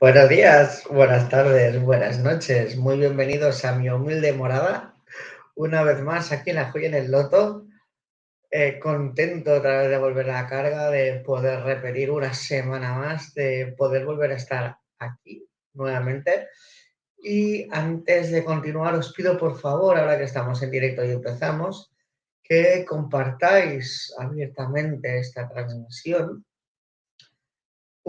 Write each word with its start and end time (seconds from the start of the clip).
Buenos 0.00 0.28
días, 0.28 0.84
buenas 0.88 1.28
tardes, 1.28 1.82
buenas 1.82 2.20
noches. 2.20 2.76
Muy 2.76 2.98
bienvenidos 2.98 3.64
a 3.64 3.72
mi 3.72 3.90
humilde 3.90 4.32
morada. 4.32 4.94
Una 5.56 5.82
vez 5.82 6.00
más 6.02 6.30
aquí 6.30 6.50
en 6.50 6.56
la 6.56 6.70
joya 6.70 6.86
en 6.86 6.94
el 6.94 7.10
loto. 7.10 7.66
Eh, 8.48 8.78
contento 8.78 9.54
otra 9.54 9.80
vez 9.80 9.90
de 9.90 9.98
volver 9.98 10.30
a 10.30 10.42
la 10.42 10.48
carga, 10.48 10.88
de 10.90 11.18
poder 11.26 11.64
repetir 11.64 12.12
una 12.12 12.32
semana 12.32 12.94
más, 12.94 13.34
de 13.34 13.74
poder 13.76 14.06
volver 14.06 14.30
a 14.30 14.36
estar 14.36 14.78
aquí 15.00 15.44
nuevamente. 15.72 16.46
Y 17.20 17.66
antes 17.72 18.30
de 18.30 18.44
continuar, 18.44 18.94
os 18.94 19.12
pido 19.12 19.36
por 19.36 19.58
favor, 19.58 19.98
ahora 19.98 20.16
que 20.16 20.24
estamos 20.24 20.62
en 20.62 20.70
directo 20.70 21.04
y 21.04 21.10
empezamos, 21.10 21.90
que 22.40 22.84
compartáis 22.88 24.14
abiertamente 24.16 25.18
esta 25.18 25.48
transmisión 25.48 26.44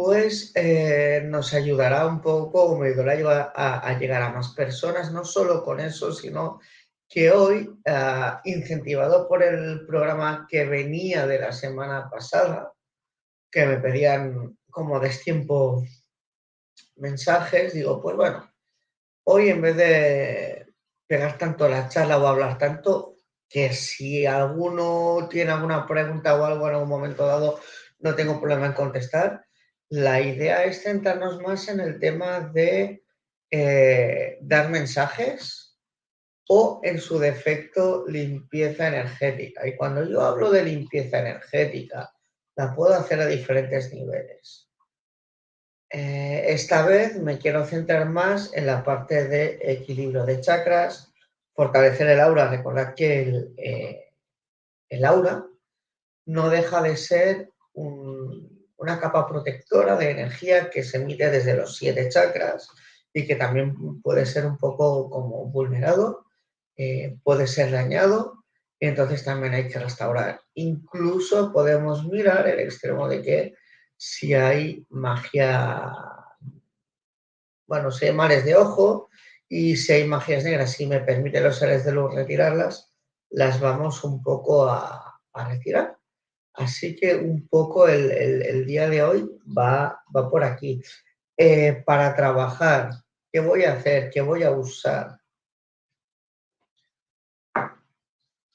pues 0.01 0.53
eh, 0.55 1.23
nos 1.25 1.53
ayudará 1.53 2.07
un 2.07 2.21
poco, 2.21 2.77
me 2.77 2.87
ayudará 2.87 3.51
a, 3.53 3.99
llegar 3.99 4.21
a 4.21 4.29
más 4.29 4.53
personas, 4.53 5.11
no 5.11 5.25
solo 5.25 5.61
con 5.61 5.81
eso, 5.81 6.13
sino 6.13 6.61
que 7.09 7.29
hoy, 7.31 7.69
ah, 7.85 8.39
incentivado 8.45 9.27
por 9.27 9.43
el 9.43 9.85
programa 9.85 10.47
que 10.49 10.63
venía 10.63 11.27
de 11.27 11.39
la 11.39 11.51
semana 11.51 12.09
pasada, 12.09 12.71
que 13.51 13.65
me 13.65 13.75
pedían 13.75 14.57
como 14.71 15.01
destiempo 15.01 15.83
mensajes, 16.95 17.73
digo, 17.73 18.01
pues 18.01 18.15
bueno, 18.15 18.49
hoy 19.25 19.49
en 19.49 19.61
vez 19.61 19.75
de 19.75 20.65
pegar 21.07 21.37
tanto 21.37 21.67
la 21.67 21.89
charla 21.89 22.19
o 22.19 22.25
hablar 22.25 22.57
tanto, 22.57 23.17
que 23.49 23.73
si 23.73 24.25
alguno 24.25 25.27
tiene 25.29 25.51
alguna 25.51 25.85
pregunta 25.85 26.39
o 26.39 26.45
algo 26.45 26.69
en 26.69 26.75
algún 26.75 26.89
momento 26.89 27.25
dado, 27.25 27.59
no 27.99 28.15
tengo 28.15 28.39
problema 28.39 28.67
en 28.67 28.73
contestar 28.73 29.48
la 29.89 30.21
idea 30.21 30.63
es 30.63 30.83
centrarnos 30.83 31.41
más 31.41 31.67
en 31.67 31.79
el 31.79 31.99
tema 31.99 32.39
de 32.41 33.03
eh, 33.51 34.37
dar 34.41 34.69
mensajes 34.69 35.77
o 36.47 36.81
en 36.83 36.99
su 36.99 37.19
defecto 37.19 38.05
limpieza 38.07 38.87
energética. 38.87 39.67
Y 39.67 39.75
cuando 39.75 40.03
yo 40.07 40.21
hablo 40.21 40.51
de 40.51 40.63
limpieza 40.63 41.19
energética, 41.19 42.11
la 42.55 42.75
puedo 42.75 42.93
hacer 42.93 43.19
a 43.19 43.27
diferentes 43.27 43.93
niveles. 43.93 44.69
Eh, 45.91 46.45
esta 46.49 46.85
vez 46.85 47.15
me 47.17 47.39
quiero 47.39 47.65
centrar 47.65 48.07
más 48.09 48.53
en 48.53 48.67
la 48.67 48.83
parte 48.83 49.27
de 49.27 49.59
equilibrio 49.61 50.23
de 50.25 50.39
chakras, 50.39 51.11
fortalecer 51.53 52.07
el 52.07 52.19
aura. 52.19 52.49
Recordad 52.49 52.93
que 52.93 53.23
el, 53.23 53.53
eh, 53.57 54.11
aura 55.03 55.45
no 56.25 56.49
deja 56.49 56.81
de 56.83 56.95
ser 56.95 57.51
una 58.79 58.99
capa 58.99 59.27
protectora 59.27 59.95
de 59.95 60.11
energía 60.11 60.69
que 60.69 60.83
se 60.83 60.97
emite 60.97 61.29
desde 61.29 61.55
los 61.55 61.77
siete 61.77 62.09
chakras 62.09 62.69
y 63.13 63.25
que 63.27 63.35
también 63.35 64.01
puede 64.01 64.25
ser 64.25 64.45
un 64.45 64.57
poco 64.57 65.09
como 65.09 65.45
vulnerado, 65.45 66.25
eh, 66.77 67.17
puede 67.23 67.47
ser 67.47 67.71
dañado 67.71 68.39
entonces 68.79 69.23
también 69.23 69.53
hay 69.53 69.67
que 69.67 69.79
restaurar. 69.79 70.41
Incluso 70.53 71.51
podemos 71.51 72.05
mirar 72.05 72.47
el 72.47 72.59
extremo 72.59 73.07
de 73.07 73.21
que 73.21 73.55
si 73.97 74.33
hay 74.33 74.85
magia, 74.89 75.93
bueno, 77.67 77.91
si 77.91 78.05
hay 78.05 78.13
mares 78.13 78.45
de 78.45 78.55
ojo 78.55 79.09
y 79.49 79.75
si 79.75 79.93
hay 79.93 80.07
magias 80.07 80.45
negras, 80.45 80.71
si 80.71 80.87
me 80.87 81.01
permite 81.01 81.41
los 81.41 81.57
seres 81.57 81.83
de 81.83 81.91
luz 81.91 82.13
retirarlas, 82.13 82.93
las 83.29 83.59
vamos 83.59 84.03
un 84.03 84.23
poco 84.23 84.69
a 84.69 85.19
retirar. 85.33 85.98
Así 86.59 86.93
que 86.93 87.15
un 87.15 87.47
poco 87.47 87.87
el, 87.87 88.65
día 88.65 88.89
de 88.89 89.01
hoy 89.01 89.29
va, 89.57 90.03
va 90.13 90.29
por 90.29 90.43
aquí. 90.43 90.81
Eh, 91.37 91.81
para 91.85 92.13
trabajar, 92.13 92.89
¿qué 93.31 93.39
voy 93.39 93.63
a 93.63 93.73
hacer? 93.73 94.09
¿Qué 94.09 94.19
voy 94.19 94.43
a 94.43 94.51
usar? 94.51 95.17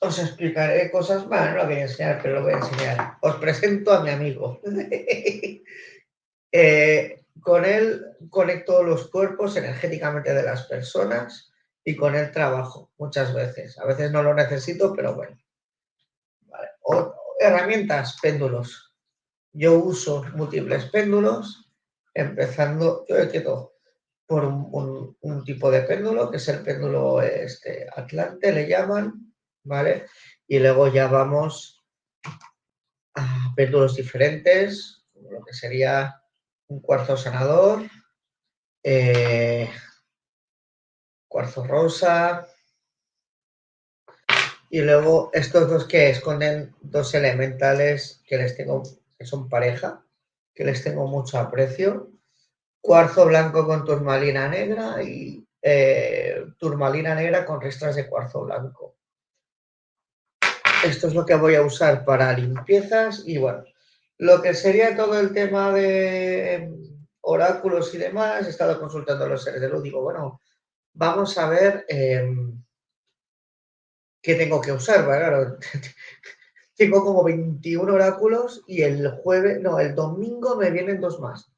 Os 0.00 0.18
explicaré 0.18 0.90
cosas 0.90 1.26
más, 1.28 1.52
no 1.52 1.56
lo 1.56 1.64
voy 1.64 1.76
a 1.76 1.82
enseñar, 1.82 2.20
pero 2.22 2.34
lo 2.34 2.42
voy 2.42 2.52
a 2.52 2.58
enseñar. 2.58 3.16
Os 3.22 3.36
presento 3.36 3.90
a 3.92 4.02
mi 4.02 4.10
amigo. 4.10 4.60
Eh, 6.56 7.24
con 7.40 7.64
él 7.64 8.16
conecto 8.30 8.84
los 8.84 9.10
cuerpos 9.10 9.56
energéticamente 9.56 10.32
de 10.32 10.44
las 10.44 10.68
personas 10.68 11.52
y 11.82 11.96
con 11.96 12.14
él 12.14 12.30
trabajo 12.30 12.92
muchas 12.96 13.34
veces. 13.34 13.76
A 13.80 13.86
veces 13.86 14.12
no 14.12 14.22
lo 14.22 14.34
necesito, 14.34 14.92
pero 14.94 15.16
bueno. 15.16 15.36
Herramientas, 17.38 18.18
péndulos. 18.20 18.94
Yo 19.52 19.78
uso 19.78 20.24
múltiples 20.34 20.86
péndulos, 20.86 21.70
empezando, 22.12 23.04
yo 23.08 23.30
quedo 23.30 23.74
por 24.26 24.44
un, 24.44 25.44
tipo 25.44 25.70
de 25.70 25.82
péndulo, 25.82 26.30
que 26.30 26.38
es 26.38 26.48
el 26.48 26.62
péndulo 26.62 27.20
este, 27.20 27.86
Atlante, 27.94 28.52
le 28.52 28.66
llaman, 28.66 29.34
¿vale? 29.62 30.06
Y 30.46 30.58
luego 30.58 30.88
ya 30.88 31.08
vamos 31.08 31.84
a 33.14 33.52
péndulos 33.54 33.96
diferentes, 33.96 35.04
como 35.12 35.30
lo 35.30 35.44
que 35.44 35.52
sería 35.52 36.20
un 36.68 36.80
cuarzo 36.80 37.16
sanador, 37.16 37.82
eh, 38.82 39.70
cuarzo 41.28 41.66
rosa, 41.66 42.46
Y 44.74 44.82
luego 44.82 45.30
estos 45.32 45.70
dos 45.70 45.86
que 45.86 46.10
esconden 46.10 46.74
dos 46.80 47.14
elementales 47.14 48.20
que 48.26 48.36
les 48.36 48.56
tengo, 48.56 48.82
que 49.16 49.24
son 49.24 49.48
pareja, 49.48 50.04
que 50.52 50.64
les 50.64 50.82
tengo 50.82 51.06
mucho 51.06 51.38
aprecio. 51.38 52.10
Cuarzo 52.80 53.24
blanco 53.26 53.64
con 53.68 53.84
turmalina 53.84 54.48
negra 54.48 55.00
y 55.00 55.46
eh, 55.62 56.44
turmalina 56.58 57.14
negra 57.14 57.46
con 57.46 57.60
restras 57.60 57.94
de 57.94 58.08
cuarzo 58.08 58.46
blanco. 58.46 58.96
Esto 60.84 61.06
es 61.06 61.14
lo 61.14 61.24
que 61.24 61.36
voy 61.36 61.54
a 61.54 61.62
usar 61.62 62.04
para 62.04 62.36
limpiezas 62.36 63.22
y 63.24 63.38
bueno, 63.38 63.62
lo 64.18 64.42
que 64.42 64.54
sería 64.54 64.96
todo 64.96 65.20
el 65.20 65.32
tema 65.32 65.72
de 65.72 66.68
oráculos 67.20 67.94
y 67.94 67.98
demás, 67.98 68.44
he 68.44 68.50
estado 68.50 68.80
consultando 68.80 69.24
a 69.24 69.28
los 69.28 69.44
seres 69.44 69.60
de 69.60 69.68
luz, 69.68 69.84
digo, 69.84 70.02
bueno, 70.02 70.42
vamos 70.94 71.38
a 71.38 71.48
ver 71.48 71.84
em, 71.86 72.63
qué 74.24 74.34
tengo 74.34 74.60
que 74.60 74.72
usar, 74.72 75.04
claro, 75.04 75.58
tengo 76.76 77.04
como 77.04 77.22
21 77.22 77.92
oráculos 77.92 78.64
y 78.66 78.82
el 78.82 79.08
jueves, 79.22 79.60
no, 79.60 79.78
el 79.78 79.94
domingo 79.94 80.56
me 80.56 80.70
vienen 80.70 81.00
dos 81.00 81.20
más, 81.20 81.52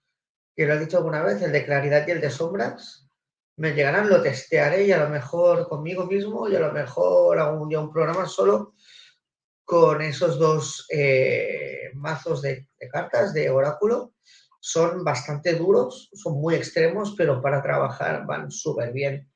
que 0.54 0.66
lo 0.66 0.74
he 0.74 0.80
dicho 0.80 0.98
alguna 0.98 1.22
vez, 1.22 1.40
el 1.40 1.52
de 1.52 1.64
claridad 1.64 2.06
y 2.06 2.10
el 2.10 2.20
de 2.20 2.28
sombras, 2.28 3.08
me 3.58 3.72
llegarán, 3.72 4.10
lo 4.10 4.20
testearé 4.20 4.84
y 4.84 4.92
a 4.92 4.98
lo 4.98 5.08
mejor 5.08 5.68
conmigo 5.68 6.04
mismo 6.04 6.48
y 6.48 6.56
a 6.56 6.60
lo 6.60 6.72
mejor 6.72 7.38
hago 7.38 7.62
un 7.62 7.68
día 7.68 7.80
un 7.80 7.92
programa 7.92 8.26
solo 8.26 8.74
con 9.64 10.02
esos 10.02 10.38
dos 10.38 10.86
eh, 10.90 11.90
mazos 11.94 12.42
de, 12.42 12.68
cartas 12.92 13.32
de 13.32 13.48
oráculo. 13.48 14.12
Son 14.60 15.04
bastante 15.04 15.54
duros, 15.54 16.10
son 16.12 16.40
muy 16.40 16.54
extremos, 16.54 17.14
pero 17.16 17.40
para 17.40 17.62
trabajar 17.62 18.26
van 18.26 18.50
súper 18.50 18.92
bien. 18.92 19.30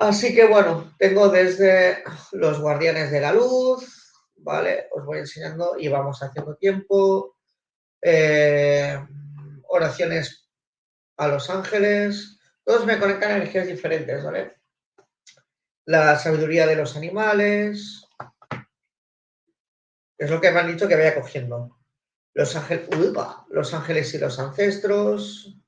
Así 0.00 0.34
que 0.34 0.46
bueno, 0.46 0.94
tengo 0.98 1.28
desde 1.28 2.02
los 2.32 2.58
guardianes 2.58 3.10
de 3.10 3.20
la 3.20 3.34
luz, 3.34 4.14
¿vale? 4.36 4.88
Os 4.92 5.04
voy 5.04 5.18
enseñando 5.18 5.74
y 5.78 5.88
vamos 5.88 6.22
haciendo 6.22 6.56
tiempo. 6.56 7.36
Eh, 8.00 8.98
oraciones 9.68 10.48
a 11.18 11.28
los 11.28 11.50
ángeles, 11.50 12.38
todos 12.64 12.86
me 12.86 12.98
conectan 12.98 13.32
a 13.32 13.36
energías 13.36 13.66
diferentes, 13.66 14.24
¿vale? 14.24 14.56
La 15.84 16.18
sabiduría 16.18 16.66
de 16.66 16.76
los 16.76 16.96
animales. 16.96 18.02
Es 20.16 20.30
lo 20.30 20.40
que 20.40 20.50
me 20.50 20.60
han 20.60 20.68
dicho 20.68 20.88
que 20.88 20.96
vaya 20.96 21.14
cogiendo. 21.14 21.78
Los, 22.32 22.56
los 23.50 23.74
ángeles 23.74 24.14
y 24.14 24.18
los 24.18 24.38
ancestros. 24.38 25.58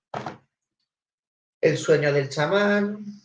El 1.61 1.77
sueño 1.77 2.15
del 2.15 2.31
chamán. 2.31 3.22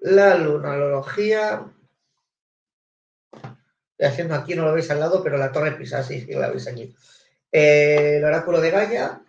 La 0.00 0.36
lunalogía. 0.36 1.66
Estoy 3.32 4.06
haciendo 4.06 4.34
aquí, 4.34 4.54
no 4.54 4.64
lo 4.64 4.72
veis 4.72 4.90
al 4.90 5.00
lado, 5.00 5.22
pero 5.22 5.36
la 5.36 5.52
torre 5.52 5.72
Pisa, 5.72 6.02
sí, 6.02 6.20
sí 6.20 6.32
la 6.32 6.50
veis 6.50 6.66
aquí. 6.66 6.94
el 7.50 8.24
oráculo 8.24 8.60
de 8.60 8.70
Gaia 8.70 9.20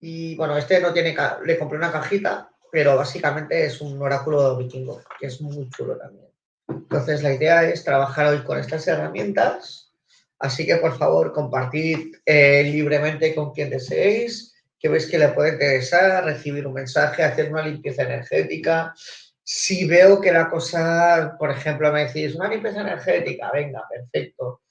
y 0.00 0.36
bueno, 0.36 0.56
este 0.56 0.80
no 0.80 0.92
tiene, 0.92 1.16
le 1.44 1.58
compré 1.58 1.78
una 1.78 1.90
cajita, 1.90 2.50
pero 2.70 2.96
básicamente 2.96 3.64
es 3.64 3.80
un 3.80 4.00
oráculo 4.00 4.56
vikingo, 4.56 5.02
que 5.18 5.26
es 5.26 5.40
muy 5.40 5.68
chulo 5.70 5.96
también. 5.96 6.28
Entonces 6.68 7.22
la 7.22 7.32
idea 7.32 7.64
es 7.64 7.84
trabajar 7.84 8.26
hoy 8.26 8.44
con 8.44 8.58
estas 8.58 8.86
herramientas, 8.86 9.92
así 10.38 10.66
que 10.66 10.76
por 10.76 10.96
favor 10.96 11.32
compartid 11.32 12.16
eh, 12.24 12.62
libremente 12.64 13.34
con 13.34 13.52
quien 13.52 13.70
deseéis, 13.70 14.54
que 14.78 14.88
veis 14.88 15.06
que 15.06 15.18
le 15.18 15.28
puede 15.28 15.52
interesar, 15.52 16.24
recibir 16.24 16.66
un 16.66 16.74
mensaje, 16.74 17.22
hacer 17.22 17.50
una 17.50 17.66
limpieza 17.66 18.02
energética. 18.02 18.94
Si 19.42 19.86
veo 19.86 20.20
que 20.20 20.32
la 20.32 20.48
cosa, 20.48 21.36
por 21.38 21.50
ejemplo, 21.50 21.92
me 21.92 22.06
decís, 22.06 22.34
una 22.34 22.48
limpieza 22.48 22.80
energética, 22.80 23.50
venga, 23.52 23.82
perfecto, 23.88 24.62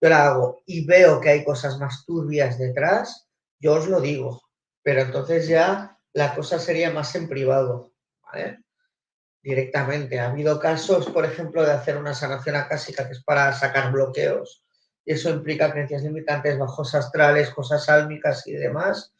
yo 0.00 0.08
la 0.08 0.26
hago 0.26 0.62
y 0.66 0.84
veo 0.84 1.20
que 1.20 1.30
hay 1.30 1.44
cosas 1.44 1.78
más 1.78 2.04
turbias 2.04 2.58
detrás, 2.58 3.28
yo 3.60 3.74
os 3.74 3.86
lo 3.86 4.00
digo, 4.00 4.42
pero 4.82 5.02
entonces 5.02 5.46
ya 5.46 5.96
la 6.12 6.34
cosa 6.34 6.58
sería 6.58 6.90
más 6.90 7.14
en 7.14 7.28
privado, 7.28 7.92
¿vale? 8.22 8.58
Directamente. 9.42 10.18
Ha 10.18 10.30
habido 10.30 10.58
casos, 10.58 11.06
por 11.10 11.24
ejemplo, 11.24 11.64
de 11.64 11.72
hacer 11.72 11.96
una 11.96 12.14
sanación 12.14 12.56
acásica 12.56 13.06
que 13.06 13.12
es 13.12 13.22
para 13.22 13.52
sacar 13.52 13.92
bloqueos, 13.92 14.64
eso 15.04 15.30
implica 15.30 15.70
creencias 15.70 16.02
limitantes, 16.02 16.58
bajos 16.58 16.94
astrales, 16.94 17.50
cosas 17.50 17.88
álmicas 17.88 18.46
y 18.46 18.52
demás, 18.52 19.11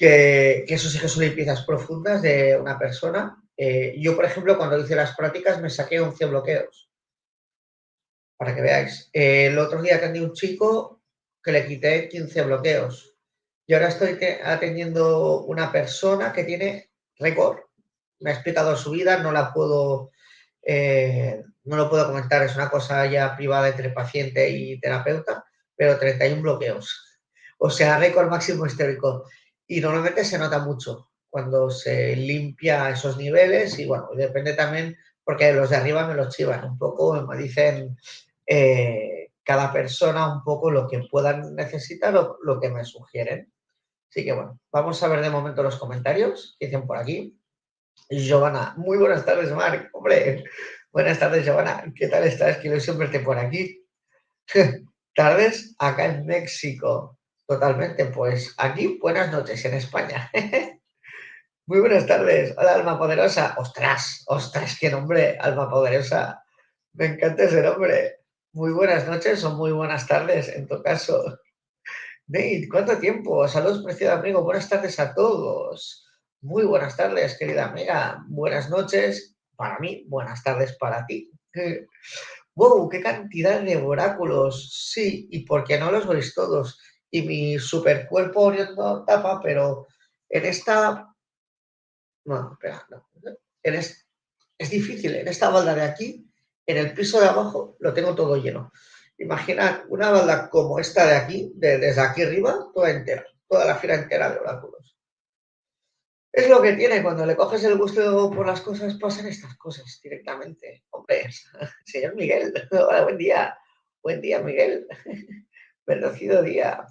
que, 0.00 0.64
eso 0.66 0.88
sí 0.88 0.98
que 0.98 1.08
son 1.08 1.24
limpiezas 1.24 1.62
profundas 1.66 2.22
de 2.22 2.56
una 2.58 2.78
persona. 2.78 3.36
Eh, 3.54 3.94
yo, 3.98 4.16
por 4.16 4.24
ejemplo, 4.24 4.56
cuando 4.56 4.78
hice 4.78 4.96
las 4.96 5.14
prácticas 5.14 5.60
me 5.60 5.68
saqué 5.68 6.00
11 6.00 6.24
bloqueos, 6.24 6.90
para 8.38 8.54
que 8.54 8.62
veáis. 8.62 9.10
el 9.12 9.58
otro 9.58 9.82
día 9.82 9.96
atendí 9.96 10.20
un 10.20 10.32
chico 10.32 11.02
que 11.42 11.52
le 11.52 11.66
quité 11.66 12.08
15 12.08 12.42
bloqueos 12.42 13.14
y 13.66 13.74
ahora 13.74 13.88
estoy 13.88 14.18
atendiendo 14.42 15.42
una 15.42 15.70
persona 15.70 16.32
que 16.32 16.44
tiene 16.44 16.90
récord. 17.18 17.58
Me 18.20 18.30
ha 18.30 18.34
explicado 18.34 18.74
su 18.76 18.92
vida, 18.92 19.18
no 19.18 19.32
la 19.32 19.52
puedo, 19.52 20.12
eh, 20.62 21.42
no 21.64 21.76
lo 21.76 21.90
puedo 21.90 22.06
comentar, 22.06 22.42
es 22.42 22.56
una 22.56 22.70
cosa 22.70 23.04
ya 23.04 23.36
privada 23.36 23.68
entre 23.68 23.90
paciente 23.90 24.48
y 24.48 24.80
terapeuta, 24.80 25.44
pero 25.76 25.98
31 25.98 26.40
bloqueos. 26.40 27.20
O 27.58 27.68
sea, 27.68 27.98
récord 27.98 28.30
máximo 28.30 28.64
histórico. 28.64 29.26
Y 29.70 29.80
normalmente 29.80 30.24
se 30.24 30.36
nota 30.36 30.58
mucho 30.58 31.10
cuando 31.28 31.70
se 31.70 32.16
limpia 32.16 32.90
esos 32.90 33.16
niveles 33.16 33.78
y 33.78 33.86
bueno, 33.86 34.08
depende 34.16 34.54
también, 34.54 34.96
porque 35.22 35.52
los 35.52 35.70
de 35.70 35.76
arriba 35.76 36.08
me 36.08 36.16
los 36.16 36.34
chivan 36.34 36.64
un 36.64 36.76
poco, 36.76 37.14
me 37.22 37.36
dicen 37.36 37.96
eh, 38.44 39.30
cada 39.44 39.72
persona 39.72 40.34
un 40.34 40.42
poco 40.42 40.72
lo 40.72 40.88
que 40.88 41.04
puedan 41.08 41.54
necesitar 41.54 42.16
o 42.16 42.38
lo 42.42 42.58
que 42.58 42.68
me 42.68 42.84
sugieren. 42.84 43.52
Así 44.08 44.24
que 44.24 44.32
bueno, 44.32 44.58
vamos 44.72 45.00
a 45.04 45.08
ver 45.08 45.20
de 45.20 45.30
momento 45.30 45.62
los 45.62 45.76
comentarios 45.76 46.56
que 46.58 46.66
dicen 46.66 46.84
por 46.84 46.96
aquí. 46.96 47.38
Giovanna, 48.10 48.74
muy 48.76 48.98
buenas 48.98 49.24
tardes, 49.24 49.52
Marc. 49.52 49.88
Hombre, 49.92 50.42
buenas 50.90 51.20
tardes, 51.20 51.44
Giovanna. 51.44 51.84
¿Qué 51.94 52.08
tal 52.08 52.24
estás? 52.24 52.56
Quiero 52.56 52.80
siempre 52.80 53.06
esté 53.06 53.20
por 53.20 53.38
aquí. 53.38 53.86
tardes 55.14 55.76
acá 55.78 56.06
en 56.06 56.26
México. 56.26 57.19
Totalmente, 57.50 58.04
pues 58.04 58.54
aquí 58.58 58.96
buenas 59.02 59.32
noches 59.32 59.64
en 59.64 59.74
España. 59.74 60.30
muy 61.66 61.80
buenas 61.80 62.06
tardes. 62.06 62.54
Hola, 62.56 62.74
Alma 62.74 62.96
Poderosa. 62.96 63.56
Ostras, 63.58 64.22
ostras, 64.28 64.78
qué 64.78 64.88
nombre, 64.88 65.36
Alma 65.36 65.68
Poderosa. 65.68 66.44
Me 66.92 67.06
encanta 67.06 67.42
ese 67.42 67.60
nombre. 67.60 68.20
Muy 68.52 68.70
buenas 68.70 69.04
noches 69.08 69.42
o 69.42 69.56
muy 69.56 69.72
buenas 69.72 70.06
tardes, 70.06 70.48
en 70.50 70.68
tu 70.68 70.80
caso. 70.80 71.24
Nate, 72.28 72.68
¿cuánto 72.70 72.96
tiempo? 72.98 73.48
Saludos, 73.48 73.82
precioso 73.82 74.14
amigo. 74.14 74.44
Buenas 74.44 74.68
tardes 74.68 75.00
a 75.00 75.12
todos. 75.12 76.08
Muy 76.42 76.62
buenas 76.62 76.96
tardes, 76.96 77.36
querida 77.36 77.64
amiga. 77.64 78.24
Buenas 78.28 78.70
noches 78.70 79.36
para 79.56 79.76
mí, 79.80 80.04
buenas 80.06 80.40
tardes 80.44 80.76
para 80.78 81.04
ti. 81.04 81.28
¡Wow! 82.54 82.88
¡Qué 82.88 83.00
cantidad 83.00 83.60
de 83.60 83.76
oráculos! 83.76 84.70
Sí, 84.92 85.26
y 85.32 85.44
porque 85.46 85.78
no 85.78 85.90
los 85.90 86.06
veis 86.06 86.32
todos. 86.32 86.78
Y 87.10 87.22
mi 87.22 87.58
super 87.58 88.06
cuerpo 88.08 88.42
orientado 88.42 89.04
tapa, 89.04 89.40
pero 89.42 89.88
en 90.28 90.44
esta. 90.44 91.12
No, 92.24 92.52
espera, 92.52 92.86
no. 92.90 93.08
es... 93.62 94.06
es 94.58 94.70
difícil. 94.70 95.16
En 95.16 95.28
esta 95.28 95.50
balda 95.50 95.74
de 95.74 95.82
aquí, 95.82 96.30
en 96.66 96.76
el 96.76 96.94
piso 96.94 97.20
de 97.20 97.28
abajo, 97.28 97.76
lo 97.80 97.92
tengo 97.92 98.14
todo 98.14 98.36
lleno. 98.36 98.72
Imaginad 99.18 99.82
una 99.88 100.10
balda 100.10 100.48
como 100.48 100.78
esta 100.78 101.06
de 101.06 101.16
aquí, 101.16 101.52
desde 101.54 102.00
aquí 102.00 102.22
arriba, 102.22 102.70
toda 102.72 102.90
entera, 102.90 103.26
toda 103.48 103.66
la 103.66 103.76
fila 103.76 103.94
entera 103.94 104.30
de 104.30 104.38
oráculos. 104.38 104.96
Es 106.32 106.48
lo 106.48 106.62
que 106.62 106.74
tiene, 106.74 107.02
cuando 107.02 107.26
le 107.26 107.36
coges 107.36 107.64
el 107.64 107.76
gusto 107.76 108.30
por 108.30 108.46
las 108.46 108.60
cosas, 108.60 108.94
pasan 108.94 109.26
estas 109.26 109.56
cosas 109.56 110.00
directamente. 110.02 110.84
Hombre, 110.90 111.28
señor 111.84 112.14
Miguel, 112.14 112.54
hola, 112.70 113.02
buen 113.02 113.18
día. 113.18 113.58
Buen 114.02 114.20
día, 114.20 114.40
Miguel. 114.40 114.86
Bendecido 115.86 116.42
día. 116.42 116.86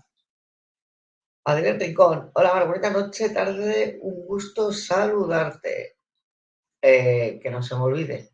Adrián 1.46 1.80
Rincón, 1.80 2.32
hola, 2.34 2.54
Mar, 2.54 2.68
bonita 2.68 2.90
noche, 2.90 3.30
tarde, 3.30 3.98
un 4.02 4.26
gusto 4.26 4.72
saludarte. 4.72 5.96
Eh, 6.82 7.40
que 7.42 7.50
no 7.50 7.62
se 7.62 7.76
me 7.76 7.82
olvide, 7.82 8.30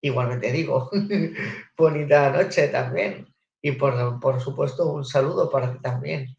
Igualmente 0.00 0.52
digo, 0.52 0.90
bonita 1.76 2.30
noche 2.30 2.68
también. 2.68 3.26
Y 3.60 3.72
por, 3.72 4.20
por, 4.20 4.40
supuesto, 4.40 4.92
un 4.92 5.04
saludo 5.04 5.50
para 5.50 5.72
ti 5.72 5.80
también. 5.80 6.36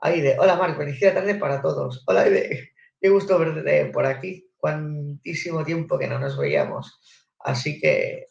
Aide, 0.00 0.36
hola 0.38 0.56
Marc, 0.56 0.76
felicidad 0.76 1.14
tarde 1.14 1.34
para 1.34 1.60
todos. 1.60 2.04
Hola 2.06 2.22
Aide, 2.22 2.70
qué 3.00 3.08
gusto 3.08 3.38
verte 3.38 3.86
por 3.86 4.06
aquí. 4.06 4.48
Cuantísimo 4.56 5.64
tiempo 5.64 5.98
que 5.98 6.06
no 6.06 6.18
nos 6.18 6.38
veíamos. 6.38 7.00
Así 7.40 7.80
que, 7.80 8.28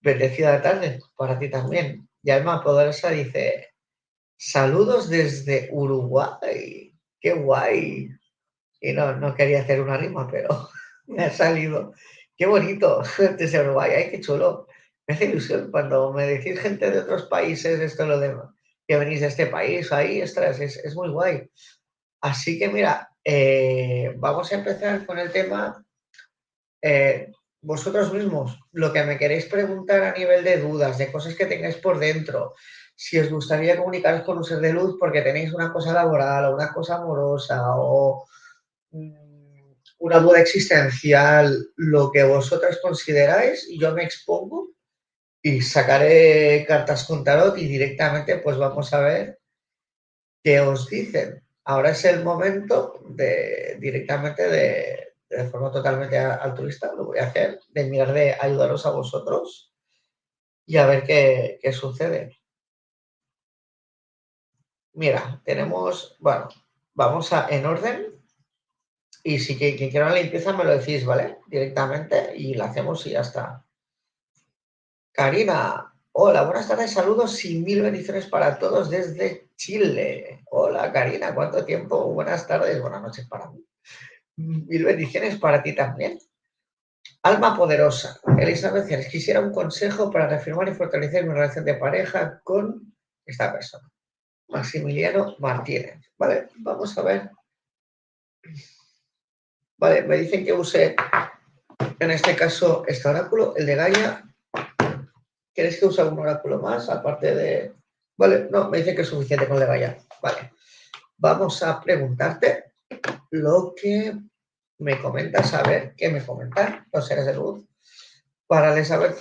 bendecida 0.00 0.60
tarde 0.60 1.00
para 1.16 1.38
ti 1.38 1.48
también. 1.48 2.08
Y 2.22 2.30
Alma 2.30 2.62
Poderosa 2.62 3.10
dice, 3.10 3.67
saludos 4.38 5.10
desde 5.10 5.68
Uruguay. 5.72 6.94
Qué 7.20 7.32
guay. 7.34 8.08
Y 8.80 8.92
no, 8.92 9.14
no 9.16 9.34
quería 9.34 9.60
hacer 9.60 9.80
una 9.80 9.98
rima, 9.98 10.28
pero 10.30 10.70
me 11.06 11.24
ha 11.24 11.30
salido. 11.30 11.92
qué 12.36 12.46
bonito, 12.46 13.02
desde 13.38 13.60
Uruguay, 13.60 13.90
ay, 13.94 14.10
qué 14.10 14.20
chulo. 14.20 14.66
Me 15.06 15.14
hace 15.14 15.26
ilusión 15.26 15.70
cuando 15.70 16.12
me 16.12 16.26
decís 16.26 16.60
gente 16.60 16.90
de 16.90 17.00
otros 17.00 17.24
países 17.26 17.80
esto 17.80 18.06
lo 18.06 18.18
de 18.18 18.36
que 18.86 18.96
venís 18.96 19.20
de 19.20 19.26
este 19.26 19.46
país, 19.46 19.92
ahí, 19.92 20.22
ostras, 20.22 20.58
es, 20.60 20.78
es 20.78 20.94
muy 20.94 21.10
guay. 21.10 21.50
Así 22.22 22.58
que 22.58 22.68
mira, 22.68 23.10
eh, 23.22 24.14
vamos 24.16 24.50
a 24.50 24.54
empezar 24.54 25.04
con 25.04 25.18
el 25.18 25.30
tema. 25.30 25.84
Eh, 26.80 27.30
vosotros 27.60 28.12
mismos, 28.14 28.58
lo 28.72 28.92
que 28.92 29.02
me 29.02 29.18
queréis 29.18 29.44
preguntar 29.46 30.02
a 30.02 30.12
nivel 30.12 30.42
de 30.44 30.58
dudas, 30.58 30.96
de 30.96 31.12
cosas 31.12 31.34
que 31.34 31.44
tengáis 31.44 31.76
por 31.76 31.98
dentro, 31.98 32.54
si 32.98 33.16
os 33.16 33.30
gustaría 33.30 33.78
comunicaros 33.78 34.22
con 34.22 34.38
un 34.38 34.44
ser 34.44 34.58
de 34.58 34.72
luz 34.72 34.96
porque 34.98 35.22
tenéis 35.22 35.54
una 35.54 35.72
cosa 35.72 35.92
laboral 35.92 36.46
o 36.46 36.54
una 36.54 36.72
cosa 36.74 36.96
amorosa 36.96 37.76
o 37.76 38.26
mm, 38.90 39.72
una 40.00 40.18
duda 40.18 40.40
existencial, 40.40 41.70
lo 41.76 42.10
que 42.10 42.24
vosotros 42.24 42.80
consideráis, 42.82 43.68
y 43.68 43.78
yo 43.78 43.92
me 43.94 44.02
expongo 44.02 44.70
y 45.40 45.60
sacaré 45.60 46.64
cartas 46.66 47.04
con 47.04 47.22
tarot 47.22 47.56
y 47.58 47.68
directamente 47.68 48.38
pues 48.38 48.58
vamos 48.58 48.92
a 48.92 49.00
ver 49.00 49.38
qué 50.42 50.58
os 50.60 50.88
dicen. 50.88 51.40
Ahora 51.64 51.90
es 51.90 52.04
el 52.04 52.24
momento 52.24 53.00
de 53.10 53.76
directamente 53.78 54.48
de, 54.48 55.14
de 55.30 55.44
forma 55.44 55.70
totalmente 55.70 56.18
altruista, 56.18 56.92
lo 56.94 57.06
voy 57.06 57.18
a 57.18 57.28
hacer, 57.28 57.60
de 57.68 57.84
mirar 57.84 58.12
de 58.12 58.34
ayudaros 58.40 58.84
a 58.86 58.90
vosotros 58.90 59.72
y 60.66 60.78
a 60.78 60.86
ver 60.86 61.04
qué, 61.04 61.60
qué 61.62 61.72
sucede. 61.72 62.37
Mira, 64.98 65.40
tenemos, 65.44 66.16
bueno, 66.18 66.48
vamos 66.92 67.32
a 67.32 67.46
en 67.50 67.64
orden 67.64 68.20
y 69.22 69.38
si 69.38 69.56
quien 69.56 69.76
quiera 69.76 70.06
una 70.06 70.16
limpieza 70.16 70.52
me 70.52 70.64
lo 70.64 70.76
decís, 70.76 71.06
¿vale? 71.06 71.38
Directamente 71.46 72.36
y 72.36 72.54
la 72.54 72.64
hacemos 72.64 73.06
y 73.06 73.10
ya 73.10 73.20
está. 73.20 73.64
Karina, 75.12 75.94
hola, 76.10 76.42
buenas 76.42 76.66
tardes, 76.66 76.90
saludos 76.90 77.44
y 77.44 77.60
mil 77.60 77.80
bendiciones 77.80 78.26
para 78.26 78.58
todos 78.58 78.90
desde 78.90 79.48
Chile. 79.54 80.42
Hola, 80.50 80.92
Karina, 80.92 81.32
¿cuánto 81.32 81.64
tiempo? 81.64 82.12
Buenas 82.12 82.48
tardes, 82.48 82.80
buenas 82.80 83.00
noches 83.00 83.24
para 83.28 83.52
mí. 83.52 83.64
Mil 84.34 84.82
bendiciones 84.82 85.36
para 85.36 85.62
ti 85.62 85.76
también. 85.76 86.18
Alma 87.22 87.56
poderosa, 87.56 88.20
Elizabeth 88.36 89.08
quisiera 89.08 89.38
un 89.38 89.52
consejo 89.52 90.10
para 90.10 90.26
reafirmar 90.26 90.68
y 90.68 90.74
fortalecer 90.74 91.24
mi 91.24 91.34
relación 91.34 91.64
de 91.64 91.74
pareja 91.74 92.40
con 92.42 92.96
esta 93.24 93.52
persona. 93.52 93.88
Maximiliano 94.48 95.36
Martínez. 95.38 96.00
Vale, 96.16 96.48
vamos 96.56 96.96
a 96.96 97.02
ver. 97.02 97.30
Vale, 99.76 100.02
me 100.02 100.16
dicen 100.16 100.44
que 100.44 100.52
use 100.52 100.96
en 102.00 102.10
este 102.10 102.34
caso 102.34 102.84
este 102.86 103.08
oráculo, 103.08 103.54
el 103.56 103.66
de 103.66 103.74
Gaia, 103.74 104.24
¿Quieres 105.58 105.80
que 105.80 105.86
use 105.86 106.00
algún 106.00 106.20
oráculo 106.20 106.60
más? 106.60 106.88
Aparte 106.88 107.34
de. 107.34 107.74
Vale, 108.16 108.46
no, 108.48 108.68
me 108.68 108.78
dice 108.78 108.94
que 108.94 109.02
es 109.02 109.08
suficiente 109.08 109.48
con 109.48 109.58
Levaya. 109.58 109.98
Vale. 110.22 110.52
Vamos 111.16 111.64
a 111.64 111.80
preguntarte 111.80 112.74
lo 113.32 113.74
que 113.74 114.16
me 114.78 115.02
comentas, 115.02 115.52
a 115.54 115.64
ver 115.64 115.94
qué 115.96 116.10
me 116.10 116.24
comentan 116.24 116.86
los 116.92 117.04
seres 117.04 117.26
de 117.26 117.34
luz. 117.34 117.66
Para 118.46 118.72
les 118.72 118.86
saber 118.86 119.16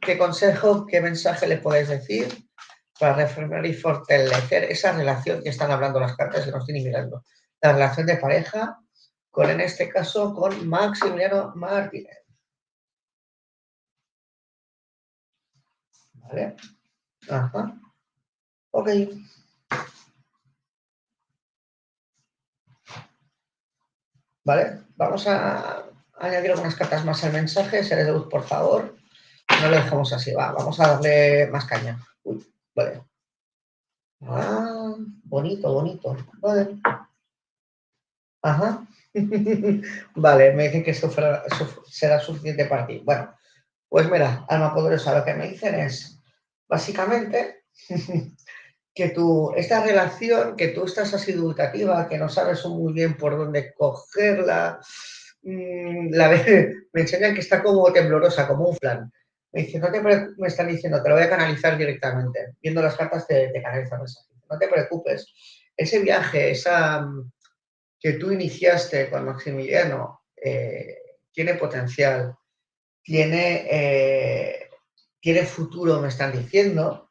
¿qué 0.00 0.16
consejo, 0.16 0.86
qué 0.86 1.02
mensaje 1.02 1.46
le 1.46 1.58
podéis 1.58 1.88
decir 1.88 2.28
para 3.02 3.14
reformar 3.14 3.66
y 3.66 3.74
fortalecer 3.74 4.62
esa 4.70 4.92
relación 4.92 5.42
que 5.42 5.48
están 5.48 5.72
hablando 5.72 5.98
las 5.98 6.14
cartas 6.14 6.44
que 6.44 6.52
nos 6.52 6.60
estoy 6.60 6.84
mirando? 6.84 7.24
La 7.60 7.72
relación 7.72 8.06
de 8.06 8.16
pareja 8.16 8.78
con, 9.28 9.50
en 9.50 9.60
este 9.60 9.88
caso, 9.88 10.32
con 10.32 10.68
Maximiliano 10.68 11.52
Martínez. 11.56 12.16
¿Vale? 16.14 16.56
Ajá. 17.28 17.76
Ok. 18.70 18.88
Vale, 24.44 24.82
vamos 24.94 25.26
a 25.26 25.86
añadir 26.20 26.52
algunas 26.52 26.76
cartas 26.76 27.04
más 27.04 27.24
al 27.24 27.32
mensaje. 27.32 27.82
Seres 27.82 28.06
de 28.06 28.12
luz, 28.12 28.28
por 28.30 28.44
favor. 28.44 28.96
No 29.60 29.68
lo 29.68 29.74
dejamos 29.74 30.12
así, 30.12 30.32
va. 30.32 30.52
Vamos 30.52 30.78
a 30.78 30.86
darle 30.86 31.48
más 31.48 31.64
caña. 31.64 31.98
Uy, 32.22 32.51
vale. 32.74 33.04
Ah, 34.22 34.94
bonito, 35.24 35.72
bonito. 35.74 36.16
Vale. 36.40 36.78
Ajá. 38.42 38.86
vale, 40.16 40.52
me 40.54 40.64
dicen 40.64 40.82
que 40.84 40.90
esto 40.92 41.10
será 41.86 42.20
suficiente 42.20 42.64
para 42.66 42.86
ti. 42.86 43.02
Bueno, 43.04 43.34
pues 43.88 44.10
mira, 44.10 44.44
alma 44.48 44.74
poderosa, 44.74 45.18
lo 45.18 45.24
que 45.24 45.34
me 45.34 45.48
dicen 45.50 45.74
es, 45.76 46.20
básicamente, 46.68 47.64
que 48.94 49.10
tú, 49.10 49.52
esta 49.56 49.84
relación, 49.84 50.56
que 50.56 50.68
tú 50.68 50.84
estás 50.84 51.14
así 51.14 51.32
dubitativa, 51.32 52.08
que 52.08 52.18
no 52.18 52.28
sabes 52.28 52.64
muy 52.66 52.92
bien 52.92 53.16
por 53.16 53.36
dónde 53.36 53.74
cogerla, 53.74 54.80
mm, 55.42 56.10
la, 56.14 56.30
me 56.92 57.00
enseñan 57.02 57.34
que 57.34 57.40
está 57.40 57.62
como 57.62 57.92
temblorosa, 57.92 58.48
como 58.48 58.68
un 58.68 58.76
flan. 58.76 59.12
Me 59.52 59.62
dicen, 59.62 59.80
no 59.80 59.90
te 59.92 60.00
me 60.00 60.48
están 60.48 60.68
diciendo, 60.68 61.02
te 61.02 61.08
lo 61.08 61.16
voy 61.16 61.24
a 61.24 61.30
canalizar 61.30 61.76
directamente. 61.76 62.54
Viendo 62.60 62.82
las 62.82 62.96
cartas 62.96 63.26
te, 63.26 63.48
te 63.48 63.62
canalizan 63.62 63.98
mensaje. 63.98 64.28
No 64.50 64.58
te 64.58 64.68
preocupes. 64.68 65.32
Ese 65.76 66.00
viaje, 66.00 66.50
esa 66.50 67.06
que 68.00 68.14
tú 68.14 68.32
iniciaste 68.32 69.10
con 69.10 69.24
Maximiliano, 69.24 70.22
eh, 70.36 70.96
tiene 71.32 71.54
potencial 71.54 72.34
tiene, 73.02 73.66
eh, 73.70 74.70
tiene 75.20 75.44
futuro, 75.44 76.00
me 76.00 76.08
están 76.08 76.32
diciendo. 76.32 77.10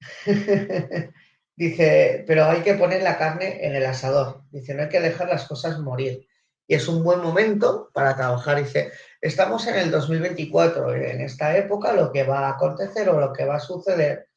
Dice, 1.56 2.24
pero 2.26 2.44
hay 2.44 2.62
que 2.62 2.74
poner 2.74 3.02
la 3.02 3.18
carne 3.18 3.66
en 3.66 3.74
el 3.74 3.84
asador. 3.86 4.42
Dice, 4.50 4.74
no 4.74 4.82
hay 4.82 4.88
que 4.88 5.00
dejar 5.00 5.28
las 5.28 5.46
cosas 5.46 5.80
morir. 5.80 6.26
Y 6.68 6.74
es 6.74 6.86
un 6.86 7.02
buen 7.02 7.20
momento 7.20 7.90
para 7.92 8.14
trabajar. 8.14 8.62
Dice, 8.62 8.92
estamos 9.20 9.66
en 9.66 9.76
el 9.76 9.90
2024. 9.90 10.94
En 10.94 11.20
esta 11.20 11.56
época 11.56 11.92
lo 11.92 12.12
que 12.12 12.24
va 12.24 12.46
a 12.46 12.50
acontecer 12.50 13.08
o 13.08 13.20
lo 13.20 13.32
que 13.32 13.44
va 13.44 13.56
a 13.56 13.60
suceder 13.60 14.28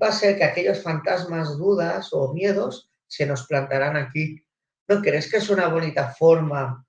va 0.00 0.08
a 0.08 0.12
ser 0.12 0.36
que 0.36 0.44
aquellos 0.44 0.82
fantasmas, 0.82 1.56
dudas 1.56 2.10
o 2.12 2.32
miedos 2.32 2.90
se 3.06 3.26
nos 3.26 3.46
plantarán 3.46 3.96
aquí. 3.96 4.44
¿No 4.88 5.00
crees 5.00 5.30
que 5.30 5.38
es 5.38 5.48
una 5.48 5.68
bonita 5.68 6.12
forma 6.12 6.86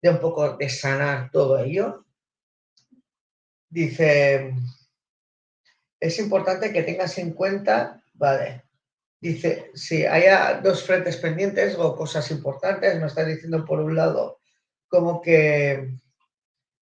de 0.00 0.10
un 0.10 0.18
poco 0.18 0.56
de 0.56 0.68
sanar 0.68 1.30
todo 1.30 1.58
ello? 1.58 2.06
Dice, 3.68 4.54
es 6.00 6.18
importante 6.18 6.72
que 6.72 6.82
tengas 6.82 7.18
en 7.18 7.32
cuenta, 7.32 8.02
vale, 8.14 8.64
dice, 9.20 9.70
si 9.74 10.06
haya 10.06 10.60
dos 10.62 10.82
frentes 10.84 11.18
pendientes 11.18 11.76
o 11.78 11.94
cosas 11.94 12.30
importantes, 12.30 12.98
me 12.98 13.06
está 13.06 13.24
diciendo 13.24 13.64
por 13.64 13.80
un 13.80 13.94
lado 13.94 14.40
como 14.88 15.20
que 15.20 15.98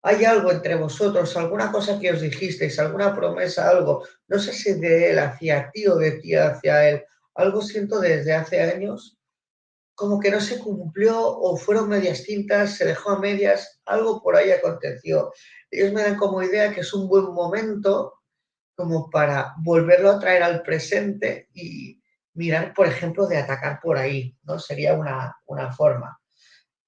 hay 0.06 0.24
algo 0.24 0.50
entre 0.52 0.74
vosotros, 0.76 1.36
alguna 1.36 1.72
cosa 1.72 1.98
que 1.98 2.12
os 2.12 2.20
dijisteis, 2.20 2.78
alguna 2.78 3.14
promesa, 3.14 3.68
algo, 3.68 4.06
no 4.28 4.38
sé 4.38 4.52
si 4.52 4.74
de 4.74 5.10
él 5.10 5.18
hacia 5.18 5.70
ti 5.70 5.86
o 5.86 5.96
de 5.96 6.12
ti 6.12 6.34
hacia 6.34 6.88
él, 6.88 7.04
algo 7.34 7.60
siento 7.60 8.00
desde 8.00 8.34
hace 8.34 8.62
años, 8.62 9.18
como 9.94 10.20
que 10.20 10.30
no 10.30 10.40
se 10.40 10.58
cumplió 10.58 11.18
o 11.20 11.56
fueron 11.56 11.88
medias 11.88 12.22
tintas, 12.22 12.76
se 12.76 12.84
dejó 12.84 13.10
a 13.12 13.18
medias, 13.18 13.80
algo 13.84 14.22
por 14.22 14.36
ahí 14.36 14.50
aconteció 14.50 15.32
ellos 15.70 15.92
me 15.92 16.02
dan 16.02 16.16
como 16.16 16.42
idea 16.42 16.72
que 16.72 16.80
es 16.80 16.94
un 16.94 17.08
buen 17.08 17.24
momento 17.32 18.20
como 18.74 19.10
para 19.10 19.54
volverlo 19.58 20.10
a 20.10 20.18
traer 20.18 20.42
al 20.42 20.62
presente 20.62 21.48
y 21.54 22.00
mirar, 22.34 22.74
por 22.74 22.86
ejemplo, 22.86 23.26
de 23.26 23.38
atacar 23.38 23.80
por 23.80 23.96
ahí, 23.96 24.36
¿no? 24.42 24.58
Sería 24.58 24.94
una, 24.94 25.72
forma. 25.72 26.20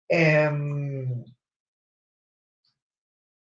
Em, 0.06 1.24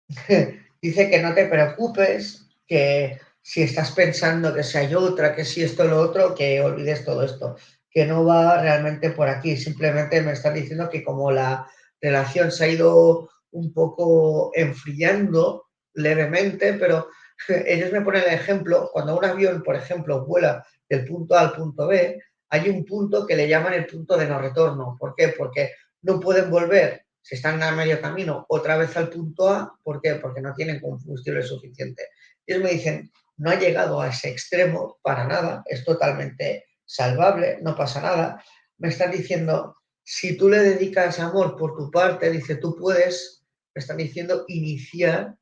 dice 0.81 1.09
que 1.09 1.21
no 1.21 1.33
te 1.33 1.45
preocupes, 1.45 2.47
que 2.65 3.19
si 3.41 3.63
estás 3.63 3.91
pensando 3.91 4.53
que 4.53 4.63
si 4.63 4.77
hay 4.77 4.93
otra, 4.93 5.33
que 5.33 5.45
si 5.45 5.63
esto 5.63 5.85
lo 5.85 6.01
otro, 6.01 6.35
que 6.35 6.61
olvides 6.61 7.05
todo 7.05 7.23
esto, 7.23 7.55
que 7.89 8.05
no 8.05 8.25
va 8.25 8.61
realmente 8.61 9.11
por 9.11 9.29
aquí. 9.29 9.55
Simplemente 9.55 10.21
me 10.21 10.33
están 10.33 10.53
diciendo 10.53 10.89
que 10.89 11.03
como 11.03 11.31
la 11.31 11.65
relación 12.01 12.51
se 12.51 12.65
ha 12.65 12.67
ido 12.67 13.29
un 13.51 13.73
poco 13.73 14.51
enfriando 14.53 15.67
levemente, 15.93 16.73
pero 16.73 17.07
ellos 17.47 17.91
me 17.91 18.01
ponen 18.01 18.23
el 18.23 18.33
ejemplo, 18.33 18.89
cuando 18.91 19.17
un 19.17 19.25
avión, 19.25 19.63
por 19.63 19.75
ejemplo, 19.75 20.25
vuela 20.25 20.65
del 20.89 21.05
punto 21.05 21.35
A 21.35 21.41
al 21.41 21.53
punto 21.53 21.87
B, 21.87 22.21
hay 22.49 22.69
un 22.69 22.85
punto 22.85 23.25
que 23.25 23.35
le 23.35 23.47
llaman 23.47 23.73
el 23.73 23.85
punto 23.85 24.17
de 24.17 24.27
no 24.27 24.39
retorno. 24.39 24.95
¿Por 24.99 25.15
qué? 25.15 25.29
Porque 25.29 25.71
no 26.01 26.19
pueden 26.19 26.49
volver, 26.49 27.06
si 27.27 27.35
están 27.35 27.61
a 27.61 27.71
medio 27.71 27.99
camino, 27.99 28.45
otra 28.47 28.77
vez 28.77 28.95
al 28.95 29.09
punto 29.09 29.49
A. 29.49 29.77
¿Por 29.83 29.99
qué? 29.99 30.15
Porque 30.15 30.39
no 30.39 30.53
tienen 30.53 30.79
combustible 30.79 31.43
suficiente. 31.43 32.07
Ellos 32.45 32.63
me 32.63 32.69
dicen, 32.69 33.11
no 33.35 33.49
ha 33.49 33.55
llegado 33.55 33.99
a 33.99 34.07
ese 34.07 34.29
extremo 34.29 34.97
para 35.01 35.27
nada, 35.27 35.61
es 35.65 35.83
totalmente 35.83 36.63
salvable, 36.85 37.59
no 37.61 37.75
pasa 37.75 38.01
nada. 38.01 38.41
Me 38.77 38.87
están 38.87 39.11
diciendo, 39.11 39.75
si 40.05 40.37
tú 40.37 40.47
le 40.47 40.59
dedicas 40.59 41.19
amor 41.19 41.57
por 41.57 41.75
tu 41.75 41.91
parte, 41.91 42.31
dice, 42.31 42.55
tú 42.55 42.77
puedes 42.77 43.43
me 43.75 43.81
están 43.81 43.97
diciendo 43.97 44.45
iniciar 44.47 45.35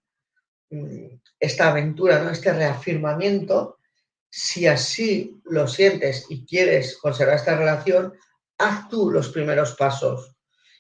mm, 0.71 1.19
esta 1.39 1.69
aventura, 1.69 2.23
¿no? 2.23 2.31
este 2.31 2.51
reafirmamiento. 2.51 3.77
Si 4.27 4.65
así 4.65 5.39
lo 5.43 5.67
sientes 5.67 6.25
y 6.29 6.47
quieres 6.47 6.97
conservar 6.97 7.35
esta 7.35 7.55
relación, 7.55 8.15
haz 8.57 8.89
tú 8.89 9.11
los 9.11 9.29
primeros 9.29 9.75
pasos 9.75 10.34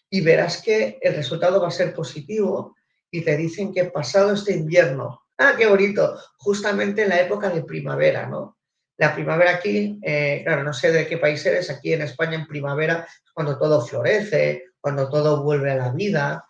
y 0.09 0.21
verás 0.21 0.61
que 0.61 0.99
el 1.01 1.15
resultado 1.15 1.61
va 1.61 1.67
a 1.67 1.71
ser 1.71 1.93
positivo 1.93 2.75
y 3.11 3.21
te 3.21 3.37
dicen 3.37 3.73
que 3.73 3.85
pasado 3.85 4.33
este 4.33 4.53
invierno, 4.53 5.21
ah, 5.37 5.53
qué 5.57 5.67
bonito, 5.67 6.17
justamente 6.37 7.03
en 7.03 7.09
la 7.09 7.21
época 7.21 7.49
de 7.49 7.63
primavera, 7.63 8.27
¿no? 8.27 8.57
La 8.97 9.13
primavera 9.13 9.51
aquí, 9.51 9.99
eh, 10.03 10.41
claro, 10.45 10.63
no 10.63 10.73
sé 10.73 10.91
de 10.91 11.05
qué 11.07 11.17
país 11.17 11.45
eres, 11.45 11.69
aquí 11.69 11.93
en 11.93 12.01
España 12.01 12.35
en 12.35 12.47
primavera 12.47 13.07
cuando 13.33 13.57
todo 13.57 13.85
florece, 13.85 14.63
cuando 14.79 15.09
todo 15.09 15.43
vuelve 15.43 15.71
a 15.71 15.75
la 15.75 15.91
vida, 15.91 16.45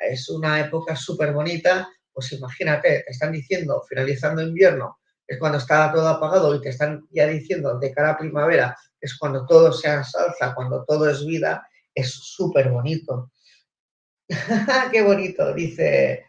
es 0.00 0.28
una 0.30 0.60
época 0.60 0.96
súper 0.96 1.32
bonita, 1.32 1.88
pues 2.12 2.32
imagínate, 2.32 3.02
te 3.04 3.10
están 3.10 3.32
diciendo, 3.32 3.82
finalizando 3.88 4.40
invierno, 4.42 4.98
es 5.26 5.38
cuando 5.38 5.58
está 5.58 5.92
todo 5.92 6.08
apagado 6.08 6.54
y 6.54 6.60
te 6.60 6.70
están 6.70 7.06
ya 7.10 7.26
diciendo 7.26 7.78
de 7.78 7.92
cara 7.92 8.12
a 8.12 8.18
primavera, 8.18 8.76
es 9.00 9.18
cuando 9.18 9.44
todo 9.44 9.72
se 9.72 9.88
ensalza, 9.88 10.54
cuando 10.54 10.84
todo 10.84 11.10
es 11.10 11.26
vida, 11.26 11.66
es 11.96 12.12
súper 12.12 12.70
bonito. 12.70 13.32
Qué 14.92 15.02
bonito, 15.02 15.54
dice, 15.54 16.24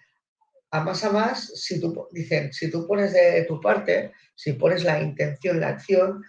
a 0.72 0.84
más 0.84 1.04
a 1.04 1.12
más, 1.12 1.48
si 1.56 1.80
tú, 1.80 2.08
dicen, 2.12 2.54
si 2.54 2.72
tú 2.72 2.88
pones 2.88 3.14
de 3.14 3.46
tu 3.48 3.60
parte, 3.60 4.14
si 4.34 4.54
pones 4.54 4.84
la 4.84 5.02
intención, 5.02 5.60
la 5.60 5.70
acción, 5.70 6.24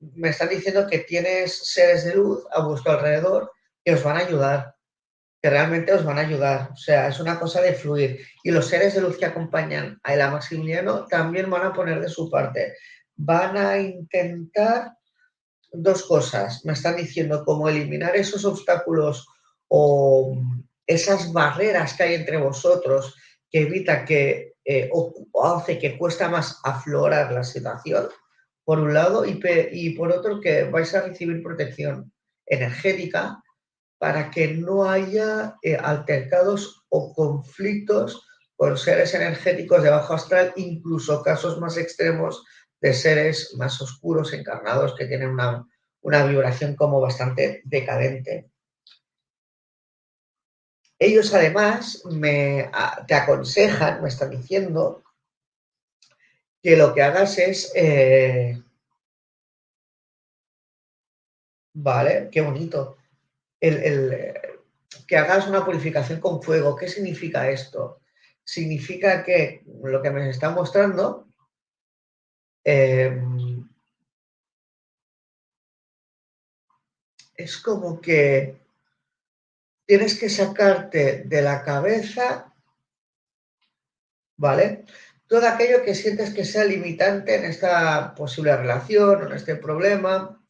me 0.00 0.30
están 0.30 0.48
diciendo 0.48 0.86
que 0.86 0.98
tienes 0.98 1.56
seres 1.72 2.04
de 2.04 2.16
luz 2.16 2.44
a 2.52 2.66
vuestro 2.66 2.92
alrededor 2.92 3.52
que 3.84 3.94
os 3.94 4.02
van 4.02 4.16
a 4.16 4.20
ayudar, 4.20 4.74
que 5.40 5.50
realmente 5.50 5.92
os 5.92 6.04
van 6.04 6.18
a 6.18 6.22
ayudar. 6.22 6.70
O 6.72 6.76
sea, 6.76 7.08
es 7.08 7.20
una 7.20 7.38
cosa 7.38 7.60
de 7.60 7.74
fluir. 7.74 8.26
Y 8.42 8.50
los 8.50 8.66
seres 8.66 8.94
de 8.94 9.02
luz 9.02 9.18
que 9.18 9.26
acompañan 9.26 10.00
a 10.02 10.14
Ela 10.14 10.30
Maximiliano 10.30 11.06
también 11.06 11.48
van 11.48 11.66
a 11.66 11.72
poner 11.72 12.00
de 12.00 12.08
su 12.08 12.30
parte. 12.30 12.74
Van 13.16 13.56
a 13.56 13.78
intentar 13.78 14.92
dos 15.74 16.04
cosas. 16.04 16.64
Me 16.64 16.72
están 16.72 16.96
diciendo 16.96 17.44
cómo 17.44 17.68
eliminar 17.68 18.16
esos 18.16 18.44
obstáculos 18.44 19.26
o 19.68 20.36
esas 20.86 21.32
barreras 21.32 21.94
que 21.94 22.02
hay 22.02 22.14
entre 22.14 22.36
vosotros 22.36 23.14
que 23.50 23.62
evita 23.62 24.04
que 24.04 24.54
eh, 24.64 24.88
o, 24.92 25.12
hace 25.44 25.78
que 25.78 25.98
cuesta 25.98 26.28
más 26.28 26.58
aflorar 26.64 27.32
la 27.32 27.44
situación, 27.44 28.08
por 28.64 28.80
un 28.80 28.94
lado, 28.94 29.26
y, 29.26 29.38
y 29.72 29.90
por 29.90 30.10
otro 30.10 30.40
que 30.40 30.64
vais 30.64 30.94
a 30.94 31.02
recibir 31.02 31.42
protección 31.42 32.12
energética 32.46 33.42
para 33.98 34.30
que 34.30 34.48
no 34.48 34.88
haya 34.88 35.56
eh, 35.62 35.76
altercados 35.76 36.84
o 36.88 37.14
conflictos 37.14 38.26
con 38.56 38.78
seres 38.78 39.14
energéticos 39.14 39.82
de 39.82 39.90
bajo 39.90 40.14
astral, 40.14 40.52
incluso 40.56 41.22
casos 41.22 41.60
más 41.60 41.76
extremos 41.76 42.44
de 42.80 42.92
seres 42.92 43.54
más 43.56 43.80
oscuros, 43.80 44.32
encarnados, 44.32 44.94
que 44.94 45.06
tienen 45.06 45.30
una, 45.30 45.66
una 46.02 46.24
vibración 46.24 46.76
como 46.76 47.00
bastante 47.00 47.62
decadente. 47.64 48.50
Ellos 50.98 51.34
además 51.34 52.02
me, 52.04 52.70
te 53.06 53.14
aconsejan, 53.14 54.02
me 54.02 54.08
están 54.08 54.30
diciendo, 54.30 55.02
que 56.62 56.76
lo 56.76 56.94
que 56.94 57.02
hagas 57.02 57.38
es... 57.38 57.72
Eh, 57.74 58.62
vale, 61.74 62.28
qué 62.30 62.40
bonito. 62.40 62.96
El, 63.60 64.34
que 65.06 65.16
hagas 65.16 65.46
una 65.46 65.64
purificación 65.64 66.20
con 66.20 66.42
fuego. 66.42 66.76
¿Qué 66.76 66.88
significa 66.88 67.50
esto? 67.50 68.00
Significa 68.42 69.22
que 69.24 69.62
lo 69.82 70.00
que 70.00 70.10
me 70.10 70.28
está 70.28 70.50
mostrando 70.50 71.28
em, 72.64 73.68
es 77.36 77.58
como 77.58 78.00
que 78.00 78.56
tienes 79.86 80.18
que 80.18 80.30
sacarte 80.30 81.24
de 81.26 81.42
la 81.42 81.62
cabeza, 81.62 82.52
¿vale? 84.36 84.84
Todo 85.26 85.46
aquello 85.46 85.82
que 85.84 85.94
sientes 85.94 86.32
que 86.32 86.44
sea 86.44 86.64
limitante 86.64 87.34
en 87.34 87.44
esta 87.44 88.14
posible 88.14 88.56
relación, 88.56 89.26
en 89.26 89.32
este 89.32 89.56
problema, 89.56 90.42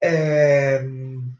em, 0.00 1.36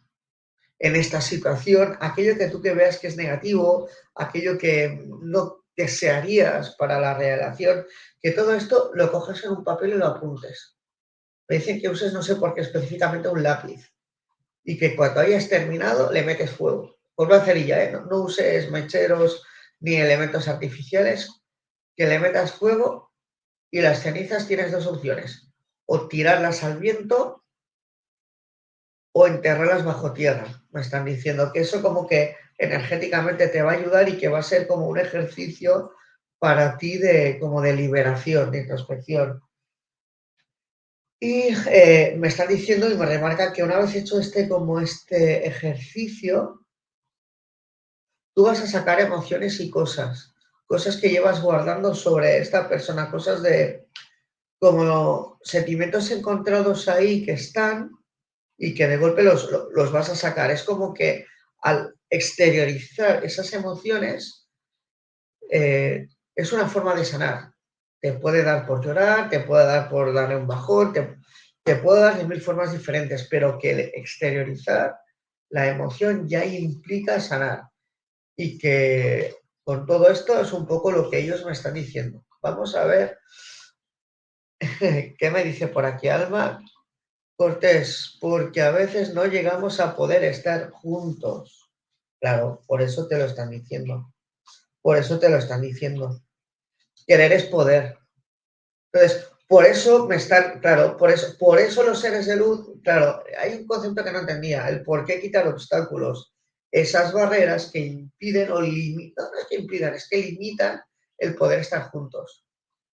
en 0.78 0.96
esta 0.96 1.20
situación, 1.20 1.96
aquello 2.00 2.36
que 2.36 2.48
tú 2.48 2.60
que 2.60 2.74
veas 2.74 2.98
que 2.98 3.08
es 3.08 3.16
negativo, 3.16 3.88
aquello 4.14 4.58
que 4.58 5.06
no 5.22 5.65
desearías 5.76 6.74
para 6.76 6.98
la 6.98 7.14
relación, 7.14 7.86
que 8.20 8.32
todo 8.32 8.54
esto 8.54 8.90
lo 8.94 9.12
coges 9.12 9.44
en 9.44 9.52
un 9.52 9.64
papel 9.64 9.90
y 9.90 9.94
lo 9.94 10.06
apuntes. 10.06 10.76
Me 11.48 11.56
dicen 11.56 11.80
que 11.80 11.88
uses, 11.88 12.12
no 12.12 12.22
sé 12.22 12.36
por 12.36 12.54
qué 12.54 12.62
específicamente, 12.62 13.28
un 13.28 13.42
lápiz 13.42 13.92
y 14.64 14.76
que 14.76 14.96
cuando 14.96 15.20
hayas 15.20 15.48
terminado 15.48 16.10
le 16.10 16.24
metes 16.24 16.50
fuego 16.50 16.96
por 17.14 17.28
una 17.28 17.40
cerilla, 17.40 17.82
¿eh? 17.82 17.92
no, 17.92 18.18
uses 18.18 18.70
mecheros 18.70 19.42
ni 19.80 19.94
elementos 19.96 20.48
artificiales, 20.48 21.30
que 21.96 22.06
le 22.06 22.18
metas 22.18 22.52
fuego 22.52 23.10
y 23.70 23.80
las 23.80 24.02
cenizas 24.02 24.46
tienes 24.46 24.70
dos 24.70 24.86
opciones, 24.86 25.48
o 25.86 26.08
tirarlas 26.08 26.62
al 26.62 26.78
viento 26.78 27.42
o 29.12 29.26
enterrarlas 29.26 29.82
bajo 29.82 30.12
tierra. 30.12 30.62
Me 30.72 30.82
están 30.82 31.06
diciendo 31.06 31.50
que 31.52 31.60
eso 31.60 31.80
como 31.80 32.06
que 32.06 32.36
energéticamente 32.58 33.48
te 33.48 33.62
va 33.62 33.72
a 33.72 33.74
ayudar 33.74 34.08
y 34.08 34.16
que 34.16 34.28
va 34.28 34.38
a 34.38 34.42
ser 34.42 34.66
como 34.66 34.86
un 34.88 34.98
ejercicio 34.98 35.92
para 36.38 36.76
ti 36.76 36.98
de 36.98 37.38
como 37.38 37.60
de 37.60 37.74
liberación, 37.74 38.50
de 38.50 38.60
introspección. 38.60 39.42
Y 41.18 41.48
eh, 41.68 42.14
me 42.18 42.28
están 42.28 42.48
diciendo 42.48 42.90
y 42.90 42.94
me 42.94 43.06
remarcan 43.06 43.52
que 43.52 43.62
una 43.62 43.78
vez 43.78 43.94
hecho 43.94 44.20
este 44.20 44.48
como 44.48 44.80
este 44.80 45.46
ejercicio, 45.46 46.66
tú 48.34 48.44
vas 48.44 48.60
a 48.60 48.66
sacar 48.66 49.00
emociones 49.00 49.58
y 49.60 49.70
cosas, 49.70 50.34
cosas 50.66 50.98
que 50.98 51.08
llevas 51.08 51.40
guardando 51.40 51.94
sobre 51.94 52.38
esta 52.38 52.68
persona, 52.68 53.10
cosas 53.10 53.42
de 53.42 53.86
como 54.58 55.38
sentimientos 55.42 56.10
encontrados 56.10 56.88
ahí 56.88 57.24
que 57.24 57.32
están 57.32 57.92
y 58.58 58.74
que 58.74 58.86
de 58.86 58.96
golpe 58.96 59.22
los, 59.22 59.50
los 59.72 59.92
vas 59.92 60.10
a 60.10 60.16
sacar. 60.16 60.50
Es 60.50 60.64
como 60.64 60.92
que 60.92 61.26
al 61.60 61.95
exteriorizar 62.10 63.24
esas 63.24 63.52
emociones 63.52 64.48
eh, 65.50 66.08
es 66.34 66.52
una 66.52 66.68
forma 66.68 66.94
de 66.94 67.04
sanar. 67.04 67.52
Te 68.00 68.12
puede 68.14 68.42
dar 68.42 68.66
por 68.66 68.84
llorar, 68.84 69.30
te 69.30 69.40
puede 69.40 69.66
dar 69.66 69.88
por 69.88 70.12
darle 70.12 70.36
un 70.36 70.46
bajón, 70.46 70.92
te, 70.92 71.16
te 71.64 71.76
puede 71.76 72.00
dar 72.00 72.18
de 72.18 72.26
mil 72.26 72.40
formas 72.40 72.72
diferentes, 72.72 73.26
pero 73.28 73.58
que 73.58 73.92
exteriorizar 73.94 74.96
la 75.50 75.68
emoción 75.68 76.28
ya 76.28 76.44
implica 76.44 77.20
sanar 77.20 77.62
y 78.36 78.58
que 78.58 79.34
con 79.64 79.86
todo 79.86 80.08
esto 80.10 80.40
es 80.40 80.52
un 80.52 80.66
poco 80.66 80.92
lo 80.92 81.10
que 81.10 81.18
ellos 81.18 81.44
me 81.44 81.52
están 81.52 81.74
diciendo. 81.74 82.24
Vamos 82.42 82.76
a 82.76 82.84
ver 82.84 83.18
qué 85.18 85.30
me 85.30 85.44
dice 85.44 85.68
por 85.68 85.84
aquí 85.84 86.08
Alma. 86.08 86.62
Cortés, 87.36 88.16
porque 88.20 88.62
a 88.62 88.70
veces 88.70 89.12
no 89.12 89.26
llegamos 89.26 89.78
a 89.80 89.94
poder 89.94 90.24
estar 90.24 90.70
juntos. 90.70 91.65
Claro, 92.20 92.62
por 92.66 92.82
eso 92.82 93.06
te 93.06 93.18
lo 93.18 93.24
están 93.26 93.50
diciendo. 93.50 94.12
Por 94.82 94.96
eso 94.96 95.18
te 95.18 95.28
lo 95.28 95.36
están 95.36 95.60
diciendo. 95.60 96.20
Querer 97.06 97.32
es 97.32 97.44
poder. 97.44 97.98
Entonces, 98.92 99.26
por 99.48 99.64
eso 99.64 100.06
me 100.06 100.16
están, 100.16 100.60
claro, 100.60 100.96
por 100.96 101.10
eso, 101.10 101.36
por 101.38 101.58
eso 101.58 101.82
los 101.84 102.00
seres 102.00 102.26
de 102.26 102.36
luz, 102.36 102.68
claro, 102.82 103.22
hay 103.38 103.54
un 103.54 103.66
concepto 103.66 104.02
que 104.02 104.12
no 104.12 104.20
entendía, 104.20 104.68
el 104.68 104.82
por 104.82 105.04
qué 105.04 105.20
quitar 105.20 105.46
obstáculos 105.46 106.32
esas 106.72 107.12
barreras 107.12 107.70
que 107.70 107.78
impiden 107.78 108.50
o 108.50 108.60
limitan, 108.60 109.26
no 109.32 109.38
es 109.38 109.46
que 109.46 109.56
impidan, 109.56 109.94
es 109.94 110.08
que 110.08 110.18
limitan 110.18 110.80
el 111.16 111.34
poder 111.36 111.60
estar 111.60 111.90
juntos. 111.90 112.44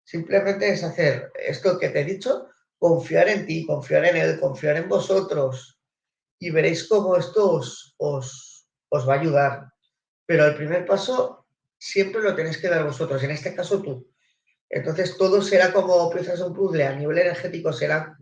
Simplemente 0.05 0.71
es 0.71 0.85
hacer 0.85 1.33
esto 1.35 1.79
que 1.79 1.89
te 1.89 2.01
he 2.01 2.05
dicho, 2.05 2.49
confiar 2.79 3.29
en 3.29 3.45
ti, 3.45 3.67
confiar 3.67 4.05
en 4.05 4.17
él, 4.17 4.41
confiar 4.41 4.77
en 4.77 4.89
vosotros 4.89 5.81
y 6.39 6.51
veréis 6.51 6.89
cómo 6.89 7.17
esto 7.17 7.53
os, 7.53 7.95
os, 7.99 8.46
os 8.89 9.09
va 9.09 9.15
a 9.15 9.21
ayudar. 9.21 9.73
Pero 10.27 10.45
el 10.45 10.57
primer 10.57 10.87
paso 10.87 11.47
siempre 11.79 12.23
lo 12.23 12.35
tenéis 12.35 12.59
que 12.59 12.69
dar 12.69 12.85
vosotros, 12.85 13.23
en 13.23 13.31
este 13.31 13.55
caso 13.55 13.83
tú. 13.83 14.11
Entonces 14.69 15.17
todo 15.17 15.41
será 15.43 15.73
como 15.73 16.11
piezas 16.11 16.39
de 16.39 16.47
un 16.47 16.55
puzzle, 16.55 16.87
a 16.87 16.95
nivel 16.95 17.19
energético 17.19 17.73
será 17.73 18.17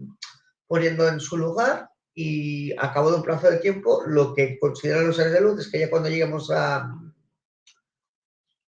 poniendo 0.66 1.08
en 1.08 1.20
su 1.20 1.36
lugar 1.36 1.88
y 2.14 2.72
a 2.78 2.92
cabo 2.92 3.10
de 3.10 3.16
un 3.16 3.22
plazo 3.22 3.50
de 3.50 3.58
tiempo, 3.58 4.02
lo 4.06 4.34
que 4.34 4.58
consideran 4.58 5.06
los 5.06 5.16
seres 5.16 5.32
de 5.32 5.40
luz 5.40 5.60
es 5.60 5.70
que 5.70 5.80
ya 5.80 5.90
cuando 5.90 6.08
lleguemos 6.08 6.50
a, 6.50 6.94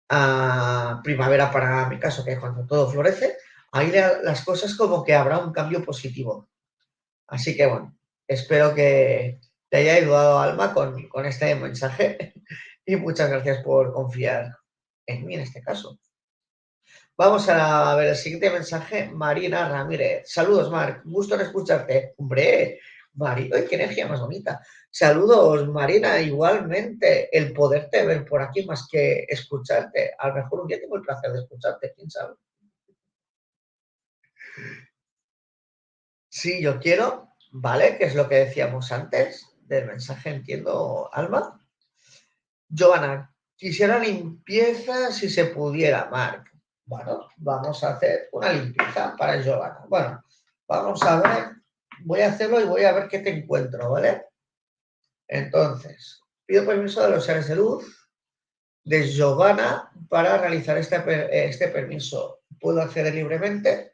a 0.09 1.01
primavera, 1.03 1.51
para 1.51 1.87
mi 1.89 1.97
caso, 1.99 2.23
que 2.23 2.33
es 2.33 2.39
cuando 2.39 2.65
todo 2.67 2.89
florece, 2.89 3.37
ahí 3.71 3.91
las 3.91 4.43
cosas 4.43 4.75
como 4.75 5.03
que 5.03 5.15
habrá 5.15 5.39
un 5.39 5.53
cambio 5.53 5.83
positivo. 5.83 6.49
Así 7.27 7.55
que 7.55 7.65
bueno, 7.65 7.97
espero 8.27 8.75
que 8.75 9.39
te 9.71 9.77
haya 9.77 9.93
ayudado 9.95 10.37
Alma 10.37 10.73
con, 10.73 11.25
este 11.25 11.55
mensaje 11.55 12.33
Y 12.85 12.97
muchas 12.97 13.29
gracias 13.29 13.63
por 13.63 13.93
confiar 13.93 14.53
en 15.05 15.25
mí 15.25 15.35
en 15.35 15.41
este 15.41 15.61
caso. 15.61 15.97
Vamos 17.15 17.47
a 17.47 17.95
ver 17.95 18.07
el 18.07 18.15
siguiente 18.15 18.49
mensaje. 18.49 19.07
Marina 19.13 19.69
Ramírez. 19.69 20.23
Saludos, 20.29 20.69
Marc. 20.69 21.03
Gusto 21.05 21.35
en 21.35 21.41
escucharte. 21.41 22.15
Hombre, 22.17 22.79
Marina, 23.13 23.57
qué 23.69 23.75
energía 23.75 24.07
más 24.07 24.19
bonita. 24.19 24.59
Saludos, 24.89 25.69
Marina. 25.69 26.19
Igualmente, 26.19 27.29
el 27.31 27.53
poderte 27.53 28.05
ver 28.05 28.25
por 28.25 28.41
aquí 28.41 28.65
más 28.65 28.87
que 28.91 29.25
escucharte. 29.29 30.13
A 30.17 30.29
lo 30.29 30.33
mejor 30.33 30.61
un 30.61 30.67
día 30.67 30.81
tengo 30.81 30.97
el 30.97 31.03
placer 31.03 31.31
de 31.31 31.39
escucharte, 31.39 31.93
quién 31.95 32.09
sabe. 32.09 32.35
Sí, 36.29 36.61
yo 36.61 36.79
quiero, 36.79 37.29
¿vale? 37.51 37.97
Que 37.97 38.05
es 38.05 38.15
lo 38.15 38.27
que 38.27 38.35
decíamos 38.35 38.91
antes 38.91 39.50
del 39.75 39.87
mensaje, 39.87 40.29
entiendo, 40.29 41.09
Alma. 41.13 41.59
Giovanna, 42.67 43.33
quisiera 43.55 43.99
limpieza 43.99 45.11
si 45.11 45.29
se 45.29 45.45
pudiera, 45.45 46.09
Marc. 46.09 46.51
Bueno, 46.85 47.29
vamos 47.37 47.83
a 47.83 47.95
hacer 47.95 48.29
una 48.33 48.51
limpieza 48.51 49.15
para 49.17 49.41
Giovanna. 49.41 49.85
Bueno, 49.87 50.23
vamos 50.67 51.01
a 51.03 51.21
ver, 51.21 51.51
voy 52.01 52.21
a 52.21 52.29
hacerlo 52.29 52.59
y 52.59 52.65
voy 52.65 52.83
a 52.83 52.91
ver 52.91 53.07
qué 53.07 53.19
te 53.19 53.29
encuentro, 53.29 53.91
¿vale? 53.91 54.25
Entonces, 55.27 56.21
pido 56.45 56.65
permiso 56.65 57.01
de 57.03 57.11
los 57.11 57.23
seres 57.23 57.47
de 57.47 57.55
luz 57.55 58.09
de 58.83 59.07
Giovanna 59.07 59.89
para 60.09 60.37
realizar 60.37 60.77
este, 60.77 61.47
este 61.47 61.69
permiso. 61.69 62.41
¿Puedo 62.59 62.81
acceder 62.81 63.15
libremente? 63.15 63.91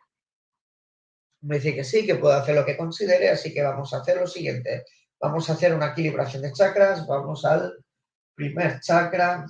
Me 1.41 1.57
dice 1.57 1.75
que 1.75 1.83
sí, 1.83 2.05
que 2.05 2.15
puedo 2.15 2.33
hacer 2.33 2.55
lo 2.55 2.65
que 2.65 2.77
considere, 2.77 3.29
así 3.29 3.53
que 3.53 3.61
vamos 3.61 3.93
a 3.93 3.97
hacer 3.97 4.17
lo 4.17 4.25
siguiente. 4.25 4.85
Vamos 5.19 5.49
a 5.49 5.53
hacer 5.53 5.73
una 5.73 5.87
equilibración 5.87 6.43
de 6.43 6.51
chakras, 6.53 7.05
vamos 7.07 7.43
al 7.45 7.73
primer 8.35 8.79
chakra. 8.79 9.45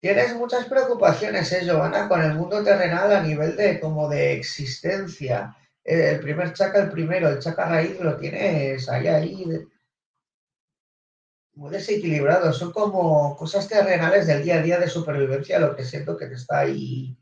Tienes 0.00 0.34
muchas 0.34 0.66
preocupaciones, 0.66 1.52
¿eh, 1.52 1.64
Giovanna, 1.64 2.08
con 2.08 2.22
el 2.22 2.34
mundo 2.34 2.62
terrenal 2.62 3.12
a 3.12 3.22
nivel 3.22 3.56
de 3.56 3.80
como 3.80 4.08
de 4.08 4.34
existencia. 4.34 5.56
El 5.84 6.20
primer 6.20 6.52
chakra, 6.52 6.82
el 6.82 6.90
primero, 6.90 7.28
el 7.28 7.38
chakra 7.38 7.68
raíz, 7.68 7.98
lo 8.00 8.16
tienes 8.16 8.88
ahí, 8.88 9.08
ahí, 9.08 9.66
muy 11.54 11.70
desequilibrado. 11.70 12.52
Son 12.52 12.72
como 12.72 13.36
cosas 13.36 13.68
terrenales 13.68 14.26
del 14.26 14.42
día 14.42 14.56
a 14.56 14.62
día 14.62 14.78
de 14.78 14.88
supervivencia, 14.88 15.58
lo 15.58 15.76
que 15.76 15.84
siento 15.84 16.16
que 16.16 16.26
te 16.26 16.34
está 16.34 16.60
ahí 16.60 17.16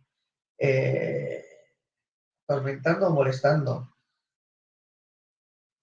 eh, 0.58 1.44
atormentando 2.46 3.10
molestando. 3.10 3.94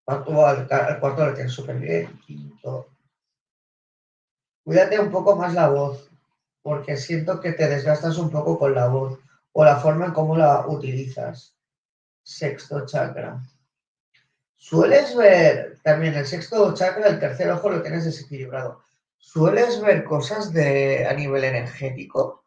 Cuarto, 0.08 0.46
al, 0.46 1.00
cuarto 1.02 1.26
lo 1.26 1.34
tienes 1.34 1.52
súper 1.52 1.80
bien. 1.80 2.18
Quinto. 2.26 2.88
Cuídate 4.64 4.98
un 5.02 5.12
poco 5.12 5.36
más 5.36 5.54
la 5.54 5.68
voz, 5.68 6.10
porque 6.62 6.96
siento 6.96 7.42
que 7.42 7.52
te 7.52 7.68
desgastas 7.68 8.18
un 8.18 8.30
poco 8.30 8.58
con 8.58 8.74
la 8.74 8.88
voz 8.88 9.20
o 9.52 9.66
la 9.66 9.76
forma 9.76 10.06
en 10.06 10.14
cómo 10.14 10.38
la 10.38 10.66
utilizas. 10.66 11.58
Sexto 12.24 12.86
chakra. 12.86 13.44
Sueles 14.56 15.14
ver 15.14 15.78
también 15.84 16.14
el 16.14 16.26
sexto 16.26 16.74
chakra, 16.74 17.10
el 17.10 17.20
tercer 17.20 17.52
ojo 17.52 17.70
lo 17.70 17.82
tienes 17.82 18.06
desequilibrado. 18.06 18.84
¿Sueles 19.18 19.82
ver 19.82 20.06
cosas 20.06 20.54
de, 20.54 21.06
a 21.06 21.14
nivel 21.14 21.44
energético? 21.44 22.46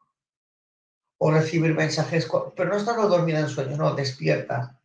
¿O 1.18 1.30
recibir 1.30 1.74
mensajes? 1.74 2.26
Pero 2.56 2.70
no 2.70 2.76
estando 2.78 3.06
dormida 3.06 3.40
en 3.40 3.50
sueño, 3.50 3.76
no, 3.76 3.94
despierta 3.94 4.79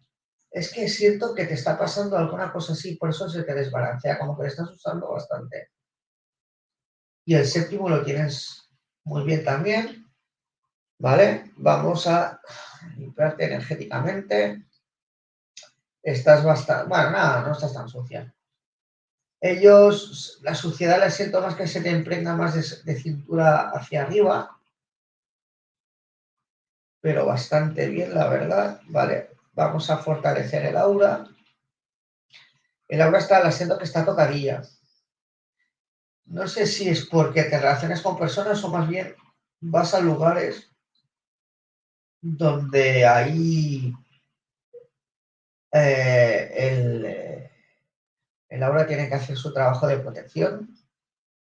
es 0.55 0.71
que 0.71 0.87
siento 0.87 1.35
que 1.35 1.45
te 1.45 1.55
está 1.55 1.77
pasando 1.77 2.17
alguna 2.17 2.49
cosa 2.49 2.71
así, 2.71 2.95
por 2.95 3.09
eso 3.09 3.27
se 3.27 3.43
te 3.43 3.53
desbalancea, 3.53 4.17
como 4.17 4.37
que 4.37 4.43
te 4.43 4.47
estás 4.47 4.71
usando 4.71 5.11
bastante. 5.11 5.71
Y 7.25 7.35
el 7.35 7.45
séptimo 7.45 7.89
lo 7.89 8.01
tienes 8.05 8.69
muy 9.03 9.25
bien 9.25 9.43
también, 9.43 10.05
¿vale? 10.97 11.51
Vamos 11.57 12.07
a 12.07 12.39
limpiarte 12.95 13.43
energéticamente. 13.43 14.65
Estás 16.01 16.45
bastante, 16.45 16.87
bueno, 16.87 17.11
nada, 17.11 17.41
no 17.41 17.51
estás 17.51 17.73
tan 17.73 17.89
sucia. 17.89 18.33
Ellos, 19.41 20.39
la 20.41 20.55
suciedad 20.55 20.99
la 20.99 21.11
siento 21.11 21.41
más 21.41 21.55
que 21.55 21.67
se 21.67 21.81
te 21.81 21.91
impregna 21.91 22.33
más 22.33 22.85
de 22.85 22.95
cintura 22.95 23.71
hacia 23.71 24.03
arriba, 24.03 24.57
pero 27.01 27.25
bastante 27.25 27.89
bien, 27.89 28.15
la 28.15 28.29
verdad, 28.29 28.79
¿vale? 28.87 29.34
Vamos 29.55 29.89
a 29.89 29.97
fortalecer 29.97 30.65
el 30.65 30.75
aura. 30.75 31.25
El 32.89 33.01
aura 33.01 33.19
está, 33.19 33.41
la 33.41 33.51
siento 33.51 33.77
que 33.77 33.85
está 33.85 34.03
tocadilla. 34.03 34.61
No 36.25 36.47
sé 36.47 36.67
si 36.67 36.89
es 36.89 37.05
porque 37.05 37.43
te 37.43 37.57
relacionas 37.57 38.01
con 38.01 38.17
personas 38.17 38.61
o 38.63 38.69
más 38.69 38.87
bien 38.87 39.15
vas 39.61 39.93
a 39.93 40.01
lugares 40.01 40.71
donde 42.21 43.05
ahí 43.05 43.93
eh, 45.71 46.51
el, 46.55 47.49
el 48.49 48.63
aura 48.63 48.85
tiene 48.85 49.07
que 49.07 49.15
hacer 49.15 49.37
su 49.37 49.53
trabajo 49.53 49.87
de 49.87 49.99
protección. 49.99 50.75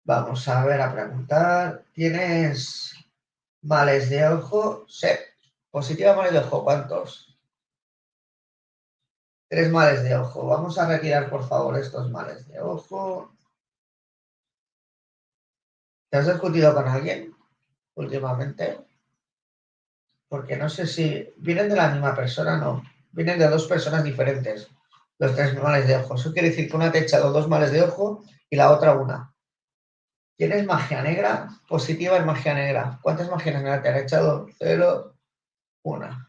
Vamos 0.04 0.48
a 0.48 0.64
ver, 0.64 0.80
a 0.80 0.92
preguntar. 0.92 1.84
¿Tienes 1.92 2.94
males 3.60 4.08
de 4.08 4.26
ojo? 4.28 4.86
Sí. 4.88 5.08
Positiva 5.70 6.16
males 6.16 6.32
de 6.32 6.38
ojo, 6.38 6.64
¿cuántos? 6.64 7.37
Tres 9.48 9.70
males 9.70 10.02
de 10.02 10.14
ojo. 10.14 10.46
Vamos 10.46 10.78
a 10.78 10.86
retirar, 10.86 11.30
por 11.30 11.42
favor, 11.42 11.78
estos 11.78 12.10
males 12.10 12.46
de 12.48 12.60
ojo. 12.60 13.32
¿Te 16.10 16.18
has 16.18 16.26
discutido 16.26 16.74
con 16.74 16.86
alguien 16.86 17.34
últimamente? 17.94 18.78
Porque 20.28 20.56
no 20.56 20.68
sé 20.68 20.86
si 20.86 21.32
vienen 21.38 21.70
de 21.70 21.76
la 21.76 21.88
misma 21.88 22.14
persona, 22.14 22.58
no. 22.58 22.82
Vienen 23.12 23.38
de 23.38 23.48
dos 23.48 23.66
personas 23.66 24.04
diferentes. 24.04 24.68
Los 25.18 25.34
tres 25.34 25.60
males 25.60 25.88
de 25.88 25.96
ojo. 25.96 26.14
Eso 26.14 26.32
quiere 26.32 26.50
decir 26.50 26.68
que 26.68 26.76
una 26.76 26.92
te 26.92 26.98
ha 26.98 27.02
echado 27.02 27.32
dos 27.32 27.48
males 27.48 27.72
de 27.72 27.82
ojo 27.82 28.22
y 28.50 28.56
la 28.56 28.70
otra 28.70 28.92
una. 28.92 29.34
¿Tienes 30.36 30.66
magia 30.66 31.02
negra? 31.02 31.48
Positiva 31.66 32.18
en 32.18 32.26
magia 32.26 32.52
negra. 32.52 32.98
¿Cuántas 33.02 33.30
magias 33.30 33.56
negras 33.56 33.82
te 33.82 33.88
han 33.88 33.96
echado? 33.96 34.46
Cero, 34.58 35.16
una. 35.82 36.27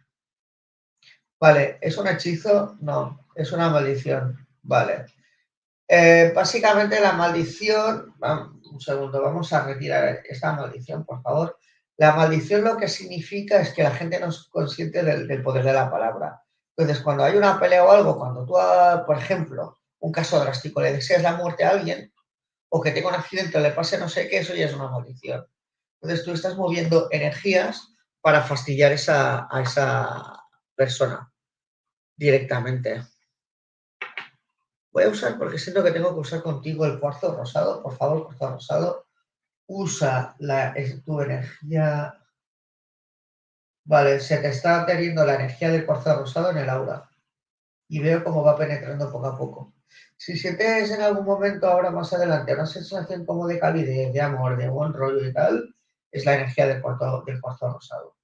Vale, 1.39 1.77
¿es 1.81 1.97
un 1.97 2.07
hechizo? 2.07 2.75
No, 2.81 3.25
es 3.33 3.51
una 3.53 3.69
maldición. 3.69 4.45
Vale. 4.61 5.05
Eh, 5.87 6.33
básicamente 6.35 6.99
la 6.99 7.13
maldición, 7.13 8.13
un 8.19 8.81
segundo, 8.81 9.21
vamos 9.21 9.51
a 9.53 9.63
retirar 9.63 10.21
esta 10.27 10.53
maldición, 10.53 11.05
por 11.05 11.21
favor. 11.21 11.57
La 11.97 12.13
maldición 12.13 12.63
lo 12.63 12.77
que 12.77 12.87
significa 12.87 13.59
es 13.61 13.73
que 13.73 13.83
la 13.83 13.91
gente 13.91 14.19
no 14.19 14.27
es 14.27 14.47
consciente 14.49 15.01
del, 15.01 15.41
poder 15.41 15.63
de 15.63 15.73
la 15.73 15.89
palabra. 15.89 16.43
Entonces, 16.75 17.03
cuando 17.03 17.23
hay 17.23 17.37
una 17.37 17.59
pelea 17.59 17.85
o 17.85 17.91
algo, 17.91 18.17
cuando 18.17 18.45
tú, 18.45 18.57
ah, 18.57 19.03
por 19.05 19.17
ejemplo, 19.17 19.79
un 19.99 20.11
caso 20.11 20.39
drástico, 20.39 20.81
le 20.81 20.93
deseas 20.93 21.23
la 21.23 21.35
muerte 21.35 21.63
a 21.63 21.71
alguien 21.71 22.13
o 22.69 22.81
que 22.81 22.91
tenga 22.91 23.09
un 23.09 23.15
accidente 23.15 23.57
o 23.57 23.61
le 23.61 23.71
pase 23.71 23.97
no 23.97 24.09
sé 24.09 24.29
qué, 24.29 24.39
eso 24.39 24.53
ya 24.53 24.65
es 24.65 24.73
una 24.73 24.89
maldición. 24.89 25.45
Entonces, 26.01 26.25
tú 26.25 26.33
estás 26.33 26.57
moviendo 26.57 27.07
energías 27.11 27.95
para 28.21 28.41
fastidiar 28.43 28.91
a 28.91 29.61
esa 29.61 30.43
persona 30.75 31.28
directamente. 32.19 33.01
Voy 34.91 35.03
a 35.03 35.09
usar, 35.09 35.37
porque 35.37 35.57
siento 35.57 35.83
que 35.83 35.91
tengo 35.91 36.13
que 36.13 36.19
usar 36.19 36.43
contigo 36.43 36.85
el 36.85 36.99
cuarzo 36.99 37.35
rosado. 37.35 37.81
Por 37.81 37.95
favor, 37.95 38.25
cuarzo 38.25 38.49
rosado. 38.49 39.07
Usa 39.67 40.35
la, 40.39 40.75
tu 41.05 41.21
energía. 41.21 42.13
Vale, 43.85 44.19
se 44.19 44.37
te 44.37 44.49
está 44.49 44.85
teniendo 44.85 45.25
la 45.25 45.35
energía 45.35 45.69
del 45.69 45.85
cuarzo 45.85 46.15
rosado 46.15 46.51
en 46.51 46.57
el 46.57 46.69
aura. 46.69 47.09
Y 47.87 47.99
veo 47.99 48.23
cómo 48.23 48.43
va 48.43 48.57
penetrando 48.57 49.11
poco 49.11 49.27
a 49.27 49.37
poco. 49.37 49.73
Si 50.17 50.37
sientes 50.37 50.91
en 50.91 51.01
algún 51.01 51.25
momento 51.25 51.67
ahora 51.67 51.89
más 51.89 52.11
adelante 52.13 52.53
una 52.53 52.65
sensación 52.65 53.25
como 53.25 53.47
de 53.47 53.59
calidez, 53.59 54.11
de 54.13 54.21
amor, 54.21 54.57
de 54.57 54.69
buen 54.69 54.93
rollo 54.93 55.25
y 55.25 55.33
tal, 55.33 55.73
es 56.11 56.25
la 56.25 56.35
energía 56.35 56.67
del 56.67 56.81
cuarzo, 56.81 57.23
del 57.25 57.39
cuarzo 57.39 57.71
rosado. 57.71 58.15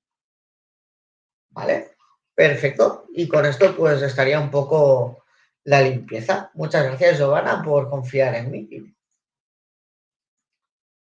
¿Vale? 1.52 1.95
Perfecto. 2.36 3.06
Y 3.14 3.28
con 3.28 3.46
esto 3.46 3.76
pues 3.76 4.02
estaría 4.02 4.40
un 4.40 4.52
poco 4.52 5.24
la 5.64 5.82
limpieza. 5.82 6.52
Muchas 6.54 6.84
gracias, 6.84 7.18
Giovanna, 7.18 7.64
por 7.64 7.90
confiar 7.90 8.36
en 8.36 8.52
mí. 8.52 8.96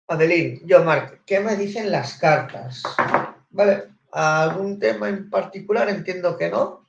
Adeline, 0.08 0.62
yo, 0.66 0.84
Marc, 0.84 1.24
¿qué 1.26 1.40
me 1.40 1.56
dicen 1.56 1.92
las 1.92 2.18
cartas? 2.20 2.84
Vale, 3.50 3.90
¿algún 4.12 4.78
tema 4.78 5.10
en 5.10 5.30
particular? 5.30 5.90
Entiendo 5.90 6.38
que 6.38 6.50
no, 6.50 6.88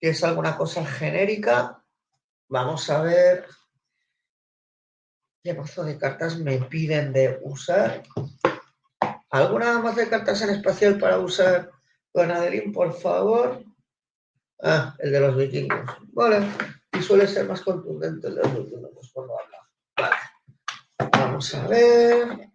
que 0.00 0.08
es 0.08 0.24
alguna 0.24 0.56
cosa 0.56 0.84
genérica. 0.84 1.84
Vamos 2.48 2.90
a 2.90 3.02
ver 3.02 3.46
qué 5.44 5.54
mazo 5.54 5.84
de 5.84 5.98
cartas 5.98 6.38
me 6.38 6.58
piden 6.58 7.12
de 7.12 7.38
usar. 7.42 8.02
¿Alguna 9.30 9.78
más 9.78 9.94
de 9.96 10.08
cartas 10.08 10.42
en 10.42 10.50
espacial 10.50 10.98
para 10.98 11.18
usar 11.18 11.71
Don 12.14 12.30
Adelín, 12.30 12.72
por 12.72 12.92
favor. 12.92 13.64
Ah, 14.62 14.94
el 14.98 15.12
de 15.12 15.20
los 15.20 15.36
vikingos. 15.36 15.90
Vale. 16.12 16.46
Y 16.92 17.02
suele 17.02 17.26
ser 17.26 17.48
más 17.48 17.62
contundente 17.62 18.28
el 18.28 18.36
de 18.36 18.42
los 18.42 18.54
vikingos 18.54 19.10
cuando 19.12 19.34
habla. 19.38 19.58
Vale. 19.96 21.10
Vamos 21.12 21.54
a 21.54 21.66
ver. 21.66 22.52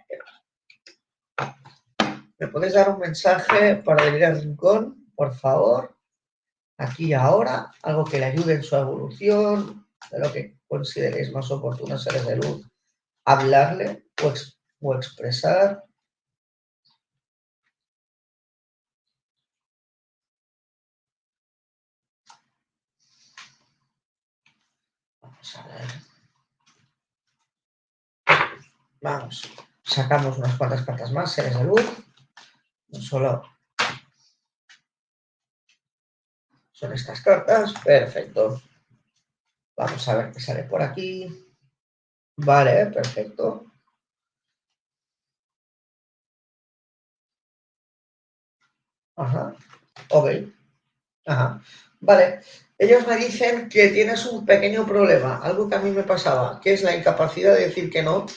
¿Me 2.39 2.48
podéis 2.50 2.74
dar 2.74 2.89
un 2.89 3.00
mensaje 3.00 3.78
para 3.78 4.06
venir 4.06 4.26
al 4.26 4.39
rincón, 4.39 5.12
por 5.15 5.34
favor? 5.34 5.98
Aquí 6.78 7.08
y 7.08 7.13
ahora, 7.13 7.72
algo 7.82 8.06
que 8.06 8.20
le 8.20 8.26
ayude 8.26 8.54
en 8.54 8.63
su 8.63 8.76
evolución, 8.76 9.88
de 10.12 10.20
lo 10.20 10.32
que 10.32 10.60
consideréis 10.67 11.32
más 11.32 11.50
oportuno, 11.50 11.98
seres 11.98 12.28
de 12.28 12.36
luz, 12.36 12.70
hablarle 13.26 14.06
o, 14.82 14.93
expresar. 14.96 15.84
Vamos 25.48 25.56
a 25.56 25.68
ver. 25.68 25.88
Vamos, 29.02 29.50
sacamos 29.84 30.38
unas 30.38 30.58
cuantas 30.58 30.84
cartas 30.84 31.12
más, 31.12 31.32
seres 31.32 31.58
de 31.58 31.64
luz 31.64 31.86
no 32.90 33.02
solo 33.02 33.44
son 36.72 36.94
estas 36.94 37.22
cartas. 37.22 37.74
Perfecto. 37.84 38.62
Vamos 39.76 40.08
a 40.08 40.16
ver 40.18 40.32
qué 40.32 40.40
sale 40.40 40.64
por 40.64 40.82
aquí. 40.82 41.28
Vale, 42.38 42.88
perfecto. 42.88 43.66
Ajá. 49.16 49.56
Ok. 50.10 50.30
Ajá. 51.26 51.62
Vale. 52.00 52.42
Ellos 52.80 53.08
me 53.08 53.18
dicen 53.18 53.70
que 53.70 53.88
tienes 53.90 54.26
un 54.28 54.46
pequeño 54.46 54.86
problema, 54.86 55.40
algo 55.42 55.68
que 55.68 55.76
a 55.76 55.80
mí 55.80 55.90
me 55.90 56.04
pasaba, 56.04 56.60
que 56.62 56.74
es 56.74 56.84
la 56.84 56.96
incapacidad 56.96 57.56
de 57.56 57.68
decir 57.68 57.90
que 57.90 58.04
no. 58.04 58.28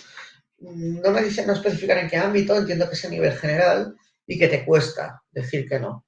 No 0.59 1.11
me 1.11 1.23
dicen, 1.23 1.46
no 1.46 1.53
especificar 1.53 1.99
en 1.99 2.09
qué 2.09 2.16
ámbito, 2.16 2.57
entiendo 2.57 2.88
que 2.88 2.94
es 2.94 3.05
a 3.05 3.11
nivel 3.11 3.33
general, 3.37 3.94
y 4.27 4.38
que 4.38 4.49
te 4.49 4.64
cuesta 4.64 5.23
decir 5.31 5.68
que 5.68 5.81
no. 5.81 6.07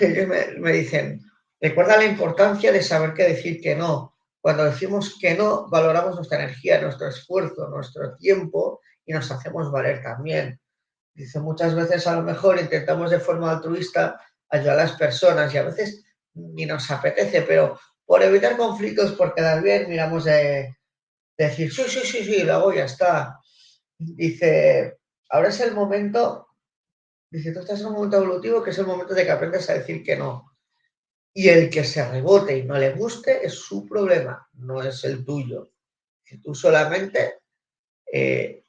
Ellos 0.00 0.28
me, 0.28 0.72
dicen, 0.72 1.20
recuerda 1.60 1.96
la 1.96 2.04
importancia 2.04 2.70
de 2.72 2.82
saber 2.82 3.14
qué 3.14 3.24
decir 3.24 3.60
que 3.60 3.74
no. 3.74 4.16
Cuando 4.40 4.64
decimos 4.64 5.18
que 5.20 5.34
no, 5.34 5.68
valoramos 5.68 6.14
nuestra 6.14 6.38
energía, 6.38 6.80
nuestro 6.80 7.08
esfuerzo, 7.08 7.68
nuestro 7.68 8.16
tiempo 8.16 8.80
y 9.04 9.12
nos 9.12 9.30
hacemos 9.30 9.70
valer 9.70 10.02
también. 10.02 10.60
Dice, 11.14 11.40
muchas 11.40 11.74
veces 11.74 12.06
a 12.06 12.14
lo 12.14 12.22
mejor 12.22 12.60
intentamos 12.60 13.10
de 13.10 13.20
forma 13.20 13.50
altruista 13.50 14.20
ayudar 14.48 14.78
a 14.78 14.84
las 14.84 14.92
personas 14.92 15.52
y 15.52 15.58
a 15.58 15.64
veces 15.64 16.04
ni 16.34 16.66
nos 16.66 16.90
apetece, 16.90 17.42
pero 17.42 17.78
por 18.04 18.22
evitar 18.22 18.56
conflictos, 18.56 19.12
por 19.12 19.34
quedar 19.34 19.62
bien, 19.62 19.88
miramos 19.88 20.24
de, 20.24 20.76
de 21.36 21.44
decir, 21.44 21.72
sí, 21.72 21.82
sí, 21.88 22.00
sí, 22.00 22.24
sí, 22.24 22.42
luego 22.42 22.72
ya 22.72 22.84
está. 22.84 23.38
Dice, 23.98 24.98
ahora 25.28 25.48
es 25.48 25.60
el 25.60 25.74
momento 25.74 26.52
Dice, 27.32 27.50
tú 27.50 27.60
estás 27.60 27.80
en 27.80 27.86
un 27.86 27.94
momento 27.94 28.18
evolutivo 28.18 28.62
que 28.62 28.70
es 28.70 28.78
el 28.78 28.86
momento 28.86 29.14
de 29.14 29.24
que 29.24 29.30
aprendes 29.30 29.68
a 29.70 29.72
decir 29.72 30.02
que 30.04 30.16
no. 30.16 30.54
Y 31.32 31.48
el 31.48 31.70
que 31.70 31.82
se 31.82 32.06
rebote 32.06 32.58
y 32.58 32.64
no 32.64 32.76
le 32.76 32.92
guste 32.92 33.46
es 33.46 33.54
su 33.54 33.88
problema, 33.88 34.46
no 34.52 34.82
es 34.82 35.02
el 35.04 35.24
tuyo. 35.24 35.72
Si 36.22 36.42
tú 36.42 36.54
solamente 36.54 37.38
eh, 38.12 38.66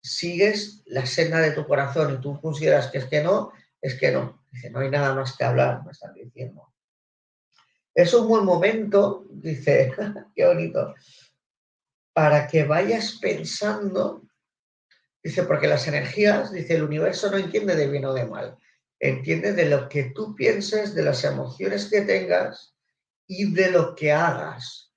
sigues 0.00 0.84
la 0.86 1.04
senda 1.04 1.40
de 1.40 1.50
tu 1.50 1.66
corazón 1.66 2.14
y 2.14 2.20
tú 2.20 2.40
consideras 2.40 2.92
que 2.92 2.98
es 2.98 3.06
que 3.06 3.24
no, 3.24 3.52
es 3.80 3.98
que 3.98 4.12
no. 4.12 4.44
Dice, 4.52 4.70
no 4.70 4.78
hay 4.78 4.90
nada 4.90 5.12
más 5.12 5.36
que 5.36 5.42
hablar, 5.42 5.84
me 5.84 5.90
están 5.90 6.14
diciendo. 6.14 6.72
Es 7.96 8.14
un 8.14 8.28
buen 8.28 8.44
momento, 8.44 9.24
dice, 9.30 9.92
qué 10.34 10.46
bonito, 10.46 10.94
para 12.12 12.46
que 12.46 12.62
vayas 12.62 13.18
pensando 13.20 14.26
Dice, 15.26 15.42
porque 15.42 15.66
las 15.66 15.88
energías, 15.88 16.52
dice, 16.52 16.76
el 16.76 16.84
universo 16.84 17.28
no 17.28 17.36
entiende 17.36 17.74
de 17.74 17.88
bien 17.88 18.04
o 18.04 18.14
de 18.14 18.26
mal, 18.26 18.56
entiende 19.00 19.54
de 19.54 19.68
lo 19.68 19.88
que 19.88 20.12
tú 20.14 20.36
pienses, 20.36 20.94
de 20.94 21.02
las 21.02 21.24
emociones 21.24 21.86
que 21.86 22.02
tengas 22.02 22.76
y 23.26 23.52
de 23.52 23.72
lo 23.72 23.96
que 23.96 24.12
hagas. 24.12 24.92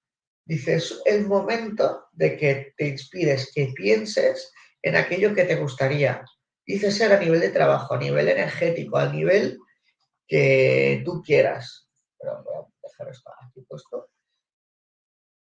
Dice, 0.46 0.76
es 0.76 1.02
el 1.06 1.26
momento 1.26 2.10
de 2.12 2.38
que 2.38 2.74
te 2.78 2.90
inspires, 2.90 3.52
que 3.56 3.74
pienses 3.76 4.54
en 4.84 4.98
aquello 4.98 5.34
que 5.34 5.46
te 5.46 5.56
gustaría. 5.56 6.24
Dice 6.64 6.92
ser 6.92 7.12
a 7.12 7.20
nivel 7.20 7.40
de 7.40 7.50
trabajo, 7.50 7.96
a 7.96 8.00
nivel 8.00 8.28
energético, 8.28 8.98
al 8.98 9.12
nivel 9.12 9.58
que 10.28 11.02
tú 11.04 11.24
quieras. 11.24 11.90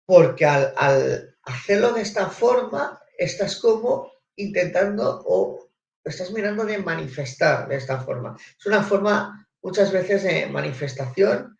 Porque 0.06 0.46
al, 0.46 0.72
al 0.76 1.36
hacerlo 1.42 1.92
de 1.92 2.02
esta 2.02 2.28
forma, 2.28 3.00
estás 3.16 3.56
como 3.56 4.12
intentando 4.36 5.22
o 5.26 5.70
estás 6.04 6.30
mirando 6.30 6.64
de 6.64 6.78
manifestar 6.78 7.68
de 7.68 7.76
esta 7.76 8.00
forma. 8.00 8.36
Es 8.58 8.66
una 8.66 8.82
forma 8.82 9.48
muchas 9.62 9.90
veces 9.92 10.22
de 10.22 10.46
manifestación, 10.46 11.58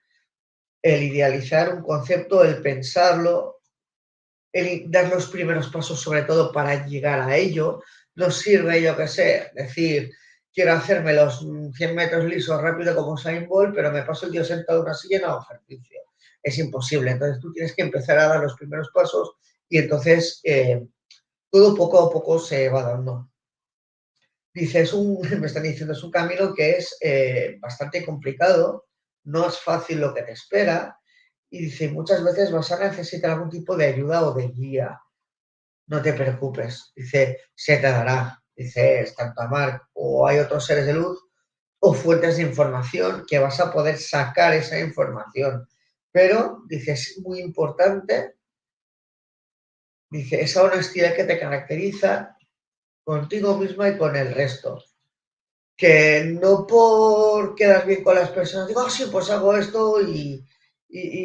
el 0.82 1.02
idealizar 1.02 1.74
un 1.74 1.82
concepto, 1.82 2.44
el 2.44 2.62
pensarlo, 2.62 3.60
el 4.52 4.90
dar 4.90 5.08
los 5.08 5.28
primeros 5.28 5.68
pasos 5.68 6.00
sobre 6.00 6.22
todo 6.22 6.52
para 6.52 6.86
llegar 6.86 7.20
a 7.20 7.36
ello. 7.36 7.82
No 8.14 8.30
sirve, 8.30 8.80
yo 8.80 8.96
que 8.96 9.08
sé, 9.08 9.50
decir, 9.54 10.12
quiero 10.56 10.72
hacerme 10.72 11.12
los 11.12 11.46
100 11.74 11.94
metros 11.94 12.24
lisos 12.24 12.62
rápido 12.62 12.96
como 12.96 13.18
Saint 13.18 13.46
pero 13.74 13.92
me 13.92 14.02
paso 14.04 14.24
el 14.24 14.32
día 14.32 14.42
sentado 14.42 14.78
en 14.78 14.86
una 14.86 14.94
silla 14.94 15.18
y 15.18 15.20
no 15.20 15.28
hago. 15.28 15.46
Es 16.42 16.58
imposible. 16.58 17.10
Entonces 17.10 17.40
tú 17.42 17.52
tienes 17.52 17.74
que 17.74 17.82
empezar 17.82 18.18
a 18.18 18.28
dar 18.28 18.42
los 18.42 18.54
primeros 18.54 18.88
pasos 18.94 19.34
y 19.68 19.76
entonces 19.76 20.40
eh, 20.44 20.82
todo 21.50 21.74
poco 21.74 22.00
a 22.00 22.10
poco 22.10 22.38
se 22.38 22.70
va 22.70 22.84
dando. 22.84 23.30
Dice, 24.54 24.80
es 24.80 24.94
un, 24.94 25.20
me 25.40 25.46
están 25.46 25.64
diciendo, 25.64 25.92
es 25.92 26.02
un 26.02 26.10
camino 26.10 26.54
que 26.54 26.70
es 26.70 26.96
eh, 27.02 27.58
bastante 27.60 28.02
complicado, 28.02 28.86
no 29.24 29.46
es 29.46 29.58
fácil 29.60 30.00
lo 30.00 30.14
que 30.14 30.22
te 30.22 30.32
espera, 30.32 30.98
y 31.50 31.66
dice, 31.66 31.90
muchas 31.90 32.24
veces 32.24 32.50
vas 32.50 32.72
a 32.72 32.78
necesitar 32.78 33.32
algún 33.32 33.50
tipo 33.50 33.76
de 33.76 33.88
ayuda 33.88 34.26
o 34.26 34.32
de 34.32 34.48
guía. 34.48 34.98
No 35.88 36.00
te 36.00 36.14
preocupes, 36.14 36.92
dice, 36.96 37.40
se 37.54 37.76
te 37.76 37.82
dará. 37.82 38.42
Dice, 38.56 39.00
es 39.00 39.14
tanto 39.14 39.42
amar 39.42 39.82
o 39.92 40.26
hay 40.26 40.38
otros 40.38 40.64
seres 40.64 40.86
de 40.86 40.94
luz 40.94 41.22
o 41.78 41.92
fuentes 41.92 42.38
de 42.38 42.42
información 42.42 43.24
que 43.28 43.38
vas 43.38 43.60
a 43.60 43.70
poder 43.70 43.98
sacar 43.98 44.54
esa 44.54 44.78
información. 44.78 45.68
Pero, 46.10 46.62
dice, 46.66 46.92
es 46.92 47.18
muy 47.22 47.40
importante 47.40 48.36
Dice, 50.10 50.40
esa 50.40 50.62
honestidad 50.62 51.16
que 51.16 51.24
te 51.24 51.38
caracteriza 51.38 52.36
contigo 53.02 53.56
misma 53.58 53.88
y 53.88 53.98
con 53.98 54.14
el 54.14 54.32
resto. 54.32 54.82
Que 55.76 56.24
no 56.40 56.66
por 56.66 57.54
quedar 57.54 57.86
bien 57.86 58.02
con 58.02 58.14
las 58.14 58.30
personas, 58.30 58.68
digo, 58.68 58.80
ah, 58.80 58.90
sí, 58.90 59.06
pues 59.10 59.30
hago 59.30 59.56
esto 59.56 60.00
y, 60.00 60.44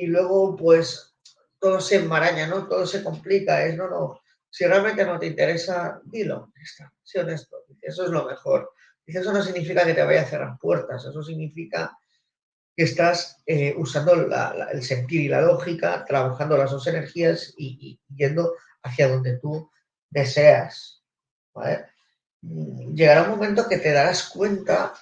luego 0.07 0.55
pues 0.55 1.15
todo 1.59 1.79
se 1.79 1.97
enmaraña, 1.97 2.47
¿no? 2.47 2.67
Todo 2.67 2.85
se 2.85 3.03
complica, 3.03 3.63
es 3.65 3.77
no, 3.77 3.87
no. 3.87 4.20
Si 4.51 4.65
realmente 4.65 5.05
no 5.05 5.17
te 5.17 5.27
interesa, 5.27 6.01
dilo, 6.03 6.51
está, 6.61 6.93
sé 7.01 7.21
honesto. 7.21 7.63
Eso 7.81 8.03
es 8.03 8.09
lo 8.09 8.25
mejor. 8.25 8.71
Eso 9.05 9.31
no 9.31 9.41
significa 9.41 9.85
que 9.85 9.93
te 9.93 10.03
vaya 10.03 10.21
a 10.21 10.25
cerrar 10.25 10.57
puertas, 10.59 11.05
eso 11.05 11.23
significa 11.23 11.97
que 12.75 12.83
estás 12.83 13.41
eh, 13.45 13.73
usando 13.77 14.13
el 14.13 14.83
sentir 14.83 15.21
y 15.21 15.27
la 15.27 15.41
lógica, 15.41 16.05
trabajando 16.05 16.57
las 16.57 16.71
dos 16.71 16.85
energías 16.87 17.53
y, 17.57 17.99
yendo 18.13 18.53
hacia 18.83 19.07
donde 19.07 19.37
tú 19.39 19.69
deseas. 20.09 21.01
Llegará 22.41 23.23
un 23.23 23.29
momento 23.29 23.67
que 23.67 23.77
te 23.77 23.91
darás 23.91 24.29
cuenta 24.29 24.93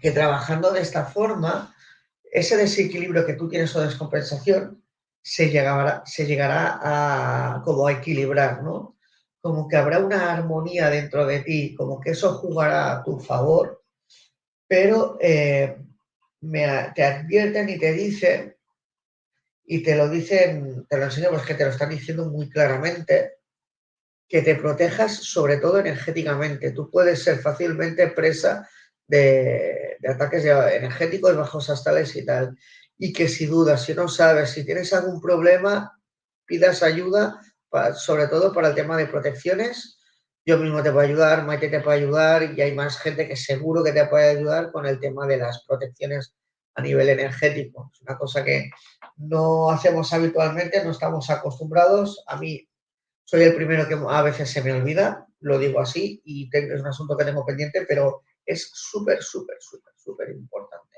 que 0.00 0.10
trabajando 0.10 0.72
de 0.72 0.80
esta 0.80 1.04
forma, 1.04 1.74
ese 2.24 2.56
desequilibrio 2.56 3.24
que 3.24 3.34
tú 3.34 3.48
tienes 3.48 3.74
o 3.76 3.80
descompensación 3.80 4.81
se 5.22 5.50
llegará, 5.50 6.02
se 6.04 6.26
llegará 6.26 6.80
a 6.82 7.62
como 7.62 7.86
a 7.86 7.92
equilibrar, 7.92 8.62
¿no? 8.62 8.98
Como 9.40 9.68
que 9.68 9.76
habrá 9.76 9.98
una 9.98 10.32
armonía 10.32 10.90
dentro 10.90 11.26
de 11.26 11.40
ti, 11.40 11.74
como 11.74 12.00
que 12.00 12.10
eso 12.10 12.34
jugará 12.34 12.92
a 12.92 13.02
tu 13.02 13.18
favor, 13.18 13.82
pero 14.68 15.18
eh, 15.20 15.76
te 16.94 17.04
advierten 17.04 17.68
y 17.68 17.78
te 17.78 17.92
dicen 17.92 18.56
y 19.64 19.82
te 19.82 19.94
lo 19.96 20.08
dicen, 20.08 20.86
te 20.88 20.98
lo 20.98 21.04
enseño 21.04 21.30
porque 21.30 21.48
que 21.48 21.54
te 21.54 21.64
lo 21.64 21.70
están 21.70 21.90
diciendo 21.90 22.26
muy 22.26 22.50
claramente, 22.50 23.34
que 24.28 24.42
te 24.42 24.56
protejas 24.56 25.14
sobre 25.14 25.58
todo 25.58 25.78
energéticamente. 25.78 26.72
Tú 26.72 26.90
puedes 26.90 27.22
ser 27.22 27.38
fácilmente 27.38 28.08
presa 28.08 28.68
de, 29.06 29.98
ataques 30.08 30.44
energéticos 30.44 31.36
bajos 31.36 31.70
astrales 31.70 32.14
y 32.16 32.24
tal. 32.24 32.56
Y 33.04 33.12
que 33.12 33.26
si 33.26 33.46
dudas, 33.46 33.84
si 33.84 33.94
no 33.94 34.06
sabes, 34.06 34.50
si 34.50 34.64
tienes 34.64 34.92
algún 34.92 35.20
problema, 35.20 36.00
pidas 36.46 36.84
ayuda, 36.84 37.40
sobre 37.96 38.28
todo 38.28 38.52
para 38.52 38.68
el 38.68 38.76
tema 38.76 38.96
de 38.96 39.08
protecciones. 39.08 39.98
Yo 40.46 40.56
mismo 40.56 40.84
te 40.84 40.92
puedo 40.92 41.04
ayudar, 41.04 41.44
Maite 41.44 41.68
te 41.68 41.80
puede 41.80 41.98
ayudar 41.98 42.52
y 42.56 42.60
hay 42.60 42.76
más 42.76 43.00
gente 43.00 43.26
que 43.26 43.34
seguro 43.34 43.82
que 43.82 43.90
te 43.90 44.06
puede 44.06 44.38
ayudar 44.38 44.70
con 44.70 44.86
el 44.86 45.00
tema 45.00 45.26
de 45.26 45.38
las 45.38 45.64
protecciones 45.66 46.36
a 46.76 46.82
nivel 46.82 47.08
energético. 47.08 47.90
Es 47.92 48.02
una 48.02 48.16
cosa 48.16 48.44
que 48.44 48.70
no 49.16 49.68
hacemos 49.72 50.12
habitualmente, 50.12 50.84
no 50.84 50.92
estamos 50.92 51.28
acostumbrados. 51.28 52.22
A 52.28 52.36
mí 52.36 52.68
soy 53.24 53.42
el 53.42 53.56
primero 53.56 53.88
que 53.88 53.98
a 54.08 54.22
veces 54.22 54.48
se 54.48 54.62
me 54.62 54.74
olvida, 54.74 55.26
lo 55.40 55.58
digo 55.58 55.80
así, 55.80 56.22
y 56.24 56.48
es 56.52 56.80
un 56.80 56.86
asunto 56.86 57.16
que 57.16 57.24
tengo 57.24 57.44
pendiente, 57.44 57.84
pero 57.84 58.22
es 58.46 58.70
súper, 58.72 59.20
súper, 59.24 59.56
súper, 59.58 59.92
súper 59.96 60.30
importante. 60.30 60.91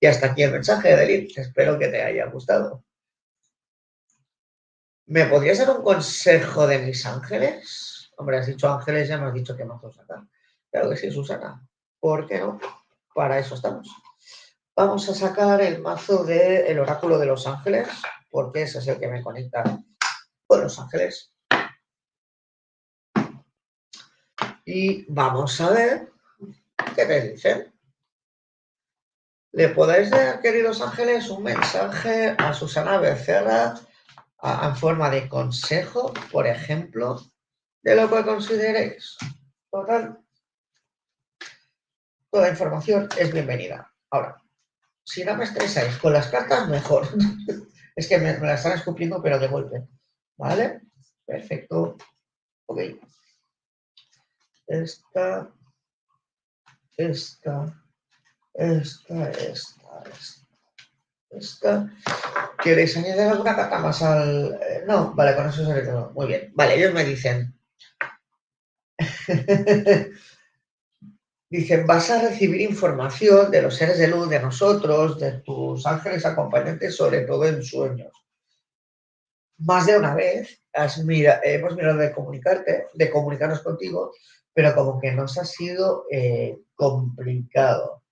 Y 0.00 0.06
hasta 0.06 0.28
aquí 0.28 0.42
el 0.42 0.52
mensaje 0.52 0.88
de 0.88 0.96
Delir. 0.96 1.28
Espero 1.34 1.78
que 1.78 1.88
te 1.88 2.02
haya 2.02 2.26
gustado. 2.26 2.84
¿Me 5.06 5.26
podrías 5.26 5.58
dar 5.58 5.70
un 5.70 5.82
consejo 5.82 6.66
de 6.66 6.78
mis 6.80 7.04
ángeles? 7.06 8.12
Hombre, 8.18 8.38
has 8.38 8.46
dicho 8.46 8.68
ángeles, 8.68 9.08
ya 9.08 9.16
me 9.16 9.26
has 9.26 9.34
dicho 9.34 9.56
que 9.56 9.64
mazo 9.64 9.90
sacar. 9.90 10.22
Claro 10.70 10.90
que 10.90 10.96
sí, 10.96 11.10
Susana. 11.10 11.66
¿Por 11.98 12.26
qué 12.26 12.38
no? 12.38 12.60
Para 13.14 13.38
eso 13.38 13.54
estamos. 13.54 13.88
Vamos 14.76 15.08
a 15.08 15.14
sacar 15.14 15.60
el 15.62 15.80
mazo 15.80 16.24
del 16.24 16.78
oráculo 16.78 17.18
de 17.18 17.26
los 17.26 17.46
ángeles, 17.46 17.88
porque 18.30 18.62
ese 18.62 18.78
es 18.78 18.86
el 18.86 19.00
que 19.00 19.08
me 19.08 19.22
conecta 19.22 19.64
con 20.46 20.60
los 20.60 20.78
ángeles. 20.78 21.32
Y 24.64 25.06
vamos 25.08 25.60
a 25.60 25.70
ver 25.70 26.12
qué 26.94 27.06
te 27.06 27.32
dicen. 27.32 27.77
¿Le 29.52 29.70
podéis 29.70 30.10
dar, 30.10 30.40
queridos 30.40 30.82
ángeles, 30.82 31.30
un 31.30 31.42
mensaje 31.42 32.34
a 32.36 32.52
Susana 32.52 32.98
Becerra 32.98 33.74
en 34.42 34.76
forma 34.76 35.08
de 35.08 35.26
consejo, 35.28 36.12
por 36.30 36.46
ejemplo, 36.46 37.18
de 37.82 37.96
lo 37.96 38.10
que 38.10 38.24
consideréis? 38.24 39.16
Total, 39.70 40.18
toda 42.30 42.50
información 42.50 43.08
es 43.16 43.32
bienvenida. 43.32 43.90
Ahora, 44.10 44.36
si 45.02 45.24
no 45.24 45.34
me 45.34 45.44
estresáis 45.44 45.96
con 45.96 46.12
las 46.12 46.28
cartas, 46.28 46.68
mejor. 46.68 47.08
es 47.96 48.06
que 48.06 48.18
me, 48.18 48.36
me, 48.38 48.46
la 48.46 48.54
están 48.54 48.72
escupiendo, 48.72 49.22
pero 49.22 49.38
de 49.38 49.48
golpe. 49.48 49.88
¿Vale? 50.36 50.82
Perfecto. 51.24 51.96
Ok. 52.66 52.80
Esta, 54.66 55.50
esta, 56.98 57.87
esta, 58.58 59.30
esta, 59.30 60.02
esta. 61.30 61.90
¿Queréis 62.62 62.96
añadir 62.96 63.22
alguna 63.22 63.54
carta 63.54 63.78
más 63.78 64.02
al...? 64.02 64.58
Eh, 64.60 64.82
no, 64.86 65.14
vale, 65.14 65.36
con 65.36 65.48
eso 65.48 65.64
se 65.64 65.82
todo. 65.82 66.10
Muy 66.10 66.26
bien. 66.26 66.50
Vale, 66.54 66.74
ellos 66.74 66.92
me 66.92 67.04
dicen... 67.04 67.54
dicen, 71.50 71.86
vas 71.86 72.10
a 72.10 72.20
recibir 72.20 72.60
información 72.62 73.50
de 73.52 73.62
los 73.62 73.76
seres 73.76 73.98
de 73.98 74.08
luz, 74.08 74.28
de 74.28 74.40
nosotros, 74.40 75.20
de 75.20 75.40
tus 75.40 75.86
ángeles 75.86 76.26
acompañantes, 76.26 76.96
sobre 76.96 77.20
todo 77.20 77.46
en 77.46 77.62
sueños. 77.62 78.12
Más 79.58 79.86
de 79.86 79.98
una 79.98 80.14
vez 80.16 80.60
has 80.72 80.98
mira, 81.04 81.40
hemos 81.44 81.76
mirado 81.76 81.98
de 81.98 82.12
comunicarte, 82.12 82.86
de 82.92 83.10
comunicarnos 83.10 83.60
contigo, 83.60 84.12
pero 84.52 84.74
como 84.74 85.00
que 85.00 85.12
nos 85.12 85.38
ha 85.38 85.44
sido 85.44 86.06
eh, 86.10 86.58
complicado. 86.74 88.02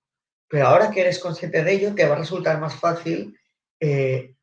Pero 0.48 0.66
ahora 0.66 0.90
que 0.90 1.00
eres 1.00 1.18
consciente 1.18 1.62
de 1.62 1.72
ello, 1.72 1.94
te 1.94 2.06
va 2.06 2.14
a 2.14 2.18
resultar 2.18 2.60
más 2.60 2.74
fácil 2.74 3.36
eh, 3.80 4.36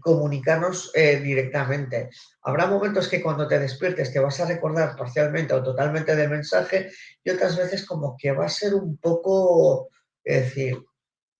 comunicarnos 0.00 0.90
eh, 0.94 1.16
directamente. 1.16 2.10
Habrá 2.42 2.66
momentos 2.66 3.08
que 3.08 3.22
cuando 3.22 3.46
te 3.46 3.58
despiertes 3.58 4.12
te 4.12 4.20
vas 4.20 4.40
a 4.40 4.46
recordar 4.46 4.96
parcialmente 4.96 5.54
o 5.54 5.62
totalmente 5.62 6.16
del 6.16 6.30
mensaje 6.30 6.90
y 7.22 7.30
otras 7.30 7.56
veces 7.56 7.84
como 7.84 8.16
que 8.16 8.32
va 8.32 8.46
a 8.46 8.50
ser 8.50 8.74
un 8.74 8.96
poco, 8.96 9.90
es 10.24 10.44
decir, 10.44 10.82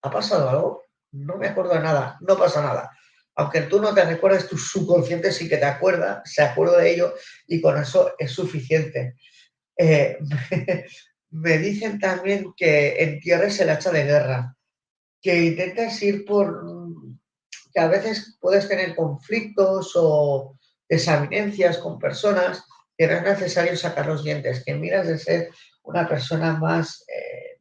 ¿ha 0.02 0.10
pasado 0.10 0.50
algo? 0.50 0.84
No 1.12 1.36
me 1.36 1.48
acuerdo 1.48 1.74
de 1.74 1.80
nada, 1.80 2.18
no 2.20 2.36
pasa 2.36 2.62
nada. 2.62 2.90
Aunque 3.36 3.62
tú 3.62 3.80
no 3.80 3.94
te 3.94 4.04
recuerdes, 4.04 4.48
tu 4.48 4.58
subconsciente 4.58 5.30
sí 5.30 5.48
que 5.48 5.58
te 5.58 5.64
acuerda, 5.64 6.22
se 6.24 6.42
acuerda 6.42 6.78
de 6.78 6.90
ello 6.92 7.14
y 7.46 7.60
con 7.60 7.78
eso 7.78 8.14
es 8.18 8.32
suficiente. 8.32 9.14
Eh, 9.76 10.18
me 11.30 11.58
dicen 11.58 11.98
también 11.98 12.52
que 12.56 13.02
entierres 13.02 13.60
el 13.60 13.70
hacha 13.70 13.90
de 13.90 14.04
guerra, 14.04 14.56
que 15.20 15.44
intentes 15.44 16.02
ir 16.02 16.24
por, 16.24 16.62
que 17.72 17.80
a 17.80 17.88
veces 17.88 18.38
puedes 18.40 18.68
tener 18.68 18.94
conflictos 18.94 19.92
o 19.94 20.58
desavenencias 20.88 21.78
con 21.78 21.98
personas 21.98 22.64
que 22.96 23.06
no 23.06 23.14
es 23.14 23.22
necesario 23.22 23.76
sacar 23.76 24.06
los 24.06 24.24
dientes, 24.24 24.64
que 24.64 24.74
miras 24.74 25.06
de 25.06 25.18
ser 25.18 25.50
una 25.82 26.08
persona 26.08 26.54
más 26.54 27.04
eh, 27.08 27.60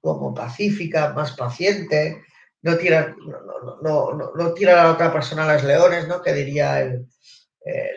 como 0.00 0.32
pacífica, 0.32 1.12
más 1.12 1.36
paciente, 1.36 2.22
no 2.62 2.76
tirar, 2.78 3.14
no, 3.82 4.12
no, 4.12 4.32
no, 4.34 4.54
tirar 4.54 4.78
a 4.78 4.84
la 4.84 4.92
otra 4.92 5.12
persona 5.12 5.44
a 5.44 5.48
las 5.48 5.64
leones, 5.64 6.08
¿no? 6.08 6.22
Que 6.22 6.32
diría 6.32 6.82
eh, 6.82 7.02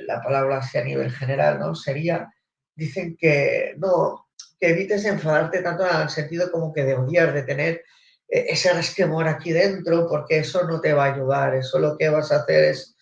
la 0.06 0.22
palabra 0.22 0.58
así 0.58 0.78
a 0.78 0.84
nivel 0.84 1.12
general, 1.12 1.60
¿no? 1.60 1.76
Sería 1.76 2.30
dicen 2.76 3.17
que 3.17 3.74
no, 3.78 4.26
que 4.60 4.70
evites 4.70 5.06
enfadarte 5.06 5.62
tanto 5.62 5.88
en 5.88 6.02
el 6.02 6.10
sentido 6.10 6.52
como 6.52 6.74
que 6.74 6.84
de 6.84 6.96
odiar, 6.96 7.34
de 7.34 7.43
tener 7.43 7.84
eh, 8.28 8.46
ese 8.50 8.74
resquemor 8.74 9.28
aquí 9.28 9.52
dentro, 9.52 10.08
porque 10.08 10.39
eso 10.39 10.63
no 10.63 10.82
te 10.82 10.93
va 10.93 11.06
a 11.06 11.13
ayudar. 11.13 11.56
Eso 11.56 11.80
lo 11.80 11.98
que 11.98 12.10
vas 12.10 12.32
a 12.32 12.38
hacer 12.38 12.63
es, 12.65 12.96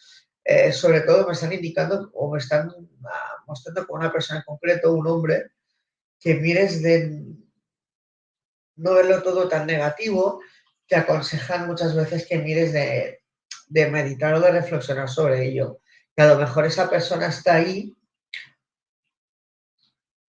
eh, 0.44 0.72
sobre 0.72 1.02
todo 1.02 1.26
me 1.26 1.34
están 1.34 1.54
indicando 1.54 2.10
o 2.14 2.32
me 2.32 2.40
están 2.40 2.70
ah, 3.06 3.44
mostrando 3.48 3.86
con 3.88 4.00
una 4.00 4.12
persona 4.12 4.40
en 4.40 4.46
concreto, 4.46 4.94
un 4.94 5.08
hombre, 5.08 5.52
que 6.20 6.36
mires 6.36 6.82
de 6.82 7.24
no 8.78 8.94
verlo 8.94 9.24
todo 9.24 9.48
tan 9.48 9.66
negativo, 9.66 10.42
te 10.88 10.96
aconsejan 10.96 11.68
muchas 11.68 11.96
veces 11.96 12.28
que 12.28 12.38
mires 12.38 12.74
de, 12.74 13.22
de 13.68 13.90
meditar 13.90 14.34
o 14.34 14.42
de 14.42 14.52
reflexionar 14.52 15.10
sobre 15.10 15.46
ello. 15.46 15.80
Que 16.16 16.24
a 16.24 16.28
lo 16.28 16.38
mejor 16.38 16.66
esa 16.66 16.90
persona 16.90 17.28
está 17.28 17.56
ahí 17.56 17.96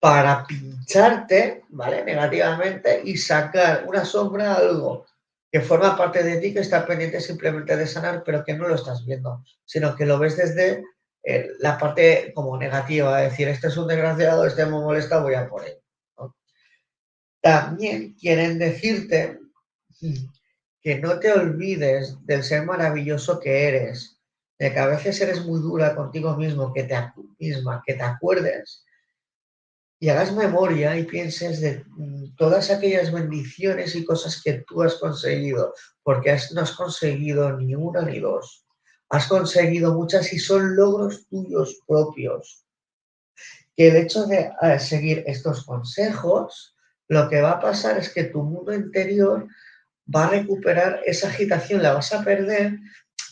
para 0.00 0.44
pincharte, 0.46 1.64
¿vale? 1.70 2.04
Negativamente 2.04 3.00
y 3.04 3.16
sacar 3.16 3.84
una 3.86 4.04
sombra, 4.04 4.54
algo 4.54 5.06
que 5.50 5.60
forma 5.60 5.96
parte 5.96 6.22
de 6.22 6.38
ti, 6.38 6.52
que 6.52 6.60
está 6.60 6.86
pendiente 6.86 7.20
simplemente 7.20 7.76
de 7.76 7.86
sanar, 7.86 8.22
pero 8.24 8.44
que 8.44 8.54
no 8.54 8.68
lo 8.68 8.74
estás 8.74 9.04
viendo, 9.04 9.42
sino 9.64 9.96
que 9.96 10.06
lo 10.06 10.18
ves 10.18 10.36
desde 10.36 10.84
eh, 11.22 11.48
la 11.60 11.78
parte 11.78 12.32
como 12.34 12.58
negativa, 12.58 13.22
es 13.22 13.30
decir, 13.30 13.48
este 13.48 13.68
es 13.68 13.76
un 13.76 13.88
desgraciado, 13.88 14.46
este 14.46 14.64
me 14.64 14.72
molesta, 14.72 15.20
voy 15.20 15.34
a 15.34 15.48
por 15.48 15.64
él. 15.64 15.78
También 17.40 18.14
quieren 18.14 18.58
decirte 18.58 19.38
que 20.82 20.98
no 20.98 21.18
te 21.20 21.32
olvides 21.32 22.16
del 22.26 22.42
ser 22.42 22.64
maravilloso 22.64 23.38
que 23.38 23.68
eres, 23.68 24.20
de 24.58 24.72
que 24.72 24.78
a 24.78 24.86
veces 24.86 25.20
eres 25.20 25.44
muy 25.44 25.60
dura 25.60 25.94
contigo 25.94 26.36
mismo, 26.36 26.72
que 26.72 26.84
te, 26.84 26.96
misma, 27.38 27.82
que 27.86 27.94
te 27.94 28.02
acuerdes 28.02 28.85
y 29.98 30.08
hagas 30.10 30.32
memoria 30.32 30.96
y 30.98 31.04
pienses 31.04 31.60
de 31.60 31.84
mm, 31.86 32.36
todas 32.36 32.70
aquellas 32.70 33.12
bendiciones 33.12 33.94
y 33.94 34.04
cosas 34.04 34.42
que 34.42 34.64
tú 34.66 34.82
has 34.82 34.96
conseguido, 34.96 35.72
porque 36.02 36.36
no 36.54 36.60
has 36.60 36.72
conseguido 36.72 37.56
ni 37.56 37.74
una 37.74 38.02
ni 38.02 38.20
dos, 38.20 38.66
has 39.08 39.26
conseguido 39.26 39.94
muchas 39.94 40.32
y 40.32 40.38
son 40.38 40.76
logros 40.76 41.26
tuyos 41.28 41.80
propios. 41.86 42.64
Que 43.76 43.88
el 43.88 43.96
hecho 43.96 44.26
de 44.26 44.50
eh, 44.62 44.78
seguir 44.78 45.22
estos 45.26 45.64
consejos, 45.64 46.74
lo 47.08 47.28
que 47.28 47.40
va 47.40 47.52
a 47.52 47.60
pasar 47.60 47.98
es 47.98 48.12
que 48.12 48.24
tu 48.24 48.42
mundo 48.42 48.74
interior 48.74 49.46
va 50.14 50.26
a 50.26 50.30
recuperar 50.30 51.00
esa 51.04 51.28
agitación, 51.28 51.82
la 51.82 51.92
vas 51.92 52.12
a 52.12 52.24
perder 52.24 52.78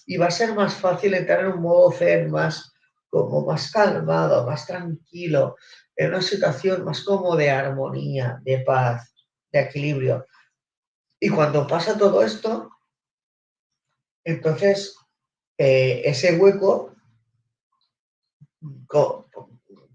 y 0.07 0.17
va 0.17 0.27
a 0.27 0.31
ser 0.31 0.55
más 0.55 0.75
fácil 0.75 1.15
entrar 1.15 1.41
en 1.41 1.53
un 1.53 1.63
modo 1.63 1.93
zen 1.93 2.31
más 2.31 2.73
como 3.09 3.47
más 3.47 3.71
calmado, 3.71 4.45
más 4.45 4.67
tranquilo, 4.67 5.57
en 5.97 6.09
una 6.09 6.23
situación 6.23 6.85
más 6.85 7.03
como 7.03 7.37
de 7.37 7.51
armonía, 7.51 8.41
de 8.43 8.59
paz, 8.59 9.15
de 9.53 9.61
equilibrio. 9.61 10.27
Y 11.21 11.31
cuando 11.31 11.67
pasa 11.67 11.97
todo 11.97 12.23
esto, 12.23 12.71
entonces 14.25 14.97
eh, 15.59 16.03
ese 16.05 16.37
hueco, 16.37 16.95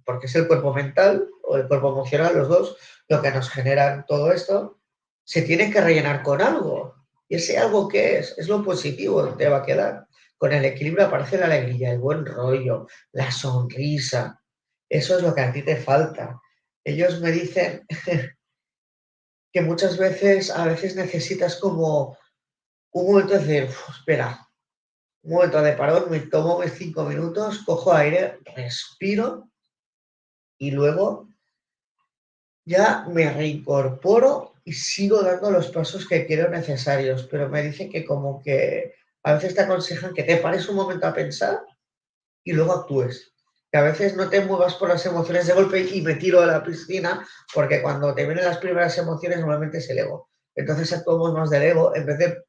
porque 0.05 0.27
es 0.27 0.35
el 0.35 0.47
cuerpo 0.47 0.73
mental 0.73 1.27
o 1.43 1.57
el 1.57 1.67
cuerpo 1.67 1.89
emocional, 1.89 2.37
los 2.37 2.47
dos, 2.47 2.77
lo 3.07 3.21
que 3.21 3.31
nos 3.31 3.49
generan 3.49 4.05
todo 4.07 4.31
esto, 4.31 4.79
se 5.23 5.41
tiene 5.41 5.71
que 5.71 5.81
rellenar 5.81 6.23
con 6.23 6.41
algo. 6.41 6.95
Y 7.27 7.35
ese 7.35 7.57
algo 7.57 7.87
que 7.87 8.17
es, 8.17 8.35
es 8.37 8.47
lo 8.47 8.63
positivo, 8.63 9.35
te 9.35 9.49
va 9.49 9.57
a 9.57 9.65
quedar. 9.65 10.07
Con 10.37 10.53
el 10.53 10.65
equilibrio 10.65 11.05
aparece 11.05 11.37
la 11.37 11.45
alegría, 11.45 11.91
el 11.91 11.99
buen 11.99 12.25
rollo, 12.25 12.87
la 13.11 13.29
sonrisa, 13.29 14.38
eso 14.89 15.17
es 15.17 15.23
lo 15.23 15.33
que 15.33 15.41
a 15.41 15.53
ti 15.53 15.61
te 15.61 15.75
falta. 15.75 16.41
Ellos 16.83 17.21
me 17.21 17.31
dicen 17.31 17.85
que 19.53 19.61
muchas 19.61 19.97
veces, 19.97 20.49
a 20.51 20.65
veces 20.65 20.95
necesitas 20.95 21.55
como 21.57 22.17
un 22.91 23.05
momento 23.05 23.33
de 23.33 23.39
decir, 23.39 23.69
espera, 23.89 24.47
un 25.21 25.33
momento 25.33 25.61
de 25.61 25.73
parón, 25.73 26.09
me 26.09 26.19
tomo 26.21 26.59
mis 26.59 26.73
cinco 26.73 27.03
minutos, 27.03 27.59
cojo 27.65 27.93
aire, 27.93 28.39
respiro 28.55 29.49
y 30.57 30.71
luego 30.71 31.29
ya 32.65 33.05
me 33.07 33.31
reincorporo 33.31 34.53
y 34.63 34.73
sigo 34.73 35.21
dando 35.23 35.51
los 35.51 35.69
pasos 35.69 36.07
que 36.07 36.25
quiero 36.25 36.49
necesarios. 36.49 37.27
Pero 37.29 37.49
me 37.49 37.63
dicen 37.63 37.89
que 37.89 38.05
como 38.05 38.41
que 38.41 38.95
a 39.23 39.33
veces 39.33 39.55
te 39.55 39.61
aconsejan 39.61 40.13
que 40.13 40.23
te 40.23 40.37
pares 40.37 40.69
un 40.69 40.75
momento 40.75 41.07
a 41.07 41.13
pensar 41.13 41.63
y 42.43 42.53
luego 42.53 42.73
actúes. 42.73 43.28
Que 43.71 43.77
a 43.77 43.83
veces 43.83 44.15
no 44.15 44.29
te 44.29 44.41
muevas 44.41 44.75
por 44.75 44.89
las 44.89 45.05
emociones 45.05 45.47
de 45.47 45.53
golpe 45.53 45.81
y 45.81 46.01
me 46.01 46.15
tiro 46.15 46.41
a 46.41 46.45
la 46.45 46.63
piscina, 46.63 47.25
porque 47.53 47.81
cuando 47.81 48.15
te 48.15 48.25
vienen 48.25 48.45
las 48.45 48.57
primeras 48.57 48.97
emociones 48.97 49.39
normalmente 49.39 49.77
es 49.77 49.89
el 49.89 49.99
ego. 49.99 50.29
Entonces 50.55 50.91
actuamos 50.91 51.33
más 51.33 51.49
del 51.49 51.63
ego 51.63 51.95
en 51.95 52.05
vez 52.05 52.17
de 52.17 52.43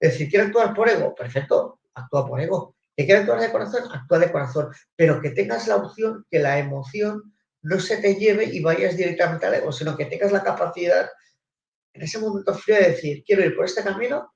decir, 0.00 0.28
quiero 0.28 0.46
actuar 0.46 0.74
por 0.74 0.88
ego, 0.88 1.14
perfecto, 1.14 1.80
actúa 1.94 2.26
por 2.26 2.40
ego. 2.40 2.76
¿Que 2.96 3.06
quieres 3.06 3.22
actuar 3.22 3.40
de 3.40 3.52
corazón? 3.52 3.84
Actúa 3.92 4.18
de 4.18 4.32
corazón. 4.32 4.68
Pero 4.96 5.20
que 5.20 5.30
tengas 5.30 5.68
la 5.68 5.76
opción 5.76 6.26
que 6.30 6.40
la 6.40 6.58
emoción 6.58 7.32
no 7.62 7.80
se 7.80 7.98
te 7.98 8.16
lleve 8.16 8.44
y 8.44 8.60
vayas 8.60 8.96
directamente 8.96 9.46
al 9.46 9.54
ego, 9.54 9.72
sino 9.72 9.96
que 9.96 10.06
tengas 10.06 10.32
la 10.32 10.42
capacidad 10.42 11.08
en 11.94 12.02
ese 12.02 12.18
momento 12.18 12.54
frío 12.54 12.76
de 12.76 12.90
decir, 12.90 13.24
quiero 13.24 13.44
ir 13.44 13.56
por 13.56 13.64
este 13.64 13.82
camino 13.82 14.32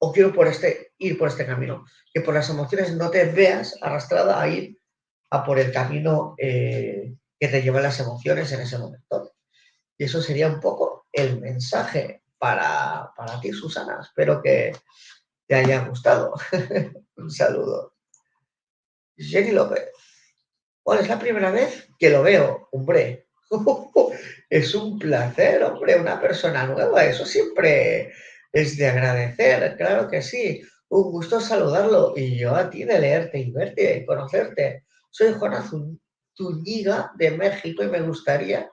o 0.00 0.12
quiero 0.12 0.32
por 0.32 0.46
este, 0.46 0.92
ir 0.98 1.18
por 1.18 1.28
este 1.28 1.46
camino. 1.46 1.84
Que 2.12 2.20
por 2.20 2.34
las 2.34 2.48
emociones 2.50 2.94
no 2.94 3.10
te 3.10 3.24
veas 3.26 3.76
arrastrada 3.80 4.40
a 4.40 4.48
ir 4.48 4.77
a 5.30 5.44
por 5.44 5.58
el 5.58 5.72
camino 5.72 6.34
eh, 6.38 7.14
que 7.38 7.48
te 7.48 7.62
llevan 7.62 7.82
las 7.82 8.00
emociones 8.00 8.50
en 8.52 8.60
ese 8.60 8.78
momento. 8.78 9.34
Y 9.96 10.04
eso 10.04 10.22
sería 10.22 10.48
un 10.48 10.60
poco 10.60 11.06
el 11.12 11.40
mensaje 11.40 12.22
para, 12.38 13.12
para 13.16 13.40
ti, 13.40 13.52
Susana. 13.52 13.98
Espero 14.00 14.40
que 14.42 14.72
te 15.46 15.54
haya 15.54 15.84
gustado. 15.84 16.34
un 17.16 17.30
saludo. 17.30 17.94
Jenny 19.16 19.50
López. 19.50 19.90
Bueno, 20.84 21.02
es 21.02 21.08
la 21.08 21.18
primera 21.18 21.50
vez 21.50 21.88
que 21.98 22.10
lo 22.10 22.22
veo, 22.22 22.68
hombre. 22.72 23.28
es 24.50 24.74
un 24.74 24.98
placer, 24.98 25.62
hombre, 25.62 26.00
una 26.00 26.20
persona 26.20 26.66
nueva. 26.66 27.04
Eso 27.04 27.26
siempre 27.26 28.12
es 28.52 28.76
de 28.76 28.86
agradecer, 28.86 29.76
claro 29.76 30.08
que 30.08 30.22
sí. 30.22 30.62
Un 30.88 31.10
gusto 31.10 31.40
saludarlo 31.40 32.14
y 32.16 32.38
yo 32.38 32.54
a 32.54 32.70
ti 32.70 32.84
de 32.84 32.98
leerte 32.98 33.38
y 33.38 33.50
verte 33.50 33.98
y 33.98 34.06
conocerte. 34.06 34.84
Soy 35.18 35.34
Juana 35.34 35.68
Zúñiga 36.36 37.10
de 37.16 37.32
México 37.32 37.82
y 37.82 37.88
me 37.88 38.00
gustaría 38.02 38.70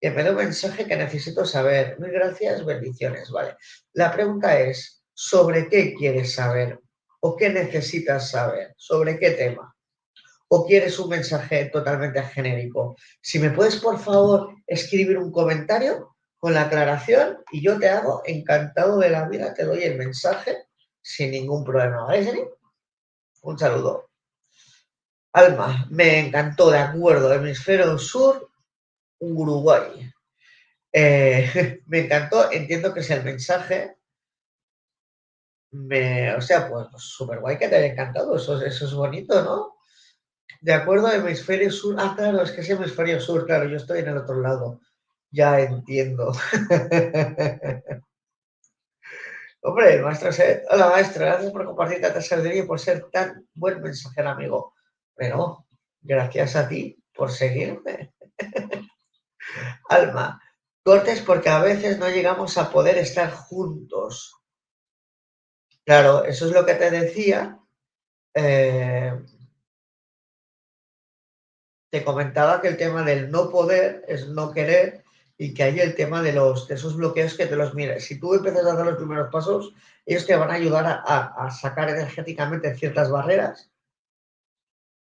que 0.00 0.10
me 0.10 0.24
dé 0.24 0.30
un 0.30 0.36
mensaje 0.38 0.84
que 0.84 0.96
necesito 0.96 1.44
saber. 1.44 1.96
Muy 2.00 2.10
gracias, 2.10 2.64
bendiciones, 2.64 3.30
vale. 3.30 3.56
La 3.92 4.10
pregunta 4.10 4.58
es, 4.58 5.04
¿sobre 5.14 5.68
qué 5.68 5.94
quieres 5.94 6.34
saber 6.34 6.80
o 7.20 7.36
qué 7.36 7.50
necesitas 7.50 8.30
saber? 8.32 8.74
¿Sobre 8.76 9.16
qué 9.16 9.30
tema? 9.30 9.76
¿O 10.48 10.66
quieres 10.66 10.98
un 10.98 11.10
mensaje 11.10 11.66
totalmente 11.66 12.20
genérico? 12.20 12.96
Si 13.20 13.38
me 13.38 13.50
puedes, 13.50 13.76
por 13.76 14.00
favor, 14.00 14.56
escribir 14.66 15.18
un 15.18 15.30
comentario 15.30 16.16
con 16.36 16.52
la 16.52 16.62
aclaración 16.62 17.38
y 17.52 17.64
yo 17.64 17.78
te 17.78 17.88
hago 17.88 18.22
encantado 18.24 18.98
de 18.98 19.10
la 19.10 19.28
vida, 19.28 19.54
te 19.54 19.62
doy 19.62 19.84
el 19.84 19.96
mensaje 19.96 20.66
sin 21.00 21.30
ningún 21.30 21.62
problema, 21.62 22.06
¿vale, 22.06 22.24
Jenny? 22.24 22.42
Un 23.42 23.56
saludo. 23.56 24.05
Alma, 25.36 25.86
me 25.90 26.18
encantó, 26.18 26.70
de 26.70 26.78
acuerdo, 26.78 27.30
hemisferio 27.30 27.98
sur, 27.98 28.48
Uruguay. 29.20 30.10
Eh, 30.90 31.82
me 31.88 31.98
encantó, 32.00 32.50
entiendo 32.50 32.94
que 32.94 33.00
es 33.00 33.10
el 33.10 33.22
mensaje. 33.22 33.98
Me, 35.72 36.34
o 36.34 36.40
sea, 36.40 36.70
pues 36.70 36.86
súper 36.96 37.40
guay 37.40 37.58
que 37.58 37.68
te 37.68 37.76
haya 37.76 37.92
encantado, 37.92 38.34
eso, 38.36 38.58
es 38.64 38.94
bonito, 38.94 39.42
¿no? 39.42 39.76
De 40.62 40.72
acuerdo, 40.72 41.12
hemisferio 41.12 41.70
sur. 41.70 41.96
Ah, 41.98 42.14
claro, 42.16 42.40
es 42.40 42.52
que 42.52 42.62
es 42.62 42.70
hemisferio 42.70 43.20
sur, 43.20 43.44
claro, 43.44 43.68
yo 43.68 43.76
estoy 43.76 43.98
en 44.00 44.08
el 44.08 44.16
otro 44.16 44.40
lado. 44.40 44.80
Ya 45.30 45.60
entiendo. 45.60 46.32
Hombre, 49.60 50.00
maestro 50.00 50.30
Hola, 50.70 50.88
maestro, 50.88 51.26
gracias 51.26 51.52
por 51.52 51.66
compartir 51.66 52.00
tanta 52.00 52.22
sabiduría 52.22 52.62
y 52.62 52.66
por 52.66 52.80
ser 52.80 53.10
tan 53.10 53.46
buen 53.54 53.82
mensajero, 53.82 54.30
amigo. 54.30 54.75
Pero 55.16 55.66
gracias 56.02 56.54
a 56.56 56.68
ti 56.68 57.02
por 57.14 57.32
seguirme. 57.32 58.14
Alma, 59.88 60.40
cortes 60.84 61.22
porque 61.22 61.48
a 61.48 61.60
veces 61.60 61.98
no 61.98 62.08
llegamos 62.08 62.58
a 62.58 62.70
poder 62.70 62.98
estar 62.98 63.30
juntos. 63.32 64.36
Claro, 65.84 66.24
eso 66.24 66.46
es 66.46 66.52
lo 66.52 66.66
que 66.66 66.74
te 66.74 66.90
decía. 66.90 67.58
Eh, 68.34 69.12
te 71.90 72.04
comentaba 72.04 72.60
que 72.60 72.68
el 72.68 72.76
tema 72.76 73.02
del 73.02 73.30
no 73.30 73.48
poder 73.48 74.04
es 74.06 74.28
no 74.28 74.52
querer 74.52 75.04
y 75.38 75.54
que 75.54 75.62
hay 75.62 75.80
el 75.80 75.94
tema 75.94 76.22
de, 76.22 76.32
los, 76.32 76.68
de 76.68 76.74
esos 76.74 76.96
bloqueos 76.96 77.34
que 77.34 77.46
te 77.46 77.56
los 77.56 77.74
mires. 77.74 78.04
Si 78.04 78.18
tú 78.18 78.34
empiezas 78.34 78.66
a 78.66 78.74
dar 78.74 78.86
los 78.86 78.96
primeros 78.96 79.30
pasos, 79.30 79.72
ellos 80.04 80.26
te 80.26 80.36
van 80.36 80.50
a 80.50 80.54
ayudar 80.54 81.02
a 81.06 81.50
sacar 81.50 81.88
energéticamente 81.88 82.74
ciertas 82.74 83.10
barreras 83.10 83.70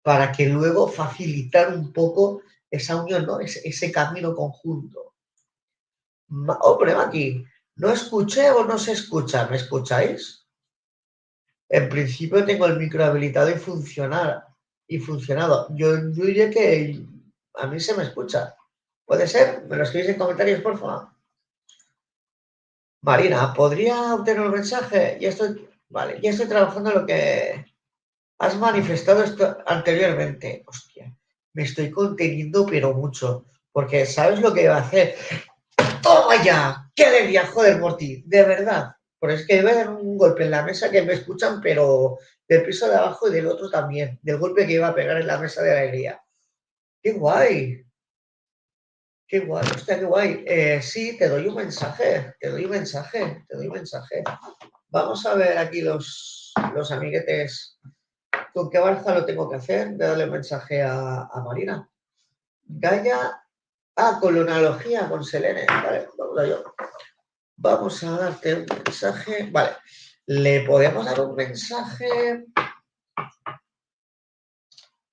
para 0.01 0.31
que 0.31 0.47
luego 0.47 0.87
facilitar 0.87 1.73
un 1.73 1.91
poco 1.91 2.41
esa 2.71 3.01
unión, 3.01 3.25
¿no? 3.25 3.39
Ese, 3.39 3.91
camino 3.91 4.35
conjunto. 4.35 5.13
Hombre, 6.29 6.93
aquí, 6.93 7.43
¿no 7.75 7.91
escuché 7.91 8.51
o 8.51 8.63
no 8.63 8.77
se 8.77 8.93
escucha? 8.93 9.47
¿Me 9.47 9.57
escucháis? 9.57 10.45
En 11.69 11.89
principio 11.89 12.45
tengo 12.45 12.65
el 12.65 12.77
micro 12.77 13.03
habilitado 13.03 13.49
y 13.49 13.55
funcionar 13.55 14.45
y 14.87 14.99
funcionado. 14.99 15.67
Yo, 15.75 15.97
diría 15.97 16.49
que 16.49 16.99
a 17.55 17.67
mí 17.67 17.79
se 17.79 17.95
me 17.95 18.03
escucha. 18.03 18.55
¿Puede 19.05 19.27
ser? 19.27 19.65
¿Me 19.65 19.75
lo 19.75 19.83
escribís 19.83 20.09
en 20.09 20.17
comentarios, 20.17 20.61
por 20.61 20.77
favor? 20.77 21.09
Marina, 23.01 23.53
¿podría 23.53 24.13
obtener 24.15 24.41
un 24.41 24.51
mensaje? 24.51 25.17
Ya 25.21 25.29
estoy, 25.29 25.67
vale, 25.89 26.19
ya 26.21 26.31
estoy 26.31 26.47
trabajando 26.47 26.91
en 26.91 26.99
lo 26.99 27.05
que 27.05 27.68
Has 28.39 28.57
manifestado 28.57 29.21
esto 29.21 29.57
anteriormente. 29.65 30.63
Hostia, 30.65 31.13
me 31.53 31.63
estoy 31.63 31.91
conteniendo, 31.91 32.65
pero 32.65 32.93
mucho. 32.93 33.45
Porque 33.73 34.05
¿sabes 34.05 34.39
lo 34.39 34.53
que 34.53 34.63
iba 34.63 34.77
a 34.77 34.81
hacer? 34.81 35.15
¡Toma 36.01 36.41
ya! 36.41 36.89
¡Qué 36.95 37.05
alegría! 37.05 37.47
Joder, 37.47 37.79
Morty, 37.79 38.23
de 38.25 38.43
verdad. 38.43 38.91
Porque 39.19 39.35
es 39.35 39.45
que 39.45 39.57
iba 39.57 39.71
a 39.71 39.75
dar 39.75 39.89
un 39.89 40.17
golpe 40.17 40.45
en 40.45 40.51
la 40.51 40.63
mesa 40.63 40.89
que 40.89 41.01
me 41.01 41.13
escuchan, 41.13 41.59
pero 41.61 42.17
del 42.47 42.63
piso 42.63 42.87
de 42.87 42.95
abajo 42.95 43.27
y 43.27 43.33
del 43.33 43.47
otro 43.47 43.69
también. 43.69 44.17
Del 44.21 44.37
golpe 44.37 44.65
que 44.65 44.73
iba 44.73 44.87
a 44.87 44.95
pegar 44.95 45.17
en 45.17 45.27
la 45.27 45.37
mesa 45.37 45.61
de 45.61 45.77
alegría. 45.77 46.23
¡Qué 47.03 47.11
guay! 47.11 47.85
¡Qué 49.27 49.39
guay! 49.39 49.67
Hostia, 49.75 49.99
qué 49.99 50.05
guay. 50.05 50.43
Eh, 50.47 50.81
sí, 50.81 51.17
te 51.17 51.27
doy 51.27 51.45
un 51.45 51.55
mensaje. 51.55 52.35
Te 52.39 52.49
doy 52.49 52.63
un 52.63 52.71
mensaje. 52.71 53.43
Te 53.49 53.57
doy 53.57 53.67
un 53.67 53.73
mensaje. 53.73 54.23
Vamos 54.87 55.25
a 55.25 55.35
ver 55.35 55.57
aquí 55.57 55.81
los, 55.81 56.53
los 56.73 56.89
amiguetes 56.93 57.77
¿Con 58.53 58.69
qué 58.69 58.79
barza 58.79 59.13
lo 59.13 59.25
tengo 59.25 59.49
que 59.49 59.57
hacer? 59.57 59.89
Voy 59.89 60.05
a 60.05 60.09
darle 60.09 60.25
un 60.25 60.31
mensaje 60.31 60.83
a, 60.83 61.29
Marina. 61.45 61.89
Gaia. 62.63 63.41
Ah, 63.95 64.17
con 64.19 64.35
la 64.35 64.41
analogía, 64.41 65.09
con 65.09 65.23
Selene. 65.23 65.65
Vale, 65.67 66.07
vamos 66.17 66.39
a 66.39 66.45
yo. 66.45 66.63
Vamos 67.57 68.03
a 68.03 68.11
darte 68.11 68.55
un 68.55 68.65
mensaje. 68.85 69.49
Vale. 69.51 69.71
Le 70.25 70.61
podemos 70.61 71.05
dar 71.05 71.19
un 71.21 71.35
mensaje 71.35 72.45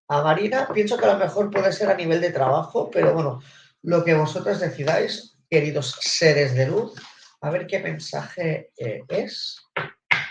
a 0.09 0.23
Marina. 0.23 0.69
Pienso 0.73 0.97
que 0.97 1.05
a 1.07 1.15
lo 1.15 1.19
mejor 1.19 1.51
puede 1.51 1.73
ser 1.73 1.91
a 1.91 1.97
nivel 1.97 2.21
de 2.21 2.31
trabajo, 2.31 2.91
pero 2.91 3.15
bueno, 3.15 3.41
lo 3.83 4.05
que 4.05 4.15
vosotros 4.15 4.61
decidáis, 4.61 5.37
queridos 5.49 5.97
seres 6.01 6.55
de 6.55 6.67
luz. 6.67 6.95
A 7.41 7.51
ver 7.51 7.67
qué 7.67 7.79
mensaje 7.81 8.73
eh, 8.77 9.03
es 9.09 9.63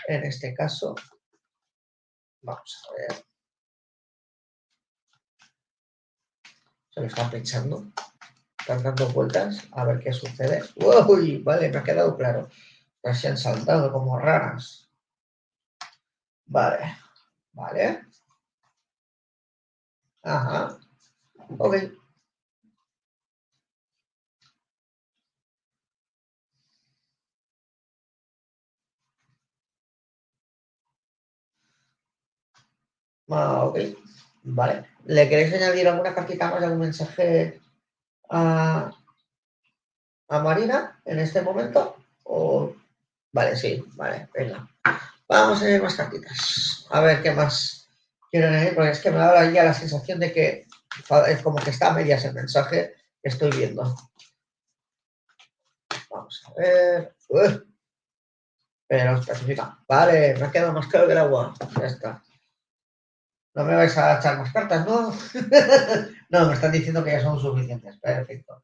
en 0.08 0.24
este 0.24 0.54
caso. 0.54 0.94
Vamos 2.46 2.86
a 2.88 2.92
ver. 2.94 3.24
Se 6.90 7.00
lo 7.00 7.06
están 7.06 7.28
pinchando. 7.28 7.92
Están 8.60 8.84
dando 8.84 9.08
vueltas 9.08 9.66
a 9.72 9.84
ver 9.84 9.98
qué 9.98 10.12
sucede. 10.12 10.62
Uy, 10.76 11.42
vale, 11.42 11.68
me 11.70 11.78
ha 11.78 11.82
quedado 11.82 12.16
claro. 12.16 12.48
Ya 13.02 13.14
se 13.14 13.26
han 13.28 13.36
saltado 13.36 13.92
como 13.92 14.16
raras. 14.16 14.88
Vale, 16.46 16.96
vale. 17.52 18.06
Ajá. 20.22 20.78
Ok. 21.58 21.74
Ah, 33.28 33.64
ok, 33.64 33.78
vale. 34.44 34.84
¿Le 35.04 35.28
queréis 35.28 35.54
añadir 35.54 35.88
alguna 35.88 36.14
cartita 36.14 36.50
más, 36.50 36.62
algún 36.62 36.80
mensaje 36.80 37.60
a, 38.30 38.92
a 40.28 40.38
Marina 40.40 41.00
en 41.04 41.18
este 41.18 41.42
momento? 41.42 41.96
O... 42.24 42.74
Vale, 43.32 43.56
sí, 43.56 43.84
vale, 43.94 44.28
venga. 44.32 44.68
Vamos 45.28 45.58
a 45.58 45.64
añadir 45.64 45.82
más 45.82 45.94
cartitas. 45.94 46.86
A 46.90 47.00
ver 47.00 47.22
qué 47.22 47.32
más 47.32 47.88
quiero 48.30 48.48
añadir, 48.48 48.74
porque 48.74 48.90
es 48.90 49.00
que 49.00 49.10
me 49.10 49.18
da 49.18 49.50
ya 49.50 49.64
la 49.64 49.74
sensación 49.74 50.20
de 50.20 50.32
que 50.32 50.66
es 51.28 51.42
como 51.42 51.58
que 51.58 51.70
está 51.70 51.88
a 51.90 51.94
medias 51.94 52.24
el 52.24 52.34
mensaje 52.34 52.94
que 53.22 53.28
estoy 53.28 53.50
viendo. 53.50 53.94
Vamos 56.10 56.44
a 56.46 56.60
ver. 56.60 57.16
Pero 58.88 59.18
especifica. 59.18 59.78
Vale, 59.88 60.34
me 60.38 60.46
ha 60.46 60.50
quedado 60.50 60.72
más 60.72 60.86
claro 60.86 61.06
que 61.06 61.12
el 61.12 61.18
agua. 61.18 61.54
Ya 61.78 61.86
está. 61.86 62.22
No 63.56 63.64
me 63.64 63.74
vais 63.74 63.96
a 63.96 64.18
echar 64.18 64.38
más 64.38 64.52
cartas, 64.52 64.84
¿no? 64.84 65.10
no, 66.28 66.46
me 66.46 66.52
están 66.52 66.72
diciendo 66.72 67.02
que 67.02 67.12
ya 67.12 67.22
son 67.22 67.40
suficientes. 67.40 67.96
Perfecto. 67.96 68.62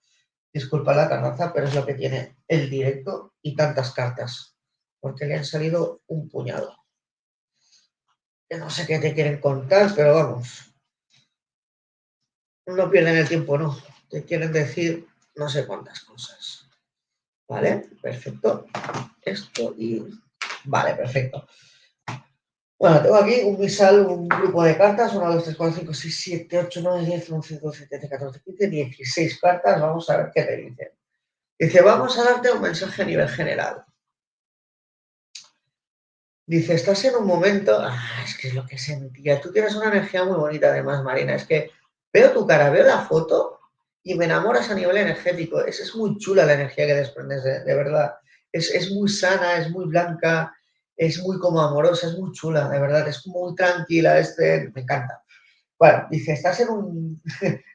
Disculpa 0.53 0.95
la 0.95 1.09
tardanza, 1.09 1.51
pero 1.51 1.67
es 1.67 1.75
lo 1.75 1.87
que 1.87 1.95
tiene 1.95 2.37
el 2.47 2.69
directo 2.69 3.33
y 3.41 3.57
tantas 3.57 3.93
cartas. 3.93 4.55
Porque 5.01 5.25
le 5.25 5.37
han 5.37 5.47
salido 5.47 6.03
un 6.09 6.29
puñado. 6.29 6.77
Que 8.47 8.59
no 8.59 8.69
sé 8.69 8.87
qué 8.87 8.99
te 8.99 9.15
quieren 9.15 9.41
contar, 9.41 9.93
pero 9.97 10.15
vamos. 10.15 10.75
No 12.67 12.91
pierden 12.91 13.17
el 13.17 13.29
tiempo, 13.29 13.57
no. 13.57 13.75
Te 14.11 14.27
quieren 14.27 14.53
decir 14.53 15.09
no 15.37 15.49
sé 15.49 15.67
cuántas 15.67 16.01
cosas. 16.01 16.69
¿Vale? 17.49 17.89
Perfecto. 18.03 18.67
Esto 19.23 19.75
y... 19.79 20.05
Vale, 20.65 20.95
perfecto. 20.97 21.49
Bueno, 22.83 23.01
tengo 23.01 23.15
aquí 23.15 23.43
un 23.45 23.61
misal, 23.61 24.01
un 24.07 24.29
grupo 24.29 24.65
de 24.65 24.77
cartas, 24.77 25.15
1, 25.15 25.35
2, 25.35 25.45
3, 25.45 25.57
4, 25.57 25.79
5, 25.83 25.95
6, 25.95 26.21
7, 26.21 26.59
8, 26.67 26.81
9, 26.83 27.07
10, 27.07 27.31
11, 27.31 27.59
12, 27.61 27.87
13, 27.87 28.09
14, 28.09 28.41
15, 28.43 28.67
16 28.67 29.39
cartas. 29.39 29.81
Vamos 29.81 30.11
a 30.11 30.17
ver 30.17 30.33
qué 30.35 30.43
te 30.43 30.57
dicen. 30.57 30.89
Dice, 31.57 31.81
vamos 31.81 32.19
a 32.19 32.25
darte 32.25 32.51
un 32.51 32.61
mensaje 32.61 33.03
a 33.03 33.05
nivel 33.05 33.29
general. 33.29 33.85
Dice, 36.45 36.75
estás 36.75 37.05
en 37.05 37.15
un 37.15 37.25
momento, 37.25 37.79
ah, 37.81 38.25
es 38.25 38.37
que 38.37 38.49
es 38.49 38.55
lo 38.55 38.67
que 38.67 38.77
sentía. 38.77 39.41
Tú 39.41 39.53
tienes 39.53 39.77
una 39.77 39.87
energía 39.87 40.25
muy 40.25 40.35
bonita 40.35 40.67
además, 40.67 41.05
Marina. 41.05 41.37
Es 41.37 41.47
que 41.47 41.71
veo 42.13 42.33
tu 42.33 42.49
cara, 42.49 42.69
veo 42.71 42.85
la 42.85 43.03
foto 43.03 43.61
y 44.03 44.17
me 44.17 44.25
enamoras 44.25 44.71
a 44.71 44.75
nivel 44.75 44.97
energético. 44.97 45.65
Es, 45.65 45.79
es 45.79 45.95
muy 45.95 46.19
chula 46.19 46.45
la 46.45 46.55
energía 46.55 46.89
que 46.89 46.95
desprendes, 46.95 47.45
de, 47.45 47.63
de 47.63 47.75
verdad. 47.77 48.17
Es, 48.51 48.75
es 48.75 48.91
muy 48.91 49.09
sana, 49.09 49.59
es 49.59 49.71
muy 49.71 49.85
blanca, 49.85 50.53
es 51.07 51.23
muy 51.23 51.39
como 51.39 51.61
amorosa, 51.61 52.09
es 52.09 52.19
muy 52.19 52.33
chula, 52.33 52.69
de 52.69 52.79
verdad, 52.79 53.07
es 53.09 53.27
muy 53.27 53.55
tranquila, 53.55 54.19
este, 54.19 54.71
me 54.75 54.83
encanta. 54.83 55.23
Bueno, 55.79 56.07
dice, 56.11 56.33
estás 56.33 56.61
en 56.61 56.69
un... 56.69 57.23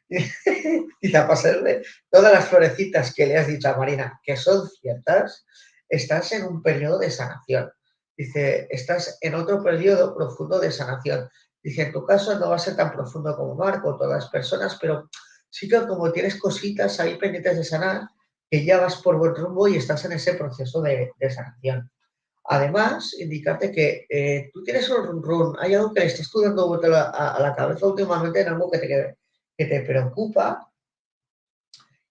dice, 0.07 1.17
a 1.17 1.27
pasarle 1.27 1.83
todas 2.09 2.31
las 2.31 2.45
florecitas 2.45 3.13
que 3.13 3.25
le 3.25 3.37
has 3.37 3.47
dicho 3.47 3.67
a 3.67 3.77
Marina, 3.77 4.19
que 4.23 4.37
son 4.37 4.69
ciertas, 4.69 5.45
estás 5.89 6.31
en 6.31 6.45
un 6.45 6.61
periodo 6.61 6.99
de 6.99 7.11
sanación. 7.11 7.69
Dice, 8.15 8.67
estás 8.71 9.17
en 9.21 9.35
otro 9.35 9.61
periodo 9.63 10.15
profundo 10.15 10.59
de 10.59 10.71
sanación. 10.71 11.29
Dice, 11.61 11.83
en 11.83 11.91
tu 11.91 12.05
caso 12.05 12.39
no 12.39 12.49
va 12.49 12.55
a 12.55 12.59
ser 12.59 12.75
tan 12.75 12.93
profundo 12.93 13.35
como 13.35 13.55
Marco, 13.55 13.97
todas 13.97 14.23
las 14.23 14.29
personas, 14.29 14.77
pero 14.79 15.09
sí 15.49 15.67
que 15.67 15.85
como 15.85 16.11
tienes 16.11 16.39
cositas 16.39 16.99
ahí 16.99 17.17
pendientes 17.17 17.57
de 17.57 17.63
sanar, 17.63 18.07
que 18.49 18.63
ya 18.63 18.79
vas 18.79 19.01
por 19.01 19.17
buen 19.17 19.35
rumbo 19.35 19.67
y 19.67 19.75
estás 19.75 20.05
en 20.05 20.13
ese 20.13 20.35
proceso 20.35 20.81
de, 20.81 21.11
de 21.19 21.29
sanación. 21.29 21.91
Además, 22.49 23.13
indicarte 23.19 23.71
que 23.71 24.05
eh, 24.09 24.49
tú 24.53 24.63
tienes 24.63 24.89
un 24.89 25.21
run, 25.21 25.55
hay 25.59 25.73
algo 25.73 25.93
que 25.93 25.99
le 25.99 26.05
estás 26.05 26.29
dando 26.33 26.67
vuelta 26.67 27.09
a, 27.09 27.39
la 27.41 27.53
cabeza 27.53 27.87
últimamente 27.87 28.41
en 28.41 28.47
algo 28.47 28.71
que 28.71 28.77
te, 28.79 29.17
que 29.57 29.65
te 29.65 29.81
preocupa 29.81 30.71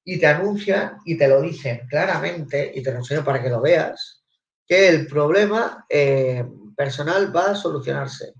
y 0.05 0.20
te 0.20 0.26
anuncian 0.26 0.99
y 1.05 1.16
te 1.16 1.26
lo 1.26 1.41
dicen 1.41 1.87
claramente, 1.89 2.70
y 2.74 2.82
te 2.82 2.93
lo 2.93 2.99
enseño 2.99 3.24
para 3.24 3.43
que 3.43 3.49
lo 3.49 3.61
veas, 3.61 4.22
que 4.66 4.89
el 4.89 5.07
problema 5.07 5.87
eh, 5.89 6.45
personal 6.76 7.34
va 7.34 7.53
a 7.53 7.55
solucionarse, 7.55 8.34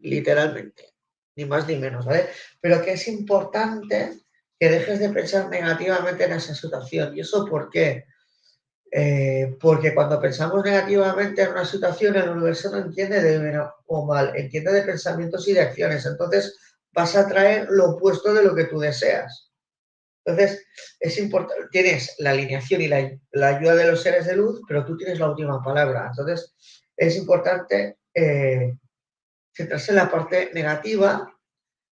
literalmente, 0.00 0.94
ni 1.36 1.46
más 1.46 1.66
ni 1.66 1.76
menos, 1.76 2.04
¿vale? 2.04 2.28
Pero 2.60 2.82
que 2.82 2.92
es 2.92 3.08
importante 3.08 4.20
que 4.58 4.68
dejes 4.68 4.98
de 4.98 5.08
pensar 5.08 5.48
negativamente 5.48 6.24
en 6.24 6.32
esa 6.32 6.54
situación. 6.54 7.16
¿Y 7.16 7.20
eso 7.20 7.46
por 7.46 7.70
qué? 7.70 8.04
Eh, 8.96 9.56
porque 9.60 9.92
cuando 9.92 10.20
pensamos 10.20 10.62
negativamente 10.64 11.42
en 11.42 11.50
una 11.50 11.64
situación, 11.64 12.14
el 12.14 12.28
universo 12.28 12.70
no 12.70 12.78
entiende 12.78 13.20
de 13.20 13.40
bien 13.40 13.60
o 13.86 14.06
mal, 14.06 14.30
entiende 14.36 14.72
de 14.72 14.82
pensamientos 14.82 15.48
y 15.48 15.52
de 15.52 15.62
acciones. 15.62 16.06
Entonces 16.06 16.56
vas 16.92 17.16
a 17.16 17.26
traer 17.26 17.66
lo 17.70 17.90
opuesto 17.90 18.32
de 18.32 18.44
lo 18.44 18.54
que 18.54 18.66
tú 18.66 18.78
deseas. 18.78 19.50
Entonces, 20.24 20.64
es 21.00 21.18
importante, 21.18 21.64
tienes 21.72 22.14
la 22.20 22.30
alineación 22.30 22.82
y 22.82 22.86
la, 22.86 23.48
ayuda 23.48 23.74
de 23.74 23.90
los 23.90 24.00
seres 24.00 24.26
de 24.26 24.36
luz, 24.36 24.62
pero 24.68 24.84
tú 24.84 24.96
tienes 24.96 25.18
la 25.18 25.28
última 25.28 25.60
palabra. 25.60 26.06
Entonces, 26.10 26.54
es 26.96 27.16
importante 27.16 27.98
eh, 28.14 28.76
centrarse 29.52 29.90
en 29.90 29.96
la 29.96 30.08
parte 30.08 30.50
negativa. 30.54 31.36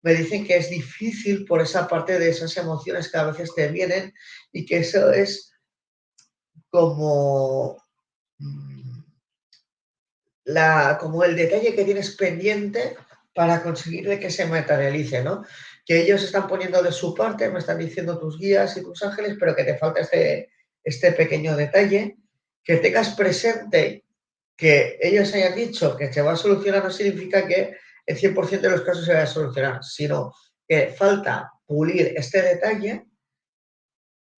Me 0.03 0.15
dicen 0.15 0.47
que 0.47 0.59
es 0.59 0.71
difícil 0.71 1.45
por 1.45 1.61
esa 1.61 1.89
parte 1.89 2.21
de 2.21 2.29
esas 2.29 2.57
emociones 2.57 3.11
que 3.11 3.19
a 3.19 3.25
veces 3.25 3.53
te 3.53 3.67
vienen 3.67 4.15
y 4.53 4.65
que 4.65 4.79
eso 4.79 5.11
es 5.11 5.54
como, 6.75 7.81
mm, 8.39 8.99
la, 10.47 10.99
como 11.01 11.23
el 11.23 11.37
detalle 11.37 11.73
que 11.73 11.85
tienes 11.85 12.17
pendiente 12.17 12.97
para 13.33 13.63
conseguir 13.63 14.19
que 14.19 14.29
se 14.29 14.45
materialice, 14.47 15.23
¿no? 15.23 15.45
Que 15.87 16.01
ellos 16.01 16.25
están 16.25 16.49
poniendo 16.49 16.83
de 16.83 16.91
su 16.91 17.15
parte, 17.15 17.49
me 17.49 17.61
están 17.61 17.79
diciendo 17.79 18.19
tus 18.19 18.41
guías 18.41 18.77
y 18.77 18.83
tus 18.83 19.01
ángeles, 19.05 19.37
pero 19.39 19.55
que 19.55 19.63
te 19.63 19.79
falta 19.79 20.01
este, 20.01 20.51
este 20.83 21.13
pequeño 21.13 21.55
detalle, 21.55 22.17
que 22.65 22.79
tengas 22.79 23.15
presente 23.15 24.05
que 24.57 24.99
ellos 25.01 25.33
hayan 25.33 25.55
dicho 25.55 25.97
que 25.97 26.13
se 26.13 26.23
va 26.23 26.33
a 26.33 26.37
solucionar 26.37 26.83
no 26.83 26.91
significa 26.91 27.47
que 27.47 27.77
el 28.05 28.19
100% 28.19 28.61
de 28.61 28.71
los 28.71 28.81
casos 28.81 29.05
se 29.05 29.13
vaya 29.13 29.25
a 29.25 29.29
solucionar, 29.29 29.85
sino 29.85 30.35
que 30.67 30.89
falta 30.89 31.53
pulir 31.67 32.15
este 32.17 32.43
detalle 32.43 33.07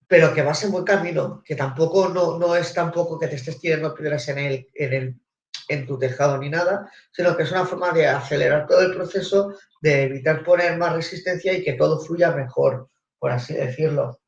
pero 0.09 0.33
que 0.33 0.43
vas 0.43 0.63
en 0.63 0.71
buen 0.71 0.85
camino, 0.85 1.43
que 1.45 1.57
tampoco 1.57 2.09
no, 2.09 2.39
no 2.39 2.55
es 2.55 2.73
tampoco 2.73 3.19
que 3.19 3.29
te 3.29 3.37
estés 3.37 3.59
tirando 3.59 3.95
piedras 3.95 4.29
en, 4.29 4.39
el, 4.39 4.69
en, 4.75 4.93
el, 4.93 5.21
en 5.69 5.87
tu 5.87 5.99
tejado 5.99 6.39
ni 6.39 6.49
nada, 6.49 6.91
sino 7.13 7.37
que 7.37 7.43
es 7.43 7.51
una 7.51 7.67
forma 7.67 7.91
de 7.93 8.07
acelerar 8.07 8.67
todo 8.67 8.81
el 8.81 8.95
proceso, 8.95 9.55
de 9.81 10.05
evitar 10.05 10.45
poner 10.45 10.79
más 10.79 10.93
resistencia 10.93 11.53
y 11.53 11.65
que 11.65 11.73
todo 11.73 11.99
fluya 11.99 12.31
mejor, 12.31 12.89
por 13.19 13.33
así 13.33 13.55
decirlo. 13.55 14.21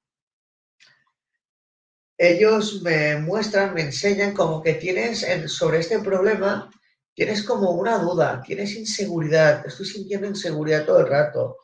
Ellos 2.17 2.83
me 2.83 3.17
muestran, 3.17 3.75
me 3.75 3.83
enseñan 3.83 4.35
como 4.35 4.61
que 4.61 4.75
tienes 4.75 5.25
sobre 5.47 5.79
este 5.79 6.01
problema, 6.01 6.69
tienes 7.15 7.45
como 7.45 7.71
una 7.71 7.99
duda, 7.99 8.43
tienes 8.45 8.75
inseguridad, 8.75 9.65
estoy 9.65 9.87
sintiendo 9.87 10.27
inseguridad 10.27 10.85
todo 10.85 10.99
el 11.01 11.09
rato. 11.09 11.59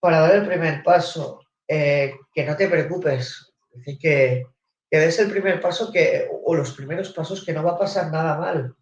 Para 0.00 0.20
dar 0.20 0.36
el 0.36 0.46
primer 0.46 0.82
paso, 0.82 1.39
eh, 1.72 2.18
que 2.34 2.44
no 2.44 2.56
te 2.56 2.68
preocupes, 2.68 3.54
que, 4.00 4.44
que 4.90 4.98
des 4.98 5.18
el 5.20 5.30
primer 5.30 5.60
paso 5.60 5.92
que, 5.92 6.28
o 6.28 6.56
los 6.56 6.72
primeros 6.72 7.12
pasos 7.12 7.44
que 7.44 7.52
no 7.52 7.62
va 7.62 7.72
a 7.72 7.78
pasar 7.78 8.10
nada 8.10 8.36
mal. 8.36 8.74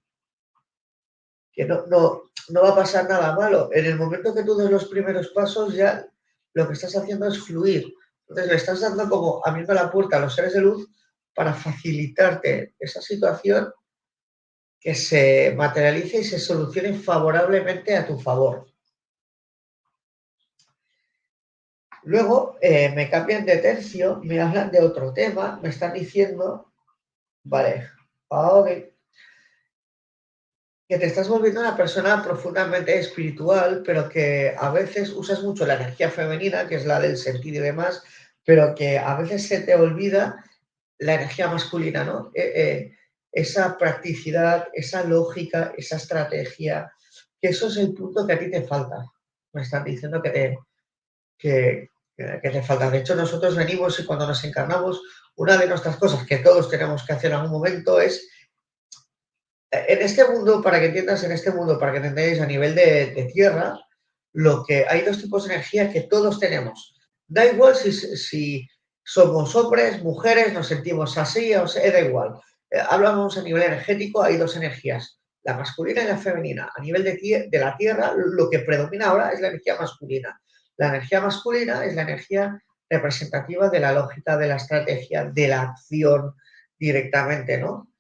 Que 1.53 1.67
no, 1.67 1.85
no, 1.87 2.23
no 2.49 2.63
va 2.63 2.71
a 2.71 2.77
pasar 2.77 3.07
nada 3.07 3.37
malo. 3.37 3.69
En 3.75 3.85
el 3.85 3.97
momento 3.97 4.35
que 4.35 4.43
tú 4.43 4.57
des 4.57 4.71
los 4.71 4.87
primeros 4.87 5.29
pasos, 5.29 5.75
ya 5.75 6.09
lo 6.55 6.67
que 6.67 6.73
estás 6.73 6.97
haciendo 6.97 7.29
es 7.29 7.39
fluir. 7.39 7.93
Entonces 8.23 8.47
le 8.51 8.57
estás 8.57 8.81
dando 8.81 9.07
como 9.11 9.43
abriendo 9.45 9.75
la 9.75 9.91
puerta 9.91 10.17
a 10.17 10.21
los 10.21 10.35
seres 10.35 10.55
de 10.55 10.63
luz 10.63 10.89
para 11.35 11.53
facilitarte 11.53 12.75
esa 12.79 13.03
situación 13.03 13.71
que 14.81 14.95
se 14.95 15.53
materialice 15.55 16.21
y 16.21 16.25
se 16.25 16.39
solucione 16.39 16.95
favorablemente 16.95 17.95
a 17.95 18.07
tu 18.07 18.19
favor. 18.19 18.67
Luego 22.09 22.57
eh, 22.63 22.89
me 22.95 23.11
cambian 23.11 23.45
de 23.45 23.59
tercio, 23.59 24.19
me 24.25 24.41
hablan 24.41 24.71
de 24.71 24.81
otro 24.81 25.13
tema, 25.13 25.61
me 25.63 25.69
están 25.69 25.93
diciendo, 25.93 26.73
vale, 27.45 27.91
que 30.89 30.99
te 30.99 31.05
estás 31.05 31.29
volviendo 31.29 31.61
una 31.61 31.77
persona 31.77 32.25
profundamente 32.25 32.99
espiritual, 32.99 33.83
pero 33.85 34.09
que 34.09 34.55
a 34.59 34.71
veces 34.71 35.11
usas 35.11 35.43
mucho 35.43 35.67
la 35.67 35.75
energía 35.75 36.09
femenina, 36.09 36.67
que 36.67 36.77
es 36.77 36.87
la 36.87 36.99
del 36.99 37.19
sentir 37.19 37.57
y 37.57 37.59
demás, 37.59 38.03
pero 38.43 38.75
que 38.75 38.99
a 38.99 39.15
veces 39.17 39.47
se 39.47 39.61
te 39.61 39.75
olvida 39.75 40.43
la 41.01 41.13
energía 41.13 41.49
masculina, 41.49 42.05
¿no? 42.05 42.31
Eh, 42.33 42.53
eh, 42.55 42.97
esa 43.31 43.77
practicidad, 43.77 44.69
esa 44.73 45.05
lógica, 45.05 45.75
esa 45.77 45.97
estrategia, 45.97 46.91
que 47.39 47.49
eso 47.49 47.69
es 47.69 47.77
el 47.77 47.93
punto 47.93 48.27
que 48.27 48.33
a 48.33 48.39
ti 48.39 48.51
te 48.51 48.63
falta. 48.63 49.05
Me 49.53 49.61
están 49.61 49.85
diciendo 49.85 50.23
que 50.23 50.31
te, 50.31 50.59
que, 51.37 51.91
que 52.19 52.49
hace 52.49 52.63
falta. 52.63 52.91
De 52.91 52.99
hecho, 52.99 53.15
nosotros 53.15 53.55
venimos 53.55 53.99
y 54.01 54.05
cuando 54.05 54.27
nos 54.27 54.43
encarnamos, 54.43 55.01
una 55.37 55.57
de 55.57 55.69
nuestras 55.69 55.97
cosas 55.97 56.27
que 56.27 56.39
todos 56.39 56.69
tenemos 56.69 57.05
que 57.05 57.13
hacer 57.13 57.31
en 57.31 57.37
algún 57.37 57.53
momento 57.53 58.01
es, 58.01 58.29
en 59.71 60.03
este 60.03 60.27
mundo, 60.27 60.61
para 60.61 60.81
que 60.81 60.87
entiendas, 60.87 61.23
en 61.23 61.33
este 61.33 61.53
mundo, 61.53 61.79
para 61.79 61.93
que 61.93 61.99
entendáis 61.99 62.41
a 62.41 62.47
nivel 62.47 62.75
de, 62.75 63.31
tierra, 63.33 63.79
lo 64.33 64.65
que 64.65 64.85
hay 64.89 65.03
dos 65.03 65.19
tipos 65.19 65.47
de 65.47 65.55
energía 65.55 65.93
que 65.93 66.03
todos 66.03 66.41
tenemos. 66.41 66.97
Da 67.29 67.47
igual 67.47 67.77
si, 67.77 67.93
si 67.93 68.69
somos 69.05 69.55
hombres, 69.55 70.03
mujeres, 70.03 70.53
nos 70.53 70.67
sentimos 70.67 71.17
así, 71.19 71.55
o 71.55 71.69
sea, 71.69 71.91
da 71.93 72.01
igual. 72.01 72.35
Eh, 72.71 72.83
hablamos 72.91 73.39
a 73.39 73.43
nivel 73.43 73.63
energético, 73.63 74.23
hay 74.23 74.39
dos 74.39 74.57
energías, 74.57 75.21
la 75.45 75.57
masculina 75.57 76.03
y 76.03 76.07
la 76.07 76.19
femenina. 76.19 76.73
A 76.75 76.81
nivel 76.81 77.05
de, 77.05 77.49
de 77.49 77.59
la 77.59 77.77
tierra, 77.77 78.13
lo 78.17 78.51
que 78.51 78.61
predomina 78.61 79.07
ahora 79.07 79.31
es 79.31 79.41
la 79.41 79.49
energía 79.49 79.77
masculina. 79.77 80.41
La 80.79 80.89
energía 80.89 81.21
masculina 81.21 81.85
es 81.85 81.95
la 81.95 82.03
energía 82.03 82.63
representativa 82.89 83.69
de 83.69 83.81
la 83.81 83.93
lógica, 83.93 84.37
de 84.37 84.49
la 84.49 84.57
estrategia, 84.57 85.25
de 85.25 85.49
la 85.49 85.63
acción 85.63 86.35
directamente, 86.79 87.59
¿no? 87.59 87.93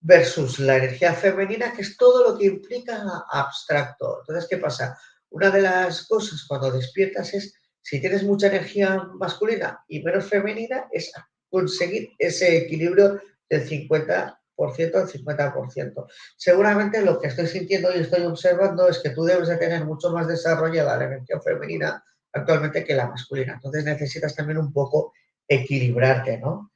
Versus 0.00 0.58
la 0.58 0.78
energía 0.78 1.12
femenina, 1.12 1.72
que 1.74 1.82
es 1.82 1.96
todo 1.96 2.30
lo 2.32 2.38
que 2.38 2.46
implica 2.46 3.04
abstracto. 3.30 4.20
Entonces, 4.20 4.48
¿qué 4.48 4.56
pasa? 4.56 4.98
una 5.30 5.50
de 5.50 5.62
las 5.62 6.06
cosas 6.06 6.44
cuando 6.46 6.70
despiertas 6.70 7.32
es, 7.34 7.54
si 7.82 8.00
tienes 8.00 8.22
mucha 8.22 8.48
energía 8.48 9.08
masculina 9.14 9.82
y 9.88 10.02
menos 10.02 10.28
femenina, 10.28 10.88
es 10.92 11.12
conseguir 11.48 12.10
ese 12.18 12.58
equilibrio 12.58 13.20
del 13.48 13.68
50% 13.68 14.36
al 14.58 15.08
50%. 15.08 16.06
Seguramente 16.36 17.02
lo 17.02 17.18
que 17.18 17.28
estoy 17.28 17.46
sintiendo 17.46 17.94
y 17.94 18.00
estoy 18.00 18.24
observando 18.24 18.88
es 18.88 18.98
que 18.98 19.10
tú 19.10 19.24
debes 19.24 19.48
de 19.48 19.56
tener 19.56 19.84
mucho 19.84 20.10
más 20.10 20.28
desarrollada 20.28 20.98
la 20.98 21.04
energía 21.04 21.40
femenina 21.40 22.04
actualmente 22.32 22.84
que 22.84 22.94
la 22.94 23.08
masculina. 23.08 23.54
Entonces 23.54 23.84
necesitas 23.84 24.34
también 24.34 24.58
un 24.58 24.72
poco 24.72 25.12
equilibrarte, 25.46 26.38
¿no? 26.38 26.70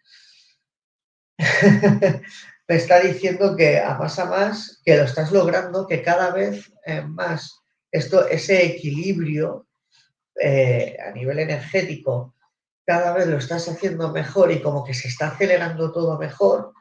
Me 2.69 2.77
está 2.77 3.01
diciendo 3.01 3.57
que 3.57 3.79
a 3.79 3.95
más 3.95 4.19
a 4.19 4.25
más, 4.25 4.81
que 4.85 4.97
lo 4.97 5.05
estás 5.05 5.33
logrando, 5.33 5.87
que 5.87 6.03
cada 6.03 6.31
vez 6.31 6.73
eh, 6.87 7.03
más 7.03 7.61
esto, 7.91 8.27
ese 8.27 8.65
equilibrio 8.65 9.69
eh, 10.41 10.97
a 11.07 11.11
nivel 11.13 11.39
energético, 11.39 12.35
cada 12.85 13.13
vez 13.13 13.27
lo 13.27 13.39
estás 13.39 13.69
haciendo 13.69 14.11
mejor 14.11 14.51
y 14.51 14.61
como 14.61 14.85
que 14.85 14.95
se 14.95 15.09
está 15.09 15.29
acelerando 15.29 15.93
todo 15.93 16.19
mejor, 16.19 16.73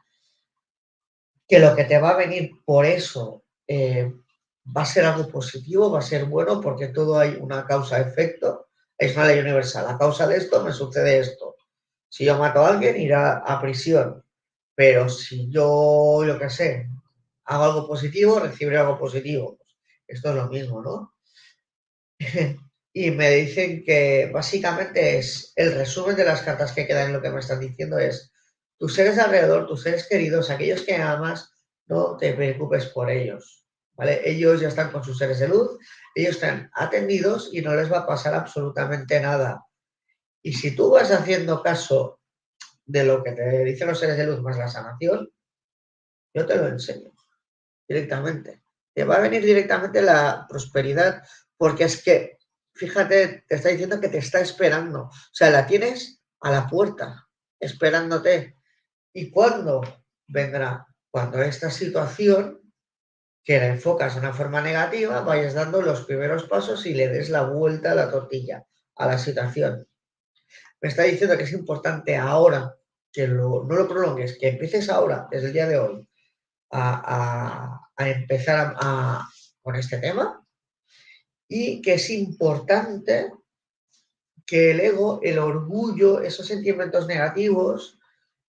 que 1.47 1.59
lo 1.59 1.75
que 1.75 1.83
te 1.83 1.99
va 1.99 2.11
a 2.11 2.17
venir 2.17 2.51
por 2.65 2.85
eso 2.85 3.43
eh, 3.67 4.11
va 4.65 4.81
a 4.81 4.85
ser 4.85 5.05
algo 5.05 5.27
positivo, 5.27 5.91
va 5.91 5.99
a 5.99 6.01
ser 6.01 6.25
bueno, 6.25 6.59
porque 6.61 6.87
todo 6.87 7.19
hay 7.19 7.37
una 7.39 7.65
causa-efecto, 7.65 8.62
es 9.05 9.15
una 9.15 9.27
ley 9.27 9.39
universal. 9.39 9.87
A 9.87 9.97
causa 9.97 10.27
de 10.27 10.37
esto 10.37 10.63
me 10.63 10.71
sucede 10.71 11.19
esto. 11.19 11.55
Si 12.09 12.25
yo 12.25 12.37
mato 12.37 12.61
a 12.61 12.69
alguien, 12.69 12.99
irá 12.99 13.39
a 13.39 13.61
prisión. 13.61 14.23
Pero 14.75 15.09
si 15.09 15.49
yo, 15.49 16.21
lo 16.25 16.39
que 16.39 16.49
sé, 16.49 16.89
hago 17.45 17.63
algo 17.63 17.87
positivo, 17.87 18.39
recibiré 18.39 18.77
algo 18.77 18.97
positivo. 18.97 19.59
Esto 20.07 20.29
es 20.29 20.35
lo 20.35 20.47
mismo, 20.47 20.81
¿no? 20.81 21.15
y 22.93 23.11
me 23.11 23.31
dicen 23.31 23.83
que 23.83 24.29
básicamente 24.31 25.17
es 25.17 25.53
el 25.55 25.73
resumen 25.73 26.15
de 26.15 26.25
las 26.25 26.41
cartas 26.41 26.71
que 26.71 26.85
quedan 26.85 27.07
en 27.07 27.13
lo 27.13 27.21
que 27.21 27.31
me 27.31 27.39
están 27.39 27.59
diciendo 27.59 27.97
es 27.97 28.31
tus 28.77 28.93
seres 28.93 29.17
alrededor, 29.17 29.67
tus 29.67 29.81
seres 29.81 30.07
queridos, 30.07 30.49
aquellos 30.49 30.81
que 30.81 30.95
amas, 30.95 31.51
no 31.87 32.17
te 32.17 32.33
preocupes 32.33 32.85
por 32.87 33.09
ellos, 33.09 33.62
Ellos 33.97 34.59
ya 34.61 34.69
están 34.69 34.91
con 34.91 35.03
sus 35.03 35.17
seres 35.17 35.39
de 35.39 35.47
luz, 35.47 35.77
ellos 36.15 36.35
están 36.35 36.69
atendidos 36.73 37.49
y 37.53 37.61
no 37.61 37.75
les 37.75 37.91
va 37.91 37.99
a 37.99 38.07
pasar 38.07 38.33
absolutamente 38.33 39.19
nada. 39.19 39.65
Y 40.41 40.53
si 40.53 40.75
tú 40.75 40.91
vas 40.91 41.11
haciendo 41.11 41.61
caso 41.61 42.19
de 42.85 43.03
lo 43.03 43.23
que 43.23 43.31
te 43.31 43.63
dicen 43.63 43.87
los 43.87 43.99
seres 43.99 44.17
de 44.17 44.25
luz 44.25 44.41
más 44.41 44.57
la 44.57 44.67
sanación, 44.67 45.29
yo 46.33 46.45
te 46.45 46.55
lo 46.55 46.67
enseño 46.67 47.13
directamente. 47.87 48.63
Te 48.93 49.03
va 49.03 49.15
a 49.15 49.21
venir 49.21 49.43
directamente 49.43 50.01
la 50.01 50.45
prosperidad, 50.49 51.23
porque 51.57 51.85
es 51.85 52.03
que, 52.03 52.37
fíjate, 52.73 53.45
te 53.47 53.55
está 53.55 53.69
diciendo 53.69 53.99
que 53.99 54.09
te 54.09 54.17
está 54.17 54.39
esperando. 54.39 55.03
O 55.03 55.11
sea, 55.31 55.49
la 55.49 55.65
tienes 55.65 56.21
a 56.41 56.51
la 56.51 56.67
puerta, 56.67 57.27
esperándote. 57.59 58.57
¿Y 59.13 59.31
cuándo 59.31 59.81
vendrá? 60.27 60.87
Cuando 61.09 61.41
esta 61.41 61.69
situación, 61.69 62.62
que 63.43 63.59
la 63.59 63.67
enfocas 63.67 64.13
de 64.13 64.21
una 64.21 64.33
forma 64.33 64.61
negativa, 64.61 65.21
vayas 65.21 65.53
dando 65.53 65.81
los 65.81 66.05
primeros 66.05 66.45
pasos 66.45 66.85
y 66.85 66.93
le 66.93 67.09
des 67.09 67.29
la 67.29 67.43
vuelta 67.43 67.91
a 67.91 67.95
la 67.95 68.09
tortilla, 68.09 68.65
a 68.95 69.07
la 69.07 69.17
situación. 69.17 69.87
Me 70.81 70.89
está 70.89 71.03
diciendo 71.03 71.37
que 71.37 71.43
es 71.43 71.51
importante 71.51 72.15
ahora 72.15 72.75
que 73.11 73.27
no 73.27 73.63
lo 73.63 73.87
prolongues, 73.87 74.37
que 74.39 74.49
empieces 74.49 74.89
ahora, 74.89 75.27
desde 75.29 75.47
el 75.47 75.53
día 75.53 75.67
de 75.67 75.77
hoy, 75.77 76.07
a, 76.71 77.79
empezar 77.97 78.75
con 79.61 79.75
este 79.75 79.97
tema 79.99 80.43
y 81.47 81.81
que 81.81 81.93
es 81.93 82.09
importante 82.09 83.31
que 84.45 84.71
el 84.71 84.79
ego, 84.79 85.19
el 85.21 85.37
orgullo, 85.37 86.21
esos 86.21 86.47
sentimientos 86.47 87.07
negativos, 87.07 87.99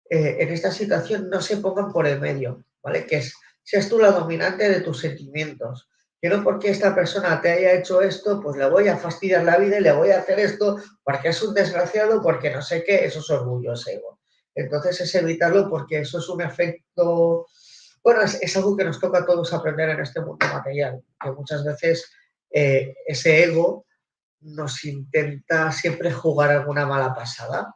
eh, 0.08 0.36
en 0.40 0.50
esta 0.50 0.70
situación 0.70 1.30
no 1.30 1.40
se 1.40 1.56
pongan 1.56 1.90
por 1.90 2.06
el 2.06 2.20
medio, 2.20 2.64
¿vale? 2.82 3.06
Que 3.06 3.22
seas 3.70 3.88
tú 3.88 4.00
la 4.00 4.10
dominante 4.10 4.68
de 4.68 4.80
tus 4.80 4.98
sentimientos. 4.98 5.88
Que 6.20 6.28
no 6.28 6.42
porque 6.42 6.70
esta 6.70 6.92
persona 6.92 7.40
te 7.40 7.52
haya 7.52 7.72
hecho 7.74 8.02
esto, 8.02 8.40
pues 8.42 8.56
le 8.56 8.68
voy 8.68 8.88
a 8.88 8.96
fastidiar 8.96 9.44
la 9.44 9.58
vida 9.58 9.78
y 9.78 9.82
le 9.82 9.92
voy 9.92 10.10
a 10.10 10.18
hacer 10.18 10.40
esto 10.40 10.76
porque 11.04 11.28
es 11.28 11.40
un 11.40 11.54
desgraciado, 11.54 12.20
porque 12.20 12.50
no 12.50 12.60
sé 12.60 12.82
qué, 12.82 13.04
eso 13.04 13.20
es 13.20 13.30
orgullo, 13.30 13.74
es 13.74 13.86
ego. 13.86 14.18
Entonces 14.56 15.00
es 15.00 15.14
evitarlo 15.14 15.70
porque 15.70 16.00
eso 16.00 16.18
es 16.18 16.28
un 16.28 16.42
efecto, 16.42 17.46
bueno, 18.02 18.22
es, 18.22 18.56
algo 18.56 18.76
que 18.76 18.84
nos 18.84 18.98
toca 18.98 19.20
a 19.20 19.24
todos 19.24 19.52
aprender 19.52 19.90
en 19.90 20.00
este 20.00 20.20
mundo 20.20 20.44
material, 20.52 21.00
que 21.22 21.30
muchas 21.30 21.64
veces 21.64 22.10
eh, 22.50 22.92
ese 23.06 23.44
ego 23.44 23.86
nos 24.40 24.84
intenta 24.84 25.70
siempre 25.70 26.10
jugar 26.10 26.50
alguna 26.50 26.86
mala 26.86 27.14
pasada. 27.14 27.72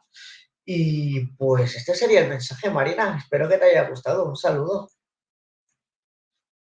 Y 0.65 1.27
pues 1.37 1.77
este 1.77 1.95
sería 1.95 2.19
el 2.19 2.29
mensaje, 2.29 2.69
Marina. 2.69 3.17
Espero 3.17 3.47
que 3.47 3.57
te 3.57 3.65
haya 3.65 3.87
gustado. 3.87 4.27
Un 4.27 4.35
saludo. 4.35 4.89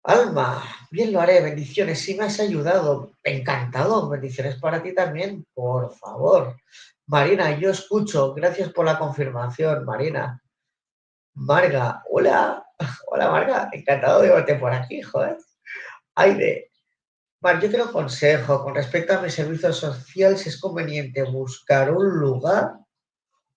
Alma, 0.03 0.63
bien 0.89 1.13
lo 1.13 1.21
haré. 1.21 1.41
Bendiciones. 1.41 1.99
Si 1.99 2.15
me 2.15 2.25
has 2.25 2.39
ayudado. 2.39 3.11
Encantado. 3.23 4.09
Bendiciones 4.09 4.55
para 4.59 4.81
ti 4.81 4.93
también. 4.93 5.45
Por 5.53 5.93
favor. 5.95 6.57
Marina, 7.07 7.57
yo 7.59 7.71
escucho. 7.71 8.33
Gracias 8.33 8.69
por 8.69 8.85
la 8.85 8.97
confirmación, 8.97 9.85
Marina. 9.85 10.41
Marga, 11.35 12.03
hola. 12.09 12.65
Hola, 13.07 13.31
Marga. 13.31 13.69
Encantado 13.71 14.21
de 14.21 14.29
verte 14.29 14.55
por 14.55 14.73
aquí, 14.73 15.01
joder. 15.01 15.37
Aide. 16.15 16.71
Vale, 17.39 17.61
yo 17.61 17.69
quiero 17.69 17.85
un 17.85 17.91
consejo 17.91 18.63
con 18.63 18.75
respecto 18.75 19.13
a 19.13 19.21
mi 19.21 19.31
servicio 19.31 19.73
social, 19.73 20.37
si 20.37 20.49
es 20.49 20.59
conveniente 20.59 21.23
buscar 21.23 21.91
un 21.91 22.19
lugar 22.19 22.75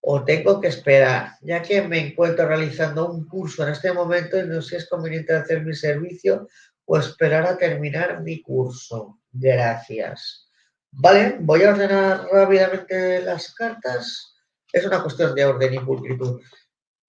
o 0.07 0.23
tengo 0.23 0.61
que 0.61 0.67
esperar, 0.67 1.31
ya 1.41 1.63
que 1.63 1.81
me 1.81 1.97
encuentro 1.97 2.47
realizando 2.47 3.09
un 3.09 3.27
curso 3.27 3.63
en 3.63 3.69
este 3.69 3.91
momento 3.91 4.37
y 4.37 4.45
no 4.45 4.61
sé 4.61 4.69
si 4.69 4.75
es 4.75 4.87
conveniente 4.87 5.33
hacer 5.33 5.65
mi 5.65 5.73
servicio 5.73 6.47
o 6.85 6.99
esperar 6.99 7.47
a 7.47 7.57
terminar 7.57 8.21
mi 8.21 8.39
curso. 8.43 9.19
Gracias. 9.31 10.47
Vale, 10.91 11.37
voy 11.39 11.63
a 11.63 11.71
ordenar 11.71 12.27
rápidamente 12.31 13.21
las 13.21 13.51
cartas. 13.55 14.35
Es 14.71 14.85
una 14.85 15.01
cuestión 15.01 15.33
de 15.33 15.43
orden 15.43 15.73
y 15.73 15.79
pulcritud 15.79 16.39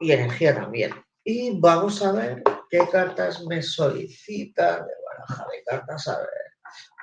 y 0.00 0.12
energía 0.12 0.54
también. 0.54 0.92
Y 1.22 1.60
vamos 1.60 2.02
a 2.02 2.12
ver 2.12 2.42
qué 2.70 2.80
cartas 2.90 3.44
me 3.44 3.62
solicitan 3.62 4.86
de 4.86 4.92
baraja 5.04 5.46
de 5.52 5.62
cartas. 5.64 6.08
A 6.08 6.18
ver, 6.20 6.28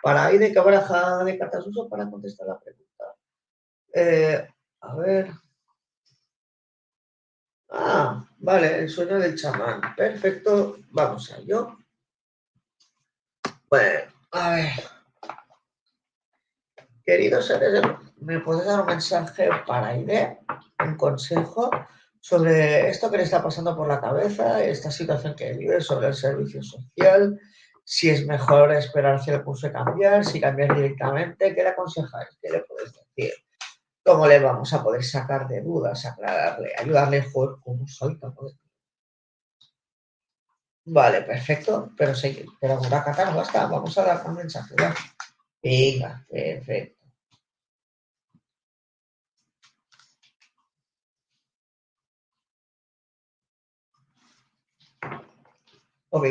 para 0.02 0.26
ahí 0.26 0.40
de 0.40 0.52
qué 0.52 0.60
baraja 0.60 1.24
de 1.24 1.38
cartas 1.38 1.68
uso 1.68 1.88
para 1.88 2.10
contestar 2.10 2.48
la 2.48 2.60
pregunta. 2.60 3.06
Eh, 3.94 4.48
a 4.82 4.96
ver. 4.96 5.44
Ah, 7.76 8.24
vale, 8.38 8.80
el 8.80 8.90
sueño 8.90 9.18
del 9.18 9.36
chamán. 9.36 9.82
Perfecto, 9.96 10.78
vamos 10.92 11.32
a 11.32 11.38
ello. 11.38 11.76
Bueno, 13.68 14.12
a 14.32 14.56
ver. 14.56 14.70
Queridos 17.04 17.48
seres, 17.48 17.82
¿me 18.18 18.40
puedes 18.42 18.66
dar 18.66 18.82
un 18.82 18.86
mensaje 18.86 19.50
para 19.66 19.98
idea, 19.98 20.40
un 20.86 20.96
consejo 20.96 21.72
sobre 22.20 22.90
esto 22.90 23.10
que 23.10 23.18
le 23.18 23.24
está 23.24 23.42
pasando 23.42 23.76
por 23.76 23.88
la 23.88 24.00
cabeza, 24.00 24.64
esta 24.64 24.92
situación 24.92 25.36
que 25.36 25.54
vive, 25.54 25.82
sobre 25.82 26.08
el 26.10 26.14
servicio 26.14 26.62
social, 26.62 27.40
si 27.84 28.12
es 28.12 28.26
mejor 28.28 28.72
esperar 28.72 29.16
hacia 29.16 29.34
el 29.34 29.44
curso 29.44 29.72
cambiar, 29.72 30.24
si 30.24 30.40
cambiar 30.40 30.76
directamente, 30.76 31.56
¿qué 31.56 31.64
le 31.64 31.70
aconsejáis? 31.70 32.30
¿Qué 32.40 32.52
le 32.52 32.60
podéis 32.62 32.94
decir? 32.94 33.34
¿Cómo 34.06 34.28
le 34.28 34.40
vamos 34.40 34.74
a 34.74 34.84
poder 34.84 35.04
sacar 35.04 35.48
de 35.48 35.62
dudas, 35.62 36.06
aclararle, 36.06 36.72
ayudarle 36.78 37.20
a 37.20 37.30
jugar 37.32 37.56
como 37.64 37.88
soy 37.88 38.20
Vale, 40.86 41.22
perfecto, 41.22 41.92
pero 41.98 42.14
sí, 42.14 42.46
pero 42.60 42.76
no 42.82 42.90
basta, 42.90 43.66
vamos 43.68 43.98
a 43.98 44.04
dar 44.04 44.26
un 44.28 44.36
mensaje. 44.36 44.76
Venga, 45.62 46.26
perfecto. 46.30 47.06
Ok, 56.10 56.26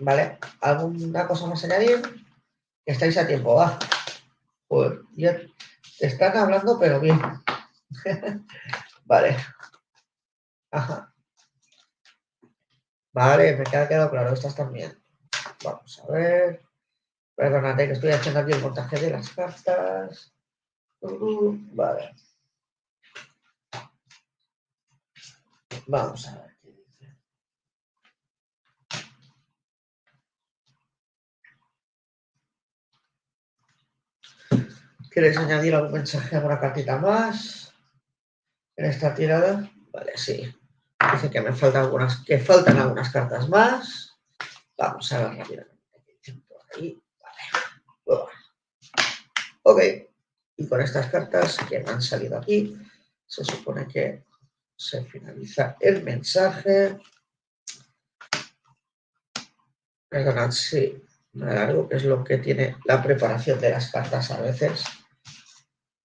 vale, 0.00 0.38
¿alguna 0.60 1.26
cosa 1.26 1.46
más 1.46 1.64
añadir? 1.64 2.00
Estáis 2.86 3.18
a 3.18 3.26
tiempo, 3.26 3.54
va. 3.56 3.78
Pues 4.68 4.92
ya 5.16 5.40
están 6.00 6.36
hablando, 6.36 6.78
pero 6.78 7.00
bien. 7.00 7.20
vale. 9.04 9.36
Ajá. 10.70 11.12
Vale, 13.12 13.56
me 13.56 13.64
queda 13.64 13.88
quedado 13.88 14.10
claro. 14.10 14.32
Estas 14.32 14.54
también. 14.54 15.02
Vamos 15.64 16.00
a 16.00 16.12
ver. 16.12 16.62
Perdónate 17.34 17.86
que 17.86 17.92
estoy 17.92 18.10
haciendo 18.10 18.40
aquí 18.40 18.52
el 18.52 18.62
montaje 18.62 18.98
de 18.98 19.10
las 19.10 19.30
cartas. 19.30 20.32
Vale. 21.00 22.14
Vamos 25.86 26.28
a 26.28 26.34
ver. 26.36 26.47
¿Quieres 35.18 35.36
añadir 35.36 35.74
algún 35.74 35.94
mensaje, 35.94 36.36
alguna 36.36 36.60
cartita 36.60 36.96
más 36.96 37.74
en 38.76 38.84
esta 38.84 39.12
tirada? 39.12 39.68
Vale, 39.92 40.12
sí. 40.14 40.48
Dice 41.12 41.28
que 41.28 41.40
me 41.40 41.52
faltan 41.52 41.86
algunas, 41.86 42.24
que 42.24 42.38
faltan 42.38 42.78
algunas 42.78 43.10
cartas 43.10 43.48
más. 43.48 44.16
Vamos 44.76 45.12
a 45.12 45.26
ver 45.26 45.38
rápidamente. 45.38 46.44
Ok. 49.64 49.82
Y 50.56 50.68
con 50.68 50.80
estas 50.82 51.08
cartas 51.08 51.58
que 51.68 51.80
me 51.80 51.90
han 51.90 52.00
salido 52.00 52.38
aquí, 52.38 52.80
se 53.26 53.42
supone 53.42 53.88
que 53.88 54.22
se 54.76 55.04
finaliza 55.04 55.76
el 55.80 56.04
mensaje. 56.04 56.96
Perdonad, 60.08 60.52
sí, 60.52 61.02
me 61.32 61.50
alargo, 61.50 61.88
que 61.88 61.96
es 61.96 62.04
lo 62.04 62.22
que 62.22 62.38
tiene 62.38 62.76
la 62.84 63.02
preparación 63.02 63.58
de 63.58 63.70
las 63.70 63.90
cartas 63.90 64.30
a 64.30 64.40
veces, 64.40 64.84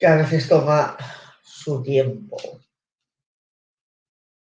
que 0.04 0.08
a 0.08 0.18
veces 0.18 0.50
toma 0.50 0.98
su 1.42 1.82
tiempo. 1.82 2.36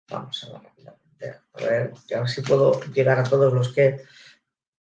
Vamos 0.09 0.43
a 0.43 0.47
ver 0.51 0.61
rápidamente, 0.61 1.39
a 1.53 1.57
ver, 1.61 1.93
a 2.14 2.20
ver 2.20 2.30
si 2.30 2.41
puedo 2.41 2.82
llegar 2.91 3.18
a 3.18 3.24
todos 3.24 3.53
los 3.53 3.72
que 3.72 4.03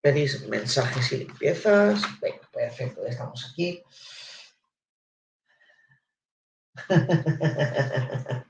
pedís 0.01 0.49
mensajes 0.49 1.13
y 1.13 1.19
limpiezas. 1.19 2.03
Venga, 2.21 2.51
perfecto, 2.53 3.01
ya 3.05 3.11
estamos 3.11 3.49
aquí. 3.53 3.85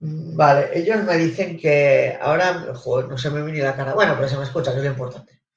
Vale, 0.00 0.78
ellos 0.78 1.02
me 1.02 1.16
dicen 1.16 1.58
que 1.58 2.18
ahora, 2.20 2.74
joder, 2.74 3.08
no 3.08 3.16
se 3.16 3.30
me 3.30 3.40
viene 3.40 3.62
la 3.62 3.74
cara. 3.74 3.94
Bueno, 3.94 4.16
pero 4.16 4.28
se 4.28 4.36
me 4.36 4.44
escucha, 4.44 4.72
que 4.72 4.80
es 4.80 4.84
lo 4.84 4.90
importante. 4.90 5.40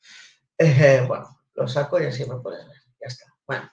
Eh, 0.62 1.04
bueno, 1.08 1.42
lo 1.56 1.68
saco 1.70 2.02
y 2.02 2.06
así 2.06 2.26
me 2.26 2.36
puedes 2.38 2.66
ver. 2.66 2.78
Ya 3.02 3.08
está. 3.08 3.26
Bueno, 3.48 3.70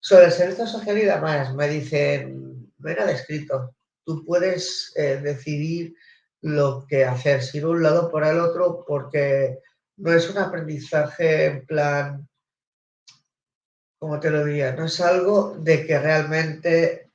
sobre 0.00 0.26
el 0.26 0.32
servicio 0.32 0.66
social 0.66 0.98
y 0.98 1.04
demás, 1.04 1.54
me 1.54 1.68
dicen, 1.68 2.72
no 2.78 2.90
era 2.90 3.06
descrito. 3.06 3.74
Tú 4.04 4.24
puedes 4.24 4.92
eh, 4.96 5.20
decidir 5.22 5.94
lo 6.40 6.86
que 6.86 7.04
hacer, 7.04 7.42
si 7.42 7.58
ir 7.58 7.66
un 7.66 7.82
lado 7.82 8.10
por 8.10 8.24
el 8.24 8.38
otro, 8.38 8.84
porque 8.86 9.58
no 9.96 10.12
es 10.12 10.30
un 10.30 10.38
aprendizaje 10.38 11.46
en 11.46 11.66
plan, 11.66 12.28
como 13.98 14.20
te 14.20 14.30
lo 14.30 14.44
diría, 14.44 14.72
no 14.72 14.84
es 14.86 15.00
algo 15.00 15.56
de 15.58 15.84
que 15.84 15.98
realmente 15.98 17.10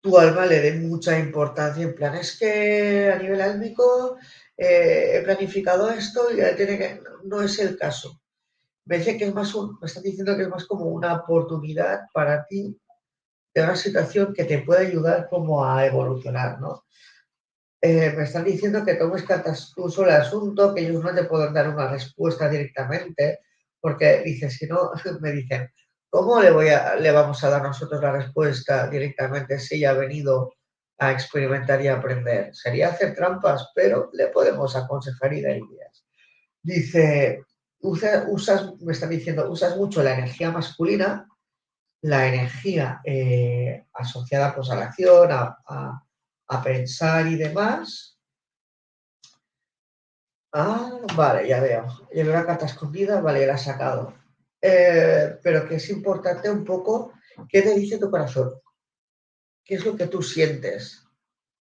tu 0.00 0.16
alma 0.16 0.46
le 0.46 0.60
dé 0.60 0.72
mucha 0.74 1.18
importancia 1.18 1.82
en 1.82 1.94
plan, 1.94 2.14
es 2.14 2.38
que 2.38 3.10
a 3.12 3.18
nivel 3.18 3.40
álmico 3.40 4.16
eh, 4.56 5.16
he 5.16 5.22
planificado 5.22 5.90
esto 5.90 6.30
y 6.30 6.36
tiene 6.56 6.78
que... 6.78 7.00
No 7.24 7.42
es 7.42 7.58
el 7.58 7.76
caso. 7.76 8.20
Me 8.86 8.98
dice 8.98 9.16
que 9.16 9.24
es 9.24 9.34
más 9.34 9.54
un, 9.54 9.78
me 9.80 9.86
están 9.86 10.02
diciendo 10.02 10.36
que 10.36 10.42
es 10.42 10.48
más 10.48 10.64
como 10.64 10.86
una 10.86 11.14
oportunidad 11.14 12.06
para 12.12 12.46
ti 12.46 12.80
de 13.54 13.62
una 13.62 13.76
situación 13.76 14.32
que 14.32 14.44
te 14.44 14.58
puede 14.58 14.86
ayudar 14.86 15.28
como 15.28 15.64
a 15.64 15.84
evolucionar, 15.86 16.60
¿no? 16.60 16.84
Eh, 17.80 18.12
me 18.16 18.24
están 18.24 18.44
diciendo 18.44 18.84
que 18.84 18.94
tomes 18.94 19.22
cartas 19.22 19.72
tú 19.74 19.88
solo 19.88 20.08
el 20.08 20.16
asunto, 20.16 20.74
que 20.74 20.86
ellos 20.86 21.02
no 21.02 21.14
te 21.14 21.24
pueden 21.24 21.52
dar 21.52 21.68
una 21.68 21.88
respuesta 21.88 22.48
directamente, 22.48 23.40
porque 23.80 24.22
dice, 24.24 24.50
si 24.50 24.66
no, 24.66 24.90
me 25.20 25.32
dicen, 25.32 25.70
¿Cómo 26.16 26.40
le, 26.40 26.50
voy 26.50 26.68
a, 26.68 26.96
le 26.96 27.10
vamos 27.10 27.42
a 27.44 27.50
dar 27.50 27.62
nosotros 27.62 28.00
la 28.00 28.12
respuesta 28.12 28.88
directamente 28.88 29.58
si 29.58 29.76
ella 29.76 29.90
ha 29.90 29.94
venido 29.94 30.54
a 30.98 31.12
experimentar 31.12 31.82
y 31.82 31.88
aprender? 31.88 32.54
Sería 32.54 32.88
hacer 32.88 33.14
trampas, 33.14 33.70
pero 33.74 34.08
le 34.14 34.28
podemos 34.28 34.74
aconsejar 34.76 35.34
y 35.34 35.42
dar 35.42 35.56
ideas. 35.56 36.06
Dice, 36.62 37.42
usas, 37.80 38.74
me 38.80 38.92
están 38.92 39.10
diciendo, 39.10 39.50
usas 39.50 39.76
mucho 39.76 40.02
la 40.02 40.14
energía 40.14 40.50
masculina, 40.50 41.28
la 42.02 42.26
energía 42.26 43.00
eh, 43.04 43.86
asociada 43.94 44.54
pues, 44.54 44.70
a 44.70 44.76
la 44.76 44.84
acción, 44.86 45.28
a, 45.30 45.56
a 46.48 46.62
pensar 46.62 47.26
y 47.26 47.36
demás. 47.36 48.18
Ah, 50.52 51.00
vale, 51.14 51.48
ya 51.48 51.60
veo. 51.60 51.86
Llevo 52.12 52.30
una 52.30 52.46
carta 52.46 52.66
escondida, 52.66 53.20
vale, 53.20 53.46
la 53.46 53.54
he 53.54 53.58
sacado. 53.58 54.14
Eh, 54.60 55.38
pero 55.42 55.68
que 55.68 55.76
es 55.76 55.90
importante 55.90 56.48
un 56.48 56.64
poco 56.64 57.12
qué 57.48 57.62
te 57.62 57.74
dice 57.74 57.98
tu 57.98 58.10
corazón, 58.10 58.54
qué 59.62 59.74
es 59.74 59.84
lo 59.84 59.94
que 59.96 60.06
tú 60.06 60.22
sientes, 60.22 61.06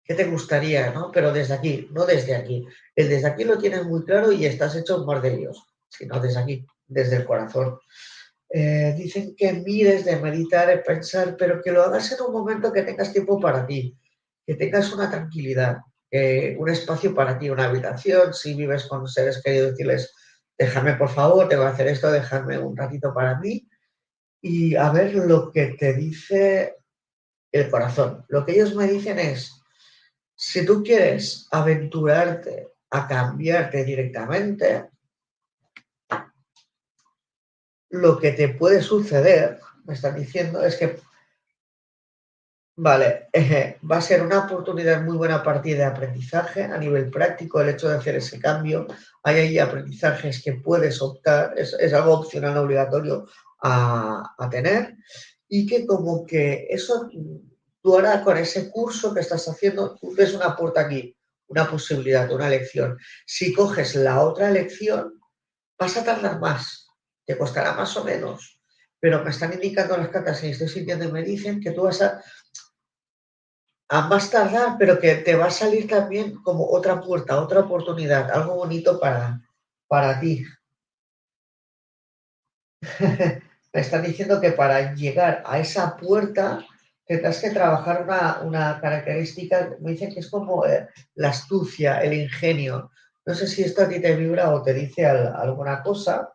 qué 0.04 0.14
te 0.14 0.24
gustaría, 0.24 0.92
¿no? 0.92 1.10
Pero 1.10 1.32
desde 1.32 1.54
aquí, 1.54 1.88
no 1.90 2.04
desde 2.04 2.36
aquí. 2.36 2.66
El 2.94 3.08
desde 3.08 3.28
aquí 3.28 3.44
lo 3.44 3.58
tienes 3.58 3.84
muy 3.86 4.04
claro 4.04 4.30
y 4.30 4.44
estás 4.44 4.76
hecho 4.76 5.04
mar 5.06 5.22
de 5.22 5.36
Dios, 5.36 5.71
sino 5.97 6.18
desde 6.20 6.40
aquí, 6.40 6.66
desde 6.86 7.16
el 7.16 7.24
corazón. 7.24 7.78
Eh, 8.49 8.95
dicen 8.97 9.34
que 9.36 9.53
mires 9.53 10.05
de 10.05 10.16
meditar, 10.16 10.68
de 10.68 10.78
pensar, 10.78 11.36
pero 11.38 11.61
que 11.62 11.72
lo 11.72 11.82
hagas 11.82 12.12
en 12.12 12.20
un 12.22 12.32
momento 12.32 12.72
que 12.72 12.82
tengas 12.82 13.12
tiempo 13.12 13.40
para 13.40 13.66
ti, 13.66 13.97
que 14.47 14.55
tengas 14.55 14.93
una 14.93 15.11
tranquilidad, 15.11 15.78
un 16.59 16.68
espacio 16.68 17.14
para 17.14 17.38
ti, 17.38 17.49
una 17.49 17.64
habitación, 17.64 18.34
si 18.34 18.55
vives 18.55 18.84
con 18.84 19.09
seres 19.09 19.40
queridos, 19.43 19.70
decirles, 19.70 20.12
déjame 20.59 20.95
por 20.95 21.09
favor, 21.09 21.49
tengo 21.49 21.62
que 21.62 21.70
hacer 21.70 21.88
esto, 21.88 22.11
déjame 22.11 22.59
un 22.59 22.76
ratito 22.76 23.14
para 23.14 23.38
mí 23.38 23.66
y 24.43 24.74
a 24.74 24.90
ver 24.90 25.14
lo 25.14 25.51
que 25.53 25.68
te 25.78 25.95
dice 25.95 26.76
el 27.53 27.70
corazón. 27.70 28.24
Lo 28.28 28.45
que 28.45 28.53
ellos 28.53 28.74
me 28.74 28.88
dicen 28.88 29.18
es, 29.18 29.62
si 30.34 30.66
tú 30.66 30.82
quieres 30.82 31.47
aventurarte 31.53 32.68
a 32.90 33.07
cambiarte 33.07 33.84
directamente, 33.84 34.90
lo 37.93 38.18
que 38.18 38.32
te 38.32 38.49
puede 38.49 38.82
suceder, 38.82 39.61
me 39.84 39.95
están 39.95 40.16
diciendo, 40.16 40.64
es 40.64 40.76
que 40.76 40.99
Vale, 42.74 43.28
va 43.90 43.99
a 43.99 44.01
ser 44.01 44.22
una 44.22 44.47
oportunidad 44.47 45.03
muy 45.03 45.16
buena 45.16 45.43
partida 45.43 45.76
de 45.76 45.84
aprendizaje 45.84 46.62
a 46.64 46.78
nivel 46.78 47.11
práctico, 47.11 47.61
el 47.61 47.68
hecho 47.68 47.88
de 47.88 47.97
hacer 47.97 48.16
ese 48.16 48.40
cambio. 48.40 48.86
Hay 49.22 49.36
ahí 49.36 49.59
aprendizajes 49.59 50.43
que 50.43 50.55
puedes 50.55 51.03
optar, 51.03 51.53
es, 51.57 51.74
algo 51.93 52.14
opcional 52.14 52.57
obligatorio 52.57 53.26
a, 53.62 54.34
tener 54.51 54.97
y 55.49 55.66
que 55.66 55.86
como 55.86 56.24
que 56.24 56.66
eso 56.70 57.11
tú 57.82 57.95
ahora 57.95 58.24
con 58.24 58.38
ese 58.38 58.70
curso 58.70 59.12
que 59.12 59.20
estás 59.20 59.47
haciendo, 59.49 59.95
tú 59.97 60.14
ves 60.16 60.32
una 60.32 60.57
puerta 60.57 60.80
aquí, 60.80 61.14
una 61.49 61.70
posibilidad, 61.70 62.32
una 62.32 62.49
lección. 62.49 62.97
Si 63.26 63.53
coges 63.53 63.95
la 63.97 64.22
otra 64.22 64.51
lección, 64.51 65.20
vas 65.78 65.97
a 65.99 66.05
tardar 66.05 66.40
más, 66.40 66.88
te 67.24 67.36
costará 67.36 67.72
más 67.74 67.96
o 67.96 68.04
menos, 68.04 68.60
pero 69.00 69.22
me 69.22 69.30
están 69.30 69.52
indicando 69.52 69.96
las 69.96 70.08
cartas 70.08 70.42
y 70.44 70.50
estoy 70.50 70.68
sintiendo 70.68 71.04
y 71.04 71.12
me 71.12 71.22
dicen 71.22 71.60
que 71.60 71.72
tú 71.72 71.82
vas 71.82 72.02
a, 72.02 72.22
a 73.88 74.08
más 74.08 74.30
tardar, 74.30 74.76
pero 74.78 74.98
que 74.98 75.16
te 75.16 75.34
va 75.34 75.46
a 75.46 75.50
salir 75.50 75.88
también 75.88 76.42
como 76.42 76.66
otra 76.70 77.00
puerta, 77.00 77.40
otra 77.40 77.60
oportunidad, 77.60 78.30
algo 78.30 78.54
bonito 78.54 78.98
para, 78.98 79.40
para 79.86 80.18
ti. 80.20 80.44
me 83.72 83.80
están 83.80 84.02
diciendo 84.02 84.40
que 84.40 84.52
para 84.52 84.94
llegar 84.94 85.42
a 85.46 85.58
esa 85.58 85.96
puerta 85.96 86.64
tendrás 87.06 87.40
que 87.40 87.50
trabajar 87.50 88.02
una, 88.44 88.78
característica, 88.80 89.76
me 89.80 89.92
dicen 89.92 90.12
que 90.12 90.20
es 90.20 90.30
como 90.30 90.64
eh, 90.66 90.88
la 91.14 91.30
astucia, 91.30 92.00
el 92.02 92.14
ingenio. 92.14 92.90
No 93.26 93.34
sé 93.34 93.46
si 93.46 93.62
esto 93.62 93.82
a 93.82 93.88
ti 93.88 94.00
te 94.00 94.16
vibra 94.16 94.54
o 94.54 94.62
te 94.62 94.72
dice 94.72 95.06
alguna 95.06 95.82
cosa. 95.82 96.32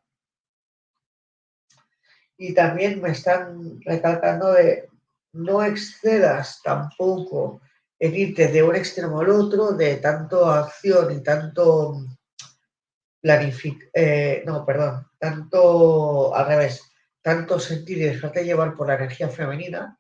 Y 2.38 2.53
también 2.53 3.01
me 3.01 3.11
están 3.11 3.81
recalcando 3.81 4.53
de 4.53 4.89
no 5.33 5.63
excedas 5.63 6.61
tampoco 6.63 7.61
en 7.99 8.15
irte 8.15 8.47
de 8.47 8.63
un 8.63 8.75
extremo 8.75 9.19
al 9.21 9.29
otro, 9.29 9.71
de 9.71 9.97
tanto 9.97 10.45
acción 10.45 11.11
y 11.11 11.23
tanto 11.23 11.97
planific 13.21 13.89
eh, 13.93 14.43
no, 14.45 14.65
perdón, 14.65 15.07
tanto 15.19 16.33
al 16.35 16.47
revés, 16.47 16.81
tanto 17.21 17.59
sentir 17.59 17.97
y 17.97 18.01
dejarte 18.01 18.45
llevar 18.45 18.75
por 18.75 18.88
la 18.88 18.95
energía 18.95 19.29
femenina, 19.29 19.99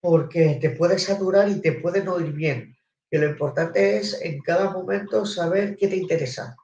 porque 0.00 0.58
te 0.60 0.70
puede 0.70 0.98
saturar 0.98 1.48
y 1.48 1.60
te 1.60 1.72
puede 1.72 2.02
no 2.02 2.20
ir 2.20 2.32
bien. 2.32 2.76
Y 3.10 3.18
lo 3.18 3.26
importante 3.26 3.96
es 3.96 4.20
en 4.22 4.40
cada 4.40 4.70
momento 4.70 5.26
saber 5.26 5.76
qué 5.76 5.88
te 5.88 5.96
interesa. 5.96 6.56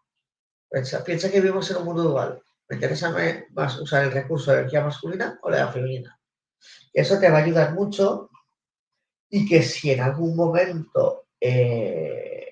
Piensa, 0.71 1.03
piensa 1.03 1.31
que 1.31 1.41
vivimos 1.41 1.71
en 1.71 1.79
un 1.79 1.85
mundo 1.85 2.03
dual. 2.03 2.43
¿Me 2.69 2.77
interesa 2.77 3.15
más 3.51 3.79
usar 3.79 4.05
el 4.05 4.13
recurso 4.13 4.51
de 4.51 4.59
energía 4.59 4.85
masculina 4.85 5.39
o 5.43 5.51
la 5.51 5.71
femenina? 5.71 6.19
Eso 6.93 7.19
te 7.19 7.31
va 7.31 7.39
a 7.39 7.43
ayudar 7.43 7.75
mucho 7.75 8.31
y 9.29 9.47
que 9.47 9.63
si 9.63 9.91
en 9.91 10.01
algún 10.01 10.35
momento 10.37 11.27
eh, 11.41 12.47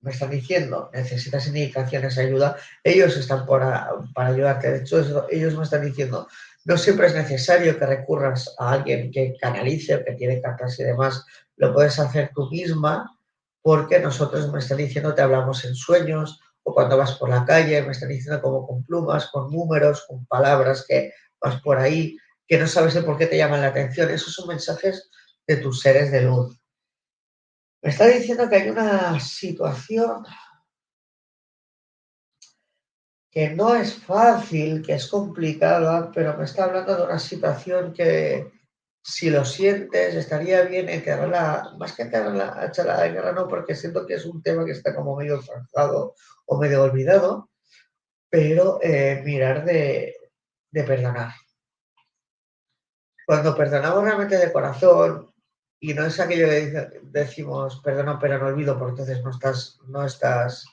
me 0.00 0.10
están 0.10 0.30
diciendo 0.30 0.90
necesitas 0.92 1.46
indicaciones, 1.46 2.18
ayuda, 2.18 2.56
ellos 2.84 3.16
están 3.16 3.46
para, 3.46 3.90
para 4.14 4.28
ayudarte. 4.30 4.70
De 4.70 4.78
hecho, 4.78 5.26
ellos 5.30 5.56
me 5.56 5.64
están 5.64 5.84
diciendo, 5.84 6.28
no 6.64 6.76
siempre 6.76 7.06
es 7.06 7.14
necesario 7.14 7.78
que 7.78 7.86
recurras 7.86 8.54
a 8.58 8.72
alguien 8.72 9.10
que 9.10 9.36
canalice 9.40 9.94
o 9.94 10.04
que 10.04 10.12
tiene 10.12 10.40
cartas 10.40 10.78
y 10.78 10.84
demás, 10.84 11.24
lo 11.56 11.72
puedes 11.72 11.98
hacer 11.98 12.30
tú 12.34 12.48
misma 12.50 13.10
porque 13.62 13.98
nosotros 13.98 14.52
me 14.52 14.58
están 14.58 14.78
diciendo 14.78 15.14
te 15.14 15.22
hablamos 15.22 15.64
en 15.64 15.74
sueños 15.74 16.40
o 16.68 16.74
cuando 16.74 16.98
vas 16.98 17.12
por 17.12 17.28
la 17.28 17.44
calle 17.44 17.80
me 17.82 17.92
están 17.92 18.08
diciendo 18.08 18.42
como 18.42 18.66
con 18.66 18.84
plumas, 18.84 19.28
con 19.30 19.50
números, 19.50 20.04
con 20.08 20.26
palabras 20.26 20.84
que 20.86 21.12
vas 21.40 21.60
por 21.62 21.78
ahí 21.78 22.16
que 22.46 22.58
no 22.58 22.66
sabes 22.66 22.96
el 22.96 23.04
por 23.04 23.16
qué 23.16 23.26
te 23.26 23.36
llaman 23.36 23.60
la 23.60 23.68
atención. 23.68 24.10
Esos 24.10 24.34
son 24.34 24.48
mensajes 24.48 25.08
de 25.46 25.56
tus 25.58 25.80
seres 25.80 26.10
de 26.10 26.22
luz. 26.22 26.60
Me 27.82 27.90
está 27.90 28.06
diciendo 28.06 28.48
que 28.48 28.56
hay 28.56 28.68
una 28.68 29.18
situación 29.20 30.24
que 33.30 33.50
no 33.50 33.76
es 33.76 33.94
fácil, 33.94 34.82
que 34.84 34.94
es 34.94 35.06
complicada, 35.06 36.10
pero 36.12 36.36
me 36.36 36.44
está 36.44 36.64
hablando 36.64 36.96
de 36.96 37.02
una 37.04 37.18
situación 37.20 37.92
que 37.92 38.50
si 39.04 39.30
lo 39.30 39.44
sientes 39.44 40.16
estaría 40.16 40.62
bien 40.62 40.88
enterrarla, 40.88 41.74
más 41.78 41.92
que 41.92 42.02
enterrarla, 42.02 42.66
echarla 42.66 43.02
de 43.02 43.12
guerra, 43.12 43.30
no, 43.30 43.46
porque 43.46 43.76
siento 43.76 44.04
que 44.04 44.14
es 44.14 44.24
un 44.24 44.42
tema 44.42 44.64
que 44.64 44.72
está 44.72 44.92
como 44.92 45.16
medio 45.16 45.40
zanjado 45.40 46.14
o 46.46 46.58
medio 46.58 46.82
olvidado, 46.82 47.50
pero 48.30 48.78
eh, 48.82 49.22
mirar 49.24 49.64
de, 49.64 50.14
perdonar. 50.72 51.32
Cuando 53.26 53.56
perdonamos 53.56 54.04
realmente 54.04 54.36
de 54.36 54.52
corazón, 54.52 55.32
y 55.80 55.94
no 55.94 56.06
es 56.06 56.18
aquello 56.20 56.46
que 56.46 57.00
decimos 57.02 57.80
perdono 57.82 58.18
pero 58.18 58.38
no 58.38 58.46
olvido, 58.46 58.78
porque 58.78 59.02
entonces 59.02 59.22
no 59.22 59.30
estás, 59.30 59.78
no 59.86 60.04
estás 60.04 60.64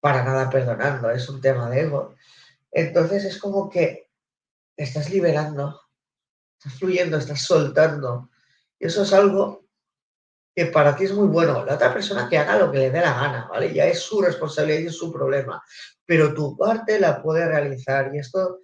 para 0.00 0.24
nada 0.24 0.48
perdonando, 0.50 1.10
es 1.10 1.28
un 1.28 1.40
tema 1.40 1.68
de 1.68 1.82
ego. 1.82 2.14
Entonces 2.70 3.24
es 3.24 3.38
como 3.38 3.68
que 3.68 4.10
estás 4.76 5.10
liberando, 5.10 5.80
estás 6.58 6.78
fluyendo, 6.78 7.18
estás 7.18 7.42
soltando. 7.42 8.30
Y 8.78 8.86
eso 8.86 9.02
es 9.02 9.12
algo 9.12 9.65
que 10.56 10.66
para 10.66 10.96
ti 10.96 11.04
es 11.04 11.12
muy 11.12 11.28
bueno. 11.28 11.66
La 11.66 11.74
otra 11.74 11.92
persona 11.92 12.30
que 12.30 12.38
haga 12.38 12.58
lo 12.58 12.72
que 12.72 12.78
le 12.78 12.90
dé 12.90 13.02
la 13.02 13.12
gana, 13.12 13.46
¿vale? 13.46 13.74
Ya 13.74 13.84
es 13.84 14.00
su 14.00 14.22
responsabilidad 14.22 14.80
y 14.80 14.86
es 14.86 14.96
su 14.96 15.12
problema. 15.12 15.62
Pero 16.06 16.32
tu 16.32 16.56
parte 16.56 16.98
la 16.98 17.22
puede 17.22 17.46
realizar. 17.46 18.10
Y 18.14 18.20
esto 18.20 18.60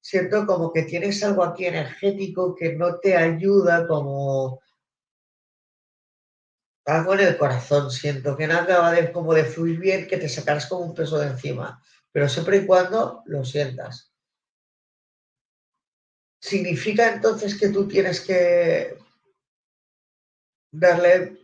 siento 0.00 0.46
como 0.46 0.72
que 0.72 0.84
tienes 0.84 1.20
algo 1.24 1.42
aquí 1.42 1.66
energético 1.66 2.54
que 2.54 2.76
no 2.76 3.00
te 3.00 3.16
ayuda 3.16 3.88
como 3.88 4.60
algo 6.84 7.14
en 7.14 7.20
el 7.20 7.36
corazón, 7.36 7.90
siento 7.90 8.36
que 8.36 8.46
no 8.46 8.58
acaba 8.58 8.92
de, 8.92 9.12
como 9.12 9.34
de 9.34 9.44
fluir 9.44 9.78
bien, 9.78 10.06
que 10.06 10.16
te 10.18 10.28
sacarás 10.28 10.66
como 10.66 10.84
un 10.84 10.94
peso 10.94 11.18
de 11.18 11.28
encima, 11.28 11.80
pero 12.10 12.28
siempre 12.28 12.58
y 12.58 12.66
cuando 12.66 13.22
lo 13.26 13.44
sientas. 13.44 14.12
¿Significa 16.40 17.12
entonces 17.12 17.58
que 17.58 17.68
tú 17.68 17.86
tienes 17.86 18.20
que 18.20 18.96
darle 20.72 21.38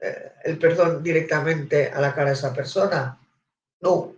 eh, 0.00 0.32
el 0.44 0.58
perdón 0.58 1.02
directamente 1.02 1.90
a 1.90 2.00
la 2.00 2.14
cara 2.14 2.28
de 2.28 2.34
esa 2.34 2.52
persona? 2.52 3.18
No, 3.80 4.14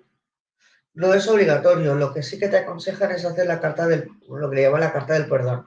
no 0.95 1.15
es 1.15 1.27
obligatorio. 1.29 1.95
Lo 1.95 2.13
que 2.13 2.23
sí 2.23 2.39
que 2.39 2.49
te 2.49 2.59
aconsejan 2.59 3.13
es 3.13 3.25
hacer 3.25 3.47
la 3.47 3.61
carta 3.61 3.87
del, 3.87 4.11
lo 4.29 4.51
que 4.51 4.57
le 4.57 4.63
llaman 4.63 4.81
la 4.81 4.93
carta 4.93 5.15
del 5.15 5.29
perdón. 5.29 5.67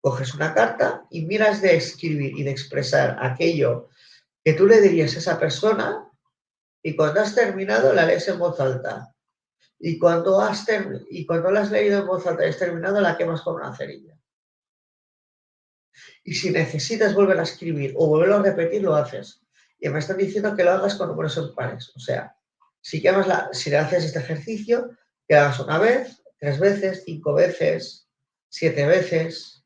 Coges 0.00 0.34
una 0.34 0.54
carta 0.54 1.04
y 1.10 1.22
miras 1.26 1.60
de 1.62 1.76
escribir 1.76 2.36
y 2.36 2.42
de 2.42 2.50
expresar 2.50 3.18
aquello 3.20 3.88
que 4.42 4.54
tú 4.54 4.66
le 4.66 4.80
dirías 4.80 5.14
a 5.14 5.18
esa 5.18 5.38
persona 5.38 6.10
y 6.82 6.96
cuando 6.96 7.20
has 7.20 7.34
terminado 7.34 7.92
la 7.92 8.06
lees 8.06 8.26
en 8.28 8.38
voz 8.38 8.58
alta. 8.58 9.14
Y 9.78 9.98
cuando, 9.98 10.40
has 10.40 10.66
y 11.10 11.26
cuando 11.26 11.50
la 11.50 11.60
has 11.60 11.70
leído 11.70 12.00
en 12.00 12.06
voz 12.06 12.26
alta 12.26 12.44
y 12.44 12.50
has 12.50 12.58
terminado, 12.58 13.00
la 13.00 13.16
quemas 13.16 13.42
con 13.42 13.56
una 13.56 13.74
cerilla. 13.74 14.19
Y 16.24 16.34
si 16.34 16.50
necesitas 16.50 17.14
volver 17.14 17.38
a 17.38 17.44
escribir 17.44 17.94
o 17.96 18.06
volverlo 18.06 18.36
a 18.36 18.42
repetir, 18.42 18.82
lo 18.82 18.94
haces. 18.94 19.42
Y 19.78 19.88
me 19.88 19.98
están 19.98 20.18
diciendo 20.18 20.54
que 20.54 20.64
lo 20.64 20.72
hagas 20.72 20.94
con 20.94 21.08
números 21.08 21.52
pares. 21.56 21.92
O 21.94 22.00
sea, 22.00 22.34
si, 22.80 23.00
la, 23.00 23.48
si 23.52 23.70
le 23.70 23.78
haces 23.78 24.04
este 24.04 24.18
ejercicio, 24.18 24.90
que 25.28 25.36
hagas 25.36 25.60
una 25.60 25.78
vez, 25.78 26.22
tres 26.38 26.58
veces, 26.58 27.02
cinco 27.04 27.34
veces, 27.34 28.08
siete 28.48 28.86
veces. 28.86 29.64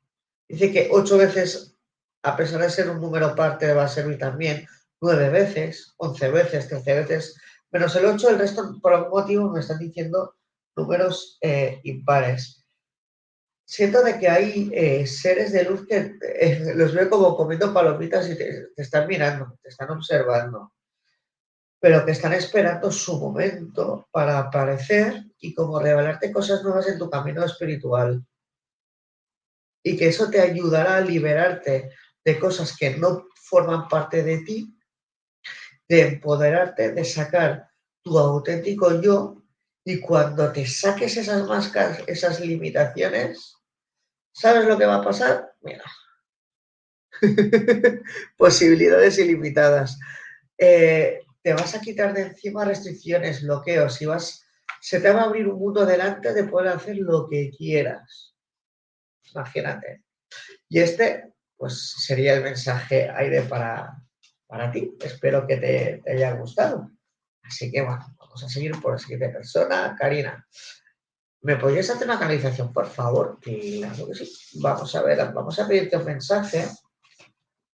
Dice 0.49 0.73
que 0.73 0.89
ocho 0.91 1.17
veces, 1.17 1.77
a 2.23 2.37
pesar 2.37 2.61
de 2.61 2.71
ser 2.71 2.91
un 2.91 3.01
número 3.01 3.35
parte, 3.35 3.73
va 3.73 3.85
a 3.85 3.89
servir 3.89 4.19
también 4.19 4.67
nueve 5.01 5.31
veces, 5.31 5.95
once 5.97 6.31
veces, 6.31 6.69
trece 6.69 6.95
veces, 6.95 7.37
menos 7.71 7.95
el 7.97 8.07
ocho, 8.07 8.31
el 8.31 8.39
resto 8.39 8.79
por 8.81 8.95
algún 8.95 9.11
motivo 9.11 9.51
me 9.51 9.61
están 9.61 9.79
diciendo 9.79 10.35
números 10.77 11.39
eh, 11.41 11.81
impares. 11.85 12.64
Siento 13.67 14.03
de 14.03 14.19
que 14.19 14.29
hay 14.29 14.71
eh, 14.73 15.07
seres 15.07 15.53
de 15.53 15.65
luz 15.65 15.87
que 15.87 16.17
eh, 16.21 16.73
los 16.75 16.93
veo 16.93 17.09
como 17.09 17.37
comiendo 17.37 17.73
palomitas 17.73 18.29
y 18.29 18.37
te 18.37 18.69
están 18.77 19.09
mirando, 19.09 19.59
te 19.63 19.71
están 19.71 19.91
observando 19.91 20.75
pero 21.85 22.03
que 22.03 22.13
están 22.13 22.33
esperando 22.33 22.91
su 22.91 23.21
momento 23.21 24.09
para 24.11 24.39
aparecer 24.39 25.23
y 25.39 25.53
como 25.53 25.79
revelarte 25.79 26.33
cosas 26.33 26.63
nuevas 26.63 26.89
en 26.89 26.99
tu 26.99 27.11
camino 27.11 27.45
espiritual. 27.45 28.25
Y 29.83 29.95
que 29.95 30.09
eso 30.09 30.31
te 30.31 30.41
ayudará 30.41 30.97
a 30.97 31.03
liberarte 31.03 31.91
de 32.25 32.39
cosas 32.39 32.75
que 32.75 32.97
no 32.97 33.27
forman 33.35 33.87
parte 33.87 34.23
de 34.23 34.39
ti, 34.39 34.75
de 35.87 36.09
empoderarte, 36.09 36.93
de 36.93 37.05
sacar 37.05 37.69
tu 38.03 38.19
auténtico 38.19 39.03
yo 39.03 39.43
y 39.85 40.01
cuando 40.01 40.51
te 40.53 40.67
saques 40.67 41.19
esas 41.19 41.47
máscaras, 41.47 42.03
esas 42.07 42.41
limitaciones, 42.41 43.54
¿sabes 44.35 44.67
lo 44.67 44.77
que 44.77 44.87
va 44.87 44.97
a 44.97 45.05
pasar? 45.05 45.55
Mira, 45.63 45.85
posibilidades 48.37 49.19
ilimitadas. 49.19 49.99
Eh, 50.59 51.21
te 51.43 51.53
vas 51.53 51.75
a 51.75 51.81
quitar 51.81 52.13
de 52.13 52.23
encima 52.23 52.65
restricciones, 52.65 53.43
bloqueos, 53.43 54.01
y 54.03 54.07
vas, 54.07 54.47
se 54.81 55.01
te 55.01 55.11
va 55.11 55.23
a 55.23 55.25
abrir 55.25 55.47
un 55.47 55.59
mundo 55.59 55.87
delante 55.87 56.33
de 56.33 56.45
poder 56.45 56.69
hacer 56.69 56.97
lo 56.97 57.29
que 57.29 57.51
quieras. 57.51 58.35
Imagínate. 59.35 60.05
Y 60.69 60.81
este, 60.81 61.35
pues 61.57 61.95
sería 61.99 62.35
el 62.35 62.43
mensaje 62.43 63.11
aire 63.11 63.43
para, 63.43 63.95
para 64.47 64.71
ti. 64.71 64.97
Espero 65.01 65.47
que 65.47 65.57
te, 65.57 66.03
haya 66.11 66.33
gustado. 66.33 66.91
Así 67.43 67.71
que 67.71 67.83
bueno, 67.83 68.05
vamos 68.19 68.43
a 68.43 68.49
seguir 68.49 68.73
por 68.81 68.93
la 68.93 68.99
siguiente 68.99 69.29
persona. 69.29 69.95
Karina, 69.99 70.47
¿me 71.45 71.57
podrías 71.57 71.91
hacer 71.91 72.07
una 72.09 72.19
canalización, 72.19 72.73
por 72.73 72.87
favor? 72.87 73.39
Claro 73.41 74.07
que 74.09 74.15
sí. 74.15 74.59
Vamos 74.61 74.95
a 74.95 75.03
ver, 75.03 75.33
vamos 75.33 75.59
a 75.59 75.69
pedirte 75.69 75.99
un 75.99 76.05
mensaje 76.07 76.67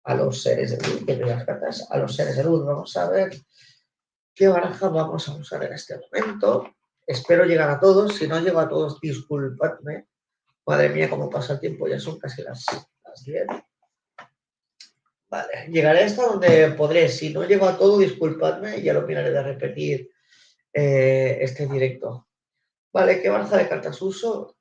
a 0.02 0.14
los 0.16 0.42
seres 0.42 0.76
de 0.76 0.88
luz, 0.88 1.06
que 1.06 1.16
las 1.16 1.44
cartas, 1.44 1.86
a 1.88 1.98
los 1.98 2.14
seres 2.14 2.36
de 2.36 2.42
luz. 2.42 2.66
Vamos 2.66 2.96
a 2.96 3.08
ver 3.08 3.30
qué 4.34 4.48
baraja 4.48 4.88
vamos 4.88 5.28
a 5.28 5.34
usar 5.36 5.62
en 5.62 5.72
este 5.72 5.98
momento. 5.98 6.74
Espero 7.06 7.44
llegar 7.44 7.70
a 7.70 7.78
todos. 7.78 8.16
Si 8.16 8.26
no 8.26 8.40
llego 8.40 8.58
a 8.58 8.68
todos, 8.68 9.00
disculpadme. 9.00 10.08
Madre 10.66 10.88
mía, 10.88 11.08
cómo 11.08 11.30
pasa 11.30 11.52
el 11.52 11.60
tiempo. 11.60 11.86
Ya 11.86 12.00
son 12.00 12.18
casi 12.18 12.42
las, 12.42 12.66
las 13.04 13.24
10. 13.24 13.46
Vale, 15.28 15.68
llegaré 15.68 16.02
hasta 16.02 16.26
donde 16.26 16.72
podré. 16.72 17.08
Si 17.08 17.32
no 17.32 17.44
llego 17.44 17.68
a 17.68 17.78
todo, 17.78 17.98
disculpadme. 17.98 18.82
Ya 18.82 18.94
lo 18.94 19.02
miraré 19.02 19.30
de 19.30 19.42
repetir 19.44 20.10
eh, 20.72 21.38
este 21.40 21.68
directo. 21.68 22.26
Vale, 22.92 23.22
¿qué 23.22 23.28
baraja 23.28 23.56
de 23.56 23.68
cartas 23.68 24.02
uso? 24.02 24.56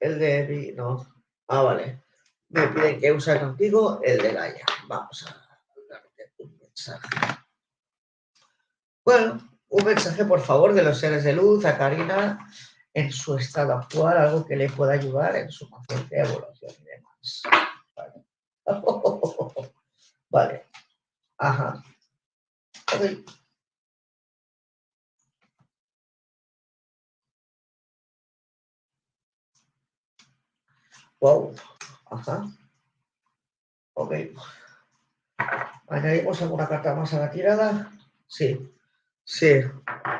El 0.00 0.18
de... 0.18 0.72
No. 0.76 1.06
Ah, 1.48 1.62
vale. 1.62 2.02
Me 2.48 2.68
piden 2.68 3.00
que 3.00 3.12
use 3.12 3.38
contigo 3.38 4.00
el 4.02 4.18
de 4.18 4.32
Gaia. 4.32 4.64
Vamos 4.88 5.26
a 5.26 5.34
darte 5.88 6.32
un 6.38 6.58
mensaje. 6.58 7.08
Bueno, 9.04 9.48
un 9.68 9.84
mensaje 9.84 10.24
por 10.24 10.40
favor 10.40 10.74
de 10.74 10.82
los 10.82 10.98
seres 10.98 11.24
de 11.24 11.32
luz 11.32 11.64
a 11.64 11.76
Karina 11.76 12.50
en 12.94 13.10
su 13.10 13.36
estado 13.36 13.74
actual, 13.74 14.18
algo 14.18 14.46
que 14.46 14.56
le 14.56 14.68
pueda 14.68 14.92
ayudar 14.92 15.36
en 15.36 15.50
su 15.50 15.68
conciencia, 15.68 16.24
evolución 16.24 16.72
y 16.78 16.84
demás. 16.84 17.42
Vale. 17.96 18.24
vale. 20.30 20.66
Ajá. 21.38 21.82
Okay. 22.94 23.24
Wow. 31.22 31.54
Ajá. 32.10 32.50
Ok. 33.94 34.12
¿Añadimos 35.88 36.42
alguna 36.42 36.68
carta 36.68 36.96
más 36.96 37.14
a 37.14 37.20
la 37.20 37.30
tirada? 37.30 37.92
Sí. 38.26 38.68
Sí, 39.24 39.60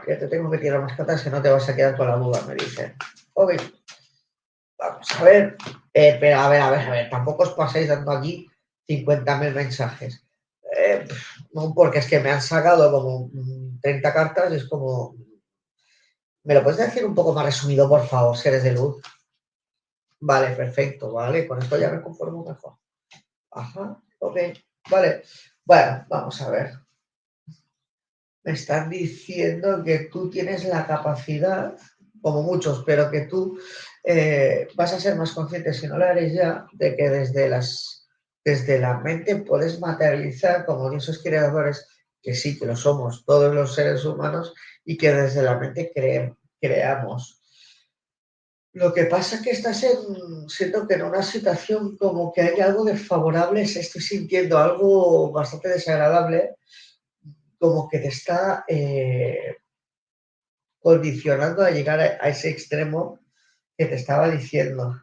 que 0.06 0.14
te 0.14 0.28
tengo 0.28 0.48
que 0.48 0.58
tirar 0.58 0.80
más 0.80 0.96
cartas 0.96 1.24
que 1.24 1.30
no 1.30 1.42
te 1.42 1.50
vas 1.50 1.68
a 1.68 1.74
quedar 1.74 1.96
con 1.96 2.06
la 2.06 2.14
duda, 2.14 2.42
me 2.46 2.54
dice. 2.54 2.94
Ok, 3.34 3.54
vamos 4.78 5.10
a 5.10 5.24
ver. 5.24 5.56
Eh, 5.92 6.18
pero 6.20 6.38
a 6.38 6.48
ver, 6.48 6.60
a 6.60 6.70
ver, 6.70 6.80
a 6.86 6.90
ver, 6.92 7.10
tampoco 7.10 7.42
os 7.42 7.54
paséis 7.54 7.88
dando 7.88 8.12
aquí 8.12 8.48
50.000 8.86 9.52
mensajes. 9.54 10.24
Eh, 10.76 11.04
no, 11.52 11.74
porque 11.74 11.98
es 11.98 12.06
que 12.06 12.20
me 12.20 12.30
han 12.30 12.40
sacado 12.40 12.92
como 12.92 13.28
30 13.82 14.14
cartas 14.14 14.52
y 14.52 14.56
es 14.56 14.68
como... 14.68 15.16
¿Me 16.44 16.54
lo 16.54 16.62
puedes 16.62 16.78
decir 16.78 17.04
un 17.04 17.14
poco 17.14 17.32
más 17.32 17.44
resumido, 17.44 17.88
por 17.88 18.06
favor, 18.06 18.36
seres 18.36 18.62
de 18.62 18.72
luz? 18.72 19.02
Vale, 20.24 20.56
perfecto, 20.56 21.12
vale, 21.12 21.46
con 21.46 21.58
esto 21.58 21.76
ya 21.78 21.90
me 21.90 22.00
conformo 22.00 22.44
mejor. 22.44 22.78
Ajá, 23.50 24.02
ok, 24.20 24.38
vale. 24.90 25.22
Bueno, 25.64 26.06
vamos 26.08 26.40
a 26.40 26.50
ver 26.50 26.82
me 28.44 28.52
están 28.52 28.90
diciendo 28.90 29.82
que 29.84 30.08
tú 30.10 30.30
tienes 30.30 30.64
la 30.64 30.86
capacidad 30.86 31.76
como 32.20 32.42
muchos, 32.42 32.82
pero 32.86 33.10
que 33.10 33.22
tú 33.22 33.58
eh, 34.04 34.68
vas 34.74 34.92
a 34.92 35.00
ser 35.00 35.16
más 35.16 35.32
consciente, 35.32 35.74
si 35.74 35.86
no 35.86 35.98
lo 35.98 36.06
eres 36.06 36.32
ya, 36.34 36.66
de 36.72 36.96
que 36.96 37.08
desde, 37.08 37.48
las, 37.48 38.08
desde 38.44 38.78
la 38.78 38.98
mente 38.98 39.36
puedes 39.36 39.80
materializar 39.80 40.64
como 40.64 40.90
dioses 40.90 41.20
creadores, 41.22 41.86
que 42.20 42.34
sí, 42.34 42.58
que 42.58 42.66
lo 42.66 42.76
somos 42.76 43.24
todos 43.24 43.52
los 43.52 43.74
seres 43.74 44.04
humanos, 44.04 44.54
y 44.84 44.96
que 44.96 45.12
desde 45.12 45.42
la 45.42 45.58
mente 45.58 45.92
creamos. 46.60 47.41
Lo 48.74 48.94
que 48.94 49.04
pasa 49.04 49.36
es 49.36 49.42
que 49.42 49.50
estás 49.50 49.82
en, 49.82 50.48
siento 50.48 50.86
que 50.88 50.94
en 50.94 51.02
una 51.02 51.22
situación 51.22 51.96
como 51.98 52.32
que 52.32 52.40
hay 52.40 52.60
algo 52.60 52.84
desfavorable, 52.84 53.62
estoy 53.62 54.00
sintiendo 54.00 54.56
algo 54.56 55.30
bastante 55.30 55.68
desagradable, 55.68 56.56
como 57.58 57.86
que 57.88 57.98
te 57.98 58.08
está 58.08 58.64
eh, 58.66 59.56
condicionando 60.78 61.62
a 61.62 61.70
llegar 61.70 62.00
a, 62.00 62.28
ese 62.28 62.48
extremo 62.48 63.20
que 63.76 63.84
te 63.84 63.96
estaba 63.96 64.30
diciendo. 64.30 65.02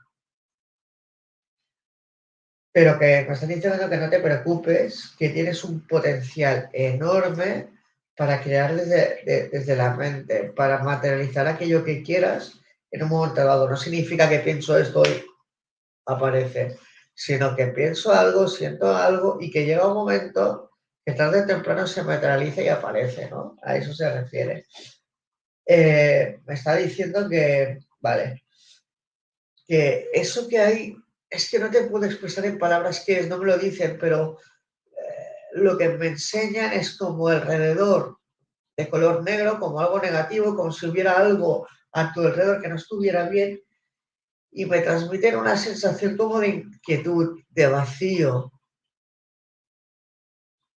Pero 2.71 2.97
que 2.97 3.25
me 3.27 3.33
estás 3.33 3.47
diciendo 3.47 3.87
que 3.87 3.97
no 3.97 4.09
te 4.09 4.19
preocupes, 4.19 5.13
que 5.17 5.29
tienes 5.29 5.63
un 5.63 5.85
potencial 5.85 6.69
enorme 6.73 7.69
para 8.17 8.41
crear 8.41 8.75
desde, 8.75 9.49
desde 9.49 9.75
la 9.75 9.95
mente, 9.95 10.51
para 10.55 10.83
materializar 10.83 11.47
aquello 11.47 11.83
que 11.83 12.01
quieras 12.01 12.58
en 12.91 13.03
un 13.03 13.09
momento 13.09 13.43
dado. 13.43 13.69
No 13.69 13.77
significa 13.77 14.29
que 14.29 14.39
pienso 14.39 14.77
esto 14.77 15.03
y 15.05 15.23
aparece, 16.05 16.77
sino 17.13 17.55
que 17.55 17.67
pienso 17.67 18.13
algo, 18.13 18.47
siento 18.47 18.95
algo 18.95 19.37
y 19.39 19.51
que 19.51 19.65
llega 19.65 19.87
un 19.87 19.93
momento 19.93 20.71
que 21.05 21.13
tarde 21.13 21.41
o 21.41 21.45
temprano 21.45 21.87
se 21.87 22.03
materializa 22.03 22.61
y 22.61 22.67
aparece, 22.67 23.29
¿no? 23.29 23.57
A 23.63 23.75
eso 23.75 23.93
se 23.93 24.09
refiere. 24.11 24.65
Eh, 25.65 26.39
me 26.45 26.53
está 26.53 26.75
diciendo 26.75 27.27
que, 27.29 27.79
vale, 27.99 28.43
que 29.67 30.09
eso 30.13 30.47
que 30.47 30.59
hay, 30.59 30.95
es 31.29 31.49
que 31.49 31.59
no 31.59 31.69
te 31.69 31.83
puedo 31.83 32.05
expresar 32.05 32.45
en 32.45 32.57
palabras 32.57 33.03
que 33.05 33.21
no 33.27 33.37
me 33.37 33.45
lo 33.45 33.57
dicen, 33.57 33.97
pero 33.99 34.39
eh, 34.85 35.29
lo 35.53 35.77
que 35.77 35.89
me 35.89 36.07
enseñan 36.07 36.73
es 36.73 36.97
como 36.97 37.27
alrededor 37.27 38.17
de 38.75 38.89
color 38.89 39.23
negro, 39.23 39.59
como 39.59 39.79
algo 39.79 39.99
negativo, 39.99 40.55
como 40.55 40.71
si 40.71 40.87
hubiera 40.87 41.17
algo 41.17 41.67
a 41.91 42.13
tu 42.13 42.21
alrededor 42.21 42.61
que 42.61 42.69
no 42.69 42.75
estuviera 42.75 43.27
bien 43.29 43.61
y 44.51 44.65
me 44.65 44.81
transmiten 44.81 45.35
una 45.35 45.57
sensación 45.57 46.17
como 46.17 46.39
de 46.39 46.47
inquietud, 46.47 47.39
de 47.49 47.67
vacío, 47.67 48.51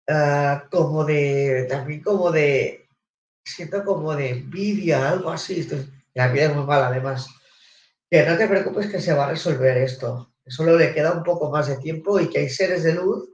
ah, 0.07 0.67
como 0.71 1.03
de, 1.05 1.65
también 1.69 2.01
como 2.01 2.31
de, 2.31 2.87
siento 3.43 3.83
como 3.83 4.15
de 4.15 4.29
envidia, 4.29 5.09
algo 5.09 5.31
así. 5.31 5.67
la 6.13 6.27
vida 6.27 6.45
es 6.45 6.55
muy 6.55 6.65
mala 6.65 6.87
además. 6.87 7.27
Que 8.09 8.23
no 8.25 8.37
te 8.37 8.47
preocupes 8.47 8.87
que 8.91 9.01
se 9.01 9.13
va 9.13 9.25
a 9.25 9.29
resolver 9.29 9.77
esto. 9.77 10.33
Solo 10.45 10.77
le 10.77 10.93
queda 10.93 11.13
un 11.13 11.23
poco 11.23 11.49
más 11.49 11.67
de 11.67 11.77
tiempo 11.77 12.19
y 12.19 12.29
que 12.29 12.39
hay 12.39 12.49
seres 12.49 12.83
de 12.83 12.93
luz 12.93 13.29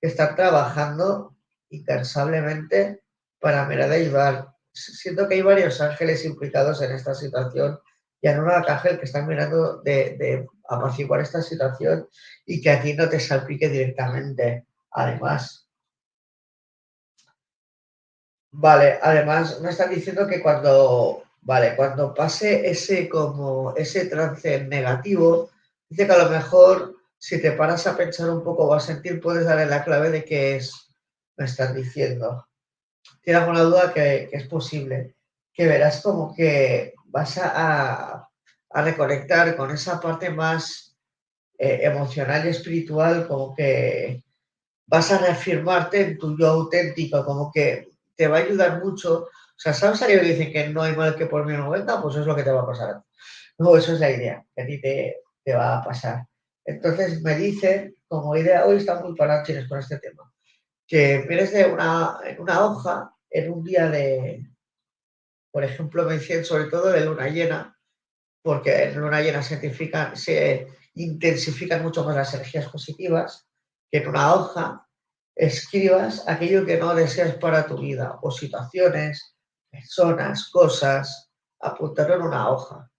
que 0.00 0.08
están 0.08 0.34
trabajando 0.36 1.36
incansablemente 1.68 3.02
para 3.40 3.66
mirar 3.66 3.90
de 3.90 3.96
ayudar 3.96 4.51
siento 4.72 5.28
que 5.28 5.34
hay 5.34 5.42
varios 5.42 5.80
ángeles 5.80 6.24
implicados 6.24 6.82
en 6.82 6.92
esta 6.92 7.14
situación 7.14 7.78
y 8.20 8.28
en 8.28 8.40
un 8.40 8.50
arcángel 8.50 8.98
que 8.98 9.04
están 9.04 9.26
mirando 9.26 9.82
de, 9.82 10.46
apaciguar 10.68 11.20
esta 11.20 11.42
situación 11.42 12.08
y 12.46 12.60
que 12.60 12.70
a 12.70 12.80
ti 12.80 12.94
no 12.94 13.08
te 13.08 13.20
salpique 13.20 13.68
directamente. 13.68 14.66
Además, 14.92 15.68
vale, 18.52 18.98
además 19.02 19.60
me 19.60 19.70
están 19.70 19.90
diciendo 19.90 20.26
que 20.26 20.40
cuando, 20.40 21.24
vale, 21.42 21.76
cuando 21.76 22.14
pase 22.14 22.70
ese 22.70 23.08
como 23.08 23.74
ese 23.76 24.06
trance 24.06 24.64
negativo, 24.64 25.50
dice 25.88 26.06
que 26.06 26.12
a 26.12 26.24
lo 26.24 26.30
mejor 26.30 26.96
si 27.18 27.40
te 27.40 27.52
paras 27.52 27.86
a 27.86 27.96
pensar 27.96 28.30
un 28.30 28.42
poco 28.42 28.64
o 28.64 28.74
a 28.74 28.80
sentir, 28.80 29.20
puedes 29.20 29.44
darle 29.44 29.66
la 29.66 29.84
clave 29.84 30.10
de 30.10 30.24
qué 30.24 30.56
es, 30.56 30.72
me 31.36 31.44
están 31.44 31.74
diciendo 31.74 32.46
tienes 33.22 33.42
alguna 33.42 33.62
duda 33.62 33.92
que, 33.92 34.28
es 34.32 34.46
posible, 34.46 35.14
que 35.52 35.66
verás 35.66 36.02
como 36.02 36.34
que 36.34 36.94
vas 37.06 37.38
a, 37.38 38.28
reconectar 38.74 39.54
con 39.54 39.70
esa 39.70 40.00
parte 40.00 40.30
más 40.30 40.96
eh, 41.58 41.80
emocional 41.82 42.46
y 42.46 42.48
espiritual, 42.48 43.28
como 43.28 43.54
que 43.54 44.22
vas 44.86 45.12
a 45.12 45.18
reafirmarte 45.18 46.00
en 46.00 46.18
tu 46.18 46.38
yo 46.38 46.48
auténtico, 46.48 47.22
como 47.24 47.50
que 47.52 47.88
te 48.16 48.28
va 48.28 48.38
a 48.38 48.40
ayudar 48.40 48.82
mucho. 48.82 49.24
O 49.24 49.58
sea, 49.58 49.74
¿sabes 49.74 50.00
a 50.02 50.06
que 50.06 50.18
dicen 50.20 50.52
que 50.52 50.68
no 50.68 50.82
hay 50.82 50.96
mal 50.96 51.16
que 51.16 51.26
por 51.26 51.44
mí 51.44 51.52
no 51.52 51.68
venga? 51.68 52.00
Pues 52.00 52.14
eso 52.14 52.22
es 52.22 52.26
lo 52.26 52.34
que 52.34 52.44
te 52.44 52.50
va 52.50 52.62
a 52.62 52.66
pasar. 52.66 53.02
No, 53.58 53.76
eso 53.76 53.92
es 53.92 54.00
la 54.00 54.10
idea, 54.10 54.42
que 54.54 54.62
a 54.62 54.66
ti 54.66 54.80
te, 54.80 55.16
te 55.44 55.54
va 55.54 55.78
a 55.78 55.84
pasar. 55.84 56.24
Entonces 56.64 57.20
me 57.22 57.36
dicen, 57.36 57.94
como 58.08 58.34
idea, 58.36 58.64
hoy 58.64 58.78
están 58.78 59.02
muy 59.02 59.14
paráchines 59.14 59.68
con 59.68 59.78
este 59.78 59.98
tema 59.98 60.31
que 60.86 61.24
vienes 61.28 61.52
de 61.52 61.66
una, 61.66 62.20
en 62.24 62.40
una 62.40 62.64
hoja, 62.64 63.14
en 63.30 63.52
un 63.52 63.64
día 63.64 63.88
de, 63.88 64.50
por 65.50 65.64
ejemplo, 65.64 66.04
me 66.04 66.14
dicen 66.14 66.44
sobre 66.44 66.64
todo 66.64 66.90
de 66.90 67.04
luna 67.04 67.28
llena, 67.28 67.78
porque 68.42 68.84
en 68.84 69.00
luna 69.00 69.20
llena 69.20 69.42
se, 69.42 69.58
se 70.16 70.66
intensifican 70.94 71.82
mucho 71.82 72.04
más 72.04 72.16
las 72.16 72.34
energías 72.34 72.68
positivas, 72.68 73.46
que 73.90 73.98
en 73.98 74.08
una 74.08 74.34
hoja 74.34 74.88
escribas 75.34 76.28
aquello 76.28 76.66
que 76.66 76.78
no 76.78 76.94
deseas 76.94 77.36
para 77.36 77.66
tu 77.66 77.78
vida, 77.78 78.18
o 78.22 78.30
situaciones, 78.30 79.36
personas, 79.70 80.50
cosas, 80.50 81.30
apuntarlo 81.60 82.16
en 82.16 82.22
una 82.22 82.50
hoja. 82.50 82.90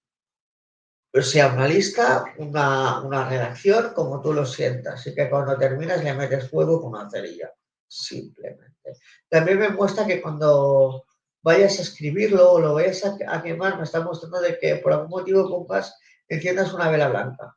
Pues 1.12 1.30
sea 1.30 1.54
una 1.54 1.68
lista, 1.68 2.26
una, 2.38 3.02
una 3.02 3.30
redacción, 3.30 3.94
como 3.94 4.20
tú 4.20 4.34
lo 4.34 4.48
sientas, 4.48 5.06
y 5.06 5.14
que 5.14 5.30
cuando 5.30 5.58
terminas 5.58 6.04
le 6.04 6.14
metes 6.16 6.50
fuego 6.50 6.82
con 6.82 7.00
una 7.00 7.10
cerilla 7.10 7.54
simplemente. 7.94 8.98
También 9.30 9.60
me 9.60 9.70
muestra 9.70 10.06
que 10.06 10.22
cuando 10.22 11.06
vayas 11.42 11.78
a 11.78 11.82
escribirlo 11.84 12.52
o 12.52 12.60
lo 12.60 12.74
vayas 12.74 13.04
a, 13.06 13.42
quemar, 13.42 13.78
me 13.78 13.84
está 13.84 14.02
mostrando 14.02 14.42
de 14.42 14.58
que 14.58 14.78
por 14.78 14.94
algún 14.94 15.10
motivo 15.10 15.50
pongas, 15.50 15.96
enciendas 16.28 16.74
una 16.74 16.90
vela 16.90 17.10
blanca. 17.10 17.56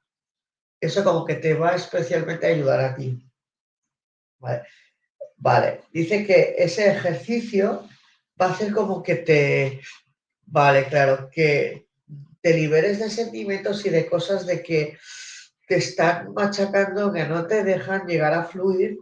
Eso 0.80 1.03
como 1.05 1.24
que 1.24 1.37
te 1.37 1.55
va 1.55 1.74
especialmente 1.74 2.47
a 2.47 2.51
ayudar 2.51 2.80
a 2.80 2.95
ti. 2.95 3.18
Vale. 4.39 4.62
vale. 5.37 5.80
Dice 5.93 6.26
que 6.26 6.55
ese 6.59 6.91
ejercicio 6.91 7.89
va 8.41 8.47
a 8.47 8.51
hacer 8.51 8.72
como 8.72 9.03
que 9.03 9.16
te, 9.16 9.80
vale, 10.45 10.84
claro, 10.87 11.30
que 11.30 11.87
te 12.43 12.53
liberes 12.53 12.99
de 12.99 13.09
sentimientos 13.09 13.87
y 13.87 13.91
de 13.91 14.07
cosas 14.07 14.47
de 14.47 14.62
que 14.62 14.99
te 15.66 15.76
están 15.76 16.32
machacando, 16.34 17.12
que 17.12 17.24
no 17.24 17.47
te 17.47 17.64
dejan 17.64 18.07
llegar 18.07 18.34
a 18.34 18.45
fluir 18.45 18.99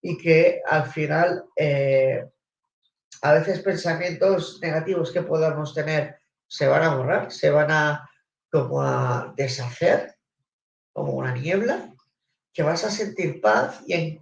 y 0.00 0.18
que 0.18 0.60
al 0.66 0.90
final 0.90 1.44
eh, 1.56 2.24
a 3.22 3.32
veces 3.32 3.60
pensamientos 3.60 4.58
negativos 4.62 5.12
que 5.12 5.22
podamos 5.22 5.74
tener 5.74 6.18
se 6.46 6.66
van 6.66 6.82
a 6.82 6.94
borrar, 6.94 7.32
se 7.32 7.50
van 7.50 7.70
a 7.70 8.10
como 8.50 8.82
a 8.82 9.34
deshacer 9.36 10.14
como 10.92 11.12
una 11.12 11.32
niebla, 11.32 11.92
que 12.52 12.62
vas 12.62 12.84
a 12.84 12.90
sentir 12.90 13.40
paz 13.42 13.82
y 13.86 13.92
en, 13.92 14.18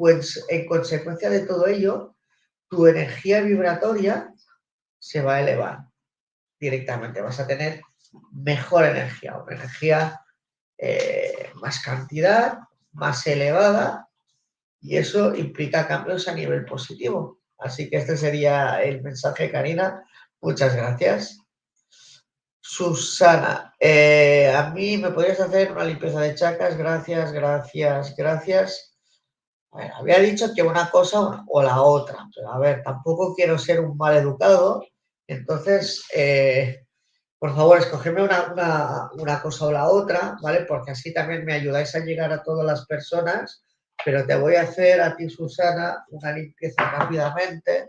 en 0.49 0.67
consecuencia 0.67 1.31
de 1.31 1.47
todo 1.47 1.69
ello, 1.69 2.17
tu 2.69 2.87
energía 2.89 3.43
vibratoria 3.43 4.35
se 4.99 5.21
va 5.21 5.37
a 5.37 5.41
elevar 5.43 5.85
directamente, 6.59 7.21
vas 7.21 7.39
a 7.39 7.47
tener 7.47 7.83
mejor 8.33 8.87
energía, 8.87 9.37
una 9.37 9.55
energía 9.55 10.21
eh, 10.79 11.51
más 11.55 11.81
cantidad, 11.81 12.59
más 12.93 13.27
elevada 13.27 14.04
y 14.85 14.99
eso 14.99 15.35
implica 15.35 15.89
cambios 15.89 16.29
a 16.29 16.35
nivel 16.35 16.67
positivo. 16.67 17.41
Así 17.59 17.89
que 17.89 17.97
este 17.97 18.19
sería 18.19 18.83
el 18.83 19.01
mensaje, 19.03 19.51
Karina. 19.51 20.05
Muchas 20.43 20.77
gracias. 20.77 21.39
Susana, 22.61 23.75
eh, 23.81 24.53
a 24.55 24.69
mí 24.71 24.99
me 24.99 25.11
podrías 25.11 25.41
hacer 25.41 25.73
una 25.73 25.85
limpieza 25.85 26.21
de 26.21 26.35
chacas. 26.35 26.77
Gracias, 26.77 27.33
gracias, 27.33 28.15
gracias. 28.15 28.95
había 29.73 30.19
dicho 30.19 30.53
que 30.55 30.63
una 30.63 30.91
cosa 30.91 31.45
o 31.49 31.63
la 31.63 31.81
otra, 31.81 32.29
pero 32.35 32.53
a 32.53 32.59
ver, 32.59 32.83
tampoco 32.83 33.35
quiero 33.35 33.57
ser 33.57 33.81
un 33.81 33.97
mal 33.97 34.15
educado. 34.15 34.85
Entonces, 35.27 36.05
eh, 36.15 36.85
por 37.39 37.55
favor, 37.57 37.79
escogedme 37.79 38.23
una, 38.23 39.11
una 39.15 39.41
cosa 39.41 39.67
o 39.67 39.73
la 39.73 39.89
otra, 39.89 40.37
¿vale? 40.43 40.67
Porque 40.69 40.91
así 40.91 41.15
también 41.15 41.47
me 41.47 41.55
ayudáis 41.55 41.95
a 41.95 42.01
llegar 42.01 42.31
a 42.33 42.43
todas 42.43 42.67
las 42.67 42.85
personas 42.87 43.64
pero 44.03 44.27
te 44.27 44.37
voy 44.37 44.55
a 44.57 44.63
hacer 44.63 45.01
a 45.01 45.17
ti, 45.17 45.29
Susana, 45.29 46.05
una 46.09 46.33
limpieza 46.33 46.91
rápidamente. 46.91 47.89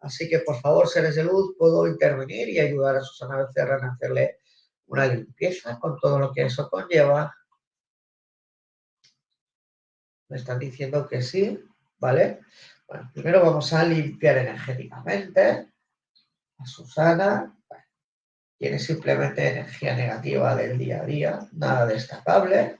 Así 0.00 0.28
que, 0.28 0.40
por 0.40 0.60
favor, 0.60 0.88
seres 0.88 1.14
de 1.14 1.24
luz, 1.24 1.54
puedo 1.56 1.86
intervenir 1.86 2.48
y 2.48 2.58
ayudar 2.58 2.96
a 2.96 3.00
Susana 3.00 3.44
Becerra 3.44 3.78
en 3.78 3.84
hacerle 3.84 4.38
una 4.86 5.06
limpieza 5.06 5.78
con 5.78 5.96
todo 5.98 6.18
lo 6.18 6.32
que 6.32 6.42
eso 6.42 6.68
conlleva. 6.68 7.34
Me 10.28 10.36
están 10.36 10.58
diciendo 10.58 11.06
que 11.08 11.22
sí, 11.22 11.62
¿vale? 11.98 12.40
Bueno, 12.88 13.10
primero 13.14 13.42
vamos 13.42 13.72
a 13.72 13.84
limpiar 13.84 14.38
energéticamente 14.38 15.72
a 16.58 16.66
Susana. 16.66 17.56
tienes 18.58 18.84
simplemente 18.84 19.48
energía 19.48 19.94
negativa 19.96 20.54
del 20.54 20.78
día 20.78 21.02
a 21.02 21.06
día, 21.06 21.48
nada 21.52 21.86
destacable. 21.86 22.78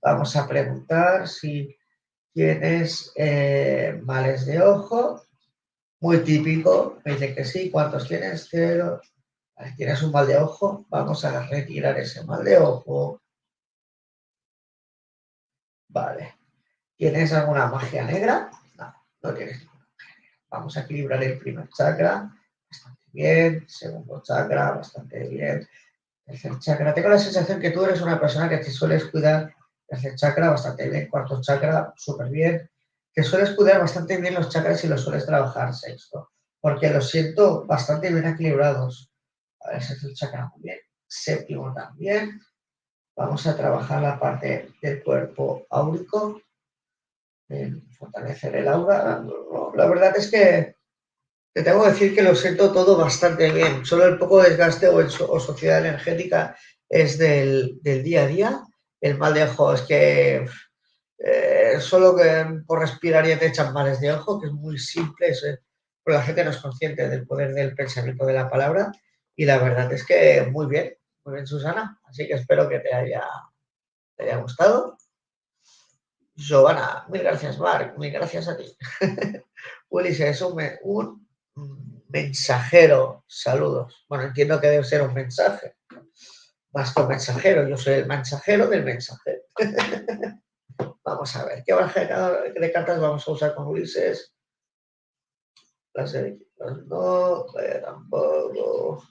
Vamos 0.00 0.36
a 0.36 0.46
preguntar 0.46 1.28
si 1.28 1.76
tienes 2.32 3.12
eh, 3.16 4.00
males 4.04 4.46
de 4.46 4.60
ojo, 4.62 5.22
muy 6.00 6.18
típico, 6.18 7.00
me 7.04 7.12
dice 7.12 7.34
que 7.34 7.44
sí, 7.44 7.70
¿cuántos 7.70 8.08
tienes? 8.08 8.48
Cero. 8.50 9.00
tienes 9.76 10.02
un 10.02 10.10
mal 10.10 10.26
de 10.26 10.36
ojo, 10.36 10.86
vamos 10.88 11.24
a 11.24 11.46
retirar 11.46 11.98
ese 11.98 12.24
mal 12.24 12.44
de 12.44 12.58
ojo. 12.58 13.20
Vale. 15.88 16.34
¿Tienes 16.96 17.32
alguna 17.32 17.66
magia 17.66 18.04
negra? 18.04 18.50
No, 18.76 18.94
no 19.22 19.34
tienes 19.34 19.60
ninguna 19.60 19.86
magia 19.98 20.14
negra. 20.16 20.38
Vamos 20.50 20.76
a 20.76 20.80
equilibrar 20.80 21.22
el 21.22 21.38
primer 21.38 21.68
chakra, 21.68 22.34
bastante 22.68 23.02
bien. 23.12 23.64
Segundo 23.68 24.22
chakra, 24.22 24.72
bastante 24.72 25.28
bien. 25.28 25.68
Tercer 26.24 26.58
chakra, 26.58 26.94
tengo 26.94 27.08
la 27.08 27.18
sensación 27.18 27.60
que 27.60 27.70
tú 27.70 27.84
eres 27.84 28.00
una 28.00 28.18
persona 28.18 28.48
que 28.48 28.58
te 28.58 28.70
sueles 28.70 29.04
cuidar 29.06 29.54
tercer 29.92 30.14
chakra 30.14 30.50
bastante 30.50 30.88
bien, 30.88 31.08
cuarto 31.08 31.40
chakra 31.40 31.92
súper 31.96 32.30
bien, 32.30 32.70
que 33.12 33.22
sueles 33.22 33.50
cuidar 33.50 33.80
bastante 33.80 34.16
bien 34.16 34.34
los 34.34 34.48
chakras 34.48 34.82
y 34.84 34.88
los 34.88 35.02
sueles 35.02 35.26
trabajar 35.26 35.74
sexto, 35.74 36.30
porque 36.60 36.88
los 36.88 37.10
siento 37.10 37.66
bastante 37.66 38.10
bien 38.10 38.26
equilibrados. 38.26 39.12
A 39.60 39.72
ver, 39.72 39.82
sexto 39.82 40.08
chakra 40.14 40.50
muy 40.54 40.62
bien, 40.62 40.78
séptimo 41.06 41.74
también. 41.74 42.40
Vamos 43.14 43.46
a 43.46 43.54
trabajar 43.54 44.00
la 44.00 44.18
parte 44.18 44.70
del 44.80 45.02
cuerpo 45.02 45.66
áurico, 45.68 46.40
fortalecer 47.98 48.56
el 48.56 48.68
aura. 48.68 49.22
La 49.74 49.86
verdad 49.86 50.16
es 50.16 50.30
que 50.30 50.76
te 51.52 51.62
tengo 51.62 51.84
que 51.84 51.90
decir 51.90 52.14
que 52.14 52.22
lo 52.22 52.34
siento 52.34 52.72
todo 52.72 52.96
bastante 52.96 53.52
bien. 53.52 53.84
Solo 53.84 54.06
el 54.06 54.18
poco 54.18 54.42
desgaste 54.42 54.88
o, 54.88 55.38
sociedad 55.38 55.80
energética 55.80 56.56
es 56.88 57.18
del, 57.18 57.78
del 57.82 58.02
día 58.02 58.22
a 58.22 58.26
día 58.26 58.64
el 59.02 59.18
mal 59.18 59.34
de 59.34 59.42
ojo 59.42 59.74
es 59.74 59.82
que 59.82 60.46
eh, 61.18 61.80
solo 61.80 62.16
que 62.16 62.62
por 62.64 62.78
respirar 62.78 63.26
ya 63.26 63.38
te 63.38 63.46
echan 63.46 63.72
males 63.72 64.00
de 64.00 64.12
ojo, 64.12 64.40
que 64.40 64.46
es 64.46 64.52
muy 64.52 64.78
simple, 64.78 65.28
es, 65.28 65.42
pues 66.04 66.16
la 66.16 66.22
gente 66.22 66.44
no 66.44 66.50
es 66.50 66.58
consciente 66.58 67.08
del 67.08 67.26
poder 67.26 67.52
del 67.52 67.74
pensamiento 67.74 68.24
de 68.24 68.34
la 68.34 68.48
palabra 68.48 68.92
y 69.34 69.44
la 69.44 69.58
verdad 69.58 69.92
es 69.92 70.06
que 70.06 70.46
muy 70.50 70.66
bien, 70.66 70.96
muy 71.24 71.34
bien 71.34 71.46
Susana, 71.46 72.00
así 72.04 72.28
que 72.28 72.34
espero 72.34 72.68
que 72.68 72.78
te 72.78 72.94
haya, 72.94 73.24
te 74.16 74.24
haya 74.24 74.36
gustado. 74.36 74.96
Giovanna, 76.34 77.04
mil 77.08 77.22
gracias 77.22 77.58
Mark, 77.58 77.98
mil 77.98 78.12
gracias 78.12 78.46
a 78.48 78.56
ti. 78.56 78.76
Willy 79.90 80.14
se 80.14 80.28
es 80.28 80.40
un 80.42 81.26
mensajero, 82.08 83.24
saludos. 83.26 84.04
Bueno, 84.08 84.24
entiendo 84.24 84.60
que 84.60 84.68
debe 84.68 84.84
ser 84.84 85.02
un 85.02 85.12
mensaje 85.12 85.74
que 86.72 87.06
mensajero, 87.06 87.68
yo 87.68 87.76
soy 87.76 87.94
el 87.94 88.06
mensajero 88.06 88.66
del 88.68 88.84
mensajero. 88.84 89.42
vamos 91.04 91.36
a 91.36 91.44
ver, 91.44 91.62
¿qué 91.64 91.74
baraja 91.74 92.42
de 92.54 92.72
cartas 92.72 93.00
vamos 93.00 93.26
a 93.26 93.30
usar 93.30 93.54
con 93.54 93.66
Ulises? 93.66 94.34
Las 95.94 96.12
de 96.12 96.38
no, 96.86 97.46
tampoco. 97.82 99.02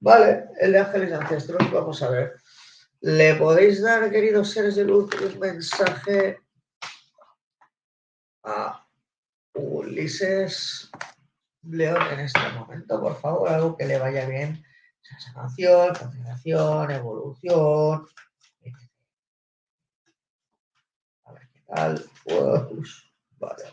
Vale, 0.00 0.48
el 0.58 0.72
de 0.72 0.78
ángeles 0.78 1.12
ancestros, 1.12 1.72
vamos 1.72 2.02
a 2.02 2.10
ver. 2.10 2.34
¿Le 3.00 3.34
podéis 3.36 3.82
dar, 3.82 4.10
queridos 4.10 4.50
seres 4.50 4.76
de 4.76 4.84
luz, 4.84 5.10
un 5.20 5.38
mensaje 5.38 6.40
a 8.42 8.86
Ulises 9.54 10.90
León 11.62 12.02
en 12.12 12.20
este 12.20 12.40
momento, 12.58 13.00
por 13.00 13.20
favor? 13.20 13.48
Algo 13.48 13.76
que 13.76 13.86
le 13.86 13.98
vaya 13.98 14.26
bien 14.26 14.64
sanación, 15.18 15.94
concentración, 15.94 16.90
evolución. 16.90 18.06
A 21.24 21.32
ver 21.32 21.48
qué 21.52 21.60
tal. 21.60 22.10
vale. 23.38 23.64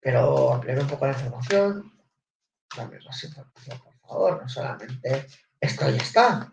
Pero 0.00 0.52
ampliar 0.52 0.78
un 0.80 0.86
poco 0.86 1.06
la 1.06 1.12
información. 1.12 1.92
Dame 2.76 2.98
más 3.04 3.24
información, 3.24 3.80
por 3.80 3.94
favor. 4.00 4.42
No 4.42 4.48
solamente 4.48 5.26
esto 5.60 5.88
ya 5.90 5.96
está. 5.96 6.52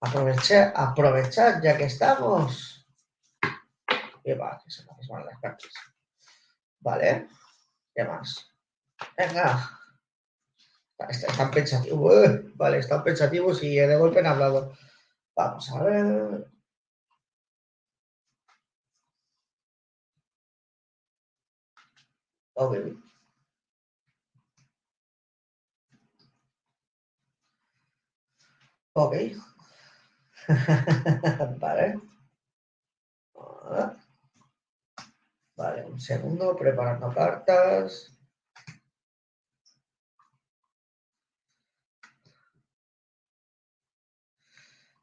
Aprovechar, 0.00 0.72
aprovechar 0.76 1.62
ya 1.62 1.76
que 1.76 1.84
estamos. 1.84 2.86
Y 4.24 4.32
va, 4.34 4.60
que 4.62 4.70
se 4.70 4.84
me 4.84 5.24
las 5.24 5.40
cartas. 5.40 5.72
Vale. 6.80 7.28
¿Qué 7.94 8.04
más? 8.04 8.49
Venga. 9.16 9.80
Están 11.08 11.50
pensativos. 11.50 12.56
Vale, 12.56 12.78
están 12.78 13.02
pensativos 13.02 13.62
y 13.62 13.76
de 13.76 13.96
golpe 13.96 14.20
han 14.20 14.26
hablado. 14.26 14.72
Vamos 15.36 15.70
a 15.72 15.82
ver. 15.84 16.46
Ok. 22.54 22.76
Ok. 28.94 29.14
vale. 31.60 32.00
Vale, 35.56 35.84
un 35.86 36.00
segundo, 36.00 36.56
preparando 36.56 37.14
cartas. 37.14 38.12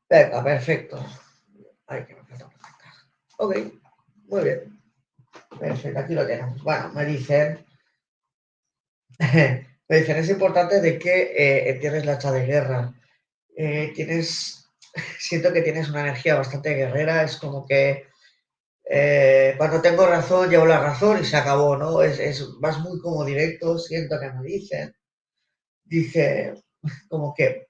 Venga, 0.09 0.43
perfecto. 0.43 0.97
Ay, 1.87 2.05
que 2.05 2.15
me 2.15 2.23
falta 2.25 2.49
Ok, 3.39 3.55
muy 4.27 4.43
bien. 4.43 4.81
Perfecto, 5.59 5.99
aquí 5.99 6.13
lo 6.15 6.27
tenemos. 6.27 6.63
Bueno, 6.63 6.89
me 6.93 7.05
dicen, 7.05 7.65
me 9.89 9.97
dicen, 9.97 10.17
es 10.17 10.29
importante 10.29 10.81
de 10.81 10.99
que 10.99 11.21
eh, 11.35 11.69
entiendes 11.69 12.05
la 12.05 12.13
hacha 12.13 12.31
de 12.31 12.45
guerra. 12.45 12.93
Eh, 13.55 13.91
tienes, 13.95 14.69
siento 15.19 15.53
que 15.53 15.61
tienes 15.61 15.89
una 15.89 16.01
energía 16.01 16.35
bastante 16.35 16.73
guerrera, 16.75 17.23
es 17.23 17.37
como 17.37 17.65
que 17.65 18.05
eh, 18.89 19.55
cuando 19.57 19.81
tengo 19.81 20.07
razón, 20.07 20.49
llevo 20.49 20.65
la 20.65 20.81
razón 20.81 21.19
y 21.21 21.25
se 21.25 21.37
acabó, 21.37 21.77
¿no? 21.77 22.01
Es, 22.03 22.19
es, 22.19 22.45
vas 22.59 22.79
muy 22.79 22.99
como 23.01 23.25
directo, 23.25 23.77
siento 23.79 24.19
que 24.19 24.31
me 24.31 24.43
dicen. 24.43 24.95
Dice, 25.85 26.55
como 27.09 27.33
que 27.35 27.66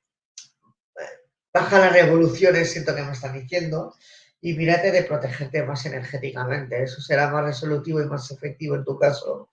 baja 1.58 1.80
las 1.80 1.94
revoluciones, 1.94 2.72
siento 2.72 2.96
que 2.96 3.02
me 3.02 3.12
están 3.12 3.34
diciendo, 3.34 3.96
y 4.42 4.54
mírate 4.54 4.92
de 4.92 5.04
protegerte 5.04 5.64
más 5.64 5.86
energéticamente. 5.86 6.84
Eso 6.84 7.02
será 7.02 7.30
más 7.30 7.46
resolutivo 7.46 8.02
y 8.02 8.06
más 8.06 8.30
efectivo 8.32 8.76
en 8.76 8.84
tu 8.84 8.98
caso, 8.98 9.50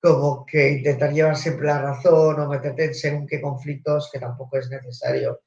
como 0.00 0.44
que 0.44 0.70
intentar 0.70 1.12
llevar 1.12 1.36
siempre 1.36 1.66
la 1.66 1.80
razón 1.80 2.40
o 2.40 2.48
meterte 2.48 2.86
en 2.86 2.94
según 2.94 3.26
qué 3.26 3.40
conflictos, 3.40 4.10
que 4.12 4.18
tampoco 4.18 4.58
es 4.58 4.68
necesario. 4.70 5.40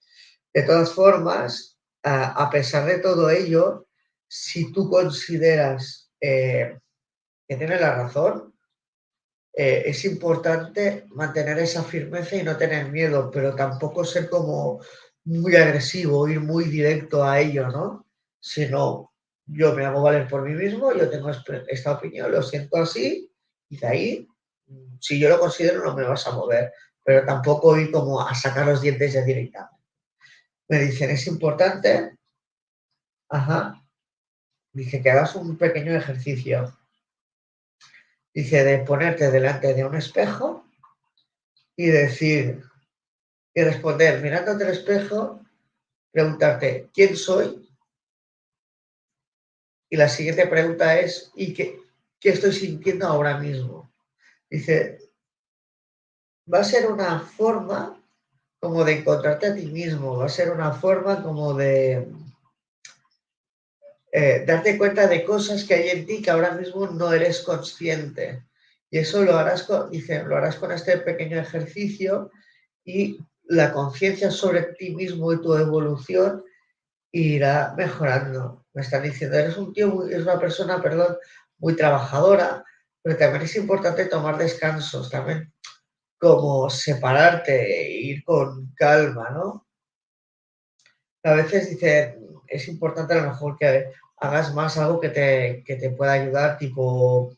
De 0.54 0.64
todas 0.64 0.92
formas, 0.92 1.78
a 2.04 2.50
pesar 2.50 2.86
de 2.86 3.00
todo 3.00 3.30
ello, 3.30 3.88
si 4.28 4.72
tú 4.72 4.90
consideras 4.90 6.12
eh, 6.22 6.78
que 7.48 7.56
tienes 7.56 7.82
la 7.82 7.96
razón, 7.96 8.54
eh, 9.54 9.84
es 9.86 10.06
importante 10.06 11.06
mantener 11.10 11.60
esa 11.60 11.84
firmeza 11.84 12.36
y 12.38 12.44
no 12.44 12.56
tener 12.56 12.90
miedo, 12.90 13.30
pero 13.30 13.56
tampoco 13.56 14.06
ser 14.06 14.30
como 14.30 14.80
muy 15.26 15.56
agresivo, 15.56 16.28
ir 16.28 16.40
muy 16.40 16.66
directo 16.66 17.24
a 17.24 17.40
ello, 17.40 17.68
¿no? 17.70 18.06
Sino, 18.40 19.14
yo 19.46 19.74
me 19.74 19.86
hago 19.86 20.02
valer 20.02 20.28
por 20.28 20.44
mí 20.44 20.54
mismo, 20.54 20.94
yo 20.94 21.10
tengo 21.10 21.30
esta 21.30 21.92
opinión, 21.92 22.32
lo 22.32 22.42
siento 22.42 22.78
así, 22.78 23.32
y 23.70 23.78
de 23.78 23.88
ahí, 23.88 24.28
si 25.00 25.20
yo 25.20 25.30
lo 25.30 25.40
considero, 25.40 25.84
no 25.84 25.96
me 25.96 26.04
vas 26.04 26.26
a 26.28 26.32
mover, 26.32 26.72
pero 27.04 27.26
tampoco 27.26 27.78
ir 27.78 27.92
como 27.92 28.22
a 28.22 28.34
sacar 28.36 28.68
los 28.68 28.82
dientes 28.82 29.14
ya 29.14 29.22
directamente. 29.22 29.76
Me 30.68 30.80
dicen, 30.80 31.10
es 31.10 31.26
importante, 31.28 32.18
ajá, 33.30 33.84
dice 34.72 35.02
que 35.02 35.10
hagas 35.10 35.36
un 35.36 35.58
pequeño 35.58 35.96
ejercicio. 35.96 36.78
Dice 38.34 38.64
de 38.64 38.80
ponerte 38.80 39.32
delante 39.32 39.74
de 39.74 39.84
un 39.84 39.96
espejo 39.96 40.66
y 41.76 41.88
decir, 41.88 42.64
y 43.60 43.64
responder 43.64 44.22
mirándote 44.22 44.64
al 44.64 44.72
espejo, 44.72 45.42
preguntarte, 46.12 46.88
¿quién 46.94 47.18
soy? 47.18 47.70
Y 49.90 49.98
la 49.98 50.08
siguiente 50.08 50.48
pregunta 50.48 50.98
es, 50.98 51.30
¿y 51.36 51.54
qué, 51.54 51.78
qué 52.22 52.30
estoy 52.30 52.54
sintiendo 52.54 53.06
ahora 53.06 53.38
mismo? 53.38 53.92
Dice, 54.50 55.00
va 56.52 56.60
a 56.60 56.64
ser 56.64 56.90
una 56.90 57.20
forma 57.20 58.02
como 58.62 58.86
de 58.86 59.00
encontrarte 59.00 59.48
a 59.48 59.56
ti 59.56 59.66
mismo, 59.66 60.16
va 60.16 60.28
a 60.28 60.30
ser 60.30 60.52
una 60.52 60.72
forma 60.72 61.22
como 61.22 61.54
de 61.54 62.08
eh, 64.14 64.46
darte 64.48 64.78
cuenta 64.78 65.06
de 65.06 65.26
cosas 65.26 65.66
que 65.66 65.74
hay 65.74 65.90
en 65.90 66.06
ti 66.06 66.22
que 66.22 66.32
ahora 66.32 66.52
mismo 66.52 66.88
no 66.88 67.12
eres 67.12 67.42
consciente. 67.42 68.42
Y 68.90 69.00
eso 69.00 69.22
lo 69.22 69.38
harás 69.38 69.64
con, 69.64 69.92
dice, 69.92 70.24
lo 70.24 70.38
harás 70.38 70.56
con 70.56 70.72
este 70.72 70.98
pequeño 71.00 71.38
ejercicio 71.38 72.32
y 72.86 73.20
la 73.50 73.74
conciencia 73.74 74.30
sobre 74.30 74.74
ti 74.78 74.96
mismo 74.96 75.34
y 75.34 75.42
tu 75.42 75.56
evolución 75.56 76.44
irá 77.12 77.74
mejorando. 77.76 78.66
Me 78.74 78.84
están 78.84 79.04
diciendo, 79.04 79.38
eres 79.38 79.58
un 79.58 79.74
tío, 79.74 80.08
es 80.08 80.22
una 80.22 80.40
persona, 80.40 80.82
perdón, 80.82 81.18
muy 81.58 81.76
trabajadora, 81.76 82.64
pero 83.02 83.18
también 83.18 83.44
es 83.44 83.56
importante 83.56 84.06
tomar 84.06 84.38
descansos, 84.38 85.10
también 85.10 85.52
como 86.20 86.70
separarte, 86.70 87.88
e 87.88 88.02
ir 88.02 88.24
con 88.24 88.72
calma, 88.76 89.32
¿no? 89.32 89.68
A 91.24 91.34
veces 91.34 91.72
dicen, 91.72 92.20
es 92.48 92.68
importante 92.68 93.14
a 93.16 93.22
lo 93.22 93.30
mejor 93.30 93.58
que 93.58 93.92
hagas 94.18 94.54
más 94.54 94.78
algo 94.78 95.00
que 95.00 95.10
te, 95.10 95.64
que 95.66 95.76
te 95.76 95.90
pueda 95.90 96.12
ayudar, 96.12 96.60
tipo, 96.60 97.36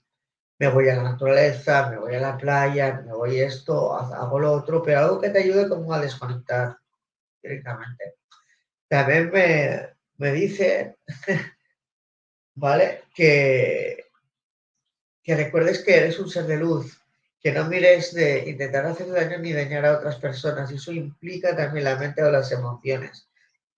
me 0.61 0.69
voy 0.69 0.87
a 0.89 0.95
la 0.95 1.01
naturaleza, 1.01 1.89
me 1.89 1.97
voy 1.97 2.13
a 2.13 2.19
la 2.19 2.37
playa, 2.37 3.01
me 3.03 3.13
voy 3.13 3.39
esto, 3.41 3.95
hago 3.95 4.37
lo 4.37 4.51
otro, 4.51 4.83
pero 4.83 4.99
algo 4.99 5.19
que 5.19 5.31
te 5.31 5.39
ayude 5.39 5.67
como 5.67 5.91
a 5.91 5.99
desconectar 5.99 6.77
directamente. 7.41 8.17
También 8.87 9.31
me, 9.31 9.95
me 10.17 10.31
dice, 10.31 10.97
¿vale? 12.53 13.05
Que, 13.15 14.05
que 15.23 15.35
recuerdes 15.35 15.79
que 15.79 15.97
eres 15.97 16.19
un 16.19 16.29
ser 16.29 16.45
de 16.45 16.57
luz, 16.57 17.01
que 17.39 17.51
no 17.51 17.65
mires 17.65 18.13
de 18.13 18.47
intentar 18.47 18.85
hacer 18.85 19.11
daño 19.11 19.39
ni 19.39 19.53
dañar 19.53 19.83
a 19.87 19.97
otras 19.97 20.17
personas. 20.17 20.71
Y 20.71 20.75
eso 20.75 20.91
implica 20.91 21.55
también 21.55 21.85
la 21.85 21.95
mente 21.95 22.21
o 22.21 22.29
las 22.29 22.51
emociones, 22.51 23.27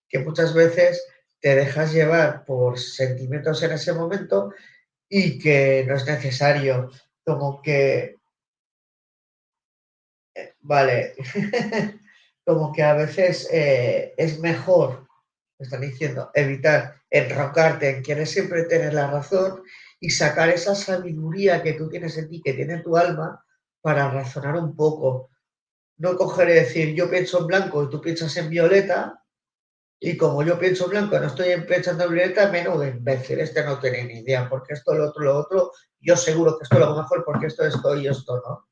que 0.09 0.19
muchas 0.19 0.53
veces 0.53 1.01
te 1.39 1.55
dejas 1.55 1.93
llevar 1.93 2.43
por 2.43 2.77
sentimientos 2.77 3.63
en 3.63 3.71
ese 3.71 3.93
momento 3.93 4.53
y 5.09 5.37
que 5.39 5.85
no 5.87 5.95
es 5.95 6.05
necesario, 6.05 6.89
como 7.25 7.61
que, 7.61 8.17
eh, 10.35 10.55
vale, 10.61 11.15
como 12.45 12.71
que 12.73 12.83
a 12.83 12.93
veces 12.93 13.49
eh, 13.51 14.13
es 14.17 14.39
mejor, 14.39 15.07
me 15.59 15.65
están 15.65 15.81
diciendo, 15.81 16.31
evitar 16.33 16.95
enrocarte 17.09 17.89
en 17.89 18.03
quieres 18.03 18.31
siempre 18.31 18.63
tener 18.63 18.93
la 18.93 19.09
razón 19.09 19.61
y 19.99 20.09
sacar 20.09 20.49
esa 20.49 20.75
sabiduría 20.75 21.61
que 21.61 21.73
tú 21.73 21.87
tienes 21.89 22.17
en 22.17 22.29
ti, 22.29 22.41
que 22.43 22.53
tiene 22.53 22.81
tu 22.81 22.97
alma, 22.97 23.45
para 23.81 24.09
razonar 24.09 24.55
un 24.55 24.75
poco. 24.75 25.29
No 25.97 26.17
coger 26.17 26.49
y 26.49 26.53
decir, 26.53 26.95
yo 26.95 27.09
pienso 27.09 27.39
en 27.39 27.47
blanco 27.47 27.83
y 27.83 27.89
tú 27.89 28.01
piensas 28.01 28.35
en 28.37 28.49
violeta, 28.49 29.22
y 29.99 30.17
como 30.17 30.43
yo 30.43 30.59
pienso 30.59 30.85
en 30.85 30.91
blanco 30.91 31.19
no 31.19 31.27
estoy 31.27 31.55
pensando 31.61 32.05
en 32.05 32.13
violeta, 32.13 32.51
menos 32.51 32.79
de 32.79 32.89
imbécil, 32.89 33.39
este 33.39 33.63
no 33.63 33.79
tiene 33.79 34.03
ni 34.03 34.19
idea, 34.19 34.49
porque 34.49 34.73
esto, 34.73 34.93
lo 34.93 35.09
otro, 35.09 35.23
lo 35.23 35.37
otro, 35.37 35.71
yo 35.99 36.17
seguro 36.17 36.57
que 36.57 36.63
esto 36.63 36.75
es 36.75 36.81
lo 36.81 36.95
mejor 36.95 37.23
porque 37.25 37.47
esto, 37.47 37.65
esto 37.65 37.95
y 37.95 38.07
esto 38.07 38.41
no. 38.45 38.67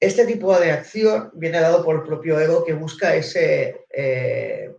Este 0.00 0.26
tipo 0.26 0.58
de 0.58 0.72
acción 0.72 1.30
viene 1.34 1.60
dado 1.60 1.84
por 1.84 1.96
el 1.96 2.02
propio 2.02 2.38
ego 2.38 2.64
que 2.64 2.74
busca 2.74 3.14
ese, 3.14 3.86
eh, 3.90 4.76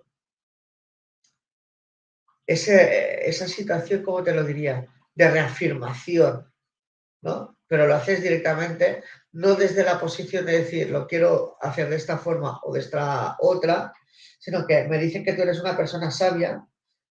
ese, 2.46 3.28
esa 3.28 3.48
situación, 3.48 4.04
¿cómo 4.04 4.24
te 4.24 4.34
lo 4.34 4.44
diría?, 4.44 4.88
de 5.16 5.32
reafirmación, 5.32 6.52
¿no? 7.22 7.58
Pero 7.68 7.88
lo 7.88 7.96
haces 7.96 8.22
directamente, 8.22 9.04
no 9.32 9.56
desde 9.56 9.84
la 9.84 10.00
posición 10.00 10.46
de 10.46 10.60
decir, 10.60 10.92
lo 10.92 11.08
quiero 11.08 11.58
hacer 11.62 11.90
de 11.90 11.96
esta 11.96 12.18
forma 12.18 12.60
o 12.64 12.74
de 12.74 12.82
esta 12.82 13.38
otra, 13.40 13.94
sino 14.40 14.66
que 14.66 14.84
me 14.88 14.98
dicen 14.98 15.24
que 15.24 15.34
tú 15.34 15.42
eres 15.42 15.60
una 15.60 15.76
persona 15.76 16.12
sabia, 16.12 16.66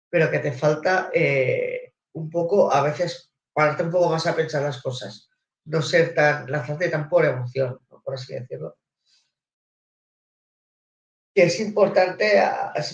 pero 0.09 0.31
que 0.31 0.41
te 0.41 0.53
falta 0.53 1.11
eh, 1.15 1.93
un 2.13 2.29
poco, 2.29 2.73
a 2.73 2.83
veces, 2.83 3.31
pararte 3.53 3.85
un 3.85 3.91
poco 3.91 4.11
más 4.11 4.27
a 4.27 4.35
pensar 4.35 4.63
las 4.63 4.83
cosas, 4.83 5.31
no 5.65 5.83
ser 5.83 6.15
tan, 6.15 6.51
lanzarte 6.51 6.89
tan 6.89 7.09
por 7.09 7.25
emoción, 7.25 7.79
por 7.89 8.15
así 8.15 8.35
decirlo. 8.35 8.77
Que 11.33 11.45
es 11.45 11.61
importante, 11.61 12.43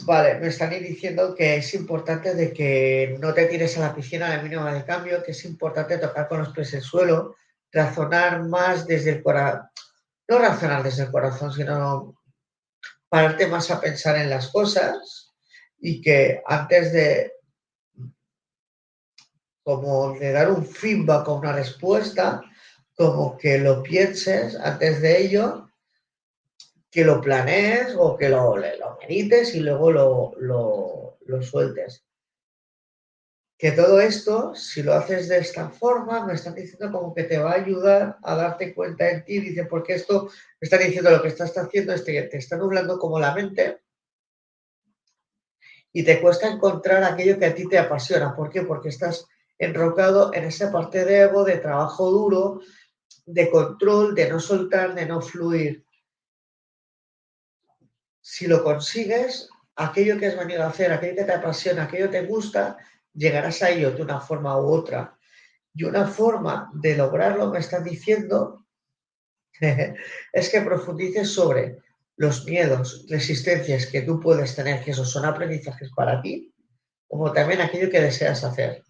vale, 0.05 0.39
me 0.39 0.49
están 0.49 0.70
diciendo 0.70 1.35
que 1.35 1.57
es 1.57 1.73
importante 1.73 2.35
de 2.35 2.53
que 2.53 3.16
no 3.19 3.33
te 3.33 3.47
tires 3.47 3.78
a 3.78 3.81
la 3.81 3.95
piscina 3.95 4.27
a 4.27 4.37
la 4.37 4.43
mínima 4.43 4.74
de 4.74 4.85
cambio, 4.85 5.23
que 5.23 5.31
es 5.31 5.45
importante 5.47 5.97
tocar 5.97 6.28
con 6.28 6.41
los 6.41 6.51
pies 6.51 6.74
el 6.74 6.83
suelo, 6.83 7.37
razonar 7.73 8.45
más 8.45 8.87
desde 8.87 9.11
el 9.11 9.23
corazón, 9.23 9.69
no 10.28 10.39
razonar 10.39 10.83
desde 10.83 11.05
el 11.05 11.11
corazón, 11.11 11.53
sino 11.53 12.15
pararte 13.09 13.47
más 13.47 13.70
a 13.70 13.81
pensar 13.81 14.16
en 14.16 14.31
las 14.31 14.49
cosas 14.49 15.35
y 15.78 16.01
que 16.01 16.43
antes 16.47 16.93
de 16.93 17.33
como 19.62 20.16
de 20.16 20.31
dar 20.31 20.51
un 20.51 20.65
feedback 20.65 21.27
o 21.27 21.35
una 21.35 21.53
respuesta, 21.53 22.41
como 22.95 23.37
que 23.37 23.59
lo 23.59 23.83
pienses 23.83 24.55
antes 24.55 25.03
de 25.03 25.20
ello 25.23 25.66
que 26.97 27.05
lo 27.05 27.20
planees 27.20 27.95
o 27.99 28.16
que 28.16 28.28
lo, 28.28 28.57
lo 28.57 28.99
medites 29.01 29.55
y 29.55 29.61
luego 29.61 29.91
lo, 29.91 30.33
lo, 31.27 31.43
sueltes. 31.43 32.06
Que 33.59 33.73
todo 33.73 34.01
esto, 34.01 34.55
si 34.55 34.83
lo 34.83 34.93
haces 34.93 35.28
de 35.28 35.39
esta 35.39 35.70
forma, 35.70 36.27
me 36.27 36.35
están 36.35 36.55
diciendo 36.55 36.93
como 36.93 37.15
que 37.15 37.24
te 37.24 37.39
va 37.39 37.53
a 37.53 37.55
ayudar 37.55 38.19
a 38.23 38.35
darte 38.35 38.74
cuenta 38.74 39.11
en 39.11 39.24
ti. 39.24 39.41
Dice, 39.41 39.65
porque 39.65 39.95
esto 39.95 40.28
me 40.61 40.66
están 40.66 40.81
diciendo 40.81 41.11
lo 41.11 41.23
que 41.23 41.28
estás 41.28 41.57
haciendo 41.57 41.95
es 41.95 42.03
que 42.03 42.23
te 42.23 42.37
está 42.37 42.57
nublando 42.57 42.99
como 42.99 43.19
la 43.19 43.35
mente 43.35 43.81
y 45.93 46.05
te 46.05 46.20
cuesta 46.20 46.49
encontrar 46.49 47.03
aquello 47.03 47.39
que 47.39 47.47
a 47.47 47.55
ti 47.55 47.66
te 47.66 47.78
apasiona. 47.78 48.37
¿Por 48.37 48.51
qué? 48.51 48.62
Porque 48.62 48.91
estás 48.91 49.27
enrocado 49.59 50.35
en 50.35 50.45
esa 50.45 50.70
parte 50.70 51.07
de 51.07 51.23
ego, 51.23 51.45
de 51.45 51.57
trabajo 51.57 52.11
duro, 52.11 52.61
de 53.24 53.51
control, 53.51 54.15
de 54.15 54.28
no 54.28 54.39
soltar, 54.39 54.95
de 54.95 55.07
no 55.07 55.23
fluir 55.23 55.87
si 58.28 58.49
lo 58.49 58.65
consigues, 58.65 59.49
aquello 59.77 60.19
que 60.19 60.27
has 60.27 60.37
venido 60.37 60.65
a 60.65 60.66
hacer, 60.66 60.93
aquello 60.93 61.15
que 61.15 61.24
te 61.24 61.33
apasiona, 61.33 61.85
aquello 61.85 62.11
que 62.11 62.23
te 62.23 62.27
gusta, 62.27 62.77
llegarás 63.16 63.62
a 63.62 63.70
ello 63.70 63.90
de 63.90 64.02
una 64.02 64.20
forma 64.20 64.59
u 64.60 64.66
otra. 64.66 65.18
Y 65.74 65.84
una 65.84 66.06
forma 66.06 66.70
de 66.74 66.97
lograrlo, 66.97 67.51
me 67.51 67.59
están 67.59 67.84
diciendo, 67.84 68.66
es 70.32 70.51
que 70.51 70.60
profundices 70.60 71.32
sobre 71.32 71.78
los 72.16 72.44
miedos, 72.47 73.05
resistencias 73.09 73.86
que 73.86 74.02
tú 74.02 74.20
puedes 74.20 74.55
tener, 74.55 74.82
que 74.82 74.93
esos 74.93 75.10
son 75.10 75.24
aprendizajes 75.24 75.90
para 75.94 76.22
ti, 76.22 76.55
como 77.09 77.32
también 77.32 77.60
aquello 77.60 77.90
que 77.90 78.01
deseas 78.01 78.43
hacer. 78.43 78.82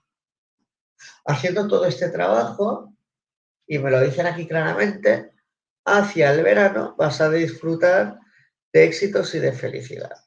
Haciendo 1.25 1.67
todo 1.67 1.87
este 1.87 2.09
trabajo, 2.09 2.95
y 3.67 3.79
me 3.79 3.91
lo 3.91 4.01
dicen 4.01 4.27
aquí 4.27 4.47
claramente, 4.47 5.33
hacia 5.85 6.33
el 6.33 6.43
verano 6.43 6.95
vas 6.97 7.21
a 7.21 7.31
disfrutar 7.31 8.19
de 8.73 8.85
éxitos 8.85 9.35
y 9.35 9.41
de 9.41 9.53
felicidad. 9.53 10.26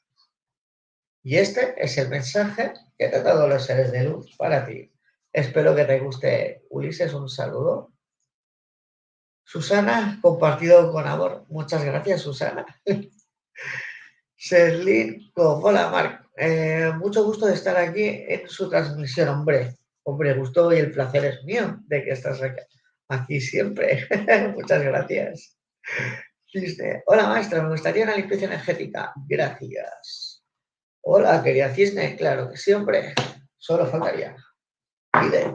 Y 1.30 1.38
este 1.38 1.76
es 1.78 1.96
el 2.00 2.10
mensaje 2.10 2.74
que 2.98 3.08
te 3.08 3.18
ha 3.18 3.22
dado 3.22 3.48
los 3.48 3.64
seres 3.64 3.92
de 3.92 4.04
luz 4.04 4.36
para 4.36 4.66
ti. 4.66 4.92
Espero 5.32 5.76
que 5.76 5.86
te 5.86 6.00
guste, 6.00 6.64
Ulises. 6.72 7.14
Un 7.14 7.30
saludo. 7.30 7.94
Susana, 9.44 10.18
compartido 10.24 10.92
con 10.92 11.06
amor. 11.06 11.46
Muchas 11.50 11.86
gracias, 11.86 12.22
Susana. 12.22 12.66
Serlin, 14.36 15.32
hola, 15.36 15.92
Marc. 15.92 16.28
Eh, 16.36 16.92
mucho 16.98 17.24
gusto 17.24 17.46
de 17.46 17.54
estar 17.54 17.78
aquí 17.78 18.06
en 18.06 18.50
su 18.50 18.68
transmisión, 18.68 19.30
hombre. 19.30 19.76
Hombre, 20.06 20.34
gusto 20.34 20.74
y 20.74 20.80
el 20.80 20.92
placer 20.92 21.26
es 21.26 21.44
mío 21.44 21.78
de 21.86 22.06
que 22.06 22.10
estás 22.10 22.42
aquí 23.08 23.40
siempre. 23.40 24.08
Muchas 24.56 24.82
gracias. 24.82 25.56
Hola 27.06 27.28
maestra, 27.28 27.62
me 27.62 27.70
gustaría 27.70 28.06
una 28.06 28.16
limpieza 28.16 28.46
energética. 28.46 29.14
Gracias. 29.28 30.29
Hola, 31.02 31.42
querida 31.44 31.74
Cisne. 31.74 32.16
Claro 32.16 32.50
que 32.50 32.58
siempre. 32.58 33.14
Solo 33.58 33.86
faltaría. 33.88 34.36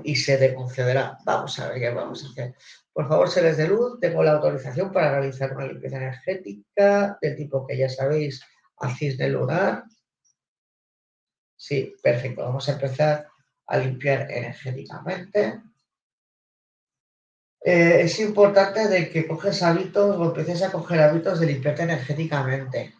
Y 0.03 0.17
se 0.17 0.37
te 0.37 0.55
concederá. 0.55 1.19
Vamos 1.25 1.59
a 1.59 1.69
ver 1.69 1.81
qué 1.81 1.91
vamos 1.91 2.25
a 2.25 2.29
hacer. 2.29 2.55
Por 2.93 3.09
favor, 3.09 3.29
seres 3.29 3.57
de 3.57 3.69
luz, 3.69 3.99
tengo 4.01 4.23
la 4.23 4.33
autorización 4.33 4.93
para 4.93 5.13
realizar 5.13 5.55
una 5.55 5.67
limpieza 5.67 5.97
energética 5.97 7.19
del 7.21 7.37
tipo 7.37 7.67
que 7.67 7.77
ya 7.77 7.89
sabéis, 7.89 8.41
a 8.79 8.95
cisne 8.95 9.29
lunar. 9.29 9.85
Sí, 11.57 11.95
perfecto. 12.03 12.43
Vamos 12.43 12.69
a 12.69 12.73
empezar 12.73 13.27
a 13.67 13.79
limpiar 13.79 14.31
energéticamente. 14.31 15.63
Eh, 17.61 18.03
es 18.03 18.21
importante 18.21 18.89
de 18.89 19.11
que 19.11 19.27
coges 19.27 19.63
hábitos 19.63 20.17
o 20.17 20.25
empieces 20.27 20.63
a 20.63 20.71
coger 20.71 21.01
hábitos 21.01 21.41
de 21.41 21.47
limpiarte 21.47 21.83
energéticamente. 21.83 22.95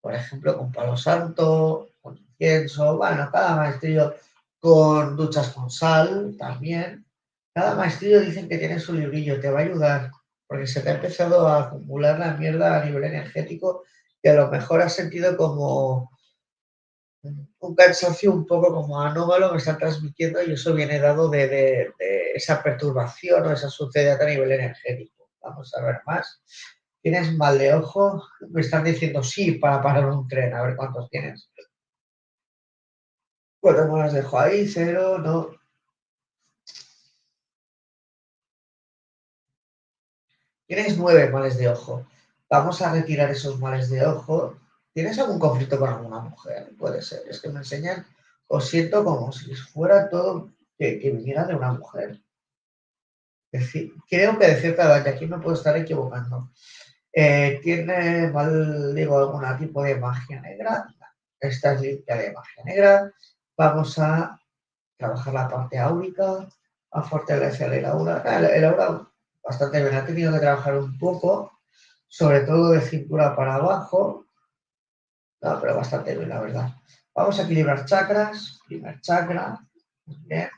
Por 0.00 0.14
ejemplo, 0.14 0.56
con 0.56 0.72
palo 0.72 0.96
santo, 0.96 1.90
con 2.00 2.16
incienso, 2.16 2.96
bueno, 2.96 3.28
cada 3.30 3.56
maestrillo 3.56 4.14
con 4.60 5.16
duchas 5.16 5.50
con 5.50 5.70
sal 5.70 6.34
también. 6.38 7.06
Cada 7.54 7.74
maestrillo 7.74 8.20
dicen 8.20 8.48
que 8.48 8.58
tiene 8.58 8.78
su 8.78 8.92
librillo, 8.92 9.40
te 9.40 9.50
va 9.50 9.60
a 9.60 9.62
ayudar, 9.62 10.10
porque 10.46 10.66
se 10.66 10.80
te 10.80 10.90
ha 10.90 10.94
empezado 10.94 11.48
a 11.48 11.64
acumular 11.64 12.18
la 12.18 12.34
mierda 12.34 12.80
a 12.80 12.84
nivel 12.84 13.04
energético 13.04 13.84
y 14.22 14.28
a 14.28 14.34
lo 14.34 14.48
mejor 14.48 14.82
has 14.82 14.94
sentido 14.94 15.36
como 15.36 16.10
un 17.22 17.74
cansancio 17.74 18.32
un 18.32 18.46
poco 18.46 18.72
como 18.72 19.00
anómalo 19.00 19.52
me 19.52 19.58
están 19.58 19.78
transmitiendo 19.78 20.42
y 20.42 20.52
eso 20.52 20.74
viene 20.74 20.98
dado 20.98 21.28
de, 21.28 21.92
esa 22.34 22.62
perturbación 22.62 23.46
o 23.46 23.52
esa 23.52 23.68
suciedad 23.68 24.20
a 24.20 24.26
nivel 24.26 24.52
energético. 24.52 25.30
Vamos 25.42 25.74
a 25.74 25.84
ver 25.84 26.00
más. 26.06 26.42
¿Tienes 27.02 27.34
mal 27.36 27.58
de 27.58 27.74
ojo? 27.74 28.22
Me 28.50 28.60
están 28.60 28.84
diciendo 28.84 29.22
sí 29.22 29.52
para 29.52 29.82
parar 29.82 30.08
un 30.08 30.28
tren. 30.28 30.54
A 30.54 30.62
ver 30.62 30.76
cuántos 30.76 31.08
tienes. 31.10 31.50
Bueno, 33.62 33.86
no 33.86 33.98
las 33.98 34.12
dejo 34.12 34.38
ahí, 34.38 34.66
cero, 34.66 35.18
no. 35.18 35.50
Tienes 40.66 40.96
nueve 40.96 41.30
males 41.30 41.58
de 41.58 41.68
ojo. 41.68 42.06
Vamos 42.48 42.80
a 42.82 42.92
retirar 42.92 43.30
esos 43.30 43.58
males 43.58 43.90
de 43.90 44.04
ojo 44.06 44.60
¿Tienes 44.92 45.18
algún 45.18 45.38
conflicto 45.38 45.78
con 45.78 45.88
alguna 45.88 46.20
mujer? 46.20 46.74
Puede 46.76 47.00
ser. 47.02 47.22
Es 47.28 47.40
que 47.40 47.48
me 47.48 47.60
enseñan, 47.60 48.06
os 48.48 48.68
siento 48.68 49.04
como 49.04 49.30
si 49.30 49.54
fuera 49.54 50.08
todo 50.08 50.50
que, 50.76 50.96
viniera 50.96 51.44
de 51.44 51.54
una 51.54 51.72
mujer. 51.72 52.20
Creo 54.08 54.38
que 54.38 54.46
de 54.46 54.56
cierta 54.56 54.84
edad, 54.84 55.02
que 55.02 55.10
aquí 55.10 55.26
me 55.26 55.38
puedo 55.38 55.54
estar 55.54 55.76
equivocando. 55.76 56.50
Eh, 57.12 57.60
¿Tiene, 57.62 58.28
mal, 58.28 58.94
digo, 58.94 59.18
algún 59.18 59.44
tipo 59.58 59.82
de 59.82 59.96
magia 59.96 60.40
negra? 60.40 60.86
Esta 61.38 61.72
es 61.72 61.80
limpia 61.80 62.16
de 62.16 62.32
magia 62.32 62.64
negra. 62.64 63.12
Vamos 63.56 63.98
a 63.98 64.38
trabajar 64.96 65.34
la 65.34 65.48
parte 65.48 65.78
áurica, 65.78 66.48
a 66.92 67.02
fortalecer 67.02 67.72
el 67.72 67.84
aura. 67.84 68.22
Ah, 68.24 68.38
el 68.38 68.64
aura 68.64 69.06
bastante 69.42 69.82
bien, 69.82 69.94
ha 69.94 70.04
tenido 70.04 70.32
que 70.32 70.40
trabajar 70.40 70.76
un 70.76 70.96
poco, 70.98 71.58
sobre 72.06 72.40
todo 72.40 72.70
de 72.70 72.80
cintura 72.80 73.34
para 73.34 73.56
abajo, 73.56 74.26
no, 75.42 75.58
pero 75.60 75.76
bastante 75.76 76.14
bien, 76.16 76.28
la 76.28 76.40
verdad. 76.40 76.70
Vamos 77.14 77.38
a 77.38 77.44
equilibrar 77.44 77.84
chakras. 77.86 78.60
Primer 78.66 79.00
chakra, 79.00 79.58
bien. 80.04 80.50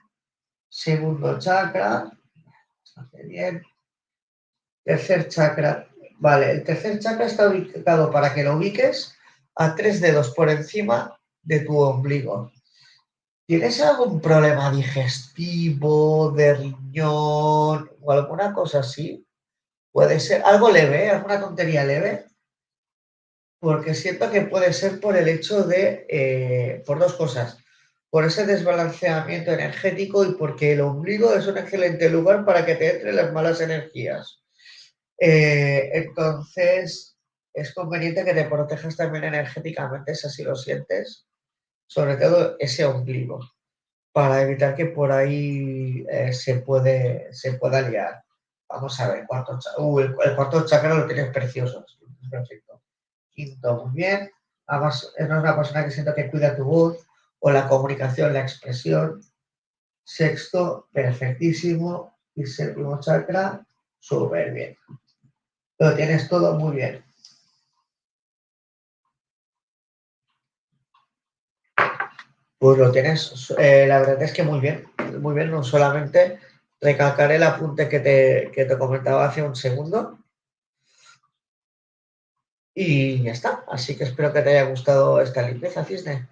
Segundo 0.69 1.39
chakra, 1.39 2.11
bien. 3.25 3.63
Tercer 4.85 5.29
chakra, 5.29 5.89
vale. 6.19 6.51
El 6.51 6.65
tercer 6.65 6.99
chakra 6.99 7.27
está 7.27 7.49
ubicado 7.49 8.11
para 8.11 8.35
que 8.35 8.43
lo 8.43 8.57
ubiques 8.57 9.17
a 9.55 9.75
tres 9.75 10.01
dedos 10.01 10.31
por 10.31 10.51
encima 10.51 11.19
de 11.43 11.61
tu 11.61 11.79
ombligo. 11.79 12.53
¿Tienes 13.47 13.81
algún 13.81 14.21
problema 14.21 14.71
digestivo, 14.71 16.31
de 16.31 16.55
riñón 16.55 17.91
o 18.01 18.13
alguna 18.13 18.53
cosa 18.53 18.81
así? 18.81 19.27
Puede 19.93 20.21
ser 20.21 20.43
algo 20.45 20.71
leve, 20.71 21.11
alguna 21.11 21.41
tontería 21.41 21.85
leve 21.85 22.27
porque 23.63 23.95
siento 23.95 24.29
que 24.29 24.41
puede 24.41 24.73
ser 24.73 24.99
por 24.99 25.17
el 25.17 25.29
hecho 25.29 25.63
de, 25.63 26.05
eh, 26.09 26.83
por 26.85 26.99
dos 26.99 27.13
cosas, 27.13 27.62
por 28.13 28.27
ese 28.27 28.45
desbalanceamiento 28.45 29.53
energético 29.53 30.23
y 30.23 30.35
porque 30.35 30.75
el 30.75 30.83
ombligo 30.83 31.35
es 31.35 31.47
un 31.47 31.57
excelente 31.57 32.11
lugar 32.11 32.45
para 32.45 32.67
que 32.67 32.75
te 32.75 32.97
entren 32.97 33.17
las 33.17 33.33
malas 33.33 33.63
energías. 33.63 34.43
Eh, 35.19 35.89
entonces, 35.95 37.17
es 37.55 37.73
conveniente 37.73 38.23
que 38.23 38.35
te 38.35 38.45
protejas 38.45 38.99
también 38.99 39.25
energéticamente, 39.25 40.15
si 40.15 40.27
así 40.27 40.43
lo 40.43 40.55
sientes, 40.55 41.27
sobre 41.87 42.19
todo 42.19 42.57
ese 42.59 42.85
ombligo, 42.85 43.41
para 44.13 44.43
evitar 44.43 44.75
que 44.75 44.87
por 44.87 45.11
ahí 45.11 46.05
eh, 46.11 46.35
se, 46.35 46.57
puede, 46.57 47.33
se 47.33 47.55
pueda 47.55 47.81
liar. 47.81 48.23
Vamos 48.69 49.01
a 49.01 49.11
ver, 49.11 49.27
cuarto, 49.27 49.59
uh, 49.79 50.01
el, 50.01 50.15
el 50.23 50.37
cuarto 50.37 50.67
chakra 50.67 50.97
lo 50.97 51.07
tienes 51.07 51.33
precioso, 51.33 51.87
perfecto. 52.31 52.83
Quinto, 53.31 53.87
muy 53.87 53.95
bien. 53.95 54.31
Además, 54.67 55.15
es 55.17 55.27
una 55.27 55.57
persona 55.57 55.83
que 55.83 55.91
siento 55.91 56.15
que 56.15 56.31
cuida 56.31 56.55
tu 56.55 56.65
voz 56.65 57.07
o 57.45 57.51
la 57.51 57.69
comunicación, 57.69 58.33
la 58.33 58.41
expresión. 58.41 59.21
Sexto, 60.05 60.89
perfectísimo. 60.93 62.17
Y 62.35 62.47
séptimo 62.47 62.99
chakra, 62.99 63.67
súper 63.99 64.53
bien. 64.53 64.79
Lo 65.79 65.95
tienes 65.95 66.29
todo 66.29 66.59
muy 66.59 66.77
bien. 66.77 67.05
Pues 72.59 72.79
lo 72.79 72.91
tienes, 72.91 73.53
eh, 73.59 73.87
la 73.87 73.99
verdad 73.99 74.23
es 74.23 74.33
que 74.33 74.45
muy 74.45 74.61
bien, 74.61 74.87
muy 75.21 75.35
bien, 75.35 75.51
no 75.51 75.65
solamente 75.65 76.39
recalcar 76.81 77.33
el 77.33 77.43
apunte 77.43 77.89
que 77.89 77.99
te, 77.99 78.53
que 78.55 78.65
te 78.65 78.79
comentaba 78.79 79.27
hace 79.27 79.43
un 79.43 79.57
segundo, 79.57 80.23
y 82.75 83.23
ya 83.23 83.33
está. 83.33 83.65
Así 83.69 83.97
que 83.97 84.05
espero 84.05 84.33
que 84.33 84.43
te 84.43 84.51
haya 84.51 84.71
gustado 84.71 85.21
esta 85.21 85.43
limpieza, 85.43 85.85
Cisne. 85.85 86.29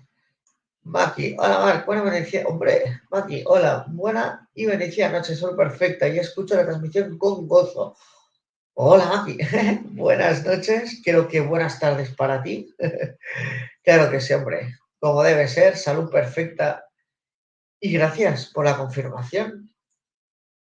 Maki, 0.83 1.37
hola 1.39 1.59
Marc, 1.59 1.87
buena 1.87 2.03
Venecia, 2.03 2.47
hombre, 2.47 3.01
Maki, 3.11 3.45
hola, 3.47 3.85
buena 3.89 4.49
y 4.55 4.65
Venecia, 4.65 5.11
noche 5.11 5.37
sol 5.37 5.55
perfecta 5.55 6.09
y 6.09 6.19
escucho 6.19 6.57
la 6.57 6.65
transmisión 6.65 7.19
con 7.19 7.47
gozo. 7.47 7.97
Hola 8.75 9.07
Maki, 9.07 9.39
buenas 9.91 10.45
noches, 10.45 11.03
creo 11.05 11.29
que 11.29 11.41
buenas 11.41 11.79
tardes 11.79 12.15
para 12.15 12.43
ti. 12.43 12.75
claro 13.85 14.11
que 14.11 14.21
sí, 14.21 14.33
hombre, 14.33 14.79
como 14.99 15.23
debe 15.23 15.49
ser, 15.49 15.77
salud 15.77 16.11
perfecta 16.11 16.87
y 17.79 17.93
gracias 17.93 18.47
por 18.47 18.65
la 18.65 18.79
confirmación. 18.79 19.71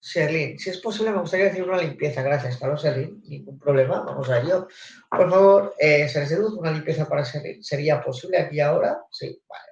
Sherlyn, 0.01 0.57
si 0.59 0.69
es 0.69 0.79
posible, 0.79 1.11
me 1.11 1.19
gustaría 1.19 1.47
decir 1.47 1.63
una 1.63 1.81
limpieza. 1.81 2.21
Gracias, 2.21 2.55
Carlos 2.55 2.81
Sherlyn. 2.81 3.21
Ningún 3.25 3.59
problema, 3.59 3.99
vamos 3.99 4.29
a 4.29 4.39
ello. 4.39 4.69
Por 5.09 5.29
favor, 5.29 5.75
eh, 5.77 6.07
se 6.07 6.39
una 6.39 6.71
limpieza 6.71 7.05
para 7.05 7.23
Sherlyn. 7.23 7.61
¿Sería 7.61 8.01
posible 8.01 8.37
aquí 8.37 8.61
ahora? 8.61 9.01
Sí, 9.11 9.41
vale. 9.49 9.68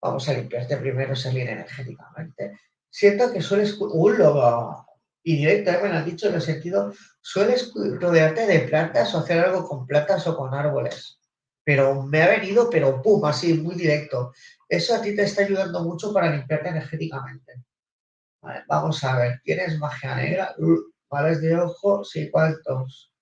Vamos 0.00 0.28
a 0.28 0.34
limpiarte 0.34 0.76
primero, 0.76 1.14
Sherlyn, 1.14 1.48
energéticamente. 1.48 2.58
Siento 2.90 3.32
que 3.32 3.42
sueles. 3.42 3.76
¡Uh, 3.80 4.84
Y 5.22 5.36
directamente 5.36 5.88
me 5.88 5.96
han 5.96 6.04
dicho 6.04 6.28
en 6.28 6.34
el 6.34 6.42
sentido, 6.42 6.92
sueles 7.20 7.72
rodearte 7.74 8.46
de 8.46 8.60
plantas 8.60 9.14
o 9.14 9.18
hacer 9.18 9.40
algo 9.40 9.68
con 9.68 9.86
plantas 9.86 10.26
o 10.26 10.36
con 10.36 10.54
árboles. 10.54 11.20
Pero 11.64 12.02
me 12.02 12.22
ha 12.22 12.28
venido, 12.28 12.70
pero 12.70 13.02
pum, 13.02 13.24
así, 13.26 13.54
muy 13.54 13.74
directo. 13.74 14.32
Eso 14.68 14.94
a 14.94 15.02
ti 15.02 15.14
te 15.14 15.24
está 15.24 15.42
ayudando 15.42 15.82
mucho 15.84 16.12
para 16.12 16.34
limpiarte 16.34 16.68
energéticamente 16.70 17.64
vamos 18.66 19.02
a 19.04 19.16
ver, 19.16 19.40
¿tienes 19.42 19.78
magia 19.78 20.14
negra? 20.14 20.54
Males 21.10 21.40
de 21.40 21.56
ojo, 21.56 22.04
sí, 22.04 22.30
¿cuántos? 22.30 23.12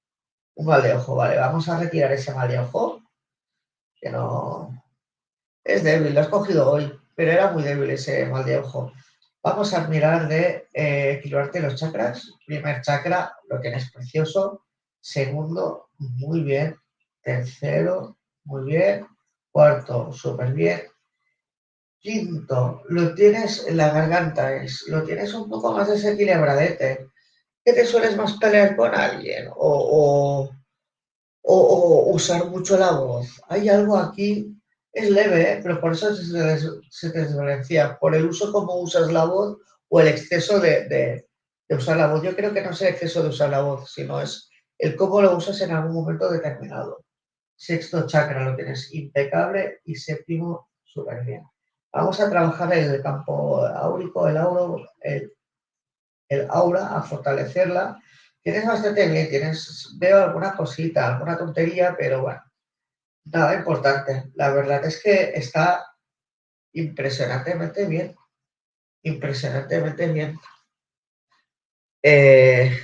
Un 0.54 0.66
mal 0.66 0.82
de 0.82 0.94
ojo, 0.94 1.14
vale, 1.14 1.36
vamos 1.36 1.68
a 1.68 1.78
retirar 1.78 2.12
ese 2.12 2.34
mal 2.34 2.48
de 2.48 2.58
ojo, 2.58 3.02
que 3.94 4.10
no... 4.10 4.82
Es 5.66 5.82
débil, 5.82 6.14
lo 6.14 6.20
has 6.20 6.28
cogido 6.28 6.70
hoy, 6.70 6.96
pero 7.16 7.32
era 7.32 7.50
muy 7.50 7.64
débil 7.64 7.90
ese 7.90 8.24
mal 8.26 8.44
de 8.44 8.58
ojo. 8.58 8.92
Vamos 9.42 9.74
a 9.74 9.88
mirar 9.88 10.28
de 10.28 10.68
eh, 10.72 11.16
equilibrarte 11.18 11.60
los 11.60 11.74
chakras. 11.74 12.30
Primer 12.46 12.82
chakra, 12.82 13.34
lo 13.48 13.60
tienes 13.60 13.90
precioso. 13.90 14.62
Segundo, 15.00 15.88
muy 15.98 16.42
bien. 16.42 16.76
Tercero, 17.20 18.16
muy 18.44 18.64
bien. 18.64 19.08
Cuarto, 19.50 20.12
súper 20.12 20.52
bien. 20.52 20.82
Quinto, 21.98 22.82
lo 22.88 23.12
tienes 23.16 23.66
en 23.66 23.78
la 23.78 23.90
garganta, 23.90 24.54
es, 24.54 24.84
lo 24.86 25.02
tienes 25.02 25.34
un 25.34 25.48
poco 25.50 25.72
más 25.72 25.88
desequilibradete. 25.88 27.08
¿Que 27.64 27.72
te 27.72 27.84
sueles 27.84 28.16
más 28.16 28.34
pelear 28.34 28.76
con 28.76 28.94
alguien? 28.94 29.48
O, 29.56 30.48
o, 31.42 32.12
usar 32.12 32.46
mucho 32.46 32.78
la 32.78 32.92
voz. 32.92 33.42
Hay 33.48 33.68
algo 33.68 33.96
aquí, 33.96 34.55
es 34.96 35.10
leve, 35.10 35.52
¿eh? 35.52 35.60
pero 35.62 35.78
por 35.78 35.92
eso 35.92 36.14
se, 36.16 37.10
te 37.10 37.26
diferencia, 37.26 37.98
por 37.98 38.14
el 38.14 38.24
uso 38.24 38.50
como 38.50 38.80
usas 38.80 39.12
la 39.12 39.26
voz 39.26 39.58
o 39.88 40.00
el 40.00 40.08
exceso 40.08 40.58
de, 40.58 41.26
usar 41.68 41.98
la 41.98 42.06
voz. 42.06 42.22
Yo 42.22 42.34
creo 42.34 42.54
que 42.54 42.62
no 42.62 42.70
es 42.70 42.80
el 42.80 42.88
exceso 42.88 43.22
de 43.22 43.28
usar 43.28 43.50
la 43.50 43.60
voz, 43.60 43.92
sino 43.92 44.22
es 44.22 44.48
el 44.78 44.96
cómo 44.96 45.20
lo 45.20 45.36
usas 45.36 45.60
en 45.60 45.72
algún 45.72 45.96
momento 45.96 46.30
determinado. 46.30 47.04
Sexto 47.54 48.06
chakra 48.06 48.42
lo 48.42 48.56
tienes 48.56 48.92
impecable 48.94 49.80
y 49.84 49.96
séptimo 49.96 50.70
súper 50.82 51.24
bien. 51.24 51.42
Vamos 51.92 52.18
a 52.18 52.30
trabajar 52.30 52.72
el 52.72 53.02
campo 53.02 53.66
áurico, 53.66 54.26
el, 54.28 54.38
auro, 54.38 54.82
el, 55.00 55.30
aura, 56.48 56.96
a 56.96 57.02
fortalecerla. 57.02 58.00
Tienes 58.40 58.66
bastante 58.66 59.06
bien, 59.08 59.28
tienes, 59.28 59.94
veo 59.98 60.24
alguna 60.24 60.56
cosita, 60.56 61.06
alguna 61.06 61.36
tontería, 61.36 61.94
pero 61.98 62.22
bueno, 62.22 62.40
nada 63.26 63.54
importante. 63.54 64.30
La 64.34 64.52
verdad 64.52 64.84
es 64.84 65.02
que 65.02 65.32
está 65.34 65.86
impresionantemente 66.72 67.86
bien. 67.86 68.16
Impresionantemente 69.02 70.08
bien. 70.08 70.38
Eh, 72.02 72.76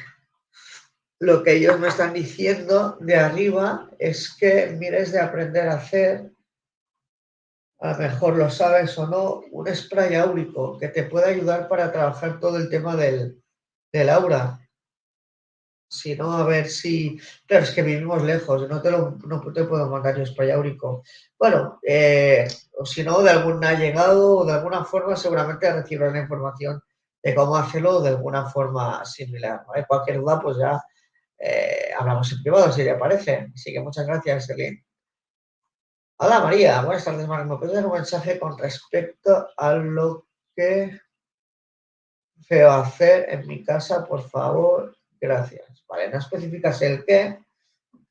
lo 1.19 1.43
que 1.43 1.53
ellos 1.55 1.79
me 1.79 1.89
están 1.89 2.13
diciendo 2.13 2.97
de 3.01 3.17
arriba 3.17 3.89
es 3.99 4.35
que 4.35 4.77
mires 4.79 5.13
de 5.13 5.21
aprender 5.21 5.69
a 5.69 5.75
hacer 5.75 6.33
a 7.83 7.95
lo 7.95 7.99
mejor 7.99 8.37
lo 8.37 8.49
sabes 8.49 8.97
o 8.97 9.09
no, 9.09 9.43
un 9.51 9.67
spray 9.75 10.15
áurico 10.15 10.79
que 10.79 10.87
te 10.87 11.03
puede 11.03 11.31
ayudar 11.31 11.69
para 11.69 11.91
trabajar 11.91 12.39
todo 12.39 12.57
el 12.57 12.71
tema 12.71 12.95
del, 12.95 13.43
aura. 14.09 14.62
Sino 15.93 16.33
a 16.33 16.45
ver 16.45 16.69
si. 16.69 17.21
Claro, 17.47 17.65
es 17.65 17.71
que 17.73 17.83
vivimos 17.83 18.23
lejos, 18.23 18.67
no 18.69 18.81
te, 18.81 18.91
lo, 18.91 19.19
no 19.27 19.41
te 19.53 19.65
puedo 19.65 19.89
mandar 19.91 20.17
yo 20.17 20.23
espayáurico. 20.23 21.05
Bueno, 21.39 21.79
eh, 21.87 22.49
o 22.79 22.87
si 22.87 23.05
no, 23.05 23.23
de 23.23 23.31
algún 23.31 23.63
ha 23.65 23.75
llegado 23.75 24.39
o 24.39 24.45
de 24.47 24.55
alguna 24.55 24.85
forma 24.87 25.15
seguramente 25.17 25.71
recibirá 25.71 26.11
la 26.11 26.21
información 26.21 26.83
de 27.23 27.35
cómo 27.35 27.57
hacerlo 27.57 28.01
de 28.01 28.09
alguna 28.09 28.49
forma 28.49 29.05
similar. 29.05 29.65
¿no? 29.67 29.87
Cualquier 29.87 30.19
duda, 30.19 30.41
pues 30.41 30.57
ya 30.57 30.83
eh, 31.39 31.91
hablamos 31.99 32.33
en 32.33 32.43
privado 32.43 32.73
si 32.73 32.85
le 32.85 32.95
parece. 32.95 33.49
Así 33.55 33.73
que 33.73 33.81
muchas 33.81 34.07
gracias, 34.07 34.47
Celine. 34.47 34.85
Hola 36.17 36.41
María, 36.41 36.81
buenas 36.83 37.05
tardes, 37.05 37.29
María. 37.29 37.45
¿Me 37.45 37.59
puedes 37.59 37.75
dar 37.75 37.85
un 37.85 37.93
mensaje 37.93 38.39
con 38.39 38.57
respecto 38.57 39.49
a 39.57 39.75
lo 39.75 40.27
que 40.57 40.99
veo 42.49 42.71
hacer 42.71 43.27
en 43.29 43.47
mi 43.47 43.63
casa, 43.63 44.07
por 44.07 44.23
favor? 44.23 44.97
Gracias. 45.23 45.85
Vale, 45.87 46.11
no 46.11 46.19
especificas 46.19 46.83
el 46.83 47.05
qué, 47.05 47.39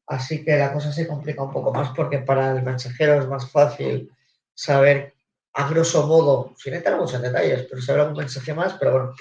así 0.08 0.46
que 0.46 0.56
la 0.56 0.72
cosa 0.72 0.94
se 0.94 1.06
complica 1.06 1.44
un 1.44 1.52
poco 1.52 1.74
más 1.74 1.90
porque 1.94 2.20
para 2.20 2.54
el 2.54 2.64
mensajero 2.64 3.20
es 3.20 3.28
más 3.28 3.52
fácil 3.52 4.10
saber 4.54 5.14
a 5.54 5.68
grosso 5.68 6.08
modo, 6.08 6.54
sin 6.56 6.74
entrar 6.74 6.98
mucho 6.98 7.18
en 7.18 7.24
detalles, 7.24 7.68
pero 7.70 7.82
saber 7.82 8.04
algún 8.04 8.20
mensaje 8.20 8.54
más, 8.54 8.76
pero 8.76 8.92
bueno, 8.94 9.14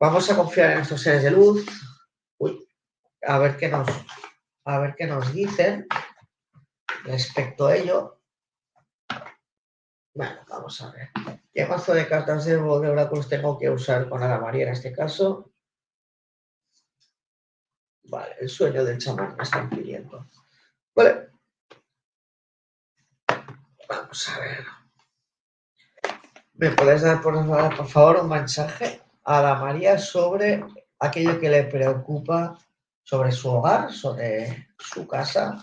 vamos 0.00 0.28
a 0.28 0.36
confiar 0.36 0.72
en 0.72 0.78
estos 0.80 1.00
seres 1.00 1.22
de 1.22 1.30
luz. 1.30 1.64
Uy, 2.38 2.68
a 3.22 3.38
ver 3.38 3.56
qué 3.56 3.68
nos, 3.68 3.88
a 4.64 4.78
ver 4.80 4.96
qué 4.96 5.06
nos 5.06 5.32
dicen 5.32 5.86
respecto 7.04 7.68
a 7.68 7.76
ello. 7.76 8.20
Bueno, 10.12 10.40
vamos 10.48 10.82
a 10.82 10.90
ver. 10.90 11.10
¿Qué 11.54 11.66
mazo 11.66 11.94
de 11.94 12.08
cartas 12.08 12.46
de, 12.46 12.56
de 12.56 12.60
oráculos 12.60 13.28
tengo 13.28 13.56
que 13.56 13.70
usar 13.70 14.08
con 14.08 14.20
la 14.22 14.40
María 14.40 14.64
en 14.64 14.72
este 14.72 14.92
caso? 14.92 15.49
Vale, 18.10 18.34
el 18.40 18.48
sueño 18.48 18.84
del 18.84 18.98
chamán 18.98 19.36
me 19.36 19.44
están 19.44 19.70
pidiendo. 19.70 20.26
Vale. 20.96 21.28
Vamos 23.88 24.28
a 24.28 24.40
ver. 24.40 24.64
¿Me 26.54 26.70
puedes 26.70 27.02
dar, 27.02 27.22
por, 27.22 27.34
por 27.76 27.86
favor, 27.86 28.16
un 28.16 28.28
mensaje 28.28 29.00
a 29.24 29.40
la 29.40 29.54
María 29.54 29.96
sobre 29.96 30.64
aquello 30.98 31.38
que 31.38 31.48
le 31.48 31.62
preocupa 31.64 32.58
sobre 33.04 33.30
su 33.30 33.48
hogar, 33.48 33.92
sobre 33.92 34.68
su 34.76 35.06
casa? 35.06 35.62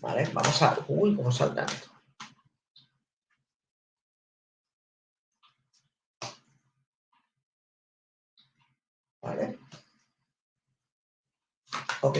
Vale, 0.00 0.28
vamos 0.32 0.62
a. 0.62 0.78
Uy, 0.88 1.14
cómo 1.14 1.30
salta 1.30 1.64
esto. 1.64 1.90
Vale. 9.22 9.58
Ok. 12.00 12.18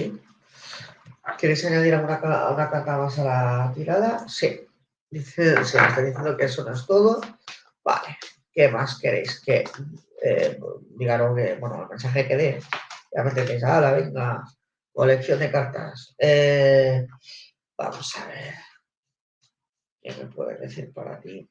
¿Quieres 1.38 1.64
añadir 1.64 1.94
alguna 1.94 2.50
una 2.50 2.70
carta 2.70 2.98
más 2.98 3.18
a 3.18 3.24
la 3.24 3.72
tirada? 3.74 4.28
Sí. 4.28 4.60
Se 5.10 5.54
me 5.54 5.60
está 5.60 6.02
diciendo 6.02 6.36
que 6.36 6.44
eso 6.44 6.64
no 6.64 6.74
es 6.74 6.86
todo. 6.86 7.20
Vale. 7.82 8.18
¿Qué 8.52 8.68
más 8.68 8.98
queréis? 8.98 9.40
Que 9.40 9.64
eh, 10.22 10.60
digan 10.96 11.34
que, 11.34 11.54
bueno, 11.56 11.82
el 11.84 11.88
mensaje 11.88 12.28
que 12.28 12.36
dé. 12.36 12.62
Ya 13.12 13.24
me 13.24 13.30
tenéis, 13.30 13.64
ah, 13.64 13.80
la 13.80 13.92
venga, 13.92 14.44
colección 14.92 15.38
de 15.38 15.50
cartas. 15.50 16.14
Eh, 16.18 17.06
Vamos 17.80 18.14
a 18.18 18.26
ver. 18.26 18.54
¿Qué 20.02 20.12
me 20.12 20.26
puede 20.26 20.58
decir 20.58 20.92
para 20.92 21.18
ti? 21.18 21.48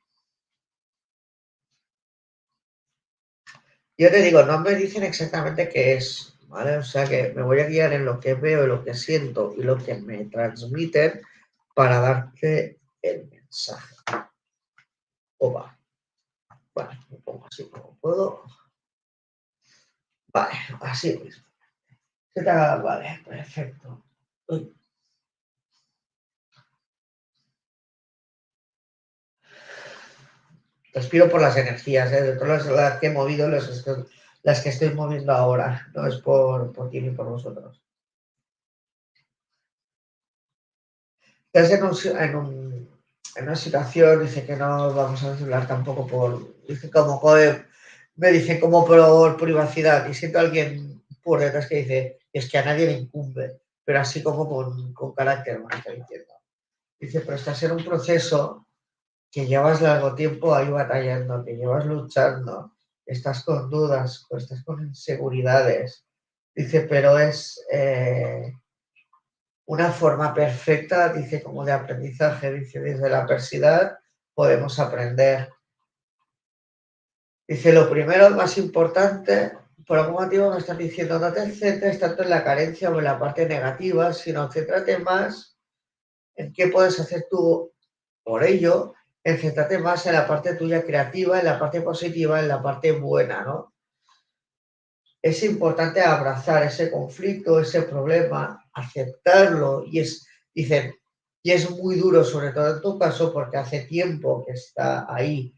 Yo 3.98 4.12
te 4.12 4.22
digo, 4.22 4.44
no 4.44 4.60
me 4.60 4.76
dicen 4.76 5.02
exactamente 5.02 5.68
qué 5.70 5.96
es, 5.96 6.38
¿vale? 6.48 6.78
O 6.78 6.84
sea 6.84 7.06
que 7.10 7.34
me 7.34 7.42
voy 7.42 7.62
a 7.62 7.66
guiar 7.66 7.94
en 7.94 8.06
lo 8.06 8.20
que 8.20 8.36
veo, 8.36 8.68
lo 8.68 8.84
que 8.84 8.94
siento 8.94 9.56
y 9.58 9.64
lo 9.64 9.84
que 9.84 9.96
me 9.96 10.26
transmiten 10.26 11.24
para 11.74 12.00
darte 12.00 12.80
el 13.02 13.28
mensaje. 13.28 13.96
O 15.40 15.52
va. 15.52 15.76
Bueno, 16.76 16.92
me 17.10 17.18
pongo 17.18 17.48
así 17.48 17.68
como 17.72 17.98
puedo. 17.98 18.44
Vale, 20.32 20.54
así 20.82 21.18
mismo. 21.18 21.48
Vale, 22.36 23.20
perfecto. 23.26 24.04
Respiro 30.94 31.30
por 31.30 31.42
las 31.42 31.58
energías, 31.58 32.12
¿eh? 32.12 32.22
de 32.22 32.36
todas 32.36 32.66
las 32.66 33.00
que 33.00 33.08
he 33.08 33.12
movido, 33.12 33.50
las, 33.50 33.86
las 34.44 34.62
que 34.62 34.70
estoy 34.70 34.94
moviendo 34.94 35.34
ahora, 35.34 35.88
no 35.94 36.08
es 36.08 36.18
por, 36.18 36.72
por 36.74 36.90
ti 36.90 37.02
ni 37.02 37.12
por 37.12 37.28
vosotros. 37.28 37.82
Estás 41.52 41.72
en, 41.72 41.84
un, 42.36 42.90
en, 43.36 43.44
una 43.44 43.56
situación, 43.56 44.24
dice 44.24 44.46
que 44.46 44.56
no 44.56 44.94
vamos 44.94 45.24
a 45.24 45.34
hablar 45.34 45.68
tampoco 45.68 46.06
por, 46.06 46.64
dice 46.68 46.92
como, 46.92 47.22
me 48.16 48.32
dice 48.32 48.60
como 48.60 48.86
por 48.86 49.38
privacidad 49.38 50.08
y 50.08 50.14
siento 50.14 50.38
a 50.38 50.42
alguien 50.42 51.04
por 51.24 51.40
detrás 51.40 51.68
que 51.68 51.78
dice, 51.78 52.20
es 52.32 52.50
que 52.50 52.60
a 52.60 52.66
nadie 52.66 52.86
le 52.86 52.94
incumbe, 52.94 53.62
pero 53.84 54.00
así 54.00 54.22
como 54.22 54.48
con, 54.48 54.94
con 54.94 55.14
carácter, 55.14 55.60
me 55.60 55.76
está 55.76 55.92
diciendo. 55.92 56.34
Dice, 57.00 57.22
pero 57.22 57.38
estás 57.38 57.64
en 57.64 57.72
un 57.72 57.84
proceso 57.84 58.68
que 59.32 59.46
llevas 59.46 59.82
largo 59.82 60.16
tiempo 60.16 60.56
ahí 60.56 60.70
batallando, 60.70 61.44
que 61.44 61.56
llevas 61.56 61.86
luchando, 61.86 62.74
estás 63.06 63.44
con 63.44 63.70
dudas, 63.70 64.26
estás 64.32 64.64
con 64.64 64.82
inseguridades. 64.82 66.06
Dice, 66.56 66.82
pero 66.82 67.18
es 67.20 67.64
eh, 67.72 68.54
una 69.66 69.92
forma 69.92 70.34
perfecta, 70.34 71.14
dice, 71.14 71.44
como 71.44 71.64
de 71.64 71.72
aprendizaje, 71.72 72.52
dice, 72.52 72.80
desde 72.80 73.10
la 73.10 73.22
adversidad 73.22 74.00
podemos 74.34 74.80
aprender. 74.80 75.50
Dice, 77.48 77.72
lo 77.72 77.90
primero, 77.90 78.30
más 78.32 78.58
importante, 78.58 79.54
por 79.86 79.98
algún 79.98 80.24
motivo 80.24 80.52
me 80.52 80.58
están 80.58 80.78
diciendo, 80.78 81.20
no 81.20 81.32
te 81.32 81.52
centres 81.52 82.00
tanto 82.00 82.24
en 82.24 82.30
la 82.30 82.44
carencia 82.44 82.90
o 82.90 82.98
en 83.00 83.06
la 83.06 83.20
parte 83.20 83.48
negativa, 83.48 84.14
sino 84.14 84.52
céntrate 84.52 85.00
más 85.00 85.58
en 86.36 86.54
qué 86.54 86.68
puedes 86.68 87.00
hacer 87.00 87.28
tú 87.30 87.72
por 88.24 88.44
ello 88.44 88.94
Enféntate 89.24 89.78
más 89.80 90.06
en 90.06 90.14
la 90.14 90.28
parte 90.28 90.56
tuya 90.56 90.84
creativa, 90.84 91.40
en 91.40 91.46
la 91.46 91.60
parte 91.60 91.82
positiva, 91.82 92.40
en 92.40 92.48
la 92.48 92.62
parte 92.62 92.92
buena, 92.94 93.44
¿no? 93.44 93.74
Es 95.22 95.44
importante 95.44 96.02
abrazar 96.02 96.64
ese 96.64 96.90
conflicto, 96.90 97.60
ese 97.60 97.82
problema, 97.82 98.66
aceptarlo 98.74 99.84
y 99.86 100.00
es, 100.00 100.26
dicen, 100.56 100.96
y 101.44 101.52
es 101.52 101.70
muy 101.70 101.98
duro, 101.98 102.24
sobre 102.24 102.52
todo 102.52 102.76
en 102.76 102.82
tu 102.82 102.98
caso, 102.98 103.34
porque 103.34 103.58
hace 103.58 103.82
tiempo 103.82 104.46
que 104.46 104.54
está 104.54 105.14
ahí. 105.14 105.54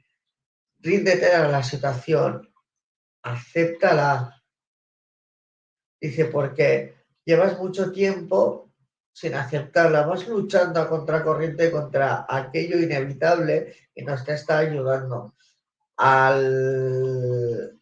Ríndete 0.79 1.31
a 1.31 1.47
la 1.47 1.61
situación, 1.61 2.51
acéptala. 3.23 4.41
Dice, 5.99 6.25
porque 6.25 6.95
llevas 7.23 7.59
mucho 7.59 7.91
tiempo 7.91 8.70
sin 9.13 9.33
aceptarla, 9.35 10.05
vas 10.05 10.27
luchando 10.27 10.79
a 10.79 10.89
contracorriente 10.89 11.71
contra 11.71 12.25
aquello 12.27 12.79
inevitable 12.79 13.75
que 13.93 14.03
nos 14.03 14.23
te 14.23 14.33
está 14.33 14.59
ayudando. 14.59 15.35
Al 15.97 17.79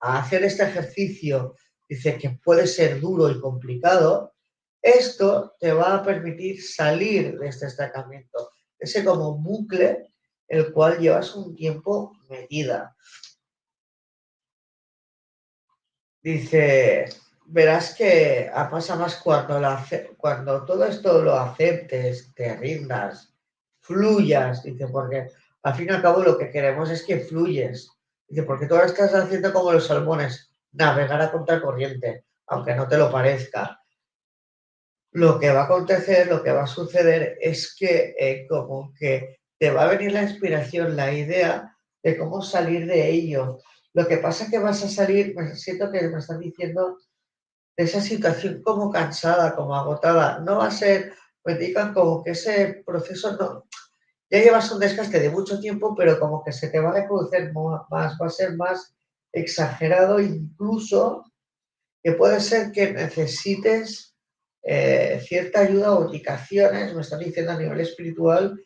hacer 0.00 0.44
este 0.44 0.64
ejercicio, 0.64 1.56
dice 1.88 2.16
que 2.18 2.30
puede 2.42 2.66
ser 2.66 3.00
duro 3.00 3.30
y 3.30 3.40
complicado, 3.40 4.34
esto 4.82 5.54
te 5.60 5.72
va 5.72 5.96
a 5.96 6.02
permitir 6.02 6.62
salir 6.62 7.38
de 7.38 7.48
este 7.48 7.66
estancamiento, 7.66 8.50
ese 8.78 9.04
como 9.04 9.36
bucle 9.36 10.10
el 10.48 10.72
cual 10.72 10.98
llevas 10.98 11.34
un 11.36 11.54
tiempo 11.54 12.12
metida. 12.28 12.96
Dice, 16.22 17.08
verás 17.50 17.94
que 17.94 18.50
pasa 18.70 18.96
más 18.96 19.16
cuando, 19.16 19.60
cuando 20.16 20.64
todo 20.64 20.84
esto 20.84 21.22
lo 21.22 21.34
aceptes, 21.34 22.32
te 22.34 22.56
rindas, 22.56 23.34
fluyas, 23.80 24.62
dice, 24.62 24.86
porque 24.86 25.28
al 25.62 25.74
fin 25.74 25.88
y 25.90 25.92
al 25.92 26.02
cabo 26.02 26.22
lo 26.22 26.38
que 26.38 26.50
queremos 26.50 26.90
es 26.90 27.02
que 27.04 27.20
fluyes. 27.20 27.90
Dice, 28.28 28.44
porque 28.44 28.66
tú 28.66 28.74
ahora 28.74 28.86
estás 28.86 29.12
haciendo 29.14 29.52
como 29.52 29.72
los 29.72 29.86
salmones, 29.86 30.54
navegar 30.72 31.20
a 31.20 31.32
contracorriente, 31.32 32.24
aunque 32.46 32.74
no 32.74 32.86
te 32.86 32.96
lo 32.96 33.10
parezca. 33.10 33.76
lo 35.12 35.40
que 35.40 35.50
va 35.50 35.62
a 35.62 35.64
acontecer, 35.64 36.28
lo 36.28 36.40
que 36.40 36.52
va 36.52 36.62
a 36.62 36.68
suceder 36.68 37.36
es 37.40 37.74
que 37.76 38.14
eh, 38.16 38.46
como 38.48 38.94
que 38.96 39.40
te 39.58 39.72
va 39.72 39.82
a 39.82 39.90
venir 39.90 40.12
la 40.12 40.22
inspiración, 40.22 40.94
la 40.94 41.12
idea 41.12 41.76
de 42.00 42.16
cómo 42.16 42.42
salir 42.42 42.86
de 42.86 43.10
ello. 43.10 43.58
Lo 43.92 44.06
que 44.06 44.18
pasa 44.18 44.44
es 44.44 44.50
que 44.50 44.60
vas 44.60 44.84
a 44.84 44.88
salir, 44.88 45.34
siento 45.54 45.90
que 45.90 46.08
me 46.08 46.20
están 46.20 46.38
diciendo, 46.38 46.96
de 47.76 47.84
esa 47.84 48.00
situación 48.00 48.62
como 48.62 48.90
cansada, 48.90 49.54
como 49.54 49.74
agotada. 49.74 50.40
No 50.40 50.58
va 50.58 50.66
a 50.66 50.70
ser, 50.70 51.14
me 51.44 51.54
digan 51.54 51.94
como 51.94 52.22
que 52.22 52.32
ese 52.32 52.82
proceso 52.84 53.36
no, 53.36 53.66
ya 54.30 54.38
llevas 54.38 54.70
un 54.70 54.78
desgaste 54.78 55.18
de 55.18 55.30
mucho 55.30 55.58
tiempo, 55.58 55.94
pero 55.96 56.20
como 56.20 56.44
que 56.44 56.52
se 56.52 56.68
te 56.68 56.78
va 56.78 56.90
a 56.90 56.94
reproducir 56.94 57.52
más, 57.52 58.16
va 58.20 58.26
a 58.26 58.30
ser 58.30 58.56
más 58.56 58.94
exagerado, 59.32 60.20
incluso 60.20 61.24
que 62.02 62.12
puede 62.12 62.40
ser 62.40 62.70
que 62.70 62.92
necesites 62.92 64.16
eh, 64.62 65.20
cierta 65.26 65.60
ayuda 65.60 65.94
o 65.94 66.04
indicaciones, 66.04 66.94
me 66.94 67.00
están 67.00 67.18
diciendo 67.18 67.52
a 67.52 67.58
nivel 67.58 67.80
espiritual, 67.80 68.62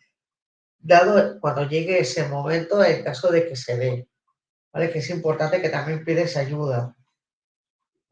dado 0.79 1.41
cuando 1.41 1.67
llegue 1.67 1.99
ese 1.99 2.29
momento, 2.29 2.85
en 2.85 3.03
caso 3.03 3.31
de 3.31 3.49
que 3.49 3.57
se 3.57 3.77
dé. 3.79 4.09
¿Vale? 4.73 4.91
Que 4.91 4.99
es 4.99 5.09
importante 5.09 5.63
que 5.63 5.71
también 5.71 6.05
pides 6.05 6.37
ayuda. 6.37 6.95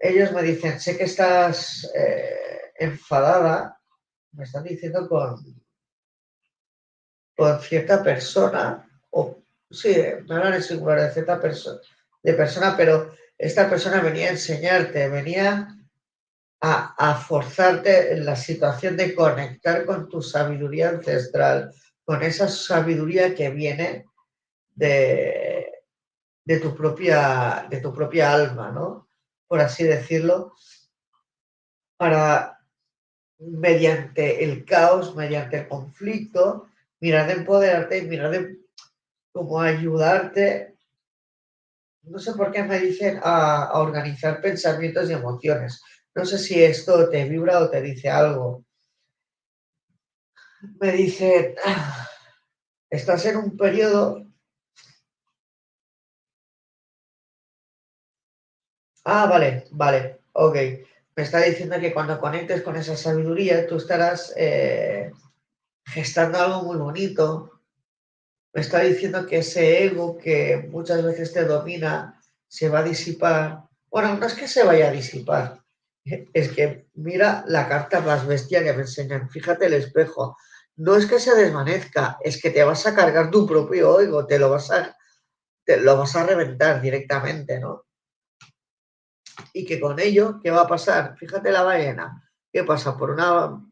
Ellos 0.05 0.33
me 0.33 0.43
dicen, 0.43 0.81
sé 0.81 0.99
que 0.99 1.05
estás 1.05 1.89
eh, 1.95 2.73
enfadada, 2.75 3.81
me 4.33 4.43
están 4.43 4.65
diciendo 4.65 5.09
con, 5.09 5.37
con 7.37 7.61
cierta 7.61 8.03
persona, 8.03 8.85
o 9.11 9.45
sí, 9.71 9.95
no 10.27 10.39
era 10.39 10.57
en 10.57 10.63
singular 10.65 11.03
de 11.03 11.13
cierta 11.13 11.41
persona, 11.41 11.79
de 12.21 12.35
persona, 12.35 12.77
pero 12.77 13.15
esta 13.39 13.71
persona 13.71 14.01
venía 14.01 14.27
a 14.27 14.33
enseñarte, 14.33 15.09
venía 15.09 15.69
a, 16.61 16.95
a, 16.99 17.15
forzarte 17.15 18.13
en 18.13 18.25
la 18.25 18.35
situación 18.35 18.97
de 18.97 19.15
conectar 19.15 19.85
con 19.85 20.09
tu 20.09 20.21
sabiduría 20.21 20.89
ancestral, 20.89 21.73
con 22.05 22.25
esa 22.25 22.49
sabiduría 22.49 23.37
que 23.37 23.51
viene 23.51 24.07
de, 24.75 25.65
de, 26.45 26.59
tu, 26.59 26.75
propia, 26.75 27.69
de 27.71 27.81
tu 27.81 27.95
propia 27.95 28.33
alma, 28.33 28.73
¿no? 28.73 29.12
Por 29.53 29.61
así 29.61 29.85
decirlo, 29.85 30.55
para 31.99 32.59
mediante 33.39 34.43
el 34.43 34.65
caos, 34.65 35.15
mediante 35.15 35.59
el 35.59 35.69
conflicto, 35.69 36.71
mirar 37.01 37.27
de 37.27 37.35
empoderarte 37.35 37.99
y 37.99 38.09
mirar 38.09 38.31
de 38.31 38.57
cómo 39.31 39.61
ayudarte. 39.61 40.79
No 42.05 42.19
sé 42.19 42.33
por 42.33 42.51
qué 42.51 42.63
me 42.63 42.79
dicen 42.81 43.21
a, 43.23 43.73
organizar 43.75 44.41
pensamientos 44.41 45.11
y 45.11 45.13
emociones. 45.13 45.83
No 46.15 46.25
sé 46.25 46.39
si 46.39 46.65
esto 46.65 47.11
te 47.11 47.29
vibra 47.29 47.61
o 47.61 47.69
te 47.69 47.83
dice 47.83 48.09
algo. 48.09 48.65
Me 50.81 50.93
dicen, 50.93 51.57
ah, 51.63 52.09
estás 52.89 53.27
en 53.27 53.37
un 53.37 53.55
periodo... 53.59 54.22
Ah, 59.05 59.27
vale, 59.27 59.65
vale, 59.73 60.21
ok. 60.33 60.57
Me 61.17 61.23
está 61.25 61.41
diciendo 61.41 61.79
que 61.81 61.93
cuando 61.93 62.21
conectes 62.21 62.63
con 62.63 62.77
esa 62.77 62.97
sabiduría, 62.97 63.67
tú 63.67 63.77
estarás 63.77 64.33
eh, 64.37 65.13
gestando 65.87 66.39
algo 66.39 66.63
muy 66.63 66.77
bonito. 66.77 67.61
Me 68.55 68.61
está 68.61 68.81
diciendo 68.81 69.27
que 69.27 69.39
ese 69.39 69.85
ego 69.85 70.19
que 70.19 70.69
muchas 70.71 71.03
veces 71.05 71.33
te 71.33 71.45
domina 71.45 72.21
se 72.49 72.69
va 72.69 72.81
a 72.81 72.85
disipar. 72.85 73.65
Bueno, 73.91 74.17
no 74.17 74.27
es 74.27 74.35
que 74.35 74.49
se 74.49 74.65
vaya 74.65 74.89
a 74.89 74.93
disipar, 74.93 75.63
es 76.05 76.51
que 76.53 76.87
mira 76.95 77.45
la 77.47 77.69
carta 77.69 78.01
más 78.01 78.27
bestia 78.27 78.63
que 78.65 78.73
me 78.73 78.83
enseñan. 78.83 79.29
Fíjate 79.31 79.67
el 79.67 79.75
espejo. 79.75 80.37
No 80.77 80.97
es 80.97 81.07
que 81.07 81.19
se 81.21 81.35
desvanezca, 81.35 82.19
es 82.23 82.41
que 82.41 82.51
te 82.51 82.65
vas 82.65 82.87
a 82.87 82.95
cargar 82.95 83.31
tu 83.31 83.47
propio 83.47 84.01
ego, 84.01 84.27
te 84.27 84.39
lo 84.39 84.51
vas 84.51 84.71
a, 84.71 84.97
te 85.65 85.79
lo 85.79 85.97
vas 85.99 86.17
a 86.17 86.27
reventar 86.27 86.81
directamente, 86.81 87.61
¿no? 87.61 87.85
Y 89.53 89.65
que 89.65 89.81
con 89.81 89.99
ello, 89.99 90.41
¿qué 90.43 90.51
va 90.51 90.63
a 90.63 90.69
pasar? 90.69 91.17
Fíjate 91.17 91.51
la 91.51 91.63
ballena. 91.63 92.29
¿Qué 92.53 92.65
pasa? 92.65 92.97
Por 92.97 93.11
una 93.11 93.63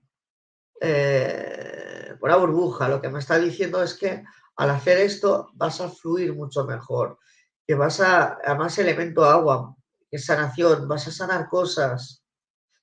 eh, 0.81 2.15
una 2.21 2.37
burbuja. 2.37 2.89
Lo 2.89 3.01
que 3.01 3.09
me 3.09 3.19
está 3.19 3.39
diciendo 3.39 3.83
es 3.83 3.95
que 3.95 4.25
al 4.57 4.71
hacer 4.71 4.99
esto 4.99 5.51
vas 5.55 5.81
a 5.81 5.89
fluir 5.89 6.35
mucho 6.35 6.65
mejor, 6.65 7.19
que 7.67 7.75
vas 7.75 8.01
a, 8.01 8.39
más 8.59 8.79
elemento 8.79 9.25
agua, 9.25 9.75
que 10.11 10.19
sanación, 10.19 10.89
vas 10.89 11.07
a 11.09 11.13
sanar 11.13 11.49
cosas, 11.49 12.25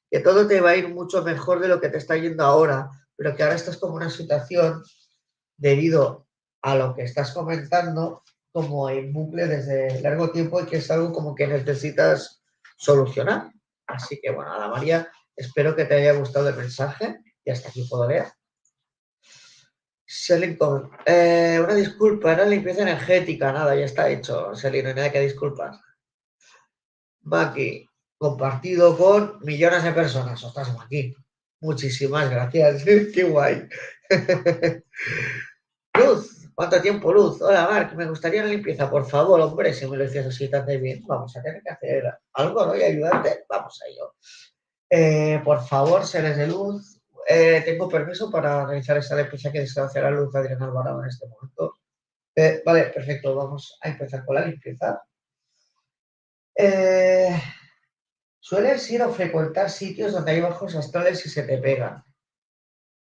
que 0.10 0.20
todo 0.20 0.48
te 0.48 0.62
va 0.62 0.72
a 0.72 0.76
ir 0.76 0.90
mucho 0.90 1.24
mejor 1.24 1.60
de 1.60 1.68
lo 1.68 1.82
que 1.82 1.90
te 1.90 1.98
está 1.98 2.16
yendo 2.16 2.44
ahora, 2.44 2.90
pero 3.16 3.36
que 3.36 3.44
ahora 3.44 3.56
estás 3.56 3.78
como 3.78 3.96
una 3.96 4.10
situación 4.10 4.84
debido 5.58 6.28
a 6.62 6.76
lo 6.76 6.96
que 6.96 7.04
estás 7.04 7.32
comentando 7.32 8.24
como 8.52 8.90
en 8.90 9.14
bucle 9.14 9.46
desde 9.48 10.02
largo 10.02 10.32
tiempo 10.32 10.62
y 10.62 10.66
que 10.66 10.78
es 10.78 10.90
algo 10.90 11.12
como 11.12 11.36
que 11.36 11.48
necesitas 11.48 12.37
solucionar. 12.78 13.52
Así 13.88 14.20
que 14.22 14.32
bueno, 14.32 14.54
Ana 14.54 14.70
María, 14.70 15.12
espero 15.36 15.76
que 15.76 15.86
te 15.86 15.96
haya 15.96 16.14
gustado 16.14 16.48
el 16.50 16.56
mensaje 16.56 17.20
y 17.44 17.52
hasta 17.52 17.70
aquí 17.70 17.86
puedo 17.90 18.08
leer. 18.08 18.28
Selling 20.10 20.58
eh, 21.06 21.60
una 21.62 21.74
disculpa, 21.74 22.32
era 22.32 22.46
limpieza 22.46 22.84
energética, 22.84 23.52
nada, 23.52 23.76
ya 23.76 23.84
está 23.84 24.10
hecho, 24.10 24.56
Selin, 24.56 24.84
no 24.84 24.90
hay 24.90 24.96
nada 24.96 25.12
que 25.12 25.20
disculpar. 25.20 25.72
Maki, 27.24 27.86
compartido 28.18 28.98
con 28.98 29.40
millones 29.42 29.84
de 29.84 29.92
personas. 29.92 30.42
Ostras, 30.42 30.74
Maki, 30.74 31.14
muchísimas 31.60 32.30
gracias, 32.30 32.84
qué 33.14 33.24
guay. 33.24 33.68
Luz, 35.94 36.27
¿cuánto 36.58 36.82
tiempo, 36.82 37.14
Luz? 37.14 37.40
Hola, 37.40 37.68
Mark, 37.70 37.96
me 37.96 38.10
gustaría 38.10 38.42
una 38.42 38.50
limpieza, 38.50 38.90
por 38.90 39.06
favor, 39.06 39.40
hombre, 39.42 39.76
si 39.76 39.86
me 39.86 39.96
lo 39.96 40.04
decías 40.04 40.26
así 40.26 40.50
tan 40.50 40.66
de 40.66 40.78
bien, 40.78 41.04
vamos 41.06 41.38
a 41.38 41.42
tener 41.44 41.62
que 41.62 41.70
hacer 41.70 42.12
algo, 42.34 42.66
¿no? 42.66 42.76
Y 42.76 42.82
ayudarte, 42.82 43.46
vamos 43.48 43.80
a 43.84 43.88
ello. 43.88 44.16
Eh, 44.90 45.40
por 45.46 45.64
favor, 45.64 46.04
seres 46.04 46.36
de 46.36 46.48
luz, 46.48 47.00
eh, 47.28 47.62
tengo 47.64 47.88
permiso 47.88 48.32
para 48.32 48.66
realizar 48.66 48.98
esta 48.98 49.16
limpieza 49.16 49.52
que 49.52 49.60
desea 49.60 49.84
hacer 49.84 50.02
la 50.02 50.10
luz 50.10 50.34
Adrián 50.36 50.64
Alvarado 50.64 51.04
en 51.04 51.10
este 51.10 51.28
momento. 51.28 51.76
Eh, 52.36 52.64
vale, 52.66 52.86
perfecto. 52.86 53.36
Vamos 53.36 53.78
a 53.82 53.90
empezar 53.90 54.26
con 54.26 54.36
la 54.36 54.46
limpieza. 54.46 55.04
Sueles 58.40 58.90
ir 58.90 59.04
a 59.04 59.10
frecuentar 59.10 59.70
sitios 59.70 60.12
donde 60.12 60.32
hay 60.32 60.42
bajos 60.42 60.74
astrales 60.76 61.24
y 61.24 61.30
se 61.30 61.44
te 61.44 61.60
pegan. 61.60 62.04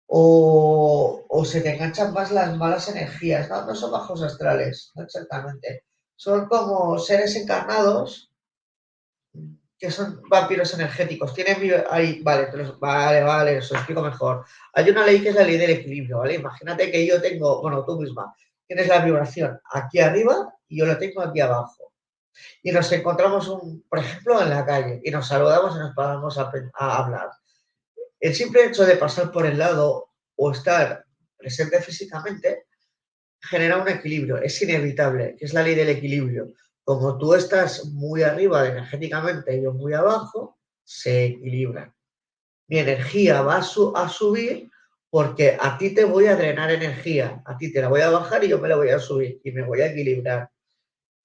O, 0.07 1.43
se 1.45 1.61
te 1.61 1.75
enganchan 1.75 2.13
más 2.13 2.31
las 2.31 2.55
malas 2.57 2.89
energías. 2.89 3.49
No, 3.49 3.65
no 3.65 3.75
son 3.75 3.91
bajos 3.91 4.21
astrales, 4.21 4.91
no 4.95 5.03
exactamente. 5.03 5.83
Son 6.15 6.47
como 6.47 6.97
seres 6.99 7.35
encarnados 7.35 8.31
que 9.77 9.91
son 9.91 10.21
vampiros 10.29 10.73
energéticos. 10.73 11.33
Tienen 11.33 11.83
ahí, 11.89 12.21
vale, 12.23 12.49
vale, 12.79 13.23
vale, 13.23 13.57
os 13.57 13.71
explico 13.71 14.01
mejor. 14.01 14.45
Hay 14.73 14.89
una 14.89 15.05
ley 15.05 15.21
que 15.21 15.29
es 15.29 15.35
la 15.35 15.43
ley 15.43 15.57
del 15.57 15.71
equilibrio, 15.71 16.19
¿vale? 16.19 16.35
Imagínate 16.35 16.91
que 16.91 17.05
yo 17.05 17.21
tengo, 17.21 17.61
bueno, 17.61 17.83
tú 17.83 17.99
misma, 17.99 18.33
tienes 18.67 18.87
la 18.87 18.99
vibración 18.99 19.59
aquí 19.71 19.99
arriba 19.99 20.53
y 20.67 20.79
yo 20.79 20.85
la 20.85 20.97
tengo 20.97 21.21
aquí 21.21 21.41
abajo. 21.41 21.91
Y 22.63 22.71
nos 22.71 22.91
encontramos, 22.91 23.47
un, 23.47 23.83
por 23.89 23.99
ejemplo, 23.99 24.41
en 24.41 24.49
la 24.49 24.65
calle 24.65 25.01
y 25.03 25.11
nos 25.11 25.27
saludamos 25.27 25.75
y 25.75 25.79
nos 25.79 25.95
paramos 25.95 26.37
a 26.37 26.97
hablar. 26.97 27.29
El 28.25 28.33
simple 28.33 28.65
hecho 28.65 28.85
de 28.85 28.97
pasar 28.97 29.31
por 29.31 29.45
el 29.45 29.59
lado 29.59 30.09
o 30.35 30.51
estar 30.51 31.05
presente 31.37 31.79
físicamente 31.79 32.65
genera 33.39 33.77
un 33.77 33.87
equilibrio, 33.87 34.37
es 34.37 34.59
inevitable, 34.63 35.35
que 35.37 35.45
es 35.45 35.53
la 35.53 35.61
ley 35.61 35.75
del 35.75 35.89
equilibrio 35.89 36.51
como 36.83 37.19
tú 37.19 37.35
estás 37.35 37.85
muy 37.85 38.23
arriba 38.23 38.67
energéticamente 38.67 39.55
y 39.55 39.61
yo 39.61 39.73
muy 39.73 39.93
abajo, 39.93 40.57
se 40.83 41.25
equilibran. 41.25 41.93
Mi 42.67 42.79
energía 42.79 43.43
va 43.43 43.57
a, 43.57 44.09
subir 44.09 44.71
porque 45.11 45.55
a 45.59 45.77
ti 45.77 45.93
te 45.93 46.05
voy 46.05 46.25
a 46.25 46.35
drenar 46.35 46.71
energía, 46.71 47.43
a 47.45 47.55
ti 47.57 47.71
te 47.71 47.79
la 47.79 47.89
voy 47.89 48.01
a 48.01 48.09
bajar 48.09 48.43
y 48.43 48.47
yo 48.47 48.59
me 48.59 48.69
la 48.69 48.75
voy 48.75 48.89
a 48.89 48.97
subir 48.97 49.39
y 49.43 49.51
me 49.51 49.61
voy 49.61 49.81
a 49.81 49.91
equilibrar. 49.91 50.49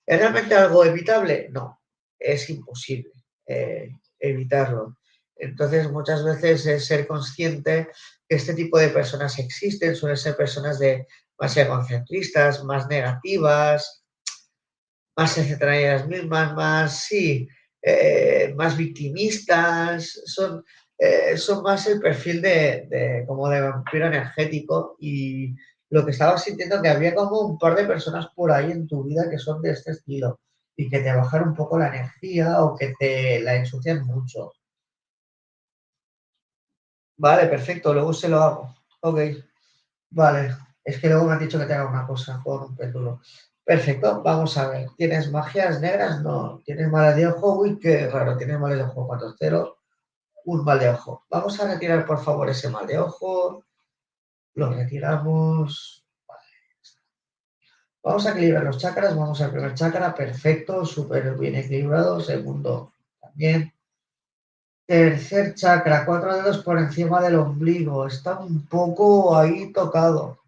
¿Es 0.07 0.19
realmente 0.19 0.55
algo 0.55 0.85
evitable? 0.85 1.49
No, 1.51 1.81
es 2.19 2.51
imposible 2.51 3.13
eh, 3.47 3.91
evitarlo. 4.19 4.97
Entonces, 5.41 5.91
muchas 5.91 6.23
veces 6.23 6.67
es 6.67 6.85
ser 6.87 7.07
consciente 7.07 7.89
que 8.29 8.37
este 8.37 8.55
tipo 8.55 8.79
de 8.79 8.91
personas 8.91 9.39
existen, 9.39 9.97
suelen 9.97 10.17
ser 10.17 10.37
personas 10.37 10.79
de 10.79 11.07
más 11.39 11.57
egocentristas, 11.57 12.63
más 12.65 12.87
negativas, 12.89 14.05
más 15.17 15.39
etcétera 15.39 15.79
ellas 15.79 16.07
mismas, 16.07 16.55
más, 16.55 17.01
sí, 17.01 17.49
eh, 17.83 18.53
más 18.57 18.77
victimistas, 18.77 20.21
son, 20.27 20.63
eh, 20.99 21.37
son 21.39 21.63
más 21.63 21.87
el 21.87 22.01
perfil 22.01 22.43
de, 22.43 23.25
como 23.27 23.49
de 23.49 23.63
vampiro 23.63 24.07
energético 24.07 24.97
y 25.01 25.55
lo 25.89 26.05
que 26.05 26.11
estaba 26.11 26.37
sintiendo 26.37 26.83
que 26.83 26.89
había 26.91 27.15
como 27.15 27.41
un 27.41 27.59
par 27.59 27.75
de 27.75 27.87
personas 27.87 28.29
por 28.37 28.53
ahí 28.53 28.71
en 28.71 28.87
tu 28.87 29.05
vida 29.05 29.29
que 29.31 29.39
son 29.39 29.63
de 29.63 29.73
este 29.73 29.93
estilo 29.93 30.39
y 30.77 30.89
que 30.89 31.01
te 31.01 31.13
bajan 31.13 31.49
un 31.49 31.55
poco 31.55 31.79
la 31.79 31.89
energía 31.89 32.63
o 32.63 32.77
que 32.77 32.93
te 32.99 33.41
la 33.41 33.57
ensucian 33.57 34.05
mucho. 34.07 34.53
Vale, 37.21 37.49
perfecto, 37.49 37.93
luego 37.93 38.15
se 38.15 38.31
lo 38.31 38.43
hago. 38.43 38.77
Ok, 39.03 39.19
vale. 40.09 40.57
Es 40.83 40.99
que 40.99 41.09
luego 41.09 41.27
me 41.27 41.35
han 41.35 41.39
dicho 41.39 41.59
que 41.59 41.67
tenga 41.67 41.87
una 41.87 42.07
cosa 42.07 42.41
con 42.43 42.63
un 42.63 42.75
péndulo. 42.75 43.21
Perfecto, 43.63 44.23
vamos 44.23 44.57
a 44.57 44.69
ver. 44.71 44.89
¿Tienes 44.97 45.31
magias 45.31 45.83
negras? 45.83 46.23
No. 46.23 46.63
¿Tienes 46.65 46.89
mal 46.89 47.15
de 47.15 47.27
ojo? 47.27 47.61
Uy, 47.61 47.79
qué 47.79 48.09
raro. 48.09 48.39
¿Tienes 48.39 48.59
mal 48.59 48.75
de 48.75 48.85
ojo 48.85 49.07
4-0? 49.07 49.77
Un 50.47 50.65
mal 50.65 50.79
de 50.79 50.89
ojo. 50.89 51.27
Vamos 51.29 51.61
a 51.61 51.69
retirar, 51.69 52.07
por 52.07 52.25
favor, 52.25 52.49
ese 52.49 52.71
mal 52.71 52.87
de 52.87 52.99
ojo. 52.99 53.67
Lo 54.55 54.71
retiramos. 54.71 56.07
Vale. 56.27 56.41
Vamos 58.03 58.27
a 58.27 58.31
equilibrar 58.31 58.65
los 58.65 58.79
chakras. 58.79 59.15
Vamos 59.15 59.43
al 59.43 59.51
primer 59.51 59.75
chakra. 59.75 60.15
Perfecto, 60.15 60.87
súper 60.87 61.37
bien 61.37 61.57
equilibrado. 61.57 62.19
Segundo, 62.21 62.95
también. 63.21 63.75
Tercer 64.91 65.55
chakra, 65.55 66.05
cuatro 66.05 66.35
dedos 66.35 66.65
por 66.65 66.77
encima 66.77 67.21
del 67.21 67.37
ombligo. 67.37 68.09
Está 68.09 68.41
un 68.41 68.67
poco 68.67 69.39
ahí 69.39 69.73
tocado. 69.73 70.41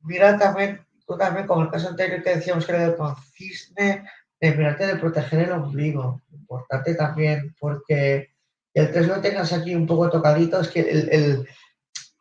Mira 0.00 0.38
también, 0.38 0.80
tú 1.06 1.18
también, 1.18 1.46
como 1.46 1.60
el 1.60 1.70
caso 1.70 1.90
anterior 1.90 2.22
que 2.22 2.36
decíamos 2.36 2.64
que 2.64 2.72
era 2.72 2.96
con 2.96 3.14
cisne, 3.34 4.08
de 4.40 4.54
mirarte 4.56 4.86
de 4.86 4.96
proteger 4.96 5.40
el 5.40 5.52
ombligo. 5.52 6.22
Importante 6.30 6.94
también, 6.94 7.54
porque 7.60 8.30
el 8.72 8.90
3 8.90 9.06
lo 9.06 9.20
tengas 9.20 9.52
aquí 9.52 9.74
un 9.74 9.86
poco 9.86 10.08
tocadito, 10.08 10.62
es 10.62 10.68
que 10.68 10.80
el, 10.80 11.46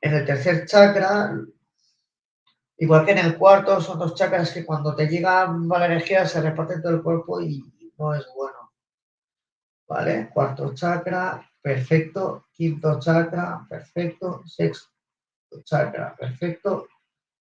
en 0.02 0.14
el 0.14 0.26
tercer 0.26 0.66
chakra, 0.66 1.38
igual 2.80 3.06
que 3.06 3.12
en 3.12 3.20
el 3.20 3.38
cuarto, 3.38 3.80
son 3.80 3.98
dos 3.98 4.14
chakras 4.14 4.52
que 4.52 4.66
cuando 4.66 4.94
te 4.94 5.08
llega 5.08 5.48
mala 5.48 5.86
energía 5.86 6.28
se 6.28 6.42
reparten 6.42 6.82
todo 6.82 6.96
el 6.96 7.02
cuerpo 7.02 7.40
y 7.40 7.64
no 7.98 8.14
es 8.14 8.28
bueno. 8.36 8.61
¿Vale? 9.92 10.30
Cuarto 10.34 10.74
chakra, 10.74 11.46
perfecto. 11.62 12.48
Quinto 12.54 12.98
chakra, 13.00 13.66
perfecto. 13.70 14.42
Sexto 14.46 14.90
chakra, 15.66 16.16
perfecto. 16.18 16.88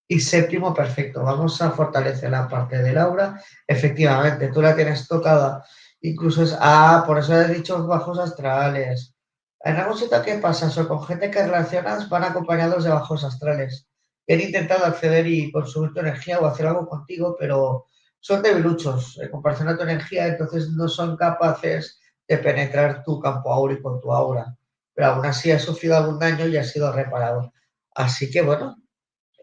Y 0.09 0.19
séptimo, 0.19 0.75
perfecto. 0.75 1.23
Vamos 1.23 1.63
a 1.63 1.71
fortalecer 1.71 2.31
la 2.31 2.49
parte 2.49 2.83
del 2.83 2.99
aura. 2.99 3.41
Efectivamente, 3.67 4.49
tú 4.49 4.61
la 4.61 4.75
tienes 4.75 5.07
tocada. 5.07 5.65
Incluso 6.01 6.43
es, 6.43 6.57
ah, 6.59 7.05
por 7.07 7.19
eso 7.19 7.41
he 7.41 7.55
dicho 7.55 7.87
bajos 7.87 8.19
astrales. 8.19 9.15
En 9.61 9.77
algún 9.77 9.97
sitio, 9.97 10.21
¿qué 10.23 10.39
pasa? 10.39 10.67
Eso, 10.67 10.89
con 10.89 11.05
gente 11.05 11.31
que 11.31 11.43
relacionas 11.45 12.09
van 12.09 12.25
acompañados 12.25 12.83
de 12.83 12.91
bajos 12.91 13.23
astrales. 13.23 13.87
han 14.29 14.41
intentado 14.41 14.85
acceder 14.87 15.27
y 15.27 15.53
consumir 15.53 15.93
tu 15.93 16.01
energía 16.01 16.41
o 16.41 16.47
hacer 16.47 16.67
algo 16.67 16.89
contigo, 16.89 17.37
pero 17.39 17.87
son 18.21 18.43
debiluchos 18.43 19.19
en 19.21 19.31
comparación 19.31 19.69
a 19.69 19.77
tu 19.77 19.83
energía, 19.85 20.27
entonces 20.27 20.71
no 20.71 20.89
son 20.89 21.17
capaces 21.17 22.01
de 22.31 22.39
penetrar 22.39 23.03
tu 23.03 23.19
campo 23.19 23.53
áurico 23.53 23.91
con 23.91 24.01
tu 24.01 24.13
aura. 24.13 24.57
Pero 24.95 25.09
aún 25.09 25.27
así 25.27 25.51
ha 25.51 25.59
sufrido 25.59 25.97
algún 25.97 26.17
daño 26.17 26.47
y 26.47 26.57
ha 26.57 26.63
sido 26.63 26.93
reparado. 26.93 27.53
Así 27.93 28.31
que 28.31 28.41
bueno, 28.41 28.77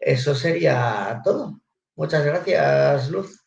eso 0.00 0.34
sería 0.34 1.20
todo. 1.22 1.60
Muchas 1.96 2.24
gracias, 2.24 3.10
Luz. 3.10 3.44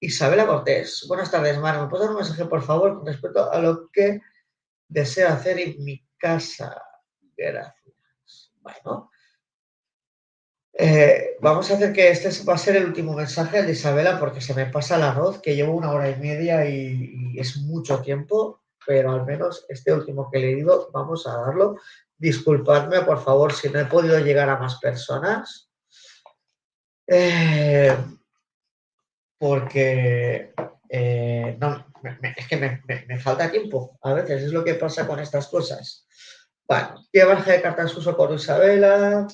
Isabela 0.00 0.48
Cortés. 0.48 1.04
Buenas 1.06 1.30
tardes, 1.30 1.60
Mara. 1.60 1.80
¿Me 1.80 1.88
puedes 1.88 2.06
dar 2.06 2.10
un 2.10 2.22
mensaje, 2.22 2.44
por 2.46 2.62
favor, 2.62 2.96
con 2.96 3.06
respecto 3.06 3.52
a 3.52 3.60
lo 3.60 3.88
que 3.92 4.20
deseo 4.88 5.28
hacer 5.28 5.60
en 5.60 5.84
mi 5.84 6.04
casa? 6.18 6.82
Gracias. 7.36 8.52
Bueno, 8.62 9.12
eh, 10.80 11.36
vamos 11.40 11.70
a 11.70 11.74
hacer 11.74 11.92
que 11.92 12.08
este 12.10 12.30
va 12.44 12.54
a 12.54 12.58
ser 12.58 12.76
el 12.76 12.86
último 12.86 13.12
mensaje 13.12 13.62
de 13.62 13.72
Isabela 13.72 14.18
porque 14.18 14.40
se 14.40 14.54
me 14.54 14.66
pasa 14.66 14.96
el 14.96 15.02
arroz, 15.02 15.40
que 15.40 15.54
llevo 15.54 15.74
una 15.74 15.92
hora 15.92 16.08
y 16.08 16.16
media 16.16 16.66
y, 16.66 17.38
es 17.38 17.58
mucho 17.58 18.00
tiempo, 18.00 18.62
pero 18.86 19.12
al 19.12 19.26
menos 19.26 19.66
este 19.68 19.92
último 19.92 20.30
que 20.30 20.38
he 20.38 20.42
leído 20.42 20.90
vamos 20.92 21.26
a 21.26 21.36
darlo. 21.36 21.76
Disculpadme, 22.16 23.02
por 23.02 23.22
favor, 23.22 23.52
si 23.52 23.68
no 23.68 23.78
he 23.80 23.84
podido 23.84 24.18
llegar 24.20 24.48
a 24.48 24.58
más 24.58 24.80
personas. 24.80 25.70
Eh, 27.06 27.96
porque 29.38 30.54
eh, 30.88 31.56
no, 31.60 31.86
es 32.36 32.46
que 32.48 32.56
me, 32.56 33.18
falta 33.18 33.50
tiempo. 33.50 33.98
A 34.02 34.14
veces 34.14 34.44
es 34.44 34.52
lo 34.52 34.64
que 34.64 34.74
pasa 34.74 35.06
con 35.06 35.20
estas 35.20 35.46
cosas. 35.48 36.06
Bueno, 36.66 37.04
¿qué 37.12 37.24
baja 37.24 37.52
de 37.52 37.62
cartas 37.62 37.96
uso 37.96 38.16
con 38.16 38.34
Isabela? 38.34 39.26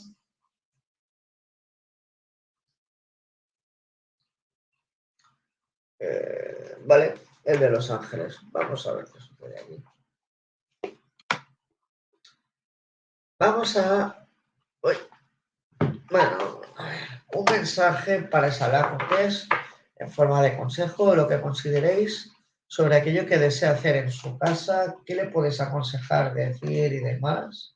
Eh, 5.98 6.77
vale, 6.85 7.14
el 7.44 7.60
de 7.60 7.70
Los 7.70 7.90
Ángeles. 7.90 8.39
Vamos 8.52 8.86
a 8.86 8.93
ver 8.93 9.06
qué 9.06 9.20
sucede 9.20 9.60
aquí. 9.60 9.85
Vamos 13.39 13.77
a. 13.77 14.27
Bueno, 16.10 16.60
un 17.35 17.44
mensaje 17.51 18.23
para 18.23 18.48
esa 18.48 18.90
Cortés 18.90 19.48
en 19.97 20.10
forma 20.10 20.43
de 20.43 20.56
consejo, 20.56 21.14
lo 21.14 21.27
que 21.27 21.40
consideréis 21.40 22.32
sobre 22.68 22.97
aquello 22.97 23.27
que 23.27 23.39
desea 23.39 23.73
hacer 23.73 23.97
en 23.97 24.10
su 24.10 24.39
casa, 24.39 24.97
qué 25.05 25.14
le 25.14 25.27
podéis 25.27 25.60
aconsejar, 25.60 26.35
decir 26.35 26.93
y 26.93 27.01
demás. 27.01 27.76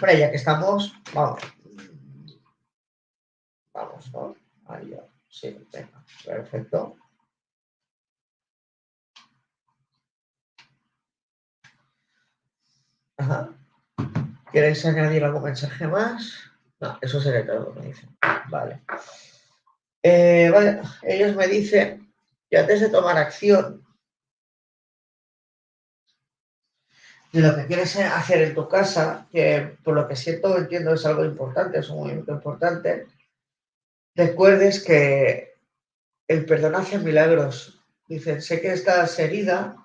Bueno, 0.00 0.18
ya 0.18 0.30
que 0.30 0.36
estamos, 0.36 0.92
vamos. 1.12 1.40
Vamos, 3.72 4.12
¿no? 4.12 4.36
Ahí 4.66 4.90
ya. 4.90 5.02
Sí, 5.28 5.58
venga, 5.72 6.04
perfecto. 6.24 6.96
Ajá. 13.16 13.50
¿Queréis 14.52 14.84
añadir 14.86 15.24
algún 15.24 15.42
mensaje 15.42 15.86
más? 15.86 16.32
No, 16.80 16.96
eso 17.00 17.20
sería 17.20 17.46
todo 17.46 17.74
me 17.74 17.86
dicen. 17.86 18.16
Vale. 18.48 18.82
Eh, 20.02 20.50
vale. 20.52 20.80
Ellos 21.02 21.34
me 21.34 21.48
dicen 21.48 22.12
que 22.48 22.58
antes 22.58 22.80
de 22.80 22.88
tomar 22.88 23.16
acción, 23.16 23.84
lo 27.42 27.54
que 27.54 27.66
quieres 27.66 27.96
hacer 27.96 28.42
en 28.42 28.54
tu 28.54 28.68
casa, 28.68 29.26
que 29.30 29.76
por 29.84 29.94
lo 29.94 30.08
que 30.08 30.16
siento, 30.16 30.56
entiendo, 30.56 30.94
es 30.94 31.04
algo 31.04 31.24
importante, 31.24 31.78
es 31.78 31.90
un 31.90 31.98
movimiento 31.98 32.32
importante, 32.32 33.06
recuerdes 34.14 34.82
que 34.82 35.54
el 36.26 36.44
perdón 36.44 36.74
hace 36.74 36.98
milagros. 36.98 37.80
Dicen, 38.06 38.40
sé 38.40 38.60
que 38.60 38.72
estás 38.72 39.18
herida, 39.18 39.76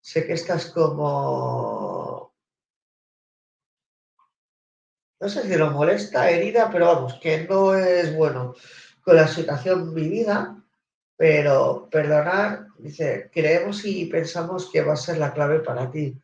sé 0.00 0.26
que 0.26 0.32
estás 0.34 0.66
como... 0.66 2.34
No 5.20 5.28
sé 5.28 5.42
si 5.42 5.56
lo 5.56 5.70
molesta, 5.72 6.30
herida, 6.30 6.70
pero 6.70 6.86
vamos, 6.86 7.14
que 7.20 7.46
no 7.48 7.74
es 7.74 8.14
bueno 8.14 8.54
con 9.02 9.16
la 9.16 9.26
situación 9.26 9.94
vivida, 9.94 10.62
pero 11.16 11.88
perdonar, 11.90 12.66
dice, 12.78 13.28
creemos 13.32 13.84
y 13.84 14.06
pensamos 14.06 14.70
que 14.70 14.82
va 14.82 14.92
a 14.92 14.96
ser 14.96 15.18
la 15.18 15.32
clave 15.32 15.60
para 15.60 15.90
ti 15.90 16.20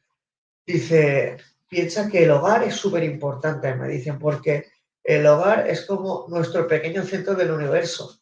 Dice, 0.66 1.36
piensa 1.68 2.08
que 2.08 2.24
el 2.24 2.30
hogar 2.30 2.62
es 2.62 2.74
súper 2.76 3.02
importante, 3.04 3.74
me 3.74 3.88
dicen, 3.88 4.18
porque 4.18 4.66
el 5.02 5.26
hogar 5.26 5.68
es 5.68 5.84
como 5.84 6.26
nuestro 6.28 6.66
pequeño 6.66 7.02
centro 7.02 7.34
del 7.34 7.50
universo. 7.50 8.18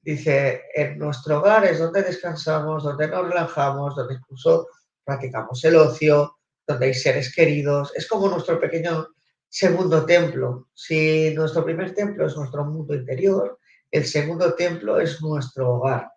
Dice, 0.00 0.62
en 0.74 0.98
nuestro 0.98 1.38
hogar 1.38 1.64
es 1.66 1.78
donde 1.78 2.02
descansamos, 2.02 2.82
donde 2.82 3.06
nos 3.08 3.28
relajamos, 3.28 3.94
donde 3.94 4.14
incluso 4.14 4.66
practicamos 5.04 5.64
el 5.64 5.76
ocio, 5.76 6.38
donde 6.66 6.86
hay 6.86 6.94
seres 6.94 7.34
queridos. 7.34 7.92
Es 7.94 8.08
como 8.08 8.28
nuestro 8.28 8.58
pequeño 8.58 9.08
segundo 9.48 10.04
templo. 10.04 10.68
Si 10.74 11.32
nuestro 11.34 11.64
primer 11.64 11.94
templo 11.94 12.26
es 12.26 12.36
nuestro 12.36 12.64
mundo 12.64 12.94
interior, 12.94 13.58
el 13.90 14.04
segundo 14.04 14.54
templo 14.54 15.00
es 15.00 15.20
nuestro 15.22 15.74
hogar. 15.74 16.10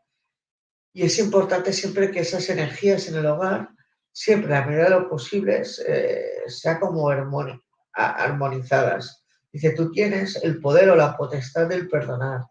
Y 0.93 1.03
es 1.03 1.19
importante 1.19 1.71
siempre 1.71 2.11
que 2.11 2.19
esas 2.21 2.49
energías 2.49 3.07
en 3.07 3.15
el 3.15 3.25
hogar 3.25 3.69
siempre 4.11 4.55
a 4.55 4.65
medida 4.65 4.85
de 4.85 4.89
lo 4.91 5.09
posible 5.09 5.63
eh, 5.87 6.43
sea 6.47 6.79
como 6.79 7.09
armonizadas. 7.93 9.23
Dice, 9.51 9.71
tú 9.71 9.91
tienes 9.91 10.41
el 10.43 10.59
poder 10.59 10.89
o 10.89 10.95
la 10.95 11.17
potestad 11.17 11.67
del 11.67 11.89
perdonar. 11.89 12.45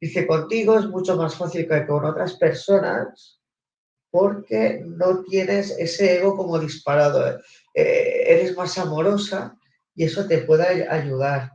Dice, 0.00 0.26
contigo 0.26 0.78
es 0.78 0.86
mucho 0.86 1.16
más 1.16 1.36
fácil 1.36 1.68
que 1.68 1.86
con 1.86 2.04
otras 2.04 2.34
personas 2.34 3.40
porque 4.10 4.82
no 4.84 5.22
tienes 5.22 5.70
ese 5.78 6.16
ego 6.16 6.36
como 6.36 6.58
disparado. 6.58 7.38
Eh, 7.74 8.24
eres 8.26 8.56
más 8.56 8.76
amorosa 8.78 9.56
y 9.94 10.04
eso 10.04 10.26
te 10.26 10.38
puede 10.38 10.88
ayudar. 10.88 11.52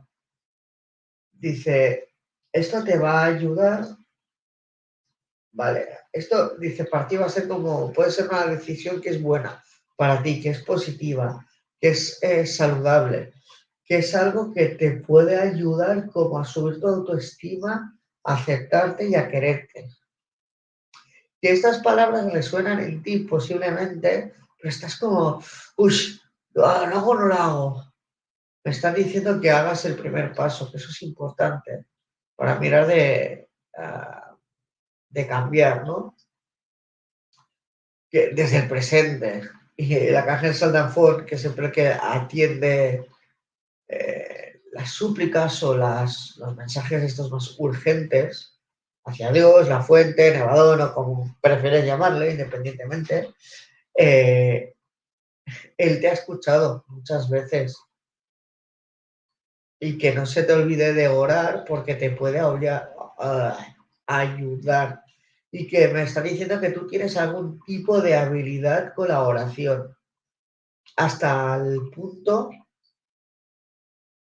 Dice, 1.32 2.08
esto 2.52 2.82
te 2.82 2.96
va 2.96 3.22
a 3.22 3.26
ayudar, 3.26 3.84
¿vale? 5.56 5.88
esto, 6.12 6.56
dice, 6.58 6.84
para 6.84 7.08
ti 7.08 7.16
va 7.16 7.26
a 7.26 7.30
ser 7.30 7.48
como, 7.48 7.92
puede 7.92 8.10
ser 8.10 8.28
una 8.28 8.46
decisión 8.46 9.00
que 9.00 9.10
es 9.10 9.22
buena 9.22 9.62
para 9.96 10.22
ti, 10.22 10.40
que 10.40 10.50
es 10.50 10.62
positiva, 10.62 11.44
que 11.80 11.88
es 11.88 12.22
eh, 12.22 12.46
saludable, 12.46 13.32
que 13.84 13.98
es 13.98 14.14
algo 14.14 14.52
que 14.52 14.66
te 14.66 14.90
puede 14.92 15.38
ayudar 15.38 16.10
como 16.10 16.38
a 16.38 16.44
subir 16.44 16.78
tu 16.78 16.86
autoestima, 16.88 17.98
a 18.24 18.34
aceptarte 18.34 19.08
y 19.08 19.14
a 19.14 19.28
quererte. 19.28 19.88
que 21.40 21.52
estas 21.52 21.78
palabras 21.78 22.32
resuenan 22.32 22.80
en 22.80 23.02
ti 23.02 23.20
posiblemente, 23.20 24.34
pero 24.58 24.68
estás 24.68 24.98
como, 24.98 25.42
uff, 25.76 26.18
¿lo 26.52 26.66
hago 26.66 27.10
o 27.10 27.14
no 27.14 27.26
lo 27.26 27.34
hago? 27.34 27.92
Me 28.64 28.72
están 28.72 28.94
diciendo 28.94 29.40
que 29.40 29.50
hagas 29.50 29.84
el 29.84 29.96
primer 29.96 30.34
paso, 30.34 30.70
que 30.70 30.76
eso 30.76 30.90
es 30.90 31.02
importante 31.02 31.86
para 32.34 32.58
mirar 32.58 32.86
de, 32.86 33.48
ah, 33.78 34.25
de 35.16 35.26
cambiar, 35.26 35.86
¿no? 35.86 36.14
Desde 38.12 38.58
el 38.58 38.68
presente. 38.68 39.48
Y 39.74 39.94
el 39.94 40.14
arcángel 40.14 40.54
Saldanford, 40.54 41.24
que 41.24 41.38
siempre 41.38 41.72
que 41.72 41.88
atiende 41.88 43.08
eh, 43.88 44.60
las 44.72 44.90
súplicas 44.90 45.62
o 45.62 45.74
las, 45.76 46.36
los 46.36 46.54
mensajes 46.54 47.02
estos 47.02 47.30
más 47.30 47.56
urgentes 47.58 48.60
hacia 49.06 49.32
Dios, 49.32 49.68
la 49.68 49.82
fuente, 49.82 50.32
Nevadón 50.32 50.82
o 50.82 50.92
como 50.92 51.36
prefieres 51.40 51.86
llamarle, 51.86 52.32
independientemente, 52.32 53.30
eh, 53.96 54.74
él 55.78 56.00
te 56.00 56.08
ha 56.08 56.12
escuchado 56.12 56.84
muchas 56.88 57.30
veces 57.30 57.78
y 59.80 59.96
que 59.96 60.14
no 60.14 60.26
se 60.26 60.42
te 60.42 60.52
olvide 60.52 60.92
de 60.92 61.08
orar 61.08 61.64
porque 61.66 61.94
te 61.94 62.10
puede 62.10 62.38
ayudar. 64.06 65.05
Y 65.56 65.66
que 65.66 65.88
me 65.88 66.02
está 66.02 66.20
diciendo 66.20 66.60
que 66.60 66.70
tú 66.70 66.86
tienes 66.86 67.16
algún 67.16 67.60
tipo 67.64 68.00
de 68.00 68.14
habilidad 68.14 68.94
con 68.94 69.08
la 69.08 69.22
oración. 69.22 69.96
Hasta 70.96 71.56
el 71.56 71.90
punto 71.90 72.50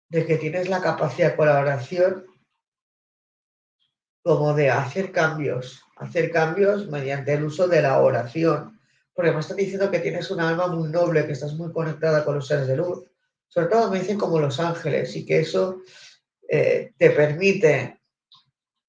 de 0.10 0.26
que 0.26 0.38
tienes 0.38 0.68
la 0.68 0.82
capacidad 0.82 1.36
con 1.36 1.48
la 1.48 1.60
oración 1.60 2.26
como 4.24 4.54
de 4.54 4.70
hacer 4.70 5.12
cambios, 5.12 5.84
hacer 5.98 6.32
cambios 6.32 6.88
mediante 6.88 7.34
el 7.34 7.46
uso 7.46 7.68
de 7.68 7.82
la 7.82 8.00
oración. 8.02 8.80
Porque 9.14 9.32
me 9.32 9.40
están 9.40 9.58
diciendo 9.58 9.90
que 9.90 10.00
tienes 10.00 10.30
un 10.32 10.42
alma 10.42 10.68
muy 10.68 10.90
noble, 10.90 11.26
que 11.26 11.34
estás 11.34 11.54
muy 11.54 11.72
conectada 11.72 12.26
con 12.26 12.36
los 12.36 12.48
seres 12.48 12.68
de 12.68 12.78
luz 12.78 13.12
sobre 13.52 13.68
todo 13.68 13.92
me 13.92 14.00
dicen 14.00 14.18
como 14.18 14.40
los 14.40 14.62
ángeles 14.62 15.14
y 15.18 15.26
que 15.26 15.42
eso 15.42 15.82
eh, 16.50 16.94
te 16.98 17.10
permite 17.10 18.01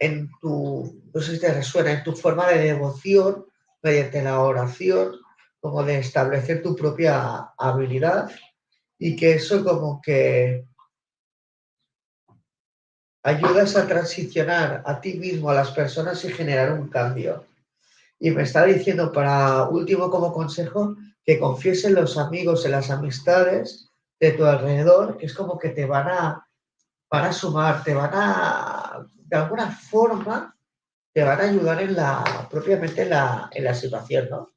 en 0.03 0.29
tu, 0.41 1.01
no 1.15 1.21
sé 1.21 1.35
si 1.35 1.41
te 1.41 1.55
resuena, 1.55 1.93
en 1.93 2.03
tu 2.03 2.13
forma 2.13 2.49
de 2.49 2.59
devoción, 2.59 3.47
mediante 3.83 4.21
la 4.21 4.41
oración, 4.41 5.13
como 5.61 5.85
de 5.85 6.01
establecer 6.01 6.61
tu 6.61 6.75
propia 6.75 7.53
habilidad 7.57 8.29
y 8.99 9.15
que 9.15 9.35
eso 9.35 9.65
como 9.65 10.01
que 10.03 10.65
ayudas 13.23 13.77
a 13.77 13.87
transicionar 13.87 14.83
a 14.85 15.01
ti 15.01 15.15
mismo, 15.15 15.51
a 15.51 15.55
las 15.55 15.71
personas 15.71 16.25
y 16.25 16.33
generar 16.33 16.73
un 16.73 16.89
cambio. 16.89 17.45
Y 18.19 18.33
me 18.33 18.43
está 18.43 18.65
diciendo 18.65 19.13
para 19.13 19.69
último 19.69 20.11
como 20.11 20.33
consejo 20.33 20.97
que 21.25 21.39
confiesen 21.39 21.95
los 21.95 22.19
amigos 22.19 22.65
en 22.65 22.73
las 22.73 22.91
amistades 22.91 23.89
de 24.19 24.33
tu 24.33 24.45
alrededor, 24.45 25.17
que 25.17 25.27
es 25.27 25.35
como 25.35 25.61
que 25.61 25.69
te 25.69 25.87
van 25.87 26.09
a, 26.09 26.49
van 27.09 27.25
a 27.25 27.33
sumar, 27.33 27.85
te 27.85 27.95
van 27.95 28.11
a, 28.15 29.07
de 29.33 29.39
alguna 29.39 29.71
forma, 29.71 30.55
te 31.11 31.23
van 31.25 31.41
a 31.41 31.45
ayudar 31.45 31.81
en 31.81 31.97
la, 31.97 32.47
propiamente 32.51 33.01
en 33.01 33.09
la, 33.09 33.49
en 33.51 33.65
la 33.65 33.73
situación, 33.73 34.29
¿no? 34.29 34.51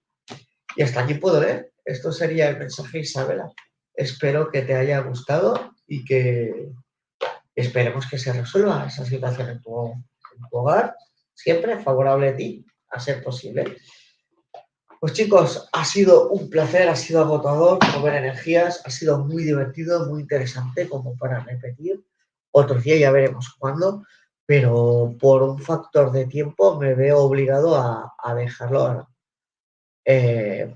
Y 0.76 0.84
hasta 0.84 1.00
aquí 1.00 1.14
puedo 1.14 1.40
leer. 1.40 1.72
Esto 1.86 2.12
sería 2.12 2.50
el 2.50 2.60
mensaje, 2.60 3.00
Isabela. 3.00 3.50
Espero 3.94 4.52
que 4.52 4.64
te 4.64 4.76
haya 4.76 5.00
gustado 5.00 5.72
y 5.88 6.04
que 6.04 6.74
esperemos 7.56 8.06
que 8.10 8.18
se 8.18 8.34
resuelva 8.34 8.86
esa 8.86 9.06
situación 9.06 9.50
en 9.50 9.62
tu, 9.62 9.94
en 9.94 10.50
tu 10.52 10.58
hogar, 10.58 10.94
siempre 11.34 11.80
favorable 11.80 12.28
a 12.28 12.36
ti, 12.36 12.66
a 12.90 13.00
ser 13.00 13.24
posible. 13.24 13.78
Pues 15.00 15.14
chicos, 15.14 15.70
ha 15.72 15.86
sido 15.86 16.32
un 16.32 16.50
placer, 16.50 16.90
ha 16.90 16.98
sido 16.98 17.22
agotador 17.22 17.80
mover 17.96 18.16
energías, 18.16 18.82
ha 18.84 18.90
sido 18.90 19.20
muy 19.20 19.46
divertido, 19.46 20.06
muy 20.08 20.24
interesante 20.24 20.90
como 20.90 21.16
para 21.16 21.40
repetir. 21.40 22.06
Otro 22.52 22.82
día 22.82 22.98
ya 22.98 23.12
veremos 23.12 23.56
cuándo, 23.58 24.04
pero 24.46 25.16
por 25.20 25.44
un 25.44 25.60
factor 25.60 26.12
de 26.12 26.26
tiempo 26.26 26.80
me 26.80 26.94
veo 26.94 27.20
obligado 27.20 27.76
a, 27.76 28.36
dejarlo 28.36 29.10
eh, 30.06 30.74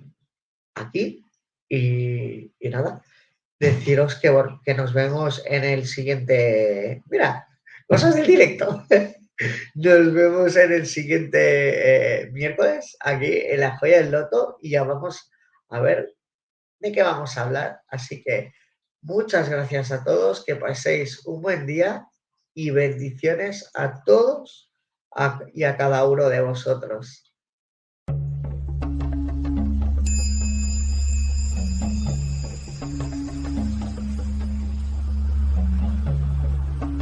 aquí. 0.75 1.23
Y, 1.69 2.51
nada, 2.69 3.03
deciros 3.59 4.15
que, 4.15 4.33
que 4.65 4.73
nos 4.73 4.93
vemos 4.93 5.43
en 5.45 5.63
el 5.63 5.85
siguiente... 5.85 7.03
Mira, 7.09 7.47
cosas 7.87 8.15
del 8.15 8.25
directo. 8.25 8.85
Nos 9.75 10.13
vemos 10.13 10.55
en 10.57 10.73
el 10.73 10.85
siguiente 10.85 12.23
eh, 12.23 12.31
miércoles 12.31 12.97
aquí 12.99 13.37
en 13.37 13.61
la 13.61 13.77
joya 13.77 14.01
del 14.01 14.11
loto 14.11 14.57
y 14.61 14.71
ya 14.71 14.83
vamos 14.83 15.31
a 15.69 15.79
ver 15.79 16.13
de 16.79 16.91
qué 16.91 17.03
vamos 17.03 17.37
a 17.37 17.43
hablar. 17.43 17.81
Así 17.87 18.21
que 18.21 18.51
muchas 19.01 19.49
gracias 19.49 19.91
a 19.91 20.03
todos, 20.03 20.43
que 20.43 20.57
paséis 20.57 21.25
un 21.25 21.41
buen 21.41 21.65
día 21.65 22.05
y 22.53 22.71
bendiciones 22.71 23.69
a 23.73 24.03
todos 24.03 24.71
y 25.53 25.63
a 25.63 25.77
cada 25.77 26.07
uno 26.07 26.30
de 26.30 26.41
vosotros. 26.41 27.30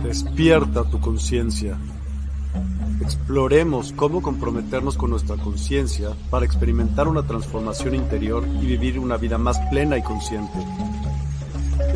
Despierta 0.04 0.90
tu 0.90 1.02
conciencia. 1.02 1.78
Exploremos 3.02 3.92
cómo 3.92 4.22
comprometernos 4.22 4.98
con 4.98 5.10
nuestra 5.10 5.36
conciencia 5.36 6.10
para 6.30 6.46
experimentar 6.46 7.08
una 7.08 7.28
transformación 7.28 7.94
interior 7.94 8.48
y 8.62 8.66
vivir 8.66 9.00
una 9.00 9.18
vida 9.18 9.38
más 9.38 9.60
plena 9.70 9.98
y 9.98 10.04
consciente. 10.04 10.58